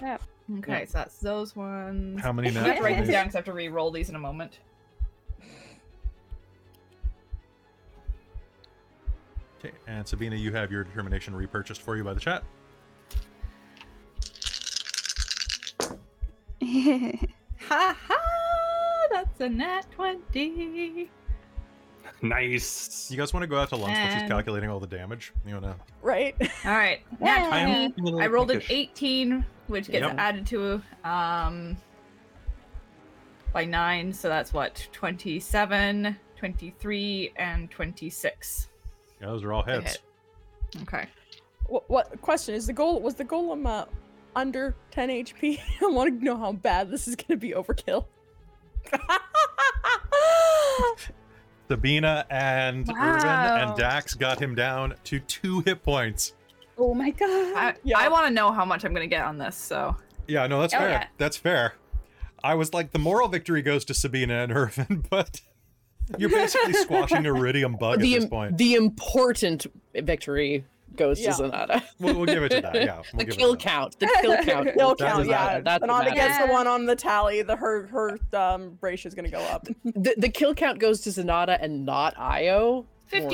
Okay, 0.59 0.85
so 0.85 0.99
that's 0.99 1.17
those 1.17 1.55
ones. 1.55 2.21
How 2.21 2.31
many 2.31 2.49
I 2.49 2.51
have 2.51 2.77
to 2.77 2.83
write 2.83 2.97
this 2.97 3.07
natural 3.07 3.11
down 3.11 3.23
because 3.25 3.35
I 3.35 3.37
have 3.39 3.45
to 3.45 3.53
re-roll 3.53 3.89
these 3.89 4.09
in 4.09 4.15
a 4.15 4.19
moment. 4.19 4.59
Okay, 9.59 9.73
and 9.87 10.07
Sabina, 10.07 10.35
you 10.35 10.51
have 10.51 10.71
your 10.71 10.83
determination 10.83 11.35
repurchased 11.35 11.81
for 11.81 11.97
you 11.97 12.03
by 12.03 12.13
the 12.13 12.19
chat. 12.19 12.43
Ha 17.67 17.97
ha! 17.99 18.21
That's 19.11 19.41
a 19.41 19.49
nat 19.49 19.87
20. 19.91 21.09
Nice. 22.21 23.11
You 23.11 23.17
guys 23.17 23.33
want 23.33 23.43
to 23.43 23.47
go 23.47 23.57
out 23.57 23.69
to 23.69 23.75
lunch 23.75 23.97
while 23.97 24.19
she's 24.19 24.27
calculating 24.27 24.69
all 24.69 24.79
the 24.79 24.87
damage? 24.87 25.33
You 25.45 25.55
want 25.55 25.65
to? 25.65 25.75
Right. 26.01 26.35
All 26.63 26.71
right. 26.71 27.01
Nat 27.19 27.37
Yeah. 27.41 27.47
20. 27.47 27.85
I'm 27.85 27.91
a 27.97 28.03
little 28.03 28.21
I 28.21 28.27
rolled 28.27 28.51
an 28.51 28.61
peckish. 28.61 28.71
18, 29.67 29.71
which 29.71 29.89
gets 29.89 30.03
Yep. 30.05 30.15
added 30.17 30.47
to 30.47 30.81
um 31.03 31.77
by 33.53 33.63
9, 33.63 34.11
so 34.11 34.27
that's 34.27 34.51
what 34.53 34.85
27, 34.91 36.17
23 36.35 37.31
and 37.37 37.71
26. 37.71 38.67
Yeah, 39.21 39.27
those 39.27 39.43
are 39.45 39.53
all 39.53 39.63
to 39.63 39.71
heads. 39.71 39.99
hit. 40.73 40.81
Okay. 40.81 41.07
What, 41.67 41.89
what 41.89 42.21
question 42.21 42.53
is 42.53 42.67
the 42.67 42.73
goal? 42.73 42.99
Was 43.01 43.15
the 43.15 43.23
golem 43.23 43.65
uh, 43.65 43.85
under 44.35 44.75
10 44.91 45.07
HP? 45.09 45.57
I 45.81 45.85
want 45.85 46.19
to 46.19 46.25
know 46.25 46.35
how 46.35 46.51
bad 46.51 46.91
this 46.91 47.07
is 47.07 47.15
going 47.15 47.27
to 47.29 47.37
be 47.37 47.51
overkill. 47.51 48.05
Sabina 51.69 52.25
and 52.29 52.87
Irvin 52.89 53.27
and 53.29 53.75
Dax 53.77 54.13
got 54.13 54.39
him 54.39 54.53
down 54.53 54.95
to 55.05 55.19
two 55.21 55.61
hit 55.61 55.81
points. 55.81 56.33
Oh 56.77 56.93
my 56.93 57.09
god. 57.11 57.29
I, 57.55 57.73
Yeah. 57.83 57.97
I 57.99 58.09
want 58.09 58.27
to 58.27 58.33
know 58.33 58.51
how 58.51 58.65
much 58.65 58.83
I'm 58.85 58.93
going 58.93 59.07
to 59.09 59.13
get 59.15 59.23
on 59.25 59.37
this, 59.37 59.55
so 59.55 59.95
Yeah, 60.27 60.47
no, 60.47 60.61
that's 60.61 60.73
Oh, 60.73 60.79
fair. 60.79 60.89
yeah. 60.89 61.07
That's 61.17 61.37
fair. 61.37 61.73
I 62.43 62.53
was 62.55 62.73
like, 62.73 62.91
the 62.91 62.99
moral 62.99 63.27
victory 63.27 63.61
goes 63.61 63.85
to 63.85 63.93
Sabina 63.93 64.43
and 64.43 64.51
Irvin, 64.51 65.05
but 65.09 65.41
you're 66.17 66.29
basically 66.29 66.73
squashing 66.85 67.25
a 67.25 67.29
Ruidium 67.29 67.79
bug 67.79 67.99
the, 67.99 68.11
at 68.13 68.15
this 68.17 68.23
im- 68.25 68.29
point. 68.29 68.57
the 68.57 68.75
important 68.75 69.65
victory 69.95 70.65
goes 70.95 71.19
Yeah. 71.19 71.31
to 71.33 71.43
Zenada. 71.43 71.83
We'll, 71.99 72.15
we'll 72.15 72.25
give 72.25 72.43
it 72.43 72.49
to 72.49 72.61
that. 72.61 72.75
Yeah, 72.75 73.01
we'll 73.13 73.25
the 73.25 73.31
kill 73.31 73.55
to 73.55 73.57
that. 73.57 73.63
count. 73.63 73.99
The 73.99 74.07
kill 74.21 74.37
count. 74.43 74.73
Kill 74.77 74.95
goes 74.95 74.97
count, 75.07 75.27
yeah. 75.27 75.59
That's 75.61 75.81
what 75.81 76.05
Zenada 76.07 76.13
gets 76.13 76.37
the 76.45 76.47
one 76.53 76.67
on 76.67 76.85
the 76.85 76.95
tally. 76.95 77.41
The 77.41 77.55
her 77.55 77.87
her 77.87 78.19
um 78.33 78.77
ratio 78.81 79.07
is 79.07 79.15
going 79.15 79.25
to 79.25 79.31
go 79.31 79.41
up. 79.45 79.67
The, 79.83 80.13
the 80.17 80.29
kill 80.29 80.53
count 80.53 80.79
goes 80.79 81.01
to 81.01 81.09
Zenada 81.09 81.57
and 81.59 81.85
not 81.85 82.13
Io. 82.19 82.85
more 83.13 83.29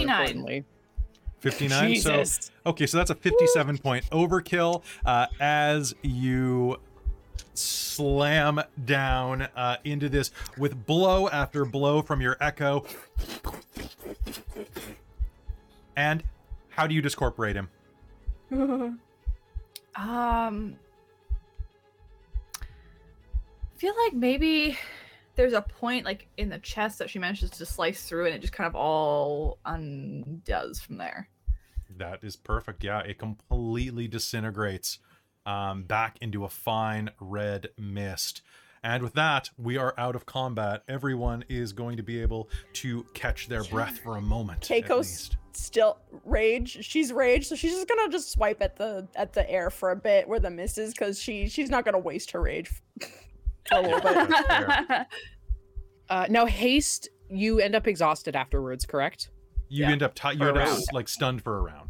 59. 1.41 1.91
importantly. 1.91 1.95
59. 1.95 2.25
So 2.25 2.49
Okay, 2.65 2.85
so 2.85 2.97
that's 2.97 3.11
a 3.11 3.15
57 3.15 3.77
point 3.79 4.05
overkill 4.11 4.83
uh, 5.05 5.27
as 5.39 5.93
you 6.01 6.77
slam 7.53 8.61
down 8.85 9.43
uh, 9.55 9.77
into 9.83 10.09
this 10.09 10.31
with 10.57 10.85
blow 10.85 11.27
after 11.29 11.65
blow 11.65 12.01
from 12.01 12.21
your 12.21 12.37
echo. 12.39 12.85
And 15.95 16.23
how 16.69 16.87
do 16.87 16.95
you 16.95 17.01
discorporate 17.01 17.55
him? 17.55 17.69
Um, 19.93 20.77
I 22.55 23.77
feel 23.77 23.93
like 24.05 24.13
maybe 24.13 24.77
there's 25.35 25.53
a 25.53 25.61
point 25.61 26.05
like 26.05 26.27
in 26.37 26.49
the 26.49 26.59
chest 26.59 26.99
that 26.99 27.09
she 27.09 27.19
manages 27.19 27.49
to 27.51 27.65
slice 27.65 28.03
through, 28.03 28.27
and 28.27 28.35
it 28.35 28.39
just 28.39 28.53
kind 28.53 28.67
of 28.67 28.75
all 28.75 29.57
undoes 29.65 30.79
from 30.79 30.97
there. 30.97 31.27
That 32.01 32.23
is 32.23 32.35
perfect. 32.35 32.83
Yeah, 32.83 32.99
it 33.01 33.17
completely 33.19 34.07
disintegrates 34.07 34.97
um, 35.45 35.83
back 35.83 36.17
into 36.19 36.43
a 36.45 36.49
fine 36.49 37.11
red 37.19 37.69
mist. 37.77 38.41
And 38.83 39.03
with 39.03 39.13
that, 39.13 39.51
we 39.59 39.77
are 39.77 39.93
out 39.97 40.15
of 40.15 40.25
combat. 40.25 40.81
Everyone 40.87 41.45
is 41.47 41.71
going 41.71 41.97
to 41.97 42.03
be 42.03 42.19
able 42.19 42.49
to 42.73 43.05
catch 43.13 43.47
their 43.47 43.63
breath 43.65 43.99
for 43.99 44.17
a 44.17 44.21
moment. 44.21 44.69
at 44.71 44.83
Kaeko's 44.85 45.07
least. 45.07 45.37
still 45.53 45.99
rage. 46.25 46.83
She's 46.83 47.13
rage, 47.13 47.47
so 47.47 47.53
she's 47.55 47.73
just 47.73 47.87
gonna 47.87 48.09
just 48.09 48.31
swipe 48.31 48.59
at 48.61 48.75
the 48.77 49.07
at 49.15 49.33
the 49.33 49.47
air 49.49 49.69
for 49.69 49.91
a 49.91 49.95
bit 49.95 50.27
where 50.27 50.39
the 50.39 50.49
mist 50.49 50.79
is, 50.79 50.93
because 50.95 51.19
she 51.21 51.47
she's 51.47 51.69
not 51.69 51.85
gonna 51.85 51.99
waste 51.99 52.31
her 52.31 52.41
rage 52.41 52.71
a 53.71 53.81
little 53.81 54.01
bit. 54.01 55.07
Uh, 56.09 56.25
now 56.29 56.45
haste, 56.45 57.07
you 57.29 57.59
end 57.61 57.73
up 57.73 57.87
exhausted 57.87 58.35
afterwards, 58.35 58.85
correct? 58.85 59.29
You 59.69 59.85
Yeah. 59.85 59.91
end 59.91 60.03
up 60.03 60.13
ti 60.13 60.33
you 60.33 60.45
end 60.45 60.57
up 60.57 60.77
like 60.91 61.07
stunned 61.07 61.41
for 61.41 61.57
a 61.57 61.61
round. 61.61 61.80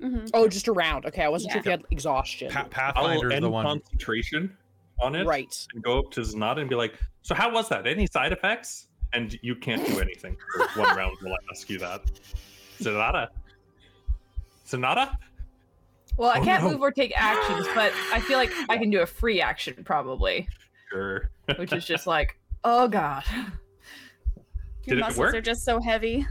Mhm. 0.00 0.30
Oh, 0.34 0.46
just 0.48 0.68
around. 0.68 1.06
Okay, 1.06 1.22
I 1.24 1.28
wasn't 1.28 1.52
sure 1.52 1.58
if 1.60 1.64
you 1.64 1.70
had 1.72 1.82
exhaustion. 1.90 2.50
Pa- 2.52 2.92
I'll 2.94 3.08
Pathfinder's 3.08 3.40
the 3.40 3.50
one. 3.50 3.64
concentration 3.64 4.56
on 5.00 5.14
it 5.16 5.26
right. 5.26 5.66
and 5.74 5.82
go 5.82 5.98
up 5.98 6.10
to 6.12 6.20
Zenada 6.20 6.58
and 6.60 6.68
be 6.68 6.76
like, 6.76 6.98
"So 7.22 7.34
how 7.34 7.52
was 7.52 7.68
that? 7.70 7.86
Any 7.86 8.06
side 8.06 8.32
effects?" 8.32 8.86
And 9.12 9.36
you 9.42 9.54
can't 9.56 9.84
do 9.86 10.00
anything 10.00 10.36
for 10.52 10.66
one 10.80 10.96
round. 10.96 11.16
Will 11.22 11.32
I 11.32 11.36
ask 11.50 11.68
you 11.70 11.78
that, 11.78 12.02
Zenada? 12.78 13.28
Zenada? 14.66 15.16
Well, 16.16 16.30
I 16.30 16.40
Oh, 16.40 16.44
can't 16.44 16.62
no. 16.64 16.70
move 16.72 16.80
or 16.82 16.90
take 16.90 17.12
actions, 17.16 17.66
but 17.74 17.92
I 18.12 18.20
feel 18.20 18.38
like 18.38 18.52
I 18.68 18.76
can 18.76 18.90
do 18.90 19.00
a 19.00 19.06
free 19.06 19.40
action 19.40 19.82
probably, 19.84 20.48
Sure. 20.90 21.30
which 21.56 21.72
is 21.72 21.84
just 21.86 22.06
like, 22.06 22.38
oh 22.64 22.86
god. 22.88 23.24
Your 23.30 24.96
Did 24.96 24.98
it 24.98 25.00
muscles 25.00 25.18
work? 25.18 25.34
are 25.34 25.40
just 25.40 25.64
so 25.64 25.80
heavy. 25.80 26.26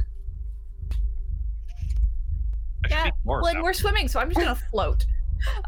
Yeah, 3.07 3.11
more 3.25 3.41
Well, 3.41 3.53
now. 3.53 3.57
and 3.59 3.63
we're 3.63 3.73
swimming, 3.73 4.07
so 4.07 4.19
I'm 4.19 4.29
just 4.29 4.39
gonna 4.39 4.55
float. 4.71 5.05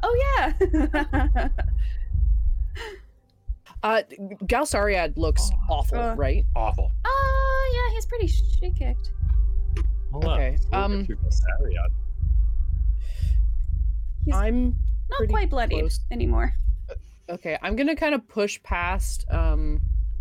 Oh 0.04 0.16
yeah. 0.38 1.50
Uh, 3.82 4.02
Galsariad 4.44 5.16
looks 5.18 5.50
Oh, 5.70 5.76
awful, 5.76 5.98
uh, 6.00 6.14
right? 6.16 6.44
Awful. 6.54 6.92
Oh 7.06 7.72
yeah, 7.88 7.96
he's 7.96 8.06
pretty 8.06 8.28
shit 8.28 8.76
kicked. 8.76 9.12
Hold 10.12 10.26
on. 10.26 10.32
okay, 10.38 10.58
um, 10.74 11.06
Galsariad. 11.06 11.88
He's 14.26 14.36
I'm 14.36 14.76
Not 15.10 15.30
quite 15.30 15.50
bloodied 15.50 15.80
close. 15.80 16.02
anymore. 16.12 16.54
okay. 17.30 17.58
I'm 17.62 17.78
gonna 17.78 17.96
kind 17.96 18.14
of 18.14 18.28
push 18.28 18.62
past 18.64 19.24
um 19.32 19.80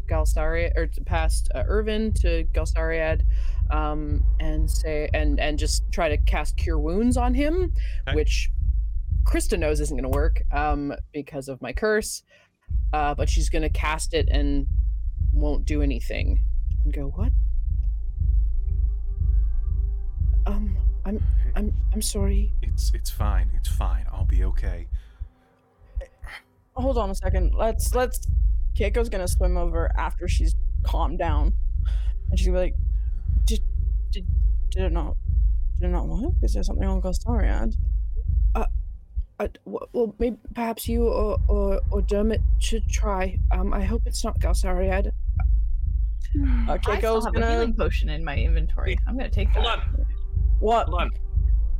Galsariad 0.09 0.77
or 0.77 0.89
past 1.05 1.51
uh, 1.55 1.65
Irvin 1.67 2.13
to 2.15 2.45
Galsariad, 2.53 3.23
um, 3.71 4.25
and 4.41 4.71
say 4.71 5.09
and 5.13 5.39
and 5.39 5.59
just 5.59 5.83
try 5.93 6.09
to 6.09 6.17
cast 6.17 6.57
Cure 6.57 6.79
Wounds 6.79 7.17
on 7.17 7.35
him, 7.35 7.73
Okay. 8.09 8.17
which 8.17 8.51
Christa 9.25 9.59
knows 9.59 9.81
isn't 9.81 9.97
gonna 9.97 10.09
work 10.09 10.43
um 10.53 10.95
because 11.13 11.49
of 11.49 11.61
my 11.61 11.73
curse, 11.73 12.23
uh, 12.93 13.15
but 13.15 13.29
she's 13.29 13.49
gonna 13.51 13.69
cast 13.71 14.15
it 14.15 14.29
and 14.31 14.67
won't 15.33 15.65
do 15.65 15.83
anything. 15.83 16.43
And 16.85 16.93
go 16.93 17.09
what? 17.09 17.33
Um, 20.47 20.77
I'm 21.05 21.23
I'm 21.55 21.75
I'm 21.93 22.03
sorry. 22.03 22.53
It's 22.63 22.93
it's 22.95 23.11
fine. 23.11 23.51
It's 23.55 23.69
fine. 23.69 24.07
I'll 24.13 24.25
be 24.25 24.45
okay. 24.45 24.87
Hold 26.75 26.97
on 26.97 27.11
a 27.11 27.15
second. 27.15 27.55
Let's 27.55 27.95
let's. 27.95 28.27
Kaeko's 28.79 29.09
gonna 29.09 29.27
swim 29.29 29.57
over 29.57 29.91
after 29.99 30.29
she's 30.29 30.55
calmed 30.85 31.19
down, 31.19 31.53
and 32.31 32.39
she's 32.39 32.47
gonna 32.49 32.59
be 32.59 32.65
like, 32.67 32.75
Did 33.45 33.61
it 34.77 34.93
not? 34.93 35.17
Did 35.81 35.87
it 35.87 35.93
not 35.93 36.07
work? 36.07 36.35
Is 36.43 36.55
there 36.55 36.63
something 36.63 36.87
on 36.87 37.01
Galsariad? 37.03 37.75
Uh, 38.55 38.67
w- 39.65 39.87
well, 39.93 40.15
maybe 40.19 40.37
perhaps 40.55 40.89
you 40.89 41.07
or, 41.09 41.39
or 41.49 41.81
or 41.91 42.03
Dermot 42.03 42.41
should 42.59 42.89
try. 42.89 43.39
Um, 43.51 43.73
I 43.73 43.83
hope 43.83 44.03
it's 44.07 44.25
not 44.25 44.39
Galsariad. 44.39 45.11
Uh, 46.69 46.77
I 46.87 46.99
still 46.99 47.23
have 47.25 47.35
a 47.35 47.41
gonna. 47.41 47.51
healing 47.53 47.75
potion 47.75 48.11
in 48.11 48.23
my 48.23 48.37
inventory. 48.37 48.99
I'm 49.07 49.17
gonna 49.17 49.31
take 49.31 49.49
that. 49.55 49.63
Hold 49.63 49.79
on, 49.81 50.07
What? 50.61 50.87
hold 50.89 51.01
on. 51.03 51.11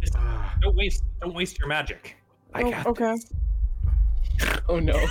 Just 0.01 0.15
Ah, 0.17 0.57
don't 0.63 0.75
waste, 0.75 1.05
don't 1.21 1.35
waste 1.35 1.59
your 1.59 1.69
magic. 1.69 2.17
I 2.55 2.63
Oh, 2.63 2.71
got 2.71 2.87
okay. 2.87 3.15
this. 4.41 4.63
Oh 4.69 4.79
no. 4.81 4.95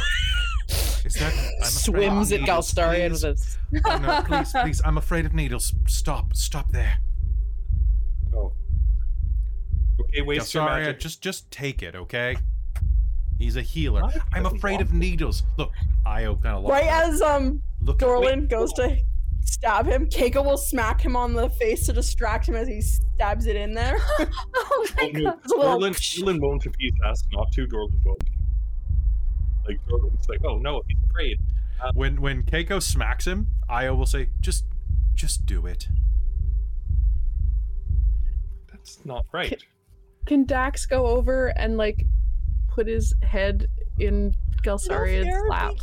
is 0.70 1.14
that 1.16 1.34
I'm 1.60 1.64
Swims 1.70 2.32
at 2.32 2.42
needles, 2.42 2.74
Galsariad 2.74 3.12
with 3.12 3.24
a 3.24 3.90
Oh, 3.90 3.98
no, 3.98 4.22
please, 4.24 4.52
please. 4.62 4.82
I'm 4.84 4.98
afraid 4.98 5.26
of 5.26 5.34
needles. 5.34 5.74
Stop, 5.88 6.36
stop 6.36 6.72
there. 6.72 6.98
Oh. 8.36 8.52
Okay, 10.02 10.22
waste 10.22 10.54
your 10.54 10.66
magic. 10.66 11.00
just 11.00 11.22
just 11.22 11.50
take 11.52 11.82
it, 11.82 11.96
okay? 11.96 12.36
He's 13.40 13.56
a 13.56 13.62
healer. 13.62 14.02
I'm 14.34 14.46
afraid 14.46 14.82
of 14.82 14.94
needles. 14.94 15.44
Look, 15.58 15.72
Io 16.06 16.36
kind 16.36 16.58
of 16.58 16.64
Right 16.66 16.86
as 16.88 17.22
um 17.22 17.62
look. 17.82 18.00
Dorlen 18.00 18.50
goes 18.50 18.74
to 18.74 18.98
stab 19.44 19.88
him, 19.88 20.08
Kaeko 20.08 20.44
will 20.44 20.58
smack 20.58 21.02
him 21.02 21.16
on 21.16 21.34
the 21.34 21.50
face 21.52 21.86
to 21.86 21.94
distract 21.94 22.50
him 22.50 22.56
as 22.56 22.68
he 22.68 22.82
stabs 22.82 23.46
it 23.48 23.56
in 23.56 23.74
there. 23.74 23.96
oh 24.20 24.88
my 24.98 25.04
Oh, 25.04 25.10
no. 25.14 25.24
god. 25.24 25.40
It's 25.44 25.54
a 25.54 25.56
little- 25.56 25.80
Dorlen, 25.80 25.94
Dorlen 25.94 26.42
won't 26.42 26.66
if 26.66 26.74
he's 26.80 26.92
asked 27.06 27.28
not 27.32 27.52
to. 27.54 27.66
Dorlen 27.68 27.92
won't. 28.04 28.24
Like 29.68 29.80
Dorlen's 29.88 30.30
like, 30.30 30.40
oh 30.46 30.58
no, 30.58 30.82
he's 30.88 30.98
afraid. 31.10 31.40
Uh, 31.82 31.92
when 31.94 32.22
when 32.22 32.44
Kaeko 32.44 32.82
smacks 32.82 33.26
him, 33.28 33.48
Io 33.70 33.94
will 33.96 34.06
say, 34.06 34.30
"Just, 34.40 34.66
just 35.14 35.46
do 35.46 35.66
it." 35.66 35.88
That's 38.72 39.06
not 39.06 39.26
right. 39.32 39.62
Can 40.26 40.46
Dax 40.46 40.86
go 40.86 41.08
over 41.08 41.48
and 41.58 41.78
like 41.78 42.06
put 42.70 42.88
his 42.88 43.14
head 43.22 43.68
in 44.00 44.34
Galsariad's 44.64 45.50
lap? 45.50 45.76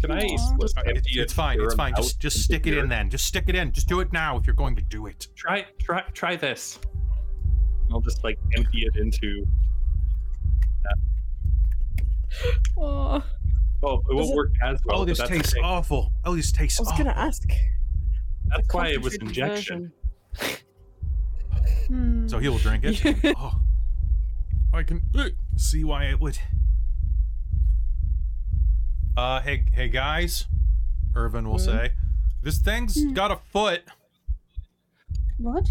Can 0.00 0.10
I? 0.10 0.20
Aw. 0.24 0.56
let's 0.58 0.74
It- 0.84 1.06
it's 1.12 1.32
fine. 1.32 1.60
It's 1.60 1.74
fine. 1.74 1.94
Just 1.96 2.20
just 2.20 2.42
stick 2.42 2.66
it 2.66 2.76
in 2.76 2.88
then. 2.88 3.10
Just 3.10 3.26
stick 3.26 3.44
it 3.48 3.54
in. 3.54 3.72
Just 3.72 3.88
do 3.88 4.00
it 4.00 4.12
now 4.12 4.36
if 4.36 4.46
you're 4.46 4.54
going 4.56 4.76
to 4.76 4.82
do 4.82 5.06
it. 5.06 5.28
Try, 5.34 5.64
try, 5.80 6.02
try 6.12 6.36
this. 6.36 6.78
I'll 7.92 8.00
just 8.00 8.22
like 8.24 8.38
empty 8.56 8.82
it 8.86 8.96
into. 8.96 9.46
Aw. 10.86 10.94
Oh, 12.78 13.22
it 13.82 14.14
won't 14.14 14.30
it- 14.30 14.34
work 14.36 14.50
as 14.64 14.80
well. 14.84 15.00
oh, 15.00 15.04
this 15.04 15.18
tastes 15.18 15.52
okay. 15.54 15.62
awful. 15.62 16.12
Oh, 16.24 16.34
this 16.36 16.50
tastes 16.52 16.78
I 16.78 16.82
was 16.82 16.88
awful. 16.92 17.04
gonna 17.04 17.16
ask. 17.16 17.42
That's 18.46 18.72
why 18.74 18.88
it 18.88 19.00
was 19.02 19.14
injection. 19.16 19.92
Hmm. 21.88 22.26
So 22.28 22.38
he 22.40 22.48
will 22.48 22.58
drink 22.58 22.82
it. 22.84 23.34
oh, 23.38 23.60
I 24.74 24.82
can 24.82 25.02
uh, 25.14 25.28
see 25.56 25.84
why 25.84 26.06
it 26.06 26.18
would. 26.20 26.36
Uh, 29.16 29.40
hey, 29.40 29.64
hey 29.72 29.88
guys, 29.88 30.46
Irvin 31.14 31.48
will 31.48 31.58
Hmm? 31.58 31.64
say, 31.64 31.92
this 32.42 32.58
thing's 32.58 33.00
Hmm. 33.00 33.12
got 33.12 33.30
a 33.30 33.36
foot. 33.52 33.82
What? 35.38 35.68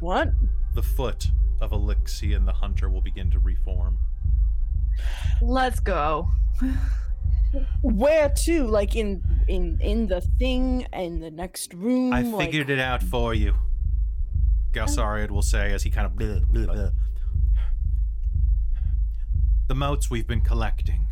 What? 0.00 0.28
The 0.74 0.82
foot 0.82 1.26
of 1.60 1.72
Alyxian 1.72 2.46
the 2.46 2.52
hunter 2.54 2.88
will 2.88 3.02
begin 3.02 3.30
to 3.32 3.38
reform. 3.40 3.98
Let's 5.42 5.80
go. 5.80 6.28
Where 7.82 8.28
to? 8.28 8.64
Like 8.64 8.94
in 8.96 9.22
in 9.48 9.80
in 9.80 10.06
the 10.06 10.20
thing 10.20 10.86
in 10.92 11.20
the 11.20 11.30
next 11.30 11.74
room? 11.74 12.12
I 12.12 12.22
like- 12.22 12.46
figured 12.46 12.70
it 12.70 12.78
out 12.78 13.02
for 13.02 13.34
you. 13.34 13.54
Galsariad 14.72 15.30
will 15.30 15.42
say 15.42 15.72
as 15.72 15.82
he 15.82 15.90
kind 15.90 16.06
of. 16.06 16.16
Blah, 16.16 16.40
blah, 16.48 16.72
blah. 16.72 16.90
The 19.66 19.74
motes 19.74 20.10
we've 20.10 20.26
been 20.26 20.40
collecting. 20.42 21.06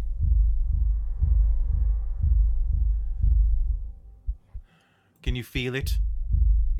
Can 5.23 5.37
you 5.37 5.45
feel 5.45 5.75
it? 5.75 5.99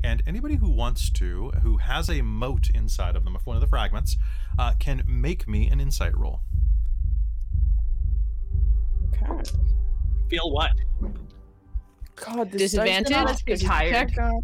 And 0.03 0.23
anybody 0.25 0.55
who 0.55 0.69
wants 0.69 1.09
to, 1.11 1.51
who 1.61 1.77
has 1.77 2.09
a 2.09 2.21
moat 2.21 2.69
inside 2.69 3.15
of 3.15 3.25
them, 3.25 3.35
of 3.35 3.45
one 3.45 3.57
of 3.57 3.61
the 3.61 3.67
fragments, 3.67 4.15
uh, 4.57 4.73
can 4.79 5.03
make 5.05 5.47
me 5.47 5.67
an 5.69 5.79
insight 5.81 6.17
roll. 6.17 6.39
Okay. 9.21 9.51
Feel 10.29 10.51
what? 10.51 10.71
God, 12.15 12.51
this 12.51 12.61
Disadvantage? 12.73 13.11
not- 13.11 13.25
Let's 13.27 13.41
Because 13.41 13.63
tired. 13.63 13.91
check- 14.09 14.15
God. 14.15 14.43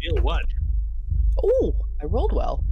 Feel 0.00 0.22
what? 0.22 0.42
Oh, 1.42 1.74
I 2.00 2.06
rolled 2.06 2.32
well. 2.32 2.64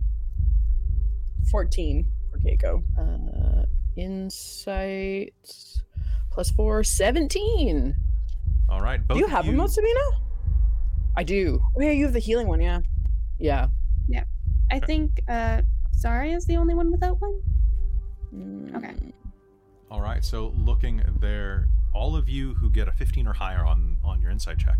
Fourteen 1.51 2.06
for 2.31 2.39
Kaeko. 2.39 2.82
Uh, 2.97 3.66
insight 3.97 5.35
plus 6.31 6.51
four, 6.51 6.85
17. 6.85 7.97
All 8.68 8.81
right. 8.81 9.05
Both 9.06 9.16
Do 9.16 9.20
you 9.20 9.24
of 9.27 9.31
have 9.32 9.48
a 9.48 9.52
moat, 9.52 9.70
Sabina? 9.70 10.01
I 11.16 11.24
do. 11.24 11.60
Oh 11.77 11.81
yeah, 11.81 11.90
you 11.93 12.05
have 12.05 12.12
the 12.12 12.18
healing 12.20 12.47
one. 12.47 12.60
Yeah. 12.60 12.81
Yeah. 13.39 13.68
Yeah. 14.09 14.24
I 14.70 14.78
think 14.81 15.20
uh 15.28 15.62
Xarria 15.97 16.36
is 16.36 16.44
the 16.47 16.56
only 16.56 16.74
one 16.74 16.90
without 16.93 17.20
one. 17.20 17.40
Okay. 18.74 18.88
Mm, 18.88 19.12
All 19.90 20.00
right. 20.00 20.24
So 20.24 20.52
looking 20.56 21.02
there, 21.20 21.68
all 21.94 22.16
of 22.16 22.28
you 22.28 22.54
who 22.54 22.70
get 22.70 22.88
a 22.88 22.92
15 22.92 23.26
or 23.26 23.32
higher 23.32 23.64
on 23.64 23.96
on 24.04 24.20
your 24.20 24.30
insight 24.30 24.58
check 24.58 24.78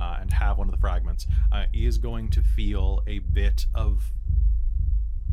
uh, 0.00 0.18
and 0.20 0.32
have 0.32 0.58
one 0.58 0.68
of 0.68 0.72
the 0.72 0.80
fragments 0.80 1.26
uh, 1.52 1.64
is 1.72 1.98
going 1.98 2.28
to 2.30 2.42
feel 2.42 3.02
a 3.06 3.18
bit 3.20 3.66
of. 3.74 4.12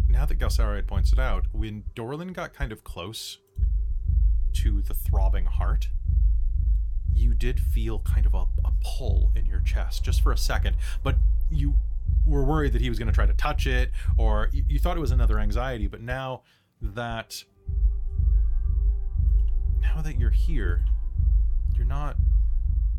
Now 0.07 0.25
that 0.25 0.37
Galsariad 0.39 0.87
points 0.87 1.11
it 1.11 1.19
out, 1.19 1.45
when 1.51 1.83
Dorlen 1.95 2.31
got 2.31 2.53
kind 2.53 2.71
of 2.71 2.83
close 2.83 3.39
to 4.53 4.81
the 4.81 4.93
throbbing 4.93 5.45
heart, 5.45 5.89
you 7.13 7.33
did 7.33 7.59
feel 7.59 7.99
kind 7.99 8.25
of 8.25 8.33
a, 8.33 8.45
a 8.63 8.71
pull 8.83 9.31
in 9.35 9.45
your 9.45 9.59
chest 9.61 10.03
just 10.03 10.21
for 10.21 10.31
a 10.31 10.37
second, 10.37 10.77
but 11.03 11.15
you 11.49 11.73
were 12.25 12.43
worried 12.43 12.71
that 12.73 12.81
he 12.81 12.89
was 12.89 12.97
going 12.97 13.07
to 13.07 13.13
try 13.13 13.25
to 13.25 13.33
touch 13.33 13.67
it, 13.67 13.91
or 14.17 14.49
you, 14.53 14.63
you 14.69 14.79
thought 14.79 14.95
it 14.95 15.01
was 15.01 15.11
another 15.11 15.39
anxiety. 15.39 15.87
But 15.87 16.01
now 16.01 16.43
that 16.81 17.43
now 19.85 20.01
that 20.01 20.19
you're 20.19 20.29
here, 20.29 20.85
you're 21.75 21.85
not. 21.85 22.17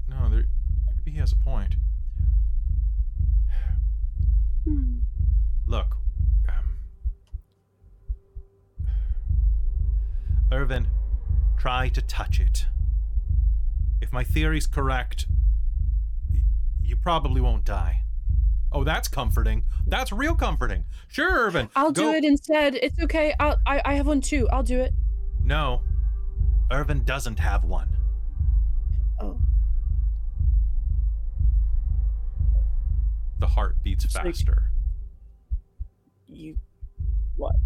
No, 0.08 0.28
there. 0.28 0.44
Maybe 0.96 1.12
he 1.12 1.18
has 1.18 1.32
a 1.32 1.36
point. 1.36 1.74
Hmm. 4.64 4.98
Look, 5.66 5.96
um, 6.48 6.76
Irvin, 10.52 10.86
try 11.56 11.88
to 11.90 12.02
touch 12.02 12.40
it. 12.40 12.66
If 14.00 14.12
my 14.12 14.22
theory's 14.24 14.66
correct, 14.66 15.26
you 16.82 16.96
probably 16.96 17.40
won't 17.40 17.64
die. 17.64 18.02
Oh, 18.72 18.84
that's 18.84 19.08
comforting. 19.08 19.64
That's 19.86 20.12
real 20.12 20.34
comforting. 20.34 20.84
Sure, 21.08 21.32
Irvin. 21.46 21.68
I'll 21.76 21.92
go- 21.92 22.12
do 22.12 22.16
it 22.16 22.24
instead. 22.24 22.74
It's 22.76 23.00
okay. 23.00 23.34
I'll, 23.40 23.58
I, 23.66 23.80
I 23.84 23.94
have 23.94 24.06
one 24.06 24.20
too. 24.20 24.48
I'll 24.50 24.62
do 24.62 24.80
it. 24.80 24.92
No, 25.44 25.82
Irvin 26.70 27.04
doesn't 27.04 27.38
have 27.38 27.64
one. 27.64 27.88
Oh. 29.20 29.38
The 33.38 33.46
heart 33.46 33.82
beats 33.82 34.04
It's 34.04 34.14
like- 34.14 34.24
faster. 34.24 34.70
You 36.26 36.58
what? 37.36 37.56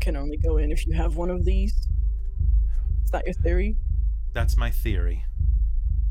Can 0.00 0.16
only 0.16 0.36
go 0.36 0.56
in 0.56 0.70
if 0.72 0.86
you 0.86 0.94
have 0.94 1.16
one 1.16 1.30
of 1.30 1.44
these. 1.44 1.88
Is 3.04 3.10
that 3.10 3.24
your 3.24 3.34
theory? 3.34 3.76
That's 4.32 4.56
my 4.56 4.70
theory. 4.70 5.24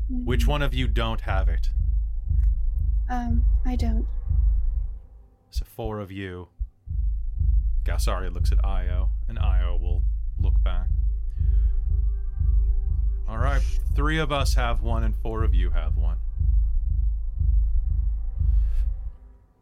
Which 0.08 0.46
one 0.46 0.62
of 0.62 0.72
you 0.74 0.86
don't 0.86 1.22
have 1.22 1.48
it? 1.48 1.70
Um, 3.08 3.44
I 3.64 3.76
don't. 3.76 4.06
So 5.50 5.64
four 5.64 6.00
of 6.00 6.12
you. 6.12 6.48
Galsariad 7.84 8.32
looks 8.34 8.52
at 8.52 8.64
Io, 8.64 9.10
and 9.28 9.38
Io 9.38 9.76
will 9.76 10.02
look 10.38 10.62
back. 10.62 10.88
All 13.28 13.38
right, 13.38 13.62
three 13.94 14.18
of 14.18 14.30
us 14.30 14.54
have 14.54 14.82
one, 14.82 15.02
and 15.02 15.16
four 15.16 15.42
of 15.42 15.54
you 15.54 15.70
have 15.70 15.96
one. 15.96 16.18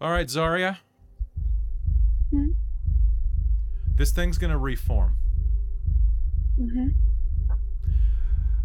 All 0.00 0.10
right, 0.10 0.26
Xarria. 0.26 0.78
Hmm? 2.30 2.50
This 3.96 4.10
thing's 4.10 4.38
gonna 4.38 4.58
reform, 4.58 5.16
Mm-hmm. 6.60 6.88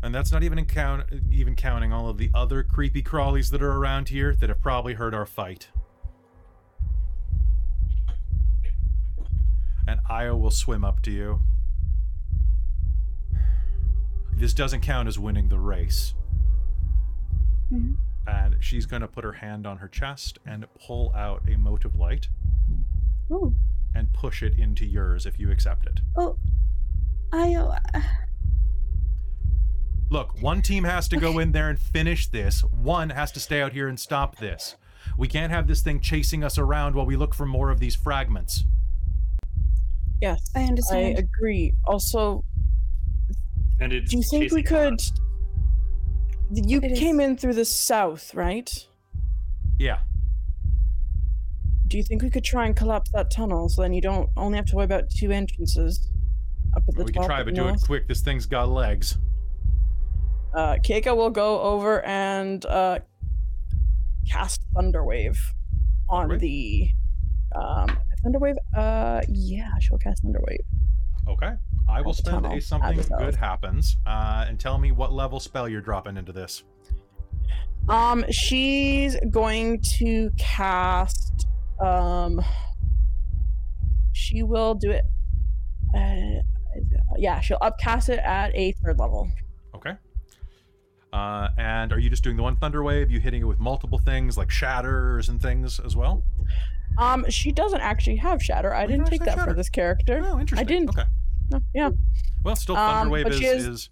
and 0.03 0.13
that's 0.15 0.31
not 0.31 0.43
even 0.43 0.63
count, 0.65 1.05
even 1.31 1.55
counting 1.55 1.91
all 1.93 2.09
of 2.09 2.17
the 2.17 2.29
other 2.33 2.61
creepy 2.63 3.01
crawlies 3.01 3.49
that 3.51 3.61
are 3.63 3.71
around 3.77 4.09
here 4.09 4.35
that 4.35 4.49
have 4.49 4.61
probably 4.61 4.93
heard 4.95 5.13
our 5.15 5.25
fight. 5.25 5.69
and 9.87 9.99
Io 10.07 10.35
will 10.37 10.51
swim 10.51 10.83
up 10.85 11.01
to 11.01 11.09
you. 11.11 11.39
This 14.39 14.53
doesn't 14.53 14.79
count 14.79 15.09
as 15.09 15.19
winning 15.19 15.49
the 15.49 15.59
race. 15.59 16.13
Mhm. 17.71 17.97
And 18.25 18.55
she's 18.61 18.85
going 18.85 19.01
to 19.01 19.07
put 19.07 19.25
her 19.25 19.33
hand 19.33 19.67
on 19.67 19.77
her 19.79 19.87
chest 19.89 20.39
and 20.45 20.65
pull 20.79 21.11
out 21.13 21.43
a 21.49 21.57
motive 21.57 21.95
light 21.95 22.29
Oh, 23.29 23.53
and 23.93 24.11
push 24.13 24.41
it 24.41 24.57
into 24.57 24.85
yours 24.85 25.25
if 25.25 25.39
you 25.39 25.51
accept 25.51 25.85
it. 25.87 25.99
oh, 26.15 26.37
I. 27.33 27.53
Uh, 27.53 27.79
Look, 30.09 30.41
one 30.41 30.61
team 30.63 30.85
has 30.85 31.07
to 31.09 31.17
go 31.17 31.37
in 31.37 31.51
there 31.51 31.69
and 31.69 31.77
finish 31.77 32.27
this. 32.27 32.63
One 32.63 33.09
has 33.11 33.31
to 33.33 33.39
stay 33.39 33.61
out 33.61 33.73
here 33.73 33.87
and 33.87 33.99
stop 33.99 34.37
this. 34.37 34.75
We 35.17 35.27
can't 35.27 35.51
have 35.51 35.67
this 35.67 35.81
thing 35.81 35.99
chasing 35.99 36.43
us 36.45 36.57
around 36.57 36.95
while 36.95 37.05
we 37.05 37.15
look 37.15 37.35
for 37.35 37.45
more 37.45 37.69
of 37.69 37.79
these 37.79 37.95
fragments. 37.95 38.63
Yes, 40.21 40.49
I 40.55 40.63
understand. 40.63 41.17
I 41.17 41.19
agree. 41.19 41.75
Also, 41.85 42.43
And 43.79 43.93
it's 43.93 44.11
do 44.11 44.17
you 44.17 44.23
think 44.23 44.51
we 44.51 44.63
could? 44.63 44.93
us. 44.95 45.11
You 46.51 46.79
It 46.81 46.91
is- 46.93 46.99
came 46.99 47.19
in 47.19 47.37
through 47.37 47.53
the 47.53 47.65
south, 47.65 48.33
right? 48.33 48.69
Yeah. 49.77 49.99
Do 51.87 51.97
you 51.97 52.03
think 52.03 52.21
we 52.21 52.29
could 52.29 52.43
try 52.43 52.65
and 52.65 52.75
collapse 52.75 53.09
that 53.11 53.31
tunnel 53.31 53.67
so 53.69 53.81
then 53.81 53.93
you 53.93 54.01
don't 54.01 54.29
only 54.37 54.57
have 54.57 54.65
to 54.67 54.75
worry 54.75 54.85
about 54.85 55.09
two 55.09 55.31
entrances 55.31 56.09
up 56.75 56.83
at 56.87 56.95
the 56.95 57.03
we 57.03 57.11
top? 57.11 57.21
can 57.23 57.29
try, 57.29 57.43
but 57.43 57.55
do 57.55 57.67
it 57.67 57.81
quick. 57.81 58.07
This 58.07 58.21
thing's 58.21 58.45
got 58.45 58.69
legs. 58.69 59.17
Uh, 60.53 60.75
Kaeko 60.83 61.15
will 61.15 61.29
go 61.29 61.61
over 61.61 62.03
and 62.05 62.65
uh, 62.65 62.99
cast 64.27 64.61
Thunderwave 64.73 65.37
on 66.09 66.29
Thunderwave? 66.29 66.39
the 66.39 66.89
um, 67.55 67.97
Thunderwave. 68.23 68.55
Uh, 68.75 69.21
yeah, 69.29 69.69
she'll 69.79 69.97
cast 69.99 70.23
Thunderwave. 70.23 70.57
Okay. 71.29 71.51
I 71.87 72.01
will 72.01 72.13
spend 72.13 72.43
tunnel, 72.43 72.57
a 72.57 72.61
something 72.61 73.01
good 73.17 73.35
happens 73.35 73.97
uh, 74.05 74.45
and 74.47 74.59
tell 74.59 74.77
me 74.77 74.91
what 74.91 75.11
level 75.13 75.39
spell 75.39 75.67
you're 75.67 75.81
dropping 75.81 76.17
into 76.17 76.31
this. 76.31 76.63
Um, 77.87 78.23
she's 78.29 79.15
going 79.31 79.81
to 79.97 80.31
cast. 80.37 81.47
Um, 81.79 82.43
she 84.13 84.43
will 84.43 84.75
do 84.75 84.91
it. 84.91 85.05
Uh, 85.95 86.41
yeah, 87.17 87.39
she'll 87.39 87.57
upcast 87.61 88.09
it 88.09 88.19
at 88.19 88.55
a 88.55 88.73
third 88.83 88.99
level. 88.99 89.31
Okay. 89.73 89.93
Uh, 91.11 91.49
and 91.57 91.91
are 91.91 91.97
you 91.97 92.09
just 92.09 92.23
doing 92.23 92.37
the 92.37 92.43
one 92.43 92.55
thunder 92.55 92.83
wave? 92.83 93.09
You 93.09 93.19
hitting 93.19 93.41
it 93.41 93.45
with 93.45 93.59
multiple 93.59 93.97
things 93.97 94.37
like 94.37 94.51
shatters 94.51 95.29
and 95.29 95.41
things 95.41 95.79
as 95.79 95.95
well? 95.95 96.23
Um, 96.99 97.25
she 97.29 97.51
doesn't 97.51 97.81
actually 97.81 98.17
have 98.17 98.43
shatter. 98.43 98.73
I 98.73 98.83
you 98.83 98.89
didn't 98.89 99.05
take 99.07 99.21
that 99.21 99.35
shatter. 99.35 99.51
for 99.51 99.53
this 99.55 99.69
character. 99.69 100.21
Oh, 100.23 100.39
interesting. 100.39 100.67
I 100.67 100.69
didn't. 100.69 100.89
Okay. 100.89 101.09
No, 101.51 101.59
yeah, 101.73 101.89
Well, 102.43 102.55
still 102.55 102.75
Um, 102.77 103.09
thunder 103.09 103.29
is, 103.29 103.37
she 103.37 103.45
is- 103.45 103.65
is 103.65 103.89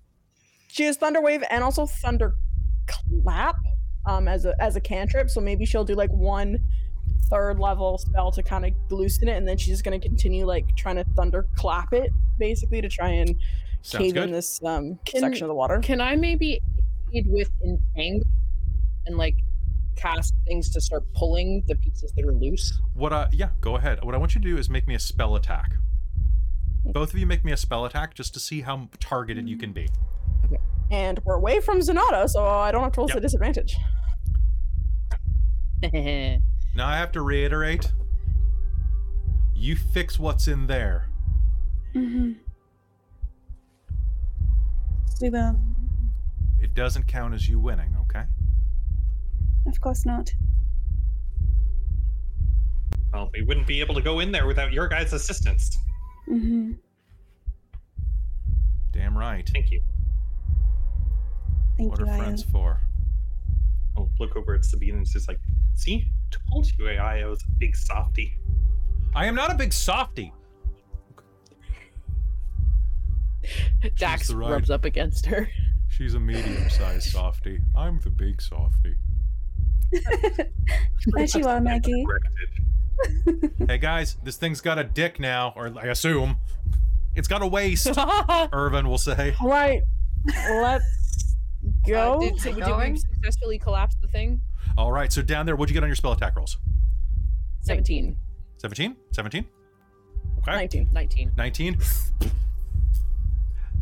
she 0.70 0.84
has 0.84 0.98
Thunderwave 0.98 1.44
and 1.50 1.64
also 1.64 1.86
Thunderclap 1.86 3.56
um, 4.06 4.28
as 4.28 4.46
a 4.46 4.54
as 4.62 4.76
a 4.76 4.82
cantrip. 4.82 5.30
So 5.30 5.42
maybe 5.42 5.66
she'll 5.66 5.84
do 5.86 5.96
like 5.96 6.12
one 6.12 6.60
third 7.30 7.60
level 7.60 7.98
spell 7.98 8.32
to 8.32 8.44
kind 8.44 8.66
of 8.66 8.72
loosen 8.92 9.28
it, 9.28 9.38
and 9.38 9.48
then 9.48 9.58
she's 9.58 9.70
just 9.74 9.84
gonna 9.84 10.00
continue 10.00 10.46
like 10.46 10.76
trying 10.76 10.96
to 10.98 11.04
thunderclap 11.16 11.94
it 11.94 12.12
basically 12.38 12.82
to 12.82 12.88
try 12.90 13.10
and 13.10 13.36
sounds 13.82 14.04
cave 14.04 14.14
good. 14.14 14.24
in 14.26 14.32
this 14.32 14.64
um, 14.64 15.00
Can- 15.06 15.22
section 15.22 15.44
of 15.44 15.50
the 15.50 15.56
water. 15.56 15.80
Can 15.80 16.00
I 16.00 16.16
maybe 16.16 16.62
aid 17.14 17.26
with 17.30 17.50
entangle 17.64 18.28
and 19.06 19.18
like 19.18 19.36
cast 19.96 20.36
things 20.46 20.70
to 20.70 20.80
start 20.80 21.04
pulling 21.16 21.64
the 21.68 21.76
pieces 21.76 22.12
that 22.16 22.26
are 22.26 22.34
loose? 22.34 22.80
What? 22.94 23.12
Uh, 23.12 23.28
yeah, 23.32 23.50
go 23.62 23.76
ahead. 23.78 24.04
What 24.04 24.14
I 24.14 24.18
want 24.20 24.36
you 24.36 24.42
to 24.42 24.48
do 24.48 24.58
is 24.58 24.70
make 24.70 24.88
me 24.88 24.94
a 24.96 25.00
spell 25.00 25.36
attack. 25.36 25.74
Both 26.86 27.14
of 27.14 27.20
you 27.20 27.26
make 27.26 27.44
me 27.44 27.52
a 27.52 27.58
spell 27.58 27.86
attack 27.86 28.14
just 28.14 28.34
to 28.36 28.40
see 28.40 28.62
how 28.62 28.88
targeted 28.99 29.48
you 29.49 29.58
can 29.58 29.74
be. 29.74 29.90
And 30.90 31.20
we're 31.26 31.36
away 31.36 31.60
from 31.60 31.80
Zenada, 31.80 32.30
so 32.30 32.45
I 32.45 32.72
don't 32.72 32.82
have 32.84 32.94
to 32.94 33.02
roll 33.02 33.10
Yep. 33.10 33.18
a 33.18 33.22
disadvantage. 33.22 33.76
Now 36.76 36.88
I 36.88 36.98
have 36.98 37.12
to 37.14 37.22
reiterate. 37.22 37.91
You 39.56 39.76
fix 39.76 40.18
what's 40.20 40.48
in 40.48 40.68
there. 40.68 41.08
mm-hmm. 41.95 42.34
We 45.22 45.30
will. 45.30 45.60
It 46.62 46.74
doesn't 46.76 47.08
count 47.08 47.34
as 47.34 47.49
you 47.49 47.60
winning, 47.60 47.95
okay? 48.04 48.24
Of 49.68 49.82
course 49.82 50.06
not. 50.06 50.32
Well, 53.12 53.30
we 53.34 53.41
wouldn't 53.41 53.66
be 53.68 53.80
able 53.80 53.95
to 53.95 54.02
go 54.02 54.20
in 54.20 54.32
there 54.32 54.45
without 54.45 54.72
your 54.72 54.88
guys' 54.88 55.14
assistance. 55.14 55.78
Mm-hmm. 56.30 56.74
Damn 58.91 59.18
right. 59.18 59.48
Thank 59.54 59.72
you. 59.72 59.82
Thank 61.78 61.91
What 61.91 61.99
you, 61.99 62.06
are 62.06 62.10
Aya. 62.10 62.18
friends 62.18 62.44
for? 62.44 62.82
I'll 63.95 64.10
look 64.20 64.36
over 64.36 64.54
at 64.56 64.66
Sabine 64.66 64.95
and 64.98 65.08
she's 65.08 65.28
like, 65.28 65.40
see? 65.76 66.12
Told 66.52 66.68
you 66.78 66.88
AI 66.90 67.26
was 67.26 67.41
a 67.44 67.52
big 67.60 67.76
softy. 67.76 68.34
I 69.16 69.26
am 69.26 69.36
not 69.36 69.52
a 69.52 69.56
big 69.56 69.72
softy. 69.74 70.34
Dax 73.98 74.28
the 74.28 74.38
right- 74.38 74.52
rubs 74.52 74.70
up 74.70 74.86
against 74.86 75.26
her. 75.28 75.49
She's 75.90 76.14
a 76.16 76.20
medium-sized 76.20 77.10
softy. 77.12 77.60
I'm 77.76 77.99
the 78.02 78.10
big 78.10 78.41
softy. 78.41 78.95
As 81.18 81.34
you 81.34 81.48
are, 81.48 81.62
Maggie. 81.62 82.06
Corrected. 82.06 82.57
Hey 83.68 83.78
guys, 83.78 84.15
this 84.24 84.38
thing's 84.38 84.61
got 84.61 84.80
a 84.80 84.84
dick 84.84 85.19
now, 85.19 85.53
or 85.56 85.74
I 85.78 85.88
assume. 85.88 86.38
It's 87.15 87.28
got 87.28 87.41
a 87.41 87.48
waist, 87.48 87.88
Irvin 88.53 88.88
will 88.88 88.98
say. 88.98 89.36
All 89.41 89.49
right, 89.49 89.82
let's 90.49 91.36
go. 91.86 92.14
Uh, 92.14 92.19
did, 92.19 92.40
so 92.40 92.49
did 92.49 92.56
we 92.56 92.61
Going? 92.61 92.95
successfully 92.95 93.60
collapse 93.60 93.95
the 94.02 94.07
thing? 94.07 94.40
All 94.78 94.91
right, 94.91 95.11
so 95.11 95.22
down 95.22 95.45
there, 95.45 95.56
what'd 95.56 95.69
you 95.69 95.74
get 95.74 95.84
on 95.84 95.90
your 95.90 95.95
spell 95.95 96.14
attack 96.14 96.36
rolls? 96.36 96.57
17. 97.61 98.15
17? 98.57 98.95
17? 99.11 99.45
Okay. 100.40 100.52
19. 100.52 100.90
19. 100.94 101.32
19. 101.36 101.78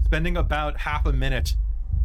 Spending 0.06 0.38
about 0.38 0.78
half 0.80 1.06
a 1.06 1.14
minute 1.14 1.56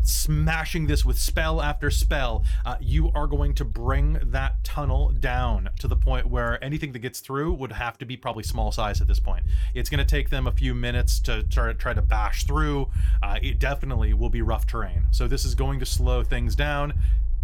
smashing 0.02 0.86
this 0.86 1.05
with 1.05 1.18
spell 1.18 1.60
after 1.60 1.90
spell, 1.90 2.44
uh, 2.64 2.77
you 2.81 3.10
are 3.14 3.27
going 3.27 3.55
to 3.55 3.64
bring 3.64 4.18
that 4.22 4.62
tunnel 4.64 5.10
down 5.10 5.70
to 5.78 5.89
the 5.89 5.97
point 5.97 6.27
where 6.27 6.62
anything 6.62 6.93
that 6.93 7.01
gets 7.01 7.20
through 7.20 7.52
would 7.55 7.72
have 7.72 7.98
to 7.98 8.05
be 8.05 8.16
probably 8.16 8.43
small 8.43 8.72
size 8.72 9.01
at 9.01 9.06
this 9.06 9.20
point. 9.20 9.44
It's 9.74 9.90
going 9.90 9.98
to 9.98 10.05
take 10.05 10.31
them 10.31 10.47
a 10.47 10.52
few 10.52 10.74
minutes 10.74 11.20
to 11.20 11.43
try 11.44 11.68
to, 11.68 11.74
try 11.74 11.94
to 11.94 12.02
bash 12.02 12.44
through. 12.44 12.89
Uh, 13.22 13.39
it 13.43 13.59
definitely 13.59 14.14
will 14.14 14.31
be 14.31 14.43
rough 14.43 14.66
terrain. 14.66 15.06
So 15.10 15.28
this 15.28 15.44
is 15.44 15.55
going 15.55 15.81
to 15.81 15.86
slow 15.86 16.22
things 16.22 16.55
down 16.55 16.94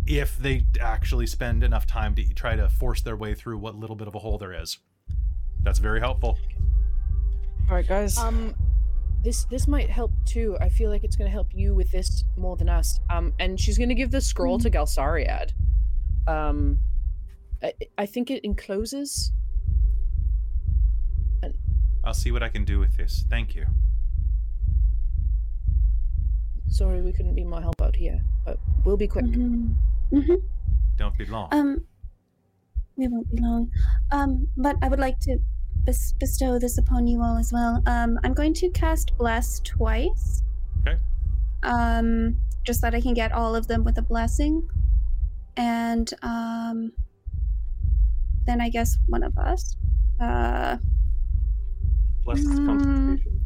if 0.07 0.39
they 0.39 0.65
actually 0.81 1.27
spend 1.27 1.65
enough 1.65 1.87
time 1.87 2.15
to 2.15 2.35
try 2.35 2.57
to 2.57 2.69
force 2.69 3.03
their 3.03 3.17
way 3.17 3.35
through 3.35 3.59
what 3.59 3.75
little 3.75 3.97
bit 3.97 4.09
of 4.09 4.15
a 4.15 4.19
hole 4.19 4.39
there 4.39 4.53
is. 4.53 4.79
That's 5.63 5.81
very 5.81 6.01
helpful. 6.01 6.39
All 7.69 7.75
right, 7.75 7.87
guys. 7.87 8.17
Um, 8.17 8.55
this 9.23 9.45
this 9.45 9.67
might 9.67 9.91
help 9.91 10.13
too. 10.25 10.57
I 10.61 10.69
feel 10.69 10.91
like 10.91 11.05
it's 11.05 11.17
gonna 11.17 11.31
help 11.31 11.49
you 11.55 11.75
with 11.75 11.91
this 11.91 12.25
more 12.37 12.57
than 12.57 12.69
us. 12.69 13.01
Um, 13.11 13.33
and 13.39 13.59
she's 13.59 13.79
gonna 13.79 13.95
give 13.95 14.11
the 14.11 14.21
scroll 14.21 14.59
to 14.61 14.71
Galsariad. 14.71 15.53
Um, 16.27 16.79
I, 17.63 17.73
I 17.99 18.07
think 18.07 18.31
it 18.31 18.45
encloses. 18.45 19.33
I'll 22.05 22.15
see 22.15 22.31
what 22.31 22.43
I 22.43 22.49
can 22.49 22.65
do 22.65 22.79
with 22.79 22.97
this. 22.97 23.25
Thank 23.29 23.57
you. 23.57 23.67
Sorry, 26.69 27.03
we 27.03 27.13
couldn't 27.13 27.35
be 27.35 27.45
more 27.45 27.61
help 27.61 27.81
out 27.83 27.97
here, 27.97 28.23
but 28.45 28.59
we'll 28.85 28.97
be 28.97 29.09
quick. 29.09 29.25
Mhm. 29.25 29.75
Mhm. 30.13 30.43
Don't 30.97 31.17
be 31.19 31.27
long. 31.27 31.49
Um, 31.53 31.85
we 32.97 33.09
won't 33.09 33.29
be 33.35 33.41
long. 33.41 33.71
Um, 34.13 34.49
but 34.57 34.77
I 34.83 34.89
would 34.89 35.01
like 35.01 35.19
to 35.21 35.39
bes- 35.87 36.13
bestow 36.13 36.59
this 36.59 36.77
upon 36.79 37.07
you 37.07 37.23
all 37.23 37.39
as 37.39 37.53
well. 37.53 37.83
Um, 37.87 38.19
I'm 38.25 38.35
going 38.35 38.53
to 38.55 38.69
cast 38.71 39.17
Bless 39.17 39.61
twice. 39.61 40.43
Okay. 40.87 40.99
Um, 41.63 42.37
just 42.65 42.83
that 42.83 42.95
I 42.95 43.01
can 43.01 43.15
get 43.15 43.33
all 43.33 43.55
of 43.57 43.67
them 43.69 43.85
with 43.85 43.97
a 43.99 44.03
blessing, 44.03 44.69
and 45.57 46.13
um, 46.23 46.93
then 48.47 48.61
I 48.61 48.69
guess 48.69 48.99
one 49.07 49.23
of 49.23 49.37
us. 49.39 49.77
Uh, 50.21 50.77
Less 52.27 52.41
Mm. 52.41 52.67
concentration. 52.67 53.41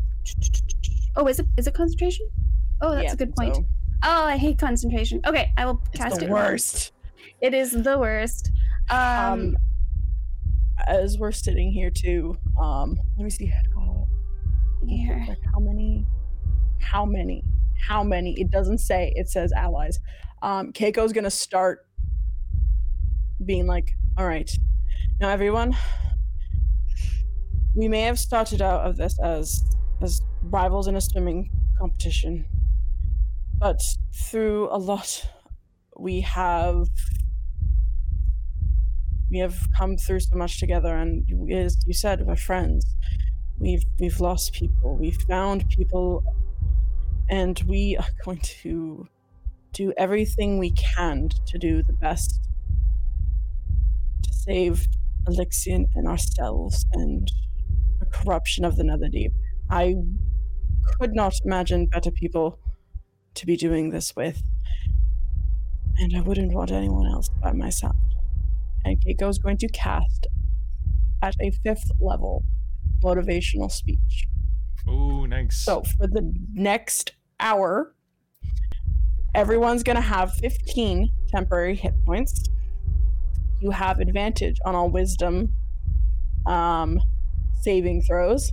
oh, 1.17 1.27
is 1.29 1.39
it 1.39 1.47
is 1.59 1.67
it 1.67 1.75
concentration? 1.75 2.27
Oh, 2.81 2.93
that's 2.95 3.05
Yeah, 3.05 3.13
a 3.13 3.17
good 3.17 3.35
point. 3.37 3.57
so 3.57 3.65
Oh, 4.03 4.25
I 4.25 4.39
hate 4.39 4.59
concentration. 4.59 5.21
Okay, 5.27 5.53
I 5.59 5.67
will 5.67 5.83
it's 5.93 5.99
cast 6.01 6.21
the 6.21 6.25
it. 6.27 6.31
once. 6.31 6.43
worst. 6.51 6.93
It 7.43 7.53
is 7.53 7.73
the 7.73 7.99
worst. 7.99 8.51
Um, 8.89 8.99
Um, 8.99 9.57
as 10.87 11.19
we're 11.19 11.33
sitting 11.33 11.71
here 11.73 11.91
too, 11.91 12.37
um, 12.61 12.99
let 13.17 13.25
me 13.25 13.31
see. 13.31 13.53
Oh, 13.77 14.07
here. 14.87 15.25
like 15.29 15.39
how 15.53 15.61
many? 15.61 16.07
How 16.81 17.05
many? 17.05 17.45
How 17.79 18.03
many? 18.03 18.39
It 18.41 18.51
doesn't 18.51 18.79
say. 18.79 19.13
It 19.17 19.29
says 19.29 19.53
allies. 19.53 19.99
Um, 20.43 20.73
Kaeko's 20.73 21.13
gonna 21.13 21.31
start 21.31 21.87
being 23.45 23.67
like, 23.67 23.95
"All 24.17 24.27
right, 24.27 24.51
now 25.21 25.29
everyone, 25.29 25.77
we 27.75 27.89
may 27.89 28.03
have 28.03 28.19
started 28.19 28.63
out 28.63 28.87
of 28.87 28.97
this 28.97 29.19
as 29.21 29.65
as 30.01 30.23
rivals 30.43 30.89
in 30.89 30.97
a 30.97 31.01
swimming 31.01 31.51
competition, 31.79 32.47
but 33.59 33.81
through 34.15 34.69
a 34.71 34.79
lot, 34.79 35.29
we 35.99 36.21
have 36.23 36.89
we 39.31 39.39
have 39.39 39.69
come 39.77 39.97
through 39.97 40.21
so 40.21 40.37
much 40.37 40.59
together, 40.59 40.97
and 40.97 41.25
as 41.53 41.77
you 41.87 41.95
said, 41.95 42.27
we're 42.27 42.37
friends. 42.37 42.85
We've 43.59 43.85
we've 43.99 44.21
lost 44.21 44.53
people. 44.53 44.97
We've 44.97 45.21
found 45.29 45.69
people, 45.69 46.25
and 47.29 47.63
we 47.67 47.97
are 47.97 48.09
going 48.25 48.41
to 48.63 49.09
do 49.73 49.93
everything 49.97 50.59
we 50.59 50.73
can 50.73 51.29
to 51.47 51.59
do 51.59 51.83
the 51.83 51.93
best 51.93 52.41
to 54.23 54.33
save 54.33 54.89
Alyxian 55.29 55.85
and 55.95 56.09
ourselves 56.09 56.85
and 56.93 57.31
the 58.01 58.07
corruption 58.07 58.65
of 58.65 58.77
the 58.77 58.83
Netherdeep. 58.83 59.33
I 59.71 59.95
could 60.99 61.15
not 61.15 61.35
imagine 61.45 61.87
better 61.87 62.11
people 62.11 62.59
to 63.35 63.47
be 63.47 63.57
doing 63.57 63.91
this 63.91 64.17
with, 64.17 64.43
and 65.99 66.17
I 66.17 66.21
wouldn't 66.21 66.53
want 66.53 66.73
anyone 66.73 67.07
else 67.07 67.29
by 67.41 67.53
my 67.53 67.71
side. 67.71 68.10
And 68.85 68.99
Kaeko 69.01 69.29
is 69.29 69.39
going 69.39 69.59
to 69.59 69.69
cast 69.69 70.27
at 71.23 71.35
a 71.41 71.51
fifth 71.51 71.91
level 72.01 72.45
motivational 73.03 73.71
speech. 73.71 74.27
Oh, 74.87 75.27
nice. 75.27 75.57
So 75.65 75.83
for 75.83 76.07
the 76.07 76.33
next 76.53 77.13
hour, 77.39 77.95
everyone's 79.35 79.83
going 79.83 79.97
to 79.97 80.03
have 80.03 80.33
15 80.35 81.11
temporary 81.29 81.77
hit 81.77 81.95
points. 82.05 82.49
You 83.61 83.71
have 83.71 84.01
advantage 84.01 84.59
on 84.65 84.75
all 84.75 84.89
wisdom 84.89 85.53
um, 86.47 87.01
saving 87.61 88.03
throws. 88.03 88.53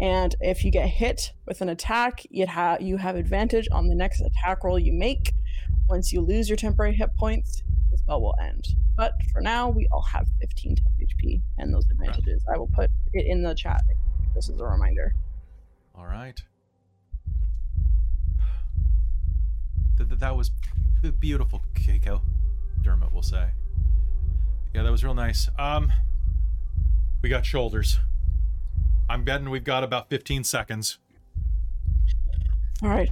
And 0.00 0.34
if 0.40 0.64
you 0.64 0.72
get 0.72 0.88
hit 0.88 1.32
with 1.46 1.60
an 1.60 1.68
attack, 1.68 2.22
you'd 2.30 2.48
have 2.48 2.82
you 2.82 2.96
have 2.96 3.14
advantage 3.14 3.68
on 3.70 3.86
the 3.86 3.94
next 3.94 4.20
attack 4.20 4.64
roll 4.64 4.78
you 4.78 4.92
make. 4.92 5.32
Once 5.88 6.12
you 6.12 6.20
lose 6.20 6.48
your 6.48 6.56
temporary 6.56 6.94
hit 6.94 7.14
points, 7.16 7.62
the 7.94 7.98
spell 7.98 8.20
will 8.20 8.34
end. 8.42 8.66
But 8.96 9.12
for 9.32 9.40
now, 9.40 9.68
we 9.68 9.86
all 9.92 10.02
have 10.02 10.26
15 10.40 10.76
temp 10.76 10.88
HP 11.00 11.40
and 11.58 11.72
those 11.72 11.88
advantages. 11.90 12.44
I 12.52 12.58
will 12.58 12.68
put 12.68 12.90
it 13.12 13.26
in 13.26 13.42
the 13.42 13.54
chat. 13.54 13.82
This 14.34 14.48
is 14.48 14.60
a 14.60 14.64
reminder. 14.64 15.14
All 15.96 16.06
right. 16.06 16.40
Th- 19.96 20.08
th- 20.08 20.20
that 20.20 20.36
was 20.36 20.50
b- 21.02 21.10
beautiful, 21.10 21.62
Kaeko. 21.74 22.20
Dermot 22.82 23.12
will 23.12 23.22
say. 23.22 23.50
Yeah, 24.74 24.82
that 24.82 24.90
was 24.90 25.04
real 25.04 25.14
nice. 25.14 25.48
Um, 25.56 25.92
we 27.22 27.28
got 27.28 27.46
shoulders. 27.46 28.00
I'm 29.08 29.22
betting 29.22 29.50
we've 29.50 29.62
got 29.62 29.84
about 29.84 30.10
15 30.10 30.42
seconds. 30.44 30.98
All 32.82 32.88
right. 32.88 33.10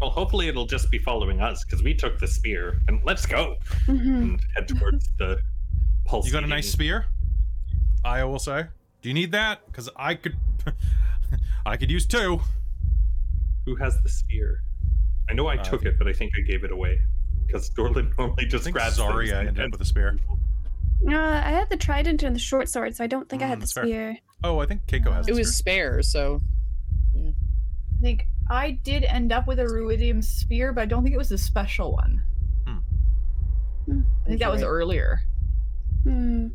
Well, 0.00 0.10
hopefully 0.10 0.48
it'll 0.48 0.66
just 0.66 0.90
be 0.90 0.98
following 0.98 1.40
us 1.40 1.64
because 1.64 1.82
we 1.82 1.94
took 1.94 2.18
the 2.18 2.26
spear 2.26 2.80
and 2.88 3.00
let's 3.04 3.26
go 3.26 3.56
Mhm. 3.86 4.22
and 4.22 4.40
head 4.54 4.66
towards 4.68 5.08
the 5.18 5.40
pulse. 6.06 6.26
You 6.26 6.32
got 6.32 6.44
a 6.44 6.46
nice 6.46 6.70
spear. 6.70 7.06
I 8.04 8.24
will 8.24 8.38
say. 8.38 8.64
Do 9.02 9.08
you 9.08 9.14
need 9.14 9.32
that? 9.32 9.64
Because 9.66 9.90
I 9.96 10.14
could, 10.14 10.36
I 11.66 11.76
could 11.76 11.90
use 11.90 12.06
two. 12.06 12.40
Who 13.66 13.76
has 13.76 14.00
the 14.02 14.08
spear? 14.08 14.62
I 15.28 15.34
know 15.34 15.46
I 15.48 15.56
Uh, 15.56 15.64
took 15.64 15.84
it, 15.84 15.98
but 15.98 16.08
I 16.08 16.12
think 16.14 16.32
I 16.36 16.40
gave 16.40 16.64
it 16.64 16.72
away 16.72 17.00
because 17.46 17.68
Dorlen 17.70 18.12
normally 18.18 18.44
I 18.46 18.48
just 18.48 18.64
think 18.64 18.74
grabs 18.76 18.96
things 18.96 19.08
Xarria 19.10 19.38
and- 19.40 19.48
ended 19.50 19.64
up 19.66 19.72
with 19.72 19.80
a 19.82 19.84
spear. 19.84 20.16
Uh, 21.06 21.12
I 21.14 21.50
had 21.50 21.68
the 21.70 21.76
trident 21.76 22.22
and 22.22 22.34
the 22.34 22.40
short 22.40 22.68
sword, 22.68 22.94
so 22.94 23.02
I 23.04 23.06
don't 23.06 23.28
think 23.28 23.42
I 23.42 23.46
Mm, 23.46 23.48
had 23.48 23.58
the 23.58 23.60
that's 23.60 23.72
fair. 23.72 23.84
spear. 23.84 24.18
Oh, 24.44 24.58
I 24.60 24.66
think 24.66 24.86
Kaeko 24.86 25.12
has. 25.12 25.28
It 25.28 25.32
the 25.34 25.38
was 25.40 25.54
spare, 25.54 26.02
so 26.02 26.40
Yeah. 27.14 27.30
I 27.30 28.00
think 28.02 28.26
I 28.50 28.72
did 28.72 29.04
end 29.04 29.32
up 29.32 29.46
with 29.46 29.60
a 29.60 29.64
Ruidium 29.64 30.22
spear, 30.24 30.72
but 30.72 30.82
I 30.82 30.86
don't 30.86 31.02
think 31.04 31.14
it 31.14 31.18
was 31.18 31.30
a 31.32 31.38
special 31.38 31.92
one. 31.92 32.22
Hmm. 32.66 34.00
I 34.24 34.28
think 34.28 34.40
that 34.40 34.50
was 34.50 34.62
earlier. 34.62 35.22
Hmm. 36.02 36.48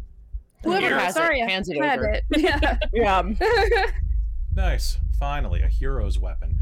Whoever 0.63 0.81
Here, 0.88 0.99
has 0.99 1.13
sorry, 1.13 1.39
it 1.39 1.49
hands 1.49 1.69
it 1.69 1.81
had 1.81 1.99
over. 1.99 2.07
it. 2.09 2.23
Yeah. 2.38 2.77
Yeah. 2.93 3.85
Nice. 4.55 4.97
Finally, 5.19 5.61
a 5.61 5.67
hero's 5.67 6.17
weapon. 6.17 6.57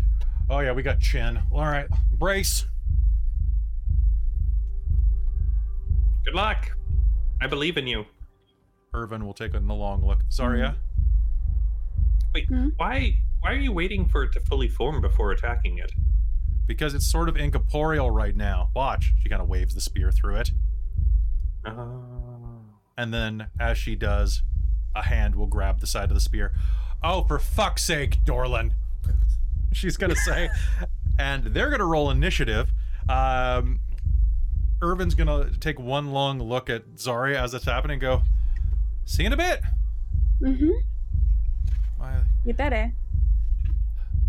Oh 0.49 0.59
yeah, 0.59 0.71
we 0.71 0.81
got 0.81 0.99
chin. 0.99 1.39
All 1.51 1.61
right, 1.65 1.85
brace. 2.11 2.65
Good 6.25 6.33
luck. 6.33 6.71
I 7.41 7.47
believe 7.47 7.77
in 7.77 7.85
you. 7.87 8.05
Irvin 8.93 9.25
will 9.25 9.33
take 9.33 9.53
a 9.53 9.59
long 9.59 10.03
look. 10.05 10.23
Xarria. 10.29 10.75
Wait, 12.33 12.47
Hmm? 12.47 12.69
why? 12.77 13.17
Why 13.43 13.51
are 13.51 13.59
you 13.59 13.73
waiting 13.73 14.07
for 14.07 14.23
it 14.23 14.31
to 14.33 14.39
fully 14.39 14.69
form 14.69 15.01
before 15.01 15.31
attacking 15.31 15.77
it? 15.77 15.91
because 16.65 16.93
it's 16.93 17.05
sort 17.05 17.29
of 17.29 17.35
incorporeal 17.35 18.09
right 18.09 18.35
now. 18.35 18.69
Watch. 18.73 19.13
She 19.21 19.29
kind 19.29 19.41
of 19.41 19.49
waves 19.49 19.75
the 19.75 19.81
spear 19.81 20.11
through 20.11 20.37
it. 20.37 20.51
Oh. 21.65 22.03
And 22.97 23.13
then, 23.13 23.47
as 23.59 23.77
she 23.77 23.95
does, 23.95 24.43
a 24.95 25.03
hand 25.03 25.35
will 25.35 25.47
grab 25.47 25.79
the 25.79 25.87
side 25.87 26.05
of 26.05 26.13
the 26.13 26.21
spear. 26.21 26.53
Oh, 27.03 27.23
for 27.23 27.39
fuck's 27.39 27.83
sake, 27.83 28.23
Dorlen. 28.23 28.71
She's 29.73 29.97
going 29.97 30.11
to 30.11 30.15
say. 30.15 30.49
and 31.19 31.45
they're 31.45 31.69
going 31.69 31.79
to 31.79 31.85
roll 31.85 32.09
initiative. 32.09 32.71
Um, 33.09 33.79
Irvin's 34.81 35.15
going 35.15 35.27
to 35.27 35.59
take 35.59 35.79
one 35.79 36.11
long 36.11 36.39
look 36.39 36.69
at 36.69 36.95
Xarria 36.95 37.35
as 37.35 37.53
it's 37.53 37.65
happening 37.65 37.95
and 37.95 38.01
go, 38.01 38.21
See 39.05 39.23
you 39.23 39.27
in 39.27 39.33
a 39.33 39.37
bit. 39.37 39.61
mm-hmm. 40.41 40.71
You 42.45 42.53
better. 42.53 42.91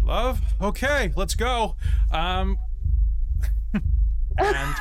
Love. 0.05 0.41
Okay, 0.61 1.13
let's 1.17 1.35
go. 1.35 1.77
Um, 2.13 2.59
and 4.39 4.75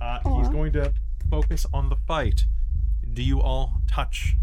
uh, 0.00 0.18
he's 0.36 0.48
going 0.48 0.72
to 0.72 0.92
focus 1.30 1.66
on 1.72 1.88
the 1.88 1.96
fight. 1.96 2.46
Do 3.12 3.22
you 3.22 3.40
all 3.40 3.80
touch 3.86 4.36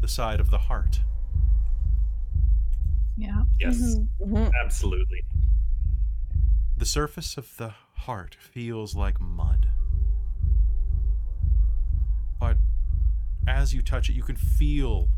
the 0.00 0.08
side 0.08 0.40
of 0.40 0.50
the 0.50 0.58
heart? 0.58 1.00
Yeah. 3.16 3.44
Yes, 3.60 3.76
Mhm. 3.76 4.08
Mhm. 4.20 4.52
absolutely. 4.64 5.24
The 6.76 6.86
surface 6.86 7.36
of 7.36 7.56
the 7.56 7.74
heart 7.94 8.34
feels 8.34 8.96
like 8.96 9.20
mud. 9.20 9.68
But 12.40 12.56
as 13.46 13.72
you 13.72 13.82
touch 13.82 14.08
it, 14.10 14.14
you 14.14 14.22
can 14.24 14.34
feel 14.36 15.02
the 15.04 15.13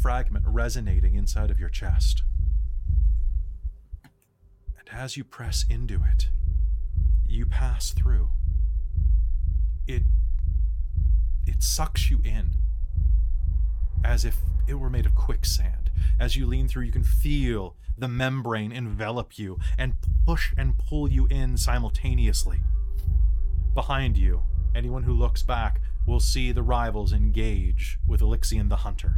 fragment 0.00 0.44
resonating 0.46 1.14
inside 1.14 1.50
of 1.50 1.58
your 1.58 1.68
chest. 1.68 2.22
And 4.78 4.88
as 4.92 5.16
you 5.16 5.24
press 5.24 5.64
into 5.68 6.02
it, 6.10 6.28
you 7.28 7.46
pass 7.46 7.90
through. 7.90 8.30
It 9.86 10.02
it 11.46 11.62
sucks 11.62 12.10
you 12.10 12.20
in 12.24 12.50
as 14.04 14.24
if 14.24 14.38
it 14.66 14.74
were 14.74 14.90
made 14.90 15.06
of 15.06 15.14
quicksand. 15.14 15.90
As 16.18 16.36
you 16.36 16.46
lean 16.46 16.68
through, 16.68 16.84
you 16.84 16.92
can 16.92 17.04
feel 17.04 17.76
the 17.98 18.08
membrane 18.08 18.72
envelop 18.72 19.38
you 19.38 19.58
and 19.76 19.94
push 20.24 20.54
and 20.56 20.78
pull 20.78 21.10
you 21.10 21.26
in 21.26 21.56
simultaneously. 21.56 22.60
Behind 23.74 24.16
you, 24.16 24.42
anyone 24.74 25.02
who 25.02 25.12
looks 25.12 25.42
back 25.42 25.80
will 26.06 26.20
see 26.20 26.52
the 26.52 26.62
rivals 26.62 27.12
engage 27.12 27.98
with 28.06 28.20
Alyxian 28.20 28.68
the 28.68 28.76
Hunter. 28.76 29.16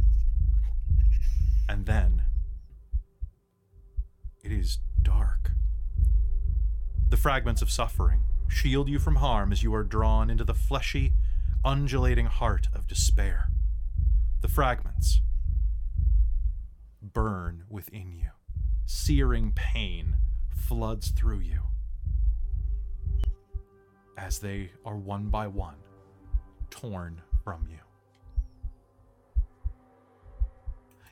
And 1.67 1.85
then 1.85 2.23
it 4.43 4.51
is 4.51 4.79
dark. 5.01 5.51
The 7.09 7.17
fragments 7.17 7.61
of 7.61 7.71
suffering 7.71 8.23
shield 8.47 8.89
you 8.89 8.99
from 8.99 9.17
harm 9.17 9.51
as 9.51 9.63
you 9.63 9.73
are 9.73 9.83
drawn 9.83 10.29
into 10.29 10.43
the 10.43 10.53
fleshy, 10.53 11.13
undulating 11.63 12.25
heart 12.25 12.67
of 12.73 12.87
despair. 12.87 13.49
The 14.41 14.47
fragments 14.47 15.21
burn 17.01 17.63
within 17.69 18.13
you. 18.13 18.29
Searing 18.85 19.51
pain 19.53 20.17
floods 20.49 21.09
through 21.09 21.39
you 21.39 21.61
as 24.17 24.39
they 24.39 24.71
are 24.85 24.97
one 24.97 25.29
by 25.29 25.47
one 25.47 25.75
torn 26.69 27.21
from 27.43 27.67
you. 27.69 27.82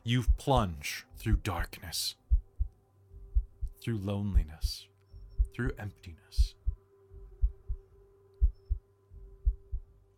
You 0.04 0.24
plunge 0.38 1.06
through 1.16 1.38
darkness, 1.38 2.16
through 3.84 3.98
loneliness, 3.98 4.88
through 5.54 5.72
emptiness. 5.78 6.56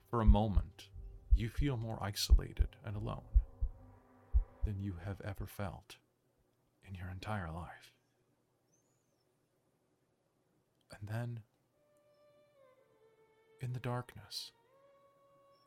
For 0.09 0.21
a 0.21 0.25
moment, 0.25 0.87
you 1.35 1.49
feel 1.49 1.75
more 1.75 1.97
isolated 2.01 2.69
and 2.85 2.95
alone 2.95 3.23
than 4.63 4.79
you 4.79 4.95
have 5.03 5.19
ever 5.25 5.45
felt 5.45 5.97
in 6.87 6.95
your 6.95 7.09
entire 7.09 7.51
life. 7.51 7.91
And 10.97 11.09
then, 11.09 11.39
in 13.59 13.73
the 13.73 13.79
darkness, 13.79 14.51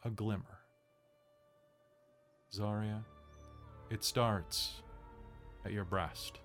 a 0.04 0.10
glimmer. 0.10 0.60
Xarria, 2.54 3.04
it 3.90 4.04
starts 4.04 4.82
at 5.64 5.72
your 5.72 5.84
breast. 5.84 6.40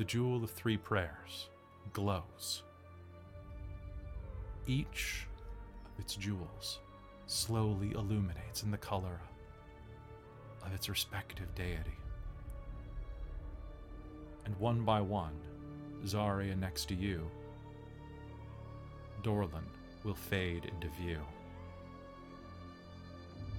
the 0.00 0.04
jewel 0.04 0.42
of 0.42 0.50
three 0.50 0.78
prayers 0.78 1.50
glows. 1.92 2.62
Each 4.66 5.26
of 5.84 6.00
its 6.02 6.14
jewels 6.16 6.78
slowly 7.26 7.92
illuminates 7.92 8.62
in 8.62 8.70
the 8.70 8.78
color 8.78 9.20
of 10.64 10.72
its 10.72 10.88
respective 10.88 11.54
deity. 11.54 11.98
And 14.46 14.56
one 14.58 14.86
by 14.86 15.02
one, 15.02 15.34
Xarria 16.06 16.58
next 16.58 16.86
to 16.86 16.94
you, 16.94 17.30
Dorlen 19.22 19.68
will 20.02 20.14
fade 20.14 20.64
into 20.64 20.88
view. 20.98 21.20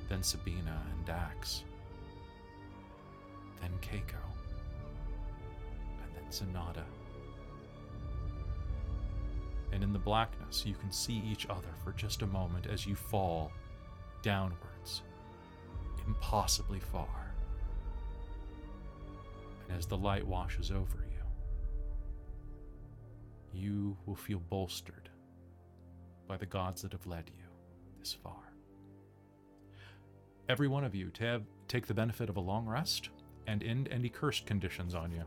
Then 0.09 0.23
Sabina 0.23 0.81
and 0.91 1.05
Dax. 1.05 1.65
Then 3.61 3.71
Kaeko. 3.81 4.17
And 6.03 6.15
then 6.15 6.25
Zenada. 6.31 6.83
And 9.71 9.83
in 9.83 9.93
the 9.93 9.99
blackness, 9.99 10.65
you 10.65 10.75
can 10.75 10.91
see 10.91 11.21
each 11.25 11.47
other 11.49 11.69
for 11.83 11.93
just 11.93 12.21
a 12.23 12.27
moment 12.27 12.67
as 12.67 12.85
you 12.85 12.95
fall 12.95 13.51
downwards, 14.21 15.03
impossibly 16.05 16.79
far. 16.79 17.33
And 19.69 19.77
as 19.77 19.85
the 19.85 19.97
light 19.97 20.27
washes 20.27 20.71
over 20.71 21.05
you, 21.09 21.23
you 23.53 23.97
will 24.05 24.15
feel 24.15 24.39
bolstered 24.39 25.09
by 26.27 26.37
the 26.37 26.45
gods 26.45 26.81
that 26.81 26.91
have 26.91 27.07
led 27.07 27.29
you 27.37 27.45
this 27.99 28.13
far. 28.13 28.53
Every 30.49 30.67
one 30.67 30.83
of 30.83 30.93
you 30.93 31.09
tab, 31.09 31.45
take 31.67 31.87
the 31.87 31.93
benefit 31.93 32.29
of 32.29 32.35
a 32.35 32.41
long 32.41 32.65
rest 32.65 33.09
and 33.47 33.63
end 33.63 33.89
any 33.91 34.09
cursed 34.09 34.45
conditions 34.45 34.95
on 34.95 35.11
you. 35.11 35.23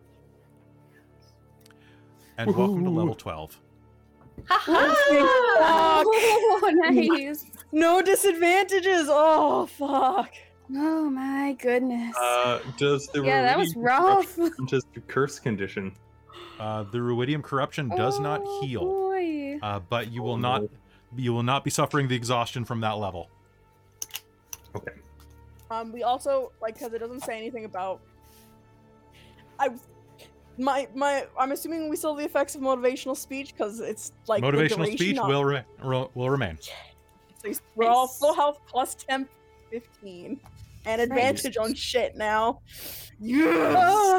And 2.37 2.55
welcome 2.55 2.85
to 2.85 2.91
level 2.91 3.15
12. 3.15 3.59
Oh, 4.51 6.71
nice. 6.91 7.45
No 7.73 8.03
disadvantages. 8.03 9.07
Oh 9.09 9.67
fuck. 9.67 10.33
Oh 10.75 11.09
my 11.11 11.57
goodness. 11.61 12.17
Uh, 12.17 12.61
does 12.79 13.07
the 13.09 13.23
yeah, 13.23 13.43
that 13.43 13.59
was 13.59 13.75
rough. 13.77 14.39
Just 14.67 14.87
a 14.97 15.01
curse 15.01 15.39
condition. 15.39 15.93
Uh, 16.59 16.85
the 16.85 16.99
Ruidium 16.99 17.43
corruption 17.43 17.89
does 17.91 18.19
not 18.19 18.41
Oh, 18.45 18.63
heal, 18.65 18.85
Boy. 18.85 19.59
uh, 19.63 19.81
but 19.81 20.11
you 20.11 20.23
will 20.23 20.33
Oh, 20.33 20.37
not 20.37 20.63
no. 20.63 20.69
you 21.17 21.33
will 21.33 21.43
not 21.43 21.65
be 21.65 21.71
suffering 21.71 22.09
the 22.09 22.17
exhaustion 22.17 22.65
from 22.65 22.81
that 22.81 22.93
level. 22.99 23.29
Okay. 24.75 24.93
Um, 25.71 25.93
we 25.93 26.03
also 26.03 26.53
like 26.61 26.75
because 26.75 26.93
it 26.93 26.99
doesn't 26.99 27.23
say 27.23 27.37
anything 27.39 27.65
about. 27.65 28.01
I, 29.59 29.71
my 30.59 30.87
my, 30.95 31.27
I'm 31.39 31.53
assuming 31.53 31.89
we 31.89 31.97
still 31.97 32.11
have 32.13 32.19
the 32.19 32.25
effects 32.25 32.55
of 32.55 32.61
motivational 32.61 33.17
speech 33.17 33.55
because 33.57 33.81
it's 33.81 34.13
like 34.29 34.43
Motivational 34.43 34.93
speech 34.93 35.17
not- 35.17 35.29
will 35.29 35.45
re- 35.45 35.65
ro- 35.83 36.11
will 36.15 36.31
remain. 36.31 36.59
So 37.43 37.53
we're 37.75 37.89
all 37.89 38.07
full 38.09 38.35
health 38.35 38.61
plus 38.67 38.95
temp, 38.95 39.29
fifteen, 39.71 40.41
and 40.87 41.01
advantage 41.01 41.57
on 41.57 41.75
shit 41.75 42.17
now. 42.17 42.61
Yes. 43.21 43.77
Oh. 43.79 44.19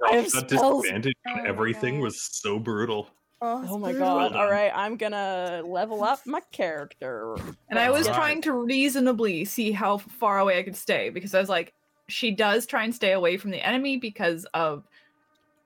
I 0.10 0.14
have 0.16 0.30
that 0.32 0.48
spells. 0.50 0.82
disadvantage 0.82 1.14
Oh 1.26 1.32
on 1.40 1.46
everything 1.46 1.96
God. 1.96 2.04
was 2.04 2.20
so 2.22 2.58
brutal. 2.58 3.08
Oh 3.44 3.78
my 3.78 3.92
god! 3.92 4.36
All 4.36 4.48
right, 4.48 4.70
I'm 4.72 4.96
gonna 4.96 5.62
level 5.66 6.04
up 6.04 6.20
my 6.26 6.40
character. 6.52 7.36
And 7.68 7.78
I 7.78 7.90
was 7.90 8.06
Right. 8.06 8.14
trying 8.14 8.42
to 8.42 8.52
reasonably 8.52 9.44
see 9.44 9.72
how 9.72 9.98
far 9.98 10.38
away 10.38 10.58
I 10.58 10.62
could 10.62 10.76
stay 10.76 11.10
because 11.10 11.34
I 11.34 11.40
was 11.40 11.48
like, 11.48 11.74
she 12.08 12.30
does 12.30 12.66
try 12.66 12.84
and 12.84 12.94
stay 12.94 13.12
away 13.12 13.36
from 13.36 13.50
the 13.50 13.66
enemy 13.66 13.96
because 13.96 14.44
of 14.54 14.84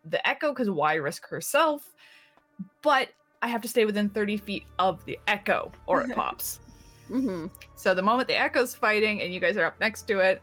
the 0.05 0.27
echo, 0.27 0.53
because 0.53 0.71
why 0.71 0.95
risk 0.95 1.29
herself? 1.29 1.85
But 2.83 3.09
I 3.43 3.49
have 3.49 3.61
to 3.63 3.69
stay 3.69 3.85
within 3.85 4.09
30 4.09 4.39
feet 4.39 4.65
of 4.79 5.05
the 5.05 5.19
echo 5.27 5.71
or 5.87 6.03
it 6.03 6.11
pops. 6.15 6.61
Mm-hmm. 7.11 7.49
So 7.75 7.95
the 7.95 8.03
moment 8.03 8.29
the 8.29 8.41
echo's 8.41 8.75
fighting 8.75 9.21
and 9.21 9.35
you 9.35 9.41
guys 9.41 9.57
are 9.57 9.65
up 9.65 9.79
next 9.81 10.03
to 10.09 10.21
it, 10.21 10.41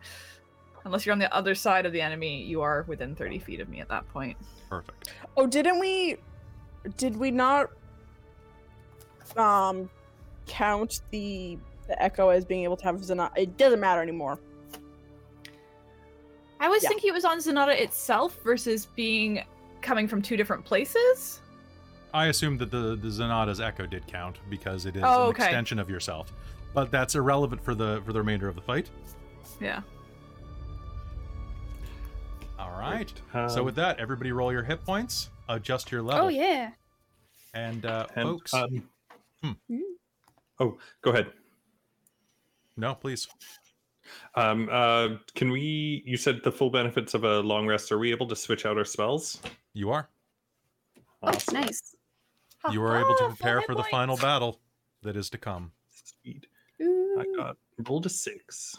unless 0.86 1.06
you're 1.06 1.14
on 1.14 1.20
the 1.20 1.34
other 1.34 1.56
side 1.56 1.86
of 1.86 1.94
the 1.94 2.02
enemy, 2.02 2.44
you 2.44 2.62
are 2.62 2.84
within 2.88 3.16
30 3.16 3.40
feet 3.40 3.60
of 3.60 3.70
me 3.70 3.80
at 3.80 3.90
that 3.90 4.08
point. 4.10 4.38
Perfect. 4.70 5.14
Oh, 5.36 5.48
didn't 5.48 5.80
we? 5.80 6.18
Did 6.98 7.16
we 7.18 7.32
not? 7.32 7.70
Um, 9.38 9.90
count 10.48 11.02
the 11.12 11.58
the 11.88 12.02
echo 12.02 12.30
as 12.30 12.46
being 12.46 12.64
able 12.64 12.78
to 12.78 12.84
have 12.86 12.96
Zenada? 12.98 13.32
It 13.36 13.58
doesn't 13.58 13.80
matter 13.80 14.02
anymore. 14.02 14.40
I 16.60 16.70
was 16.70 16.82
Yeah. 16.84 16.90
thinking 16.90 17.10
it 17.10 17.14
was 17.14 17.26
on 17.26 17.40
Zenada 17.40 17.78
itself 17.78 18.38
versus 18.44 18.86
being 18.96 19.44
coming 19.82 20.08
from 20.08 20.22
two 20.22 20.38
different 20.38 20.64
places. 20.64 21.42
I 22.14 22.28
assume 22.28 22.58
that 22.60 22.72
the 22.72 22.96
the 22.96 23.08
Zenada's 23.10 23.60
echo 23.60 23.86
did 23.86 24.06
count 24.08 24.38
because 24.50 24.86
it 24.86 24.96
is 24.96 25.04
Oh, 25.06 25.24
an 25.24 25.30
okay. 25.30 25.44
extension 25.46 25.80
of 25.80 25.90
yourself, 25.90 26.32
but 26.74 26.92
that's 26.92 27.16
irrelevant 27.16 27.64
for 27.64 27.74
the 27.76 28.02
for 28.06 28.14
the 28.14 28.20
remainder 28.20 28.48
of 28.48 28.56
the 28.56 28.62
fight. 28.62 28.90
Yeah. 29.60 29.82
All 32.60 32.72
right. 32.80 33.12
Um, 33.34 33.50
so 33.50 33.64
with 33.64 33.76
that, 33.76 34.00
everybody 34.00 34.32
roll 34.32 34.52
your 34.52 34.64
hit 34.64 34.86
points, 34.86 35.32
adjust 35.50 35.92
your 35.92 36.02
level, 36.02 36.26
oh 36.26 36.30
yeah. 36.30 36.72
and 37.54 37.86
uh, 37.86 38.08
and, 38.16 38.28
folks. 38.30 38.54
um, 38.54 38.90
Hmm. 39.44 39.52
Oh, 40.60 40.78
go 41.02 41.12
ahead. 41.12 41.28
no, 42.78 42.96
please. 42.96 43.28
Um, 44.36 44.70
uh, 44.72 45.10
can 45.36 45.52
we? 45.52 46.02
You 46.06 46.16
said 46.16 46.42
the 46.44 46.52
full 46.52 46.70
benefits 46.70 47.14
of 47.14 47.24
a 47.26 47.40
long 47.42 47.68
rest. 47.68 47.92
Are 47.92 47.98
we 48.00 48.12
able 48.12 48.28
to 48.30 48.36
switch 48.38 48.66
out 48.66 48.78
our 48.78 48.86
spells? 48.86 49.42
You 49.74 49.90
are. 49.92 50.08
Awesome. 51.22 51.56
Nice. 51.56 51.96
You 52.72 52.82
are 52.84 52.98
able 52.98 53.16
to 53.18 53.28
prepare 53.28 53.62
for 53.64 53.76
the 53.76 53.84
final 53.84 54.16
battle 54.16 54.62
that 55.02 55.18
is 55.18 55.30
to 55.32 55.38
come. 55.38 55.72
Sweet. 56.22 56.48
I 56.82 57.26
got 57.36 57.58
rolled 57.88 58.06
a 58.06 58.10
six. 58.10 58.78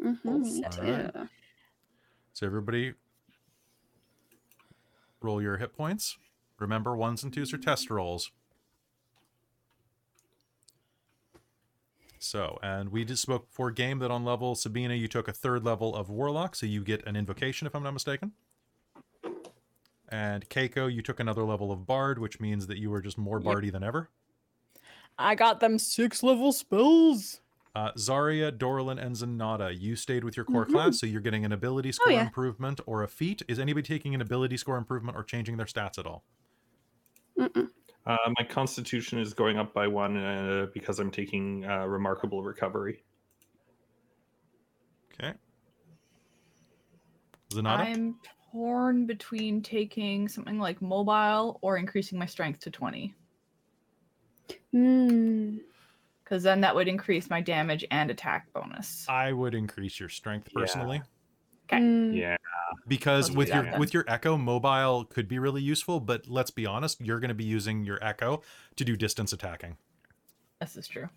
Mhm, 0.00 0.24
me 0.24 0.64
Alright. 0.64 1.12
too. 1.14 1.28
So 2.32 2.46
everybody, 2.46 2.92
roll 5.24 5.42
your 5.42 5.56
hit 5.56 5.72
points. 5.72 6.16
Remember, 6.60 6.94
ones 6.96 7.24
and 7.24 7.32
twos 7.32 7.52
are 7.52 7.58
test 7.58 7.90
rolls. 7.90 8.30
So, 12.18 12.58
and 12.62 12.90
we 12.90 13.04
just 13.04 13.22
spoke 13.22 13.48
before 13.48 13.70
game 13.70 13.98
that 13.98 14.10
on 14.10 14.24
level 14.24 14.54
Sabina, 14.54 14.94
you 14.94 15.08
took 15.08 15.28
a 15.28 15.32
third 15.32 15.64
level 15.64 15.94
of 15.94 16.08
Warlock, 16.08 16.54
so 16.54 16.64
you 16.64 16.82
get 16.82 17.06
an 17.06 17.16
invocation, 17.16 17.66
if 17.66 17.74
I'm 17.74 17.82
not 17.82 17.92
mistaken. 17.92 18.32
And 20.08 20.48
Kaeko, 20.48 20.92
you 20.92 21.02
took 21.02 21.20
another 21.20 21.42
level 21.42 21.72
of 21.72 21.86
Bard, 21.86 22.18
which 22.18 22.40
means 22.40 22.66
that 22.68 22.78
you 22.78 22.88
were 22.90 23.02
just 23.02 23.18
more 23.18 23.38
Yep. 23.38 23.44
bardy 23.44 23.70
than 23.70 23.82
ever. 23.82 24.08
I 25.18 25.34
got 25.34 25.60
them 25.60 25.78
six 25.78 26.22
level 26.22 26.52
spells. 26.52 27.40
Uh, 27.74 27.90
Xarria, 27.92 28.56
Dorlen, 28.56 29.04
and 29.04 29.16
Zenada, 29.16 29.76
you 29.76 29.96
stayed 29.96 30.22
with 30.22 30.36
your 30.36 30.46
core 30.46 30.64
Mhm. 30.64 30.70
class, 30.70 31.00
so 31.00 31.06
you're 31.06 31.20
getting 31.20 31.44
an 31.44 31.50
ability 31.50 31.90
score 31.90 32.12
yeah. 32.12 32.24
improvement 32.26 32.80
or 32.86 33.02
a 33.02 33.08
feat. 33.08 33.42
Is 33.48 33.58
anybody 33.58 33.86
taking 33.86 34.14
an 34.14 34.20
ability 34.20 34.56
score 34.56 34.76
improvement 34.76 35.16
or 35.16 35.24
changing 35.24 35.56
their 35.56 35.66
stats 35.66 35.98
at 35.98 36.06
all? 36.06 36.24
Mm-mm. 37.36 37.68
Uh, 38.06 38.16
my 38.38 38.44
constitution 38.44 39.18
is 39.18 39.34
going 39.34 39.58
up 39.58 39.74
by 39.74 39.88
one 39.88 40.16
uh, 40.16 40.66
because 40.72 41.00
I'm 41.00 41.10
taking 41.10 41.64
uh, 41.64 41.86
remarkable 41.86 42.44
recovery. 42.44 43.02
Okay. 45.12 45.32
Zenada? 47.50 47.78
I'm 47.78 48.20
torn 48.52 49.06
between 49.06 49.62
taking 49.62 50.28
something 50.28 50.60
like 50.60 50.80
mobile 50.80 51.58
or 51.60 51.76
increasing 51.76 52.20
my 52.20 52.26
strength 52.26 52.60
to 52.60 52.70
20. 52.70 53.14
Hmm. 54.70 55.56
Because 56.24 56.42
then 56.42 56.62
that 56.62 56.74
would 56.74 56.88
increase 56.88 57.28
my 57.28 57.40
damage 57.40 57.84
and 57.90 58.10
attack 58.10 58.50
bonus. 58.54 59.06
I 59.08 59.32
would 59.32 59.54
increase 59.54 60.00
your 60.00 60.08
strength 60.08 60.48
Yeah. 60.54 60.60
personally 60.60 61.02
Okay. 61.66 61.78
Mm. 61.78 62.14
Yeah. 62.16 62.36
because 62.88 63.28
Let's 63.30 63.36
with 63.36 63.48
your 63.48 63.62
then. 63.62 63.80
with 63.80 63.94
your 63.94 64.04
echo 64.06 64.36
mobile 64.36 65.04
could 65.04 65.28
be 65.28 65.38
really 65.38 65.62
useful, 65.62 65.98
but 66.00 66.26
let's 66.28 66.50
be 66.50 66.66
honest, 66.66 67.00
you're 67.00 67.20
going 67.20 67.28
to 67.28 67.34
be 67.34 67.44
using 67.44 67.84
your 67.84 67.98
echo 68.04 68.42
to 68.76 68.84
do 68.84 68.96
distance 68.96 69.32
attacking. 69.32 69.76
This 70.60 70.76
is 70.76 70.86
true. 70.86 71.08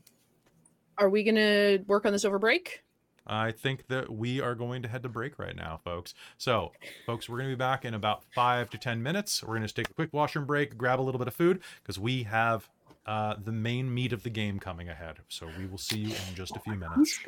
Are 0.98 1.10
we 1.10 1.24
gonna 1.24 1.80
work 1.88 2.06
on 2.06 2.12
this 2.14 2.24
over 2.26 2.40
break? 2.40 2.84
I 3.30 3.52
think 3.52 3.88
that 3.88 4.10
we 4.10 4.40
are 4.40 4.56
going 4.56 4.82
to 4.84 4.88
head 4.88 5.04
to 5.04 5.10
break 5.10 5.38
right 5.38 5.56
now, 5.56 5.82
folks. 5.84 6.14
So, 6.38 6.72
folks, 7.06 7.28
we're 7.28 7.38
going 7.40 7.50
to 7.50 7.56
be 7.58 7.60
back 7.60 7.84
in 7.84 7.94
about 7.94 8.24
five 8.34 8.70
to 8.70 8.78
10 8.78 9.04
minutes. 9.04 9.44
We're 9.44 9.50
going 9.50 9.64
to 9.64 9.66
just 9.66 9.76
take 9.76 9.90
a 9.90 9.94
quick 9.94 10.14
washroom 10.14 10.46
break, 10.46 10.78
grab 10.78 11.02
a 11.02 11.04
little 11.04 11.20
bit 11.20 11.28
of 11.28 11.34
food, 11.34 11.60
because 11.84 12.00
we 12.00 12.24
have 12.24 12.70
uh, 13.08 13.36
the 13.44 13.52
main 13.52 13.94
meat 13.94 14.14
of 14.14 14.24
the 14.24 14.30
game 14.30 14.60
coming 14.60 14.90
ahead. 14.90 15.18
So, 15.30 15.48
we 15.58 15.66
will 15.66 15.78
see 15.78 16.00
you 16.00 16.16
in 16.30 16.36
just 16.36 16.56
a 16.56 16.60
few 16.60 16.76
minutes. 16.76 17.20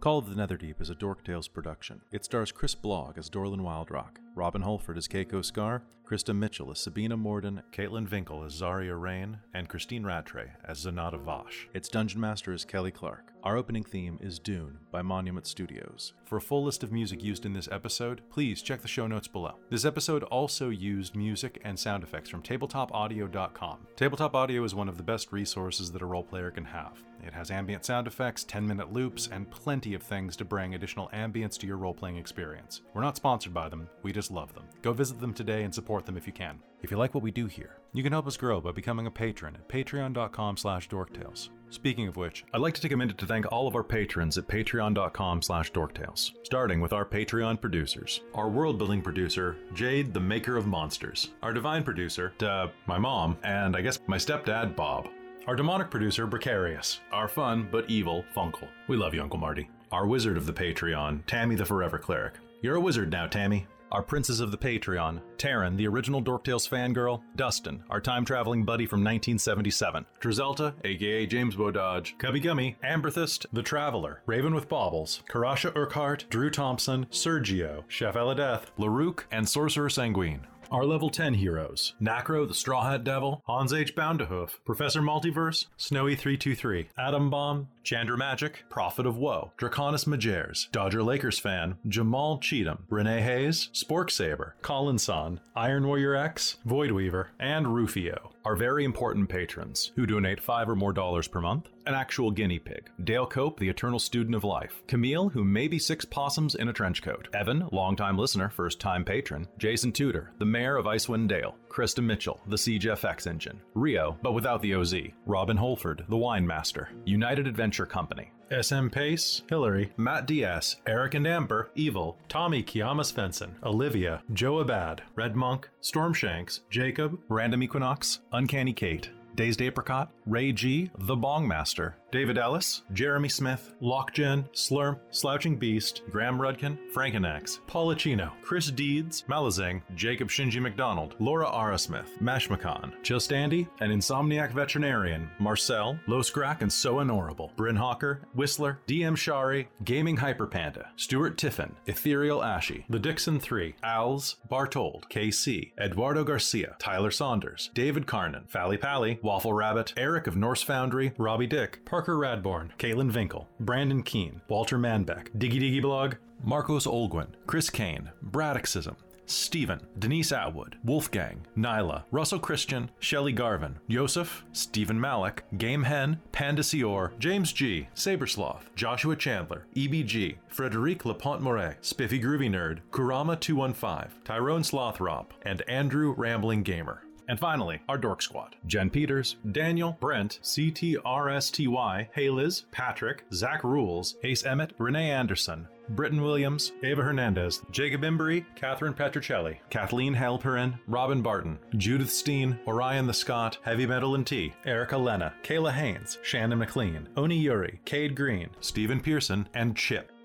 Call 0.00 0.18
of 0.18 0.34
the 0.34 0.34
Netherdeep 0.34 0.82
is 0.82 0.90
a 0.90 0.94
Dork 0.94 1.24
Tales 1.24 1.48
production. 1.48 2.02
It 2.12 2.24
stars 2.26 2.52
Chris 2.52 2.74
Blogg 2.74 3.16
as 3.16 3.30
Dorlen 3.30 3.60
Wildrock, 3.60 4.18
Robin 4.34 4.62
Holford 4.62 4.98
as 4.98 5.08
Kaeko 5.08 5.42
Skaar, 5.44 5.82
Christa 6.04 6.36
Mitchell 6.36 6.70
as 6.70 6.80
Sabina 6.80 7.16
Moorden, 7.16 7.62
Caitlan 7.72 8.06
Vinkle 8.06 8.44
as 8.44 8.60
Xarria 8.60 8.98
Rainn, 9.00 9.38
and 9.54 9.68
Christine 9.68 10.04
Rattray 10.04 10.50
as 10.64 10.84
Zenada 10.84 11.18
Vosh. 11.18 11.68
Its 11.72 11.88
Dungeon 11.88 12.20
Master 12.20 12.52
is 12.52 12.64
Kelly 12.64 12.90
Clark. 12.90 13.32
Our 13.42 13.56
opening 13.56 13.84
theme 13.84 14.18
is 14.20 14.38
Dune 14.38 14.78
by 14.90 15.02
Monument 15.02 15.46
Studios. 15.46 16.14
For 16.24 16.38
a 16.38 16.42
full 16.42 16.64
list 16.64 16.82
of 16.82 16.92
music 16.92 17.22
used 17.22 17.44
in 17.44 17.52
this 17.52 17.68
episode, 17.70 18.22
please 18.30 18.62
check 18.62 18.80
the 18.80 18.88
show 18.88 19.06
notes 19.06 19.28
below. 19.28 19.56
This 19.70 19.84
episode 19.84 20.22
also 20.24 20.70
used 20.70 21.14
music 21.14 21.60
and 21.64 21.78
sound 21.78 22.02
effects 22.02 22.30
from 22.30 22.42
tabletopaudio.com. 22.42 23.86
Tabletop 23.96 24.34
Audio 24.34 24.64
is 24.64 24.74
one 24.74 24.88
of 24.88 24.96
the 24.96 25.02
best 25.02 25.30
resources 25.30 25.92
that 25.92 26.02
a 26.02 26.06
role 26.06 26.24
player 26.24 26.50
can 26.50 26.64
have. 26.64 27.02
It 27.22 27.32
has 27.32 27.50
ambient 27.50 27.84
sound 27.84 28.06
effects, 28.06 28.44
10 28.44 28.66
minute 28.66 28.92
loops, 28.92 29.28
and 29.30 29.50
plenty 29.50 29.94
of 29.94 30.02
things 30.02 30.36
to 30.36 30.44
bring 30.44 30.74
additional 30.74 31.10
ambience 31.14 31.58
to 31.58 31.66
your 31.66 31.76
role 31.76 31.94
playing 31.94 32.16
experience. 32.16 32.82
We're 32.92 33.02
not 33.02 33.16
sponsored 33.16 33.54
by 33.54 33.68
them, 33.68 33.88
we 34.02 34.12
just 34.12 34.23
love 34.30 34.54
them. 34.54 34.64
Go 34.82 34.92
visit 34.92 35.20
them 35.20 35.34
today 35.34 35.64
and 35.64 35.74
support 35.74 36.06
them 36.06 36.16
if 36.16 36.26
you 36.26 36.32
can. 36.32 36.58
If 36.82 36.90
you 36.90 36.96
like 36.96 37.14
what 37.14 37.22
we 37.22 37.30
do 37.30 37.46
here, 37.46 37.78
you 37.92 38.02
can 38.02 38.12
help 38.12 38.26
us 38.26 38.36
grow 38.36 38.60
by 38.60 38.72
becoming 38.72 39.06
a 39.06 39.10
patron 39.10 39.54
at 39.56 39.68
patreon.com 39.68 40.56
slash 40.56 40.88
dorktales. 40.88 41.48
Speaking 41.70 42.06
of 42.06 42.16
which, 42.16 42.44
I'd 42.52 42.60
like 42.60 42.74
to 42.74 42.80
take 42.80 42.92
a 42.92 42.96
minute 42.96 43.18
to 43.18 43.26
thank 43.26 43.50
all 43.50 43.66
of 43.66 43.74
our 43.74 43.82
patrons 43.82 44.38
at 44.38 44.46
patreon.com 44.46 45.42
slash 45.42 45.72
dorktales, 45.72 46.32
starting 46.44 46.80
with 46.80 46.92
our 46.92 47.04
Patreon 47.04 47.60
producers. 47.60 48.20
Our 48.34 48.48
world 48.48 48.78
building 48.78 49.02
producer, 49.02 49.56
Jade, 49.74 50.14
the 50.14 50.20
maker 50.20 50.56
of 50.56 50.66
monsters. 50.66 51.30
Our 51.42 51.52
divine 51.52 51.82
producer, 51.82 52.32
uh, 52.40 52.68
my 52.86 52.98
mom, 52.98 53.38
and 53.42 53.74
I 53.76 53.80
guess 53.80 53.98
my 54.06 54.18
stepdad, 54.18 54.76
Bob. 54.76 55.08
Our 55.46 55.56
demonic 55.56 55.90
producer, 55.90 56.26
Precarious. 56.26 57.00
Our 57.12 57.28
fun 57.28 57.68
but 57.70 57.90
evil, 57.90 58.24
Funkle. 58.34 58.68
We 58.88 58.96
love 58.96 59.12
you, 59.12 59.20
Uncle 59.20 59.38
Marty. 59.38 59.68
Our 59.92 60.06
wizard 60.06 60.36
of 60.36 60.46
the 60.46 60.52
Patreon, 60.52 61.26
Tammy 61.26 61.54
the 61.54 61.66
Forever 61.66 61.98
Cleric. 61.98 62.34
You're 62.62 62.76
a 62.76 62.80
wizard 62.80 63.12
now, 63.12 63.26
Tammy. 63.26 63.66
Our 63.94 64.02
princes 64.02 64.40
of 64.40 64.50
the 64.50 64.58
Patreon, 64.58 65.20
Taryn, 65.38 65.76
the 65.76 65.86
original 65.86 66.20
Dorktales 66.20 66.68
fangirl, 66.68 67.22
Dustin, 67.36 67.84
our 67.88 68.00
time 68.00 68.24
traveling 68.24 68.64
buddy 68.64 68.86
from 68.86 69.04
1977, 69.04 70.04
Drizelta, 70.20 70.74
aka 70.84 71.26
James 71.26 71.54
Bododge, 71.54 72.18
Cubby 72.18 72.40
Gummy, 72.40 72.76
Amberthist, 72.82 73.46
The 73.52 73.62
Traveler, 73.62 74.20
Raven 74.26 74.52
with 74.52 74.68
Baubles, 74.68 75.22
Karasha 75.28 75.72
Urquhart, 75.76 76.24
Drew 76.28 76.50
Thompson, 76.50 77.06
Sergio, 77.12 77.84
Chef 77.86 78.16
Eladeth, 78.16 78.64
Larouk, 78.80 79.26
and 79.30 79.48
Sorcerer 79.48 79.88
Sanguine. 79.88 80.44
Our 80.72 80.84
level 80.84 81.08
10 81.08 81.34
heroes 81.34 81.94
Nacro, 82.00 82.46
the 82.46 82.54
Straw 82.54 82.90
Hat 82.90 83.04
Devil, 83.04 83.42
Hans 83.46 83.72
H. 83.72 83.94
Boundahoof, 83.94 84.58
Professor 84.64 85.02
Multiverse, 85.02 85.66
Snowy323, 85.78 86.86
Atom 86.98 87.30
Bomb, 87.30 87.68
Chandra 87.84 88.16
Magic, 88.16 88.64
Prophet 88.70 89.04
of 89.06 89.18
Woe, 89.18 89.52
Draconis 89.58 90.06
Majers, 90.06 90.68
Dodger 90.72 91.02
Lakers 91.02 91.38
fan, 91.38 91.76
Jamal 91.86 92.38
Cheatham, 92.38 92.84
Renee 92.88 93.20
Hayes, 93.20 93.68
Spork 93.74 94.10
Saber, 94.10 94.56
Colin 94.62 94.98
Son, 94.98 95.38
Iron 95.54 95.86
Warrior 95.86 96.16
X, 96.16 96.56
Void 96.64 96.90
Weaver, 96.90 97.30
and 97.38 97.68
Rufio. 97.68 98.30
are 98.44 98.56
very 98.56 98.84
important 98.84 99.28
patrons 99.28 99.92
who 99.96 100.04
donate 100.06 100.40
five 100.40 100.68
or 100.68 100.76
more 100.76 100.92
dollars 100.92 101.28
per 101.28 101.40
month. 101.40 101.68
An 101.86 101.94
actual 101.94 102.30
guinea 102.30 102.58
pig. 102.58 102.88
Dale 103.04 103.26
Cope, 103.26 103.58
the 103.60 103.68
eternal 103.68 103.98
student 103.98 104.34
of 104.34 104.44
life. 104.44 104.82
Camille, 104.86 105.28
who 105.28 105.44
may 105.44 105.68
be 105.68 105.78
six 105.78 106.04
possums 106.04 106.54
in 106.54 106.68
a 106.68 106.72
trench 106.72 107.02
coat. 107.02 107.28
Evan, 107.34 107.68
longtime 107.72 108.16
listener, 108.18 108.48
first 108.48 108.80
time 108.80 109.04
patron. 109.04 109.46
Jason 109.58 109.92
Tudor, 109.92 110.32
the 110.38 110.44
mayor 110.46 110.76
of 110.76 110.86
Icewind 110.86 111.28
Dale. 111.28 111.56
Christa 111.74 112.04
Mitchell, 112.04 112.40
the 112.46 112.56
Siege 112.56 112.84
FX 112.84 113.26
engine. 113.26 113.60
Rio, 113.74 114.16
but 114.22 114.32
without 114.32 114.62
the 114.62 114.76
OZ. 114.76 114.94
Robin 115.26 115.56
Holford, 115.56 116.04
the 116.08 116.16
wine 116.16 116.46
master. 116.46 116.90
United 117.04 117.48
Adventure 117.48 117.84
Company. 117.84 118.30
SM 118.62 118.86
Pace, 118.88 119.42
Hillary, 119.48 119.92
Matt 119.96 120.26
Diaz, 120.26 120.76
Eric 120.86 121.14
and 121.14 121.26
Amber, 121.26 121.70
Evil, 121.74 122.16
Tommy 122.28 122.62
Kiama 122.62 123.02
Svensson, 123.02 123.54
Olivia, 123.64 124.22
Joe 124.32 124.60
Abad, 124.60 125.02
Red 125.16 125.34
Monk, 125.34 125.68
Stormshanks, 125.82 126.60
Jacob, 126.70 127.18
Random 127.28 127.64
Equinox, 127.64 128.20
Uncanny 128.30 128.72
Kate, 128.72 129.10
Dazed 129.34 129.60
Apricot, 129.60 130.12
Ray 130.26 130.52
G, 130.52 130.92
The 130.96 131.16
Bong 131.16 131.48
Master, 131.48 131.96
David 132.10 132.38
Ellis, 132.38 132.82
Jeremy 132.92 133.28
Smith, 133.28 133.74
Lockgen, 133.82 134.48
Slurm, 134.52 134.98
Slouching 135.10 135.56
Beast, 135.56 136.02
Graham 136.10 136.38
Rudkin, 136.38 136.78
Frankenax, 136.92 137.58
Paulachino, 137.66 138.30
Chris 138.42 138.70
Deeds, 138.70 139.24
Malazing, 139.28 139.82
Jacob 139.96 140.28
Shinji 140.28 140.60
McDonald, 140.60 141.16
Laura 141.18 141.46
Arasmith, 141.46 142.18
Mashmakan, 142.22 142.92
Just 143.02 143.32
Andy, 143.32 143.66
an 143.80 143.90
Insomniac 143.90 144.52
Veterinarian, 144.52 145.28
Marcel, 145.38 145.98
Loscrack 146.06 146.60
and 146.62 146.72
So 146.72 147.00
Honorable, 147.00 147.52
Bryn 147.56 147.76
Hawker, 147.76 148.20
Whistler, 148.34 148.78
DM 148.86 149.16
Shari, 149.16 149.68
Gaming 149.84 150.16
Hyperpanda, 150.16 150.86
Stuart 150.96 151.36
Tiffin, 151.36 151.74
Ethereal 151.86 152.42
Ashy, 152.44 152.84
The 152.88 152.98
Dixon 152.98 153.40
3, 153.40 153.74
Owls, 153.82 154.36
Bartold, 154.50 155.08
KC, 155.10 155.72
Eduardo 155.80 156.22
Garcia, 156.24 156.76
Tyler 156.78 157.10
Saunders, 157.10 157.70
David 157.74 158.06
Carnan, 158.06 158.44
Fally 158.52 158.80
Pally, 158.80 159.18
Waffle 159.22 159.52
Rabbit, 159.52 159.92
Eric 159.96 160.26
of 160.26 160.36
Norse 160.36 160.62
Foundry, 160.62 161.12
Robbie 161.18 161.46
Dick, 161.46 161.84
Parker 162.04 162.18
Radborn, 162.18 162.68
Caitlan 162.76 163.10
Vinkle, 163.10 163.46
Brandon 163.60 164.02
Keene, 164.02 164.42
Walter 164.48 164.76
Manbeck, 164.76 165.30
Diggy 165.38 165.58
Diggy 165.58 165.80
Blog, 165.80 166.16
Marcos 166.42 166.86
Olguin, 166.86 167.28
Chris 167.46 167.70
Kane, 167.70 168.10
Braddockism, 168.30 168.94
Stephen, 169.24 169.80
Denise 169.98 170.30
Atwood, 170.30 170.76
Wolfgang, 170.84 171.46
Nyla, 171.56 172.04
Russell 172.10 172.38
Christian, 172.40 172.90
Shelley 172.98 173.32
Garvin, 173.32 173.78
Yosef, 173.86 174.44
Stephen 174.52 175.00
Malik, 175.00 175.44
Game 175.56 175.82
Hen, 175.82 176.20
Panda 176.30 176.60
Sior, 176.60 177.18
James 177.18 177.54
G, 177.54 177.88
Sabersloth, 177.94 178.64
Joshua 178.76 179.16
Chandler, 179.16 179.66
EBG, 179.74 180.36
Frederic 180.48 181.06
Lapont 181.06 181.40
Moret, 181.40 181.78
Spiffy 181.80 182.20
Groovy 182.20 182.50
Nerd, 182.50 182.80
Kurama 182.90 183.34
215, 183.34 184.10
Tyrone 184.24 184.62
Slothrop, 184.62 185.32
and 185.40 185.62
Andrew 185.62 186.12
Rambling 186.18 186.64
Gamer. 186.64 187.00
And 187.28 187.38
finally, 187.38 187.80
our 187.88 187.98
Dork 187.98 188.22
Squad 188.22 188.56
Jen 188.66 188.90
Peters, 188.90 189.36
Daniel, 189.50 189.96
Brent, 190.00 190.40
CTRSTY, 190.42 192.08
Hey 192.12 192.30
Liz, 192.30 192.64
Patrick, 192.70 193.24
Zach 193.32 193.64
Rules, 193.64 194.16
Ace 194.22 194.44
Emmett, 194.44 194.74
Renee 194.78 195.10
Anderson, 195.10 195.68
Britton 195.90 196.22
Williams, 196.22 196.72
Ava 196.82 197.02
Hernandez, 197.02 197.62
Jacob 197.70 198.02
Embry, 198.02 198.44
Catherine 198.54 198.94
Petricelli, 198.94 199.58
Kathleen 199.70 200.14
Halperin, 200.14 200.78
Robin 200.86 201.20
Barton, 201.20 201.58
Judith 201.76 202.10
Steen, 202.10 202.58
Orion 202.66 203.06
the 203.06 203.12
Scott, 203.14 203.58
Heavy 203.62 203.86
Metal 203.86 204.14
and 204.14 204.26
Tea, 204.26 204.54
Erica 204.64 204.96
Lena, 204.96 205.34
Kayla 205.42 205.72
Haynes, 205.72 206.18
Shannon 206.22 206.58
McLean, 206.58 207.08
Oni 207.16 207.36
Yuri, 207.36 207.80
Cade 207.84 208.16
Green, 208.16 208.48
Stephen 208.60 209.00
Pearson, 209.00 209.48
and 209.54 209.76
Chip. 209.76 210.10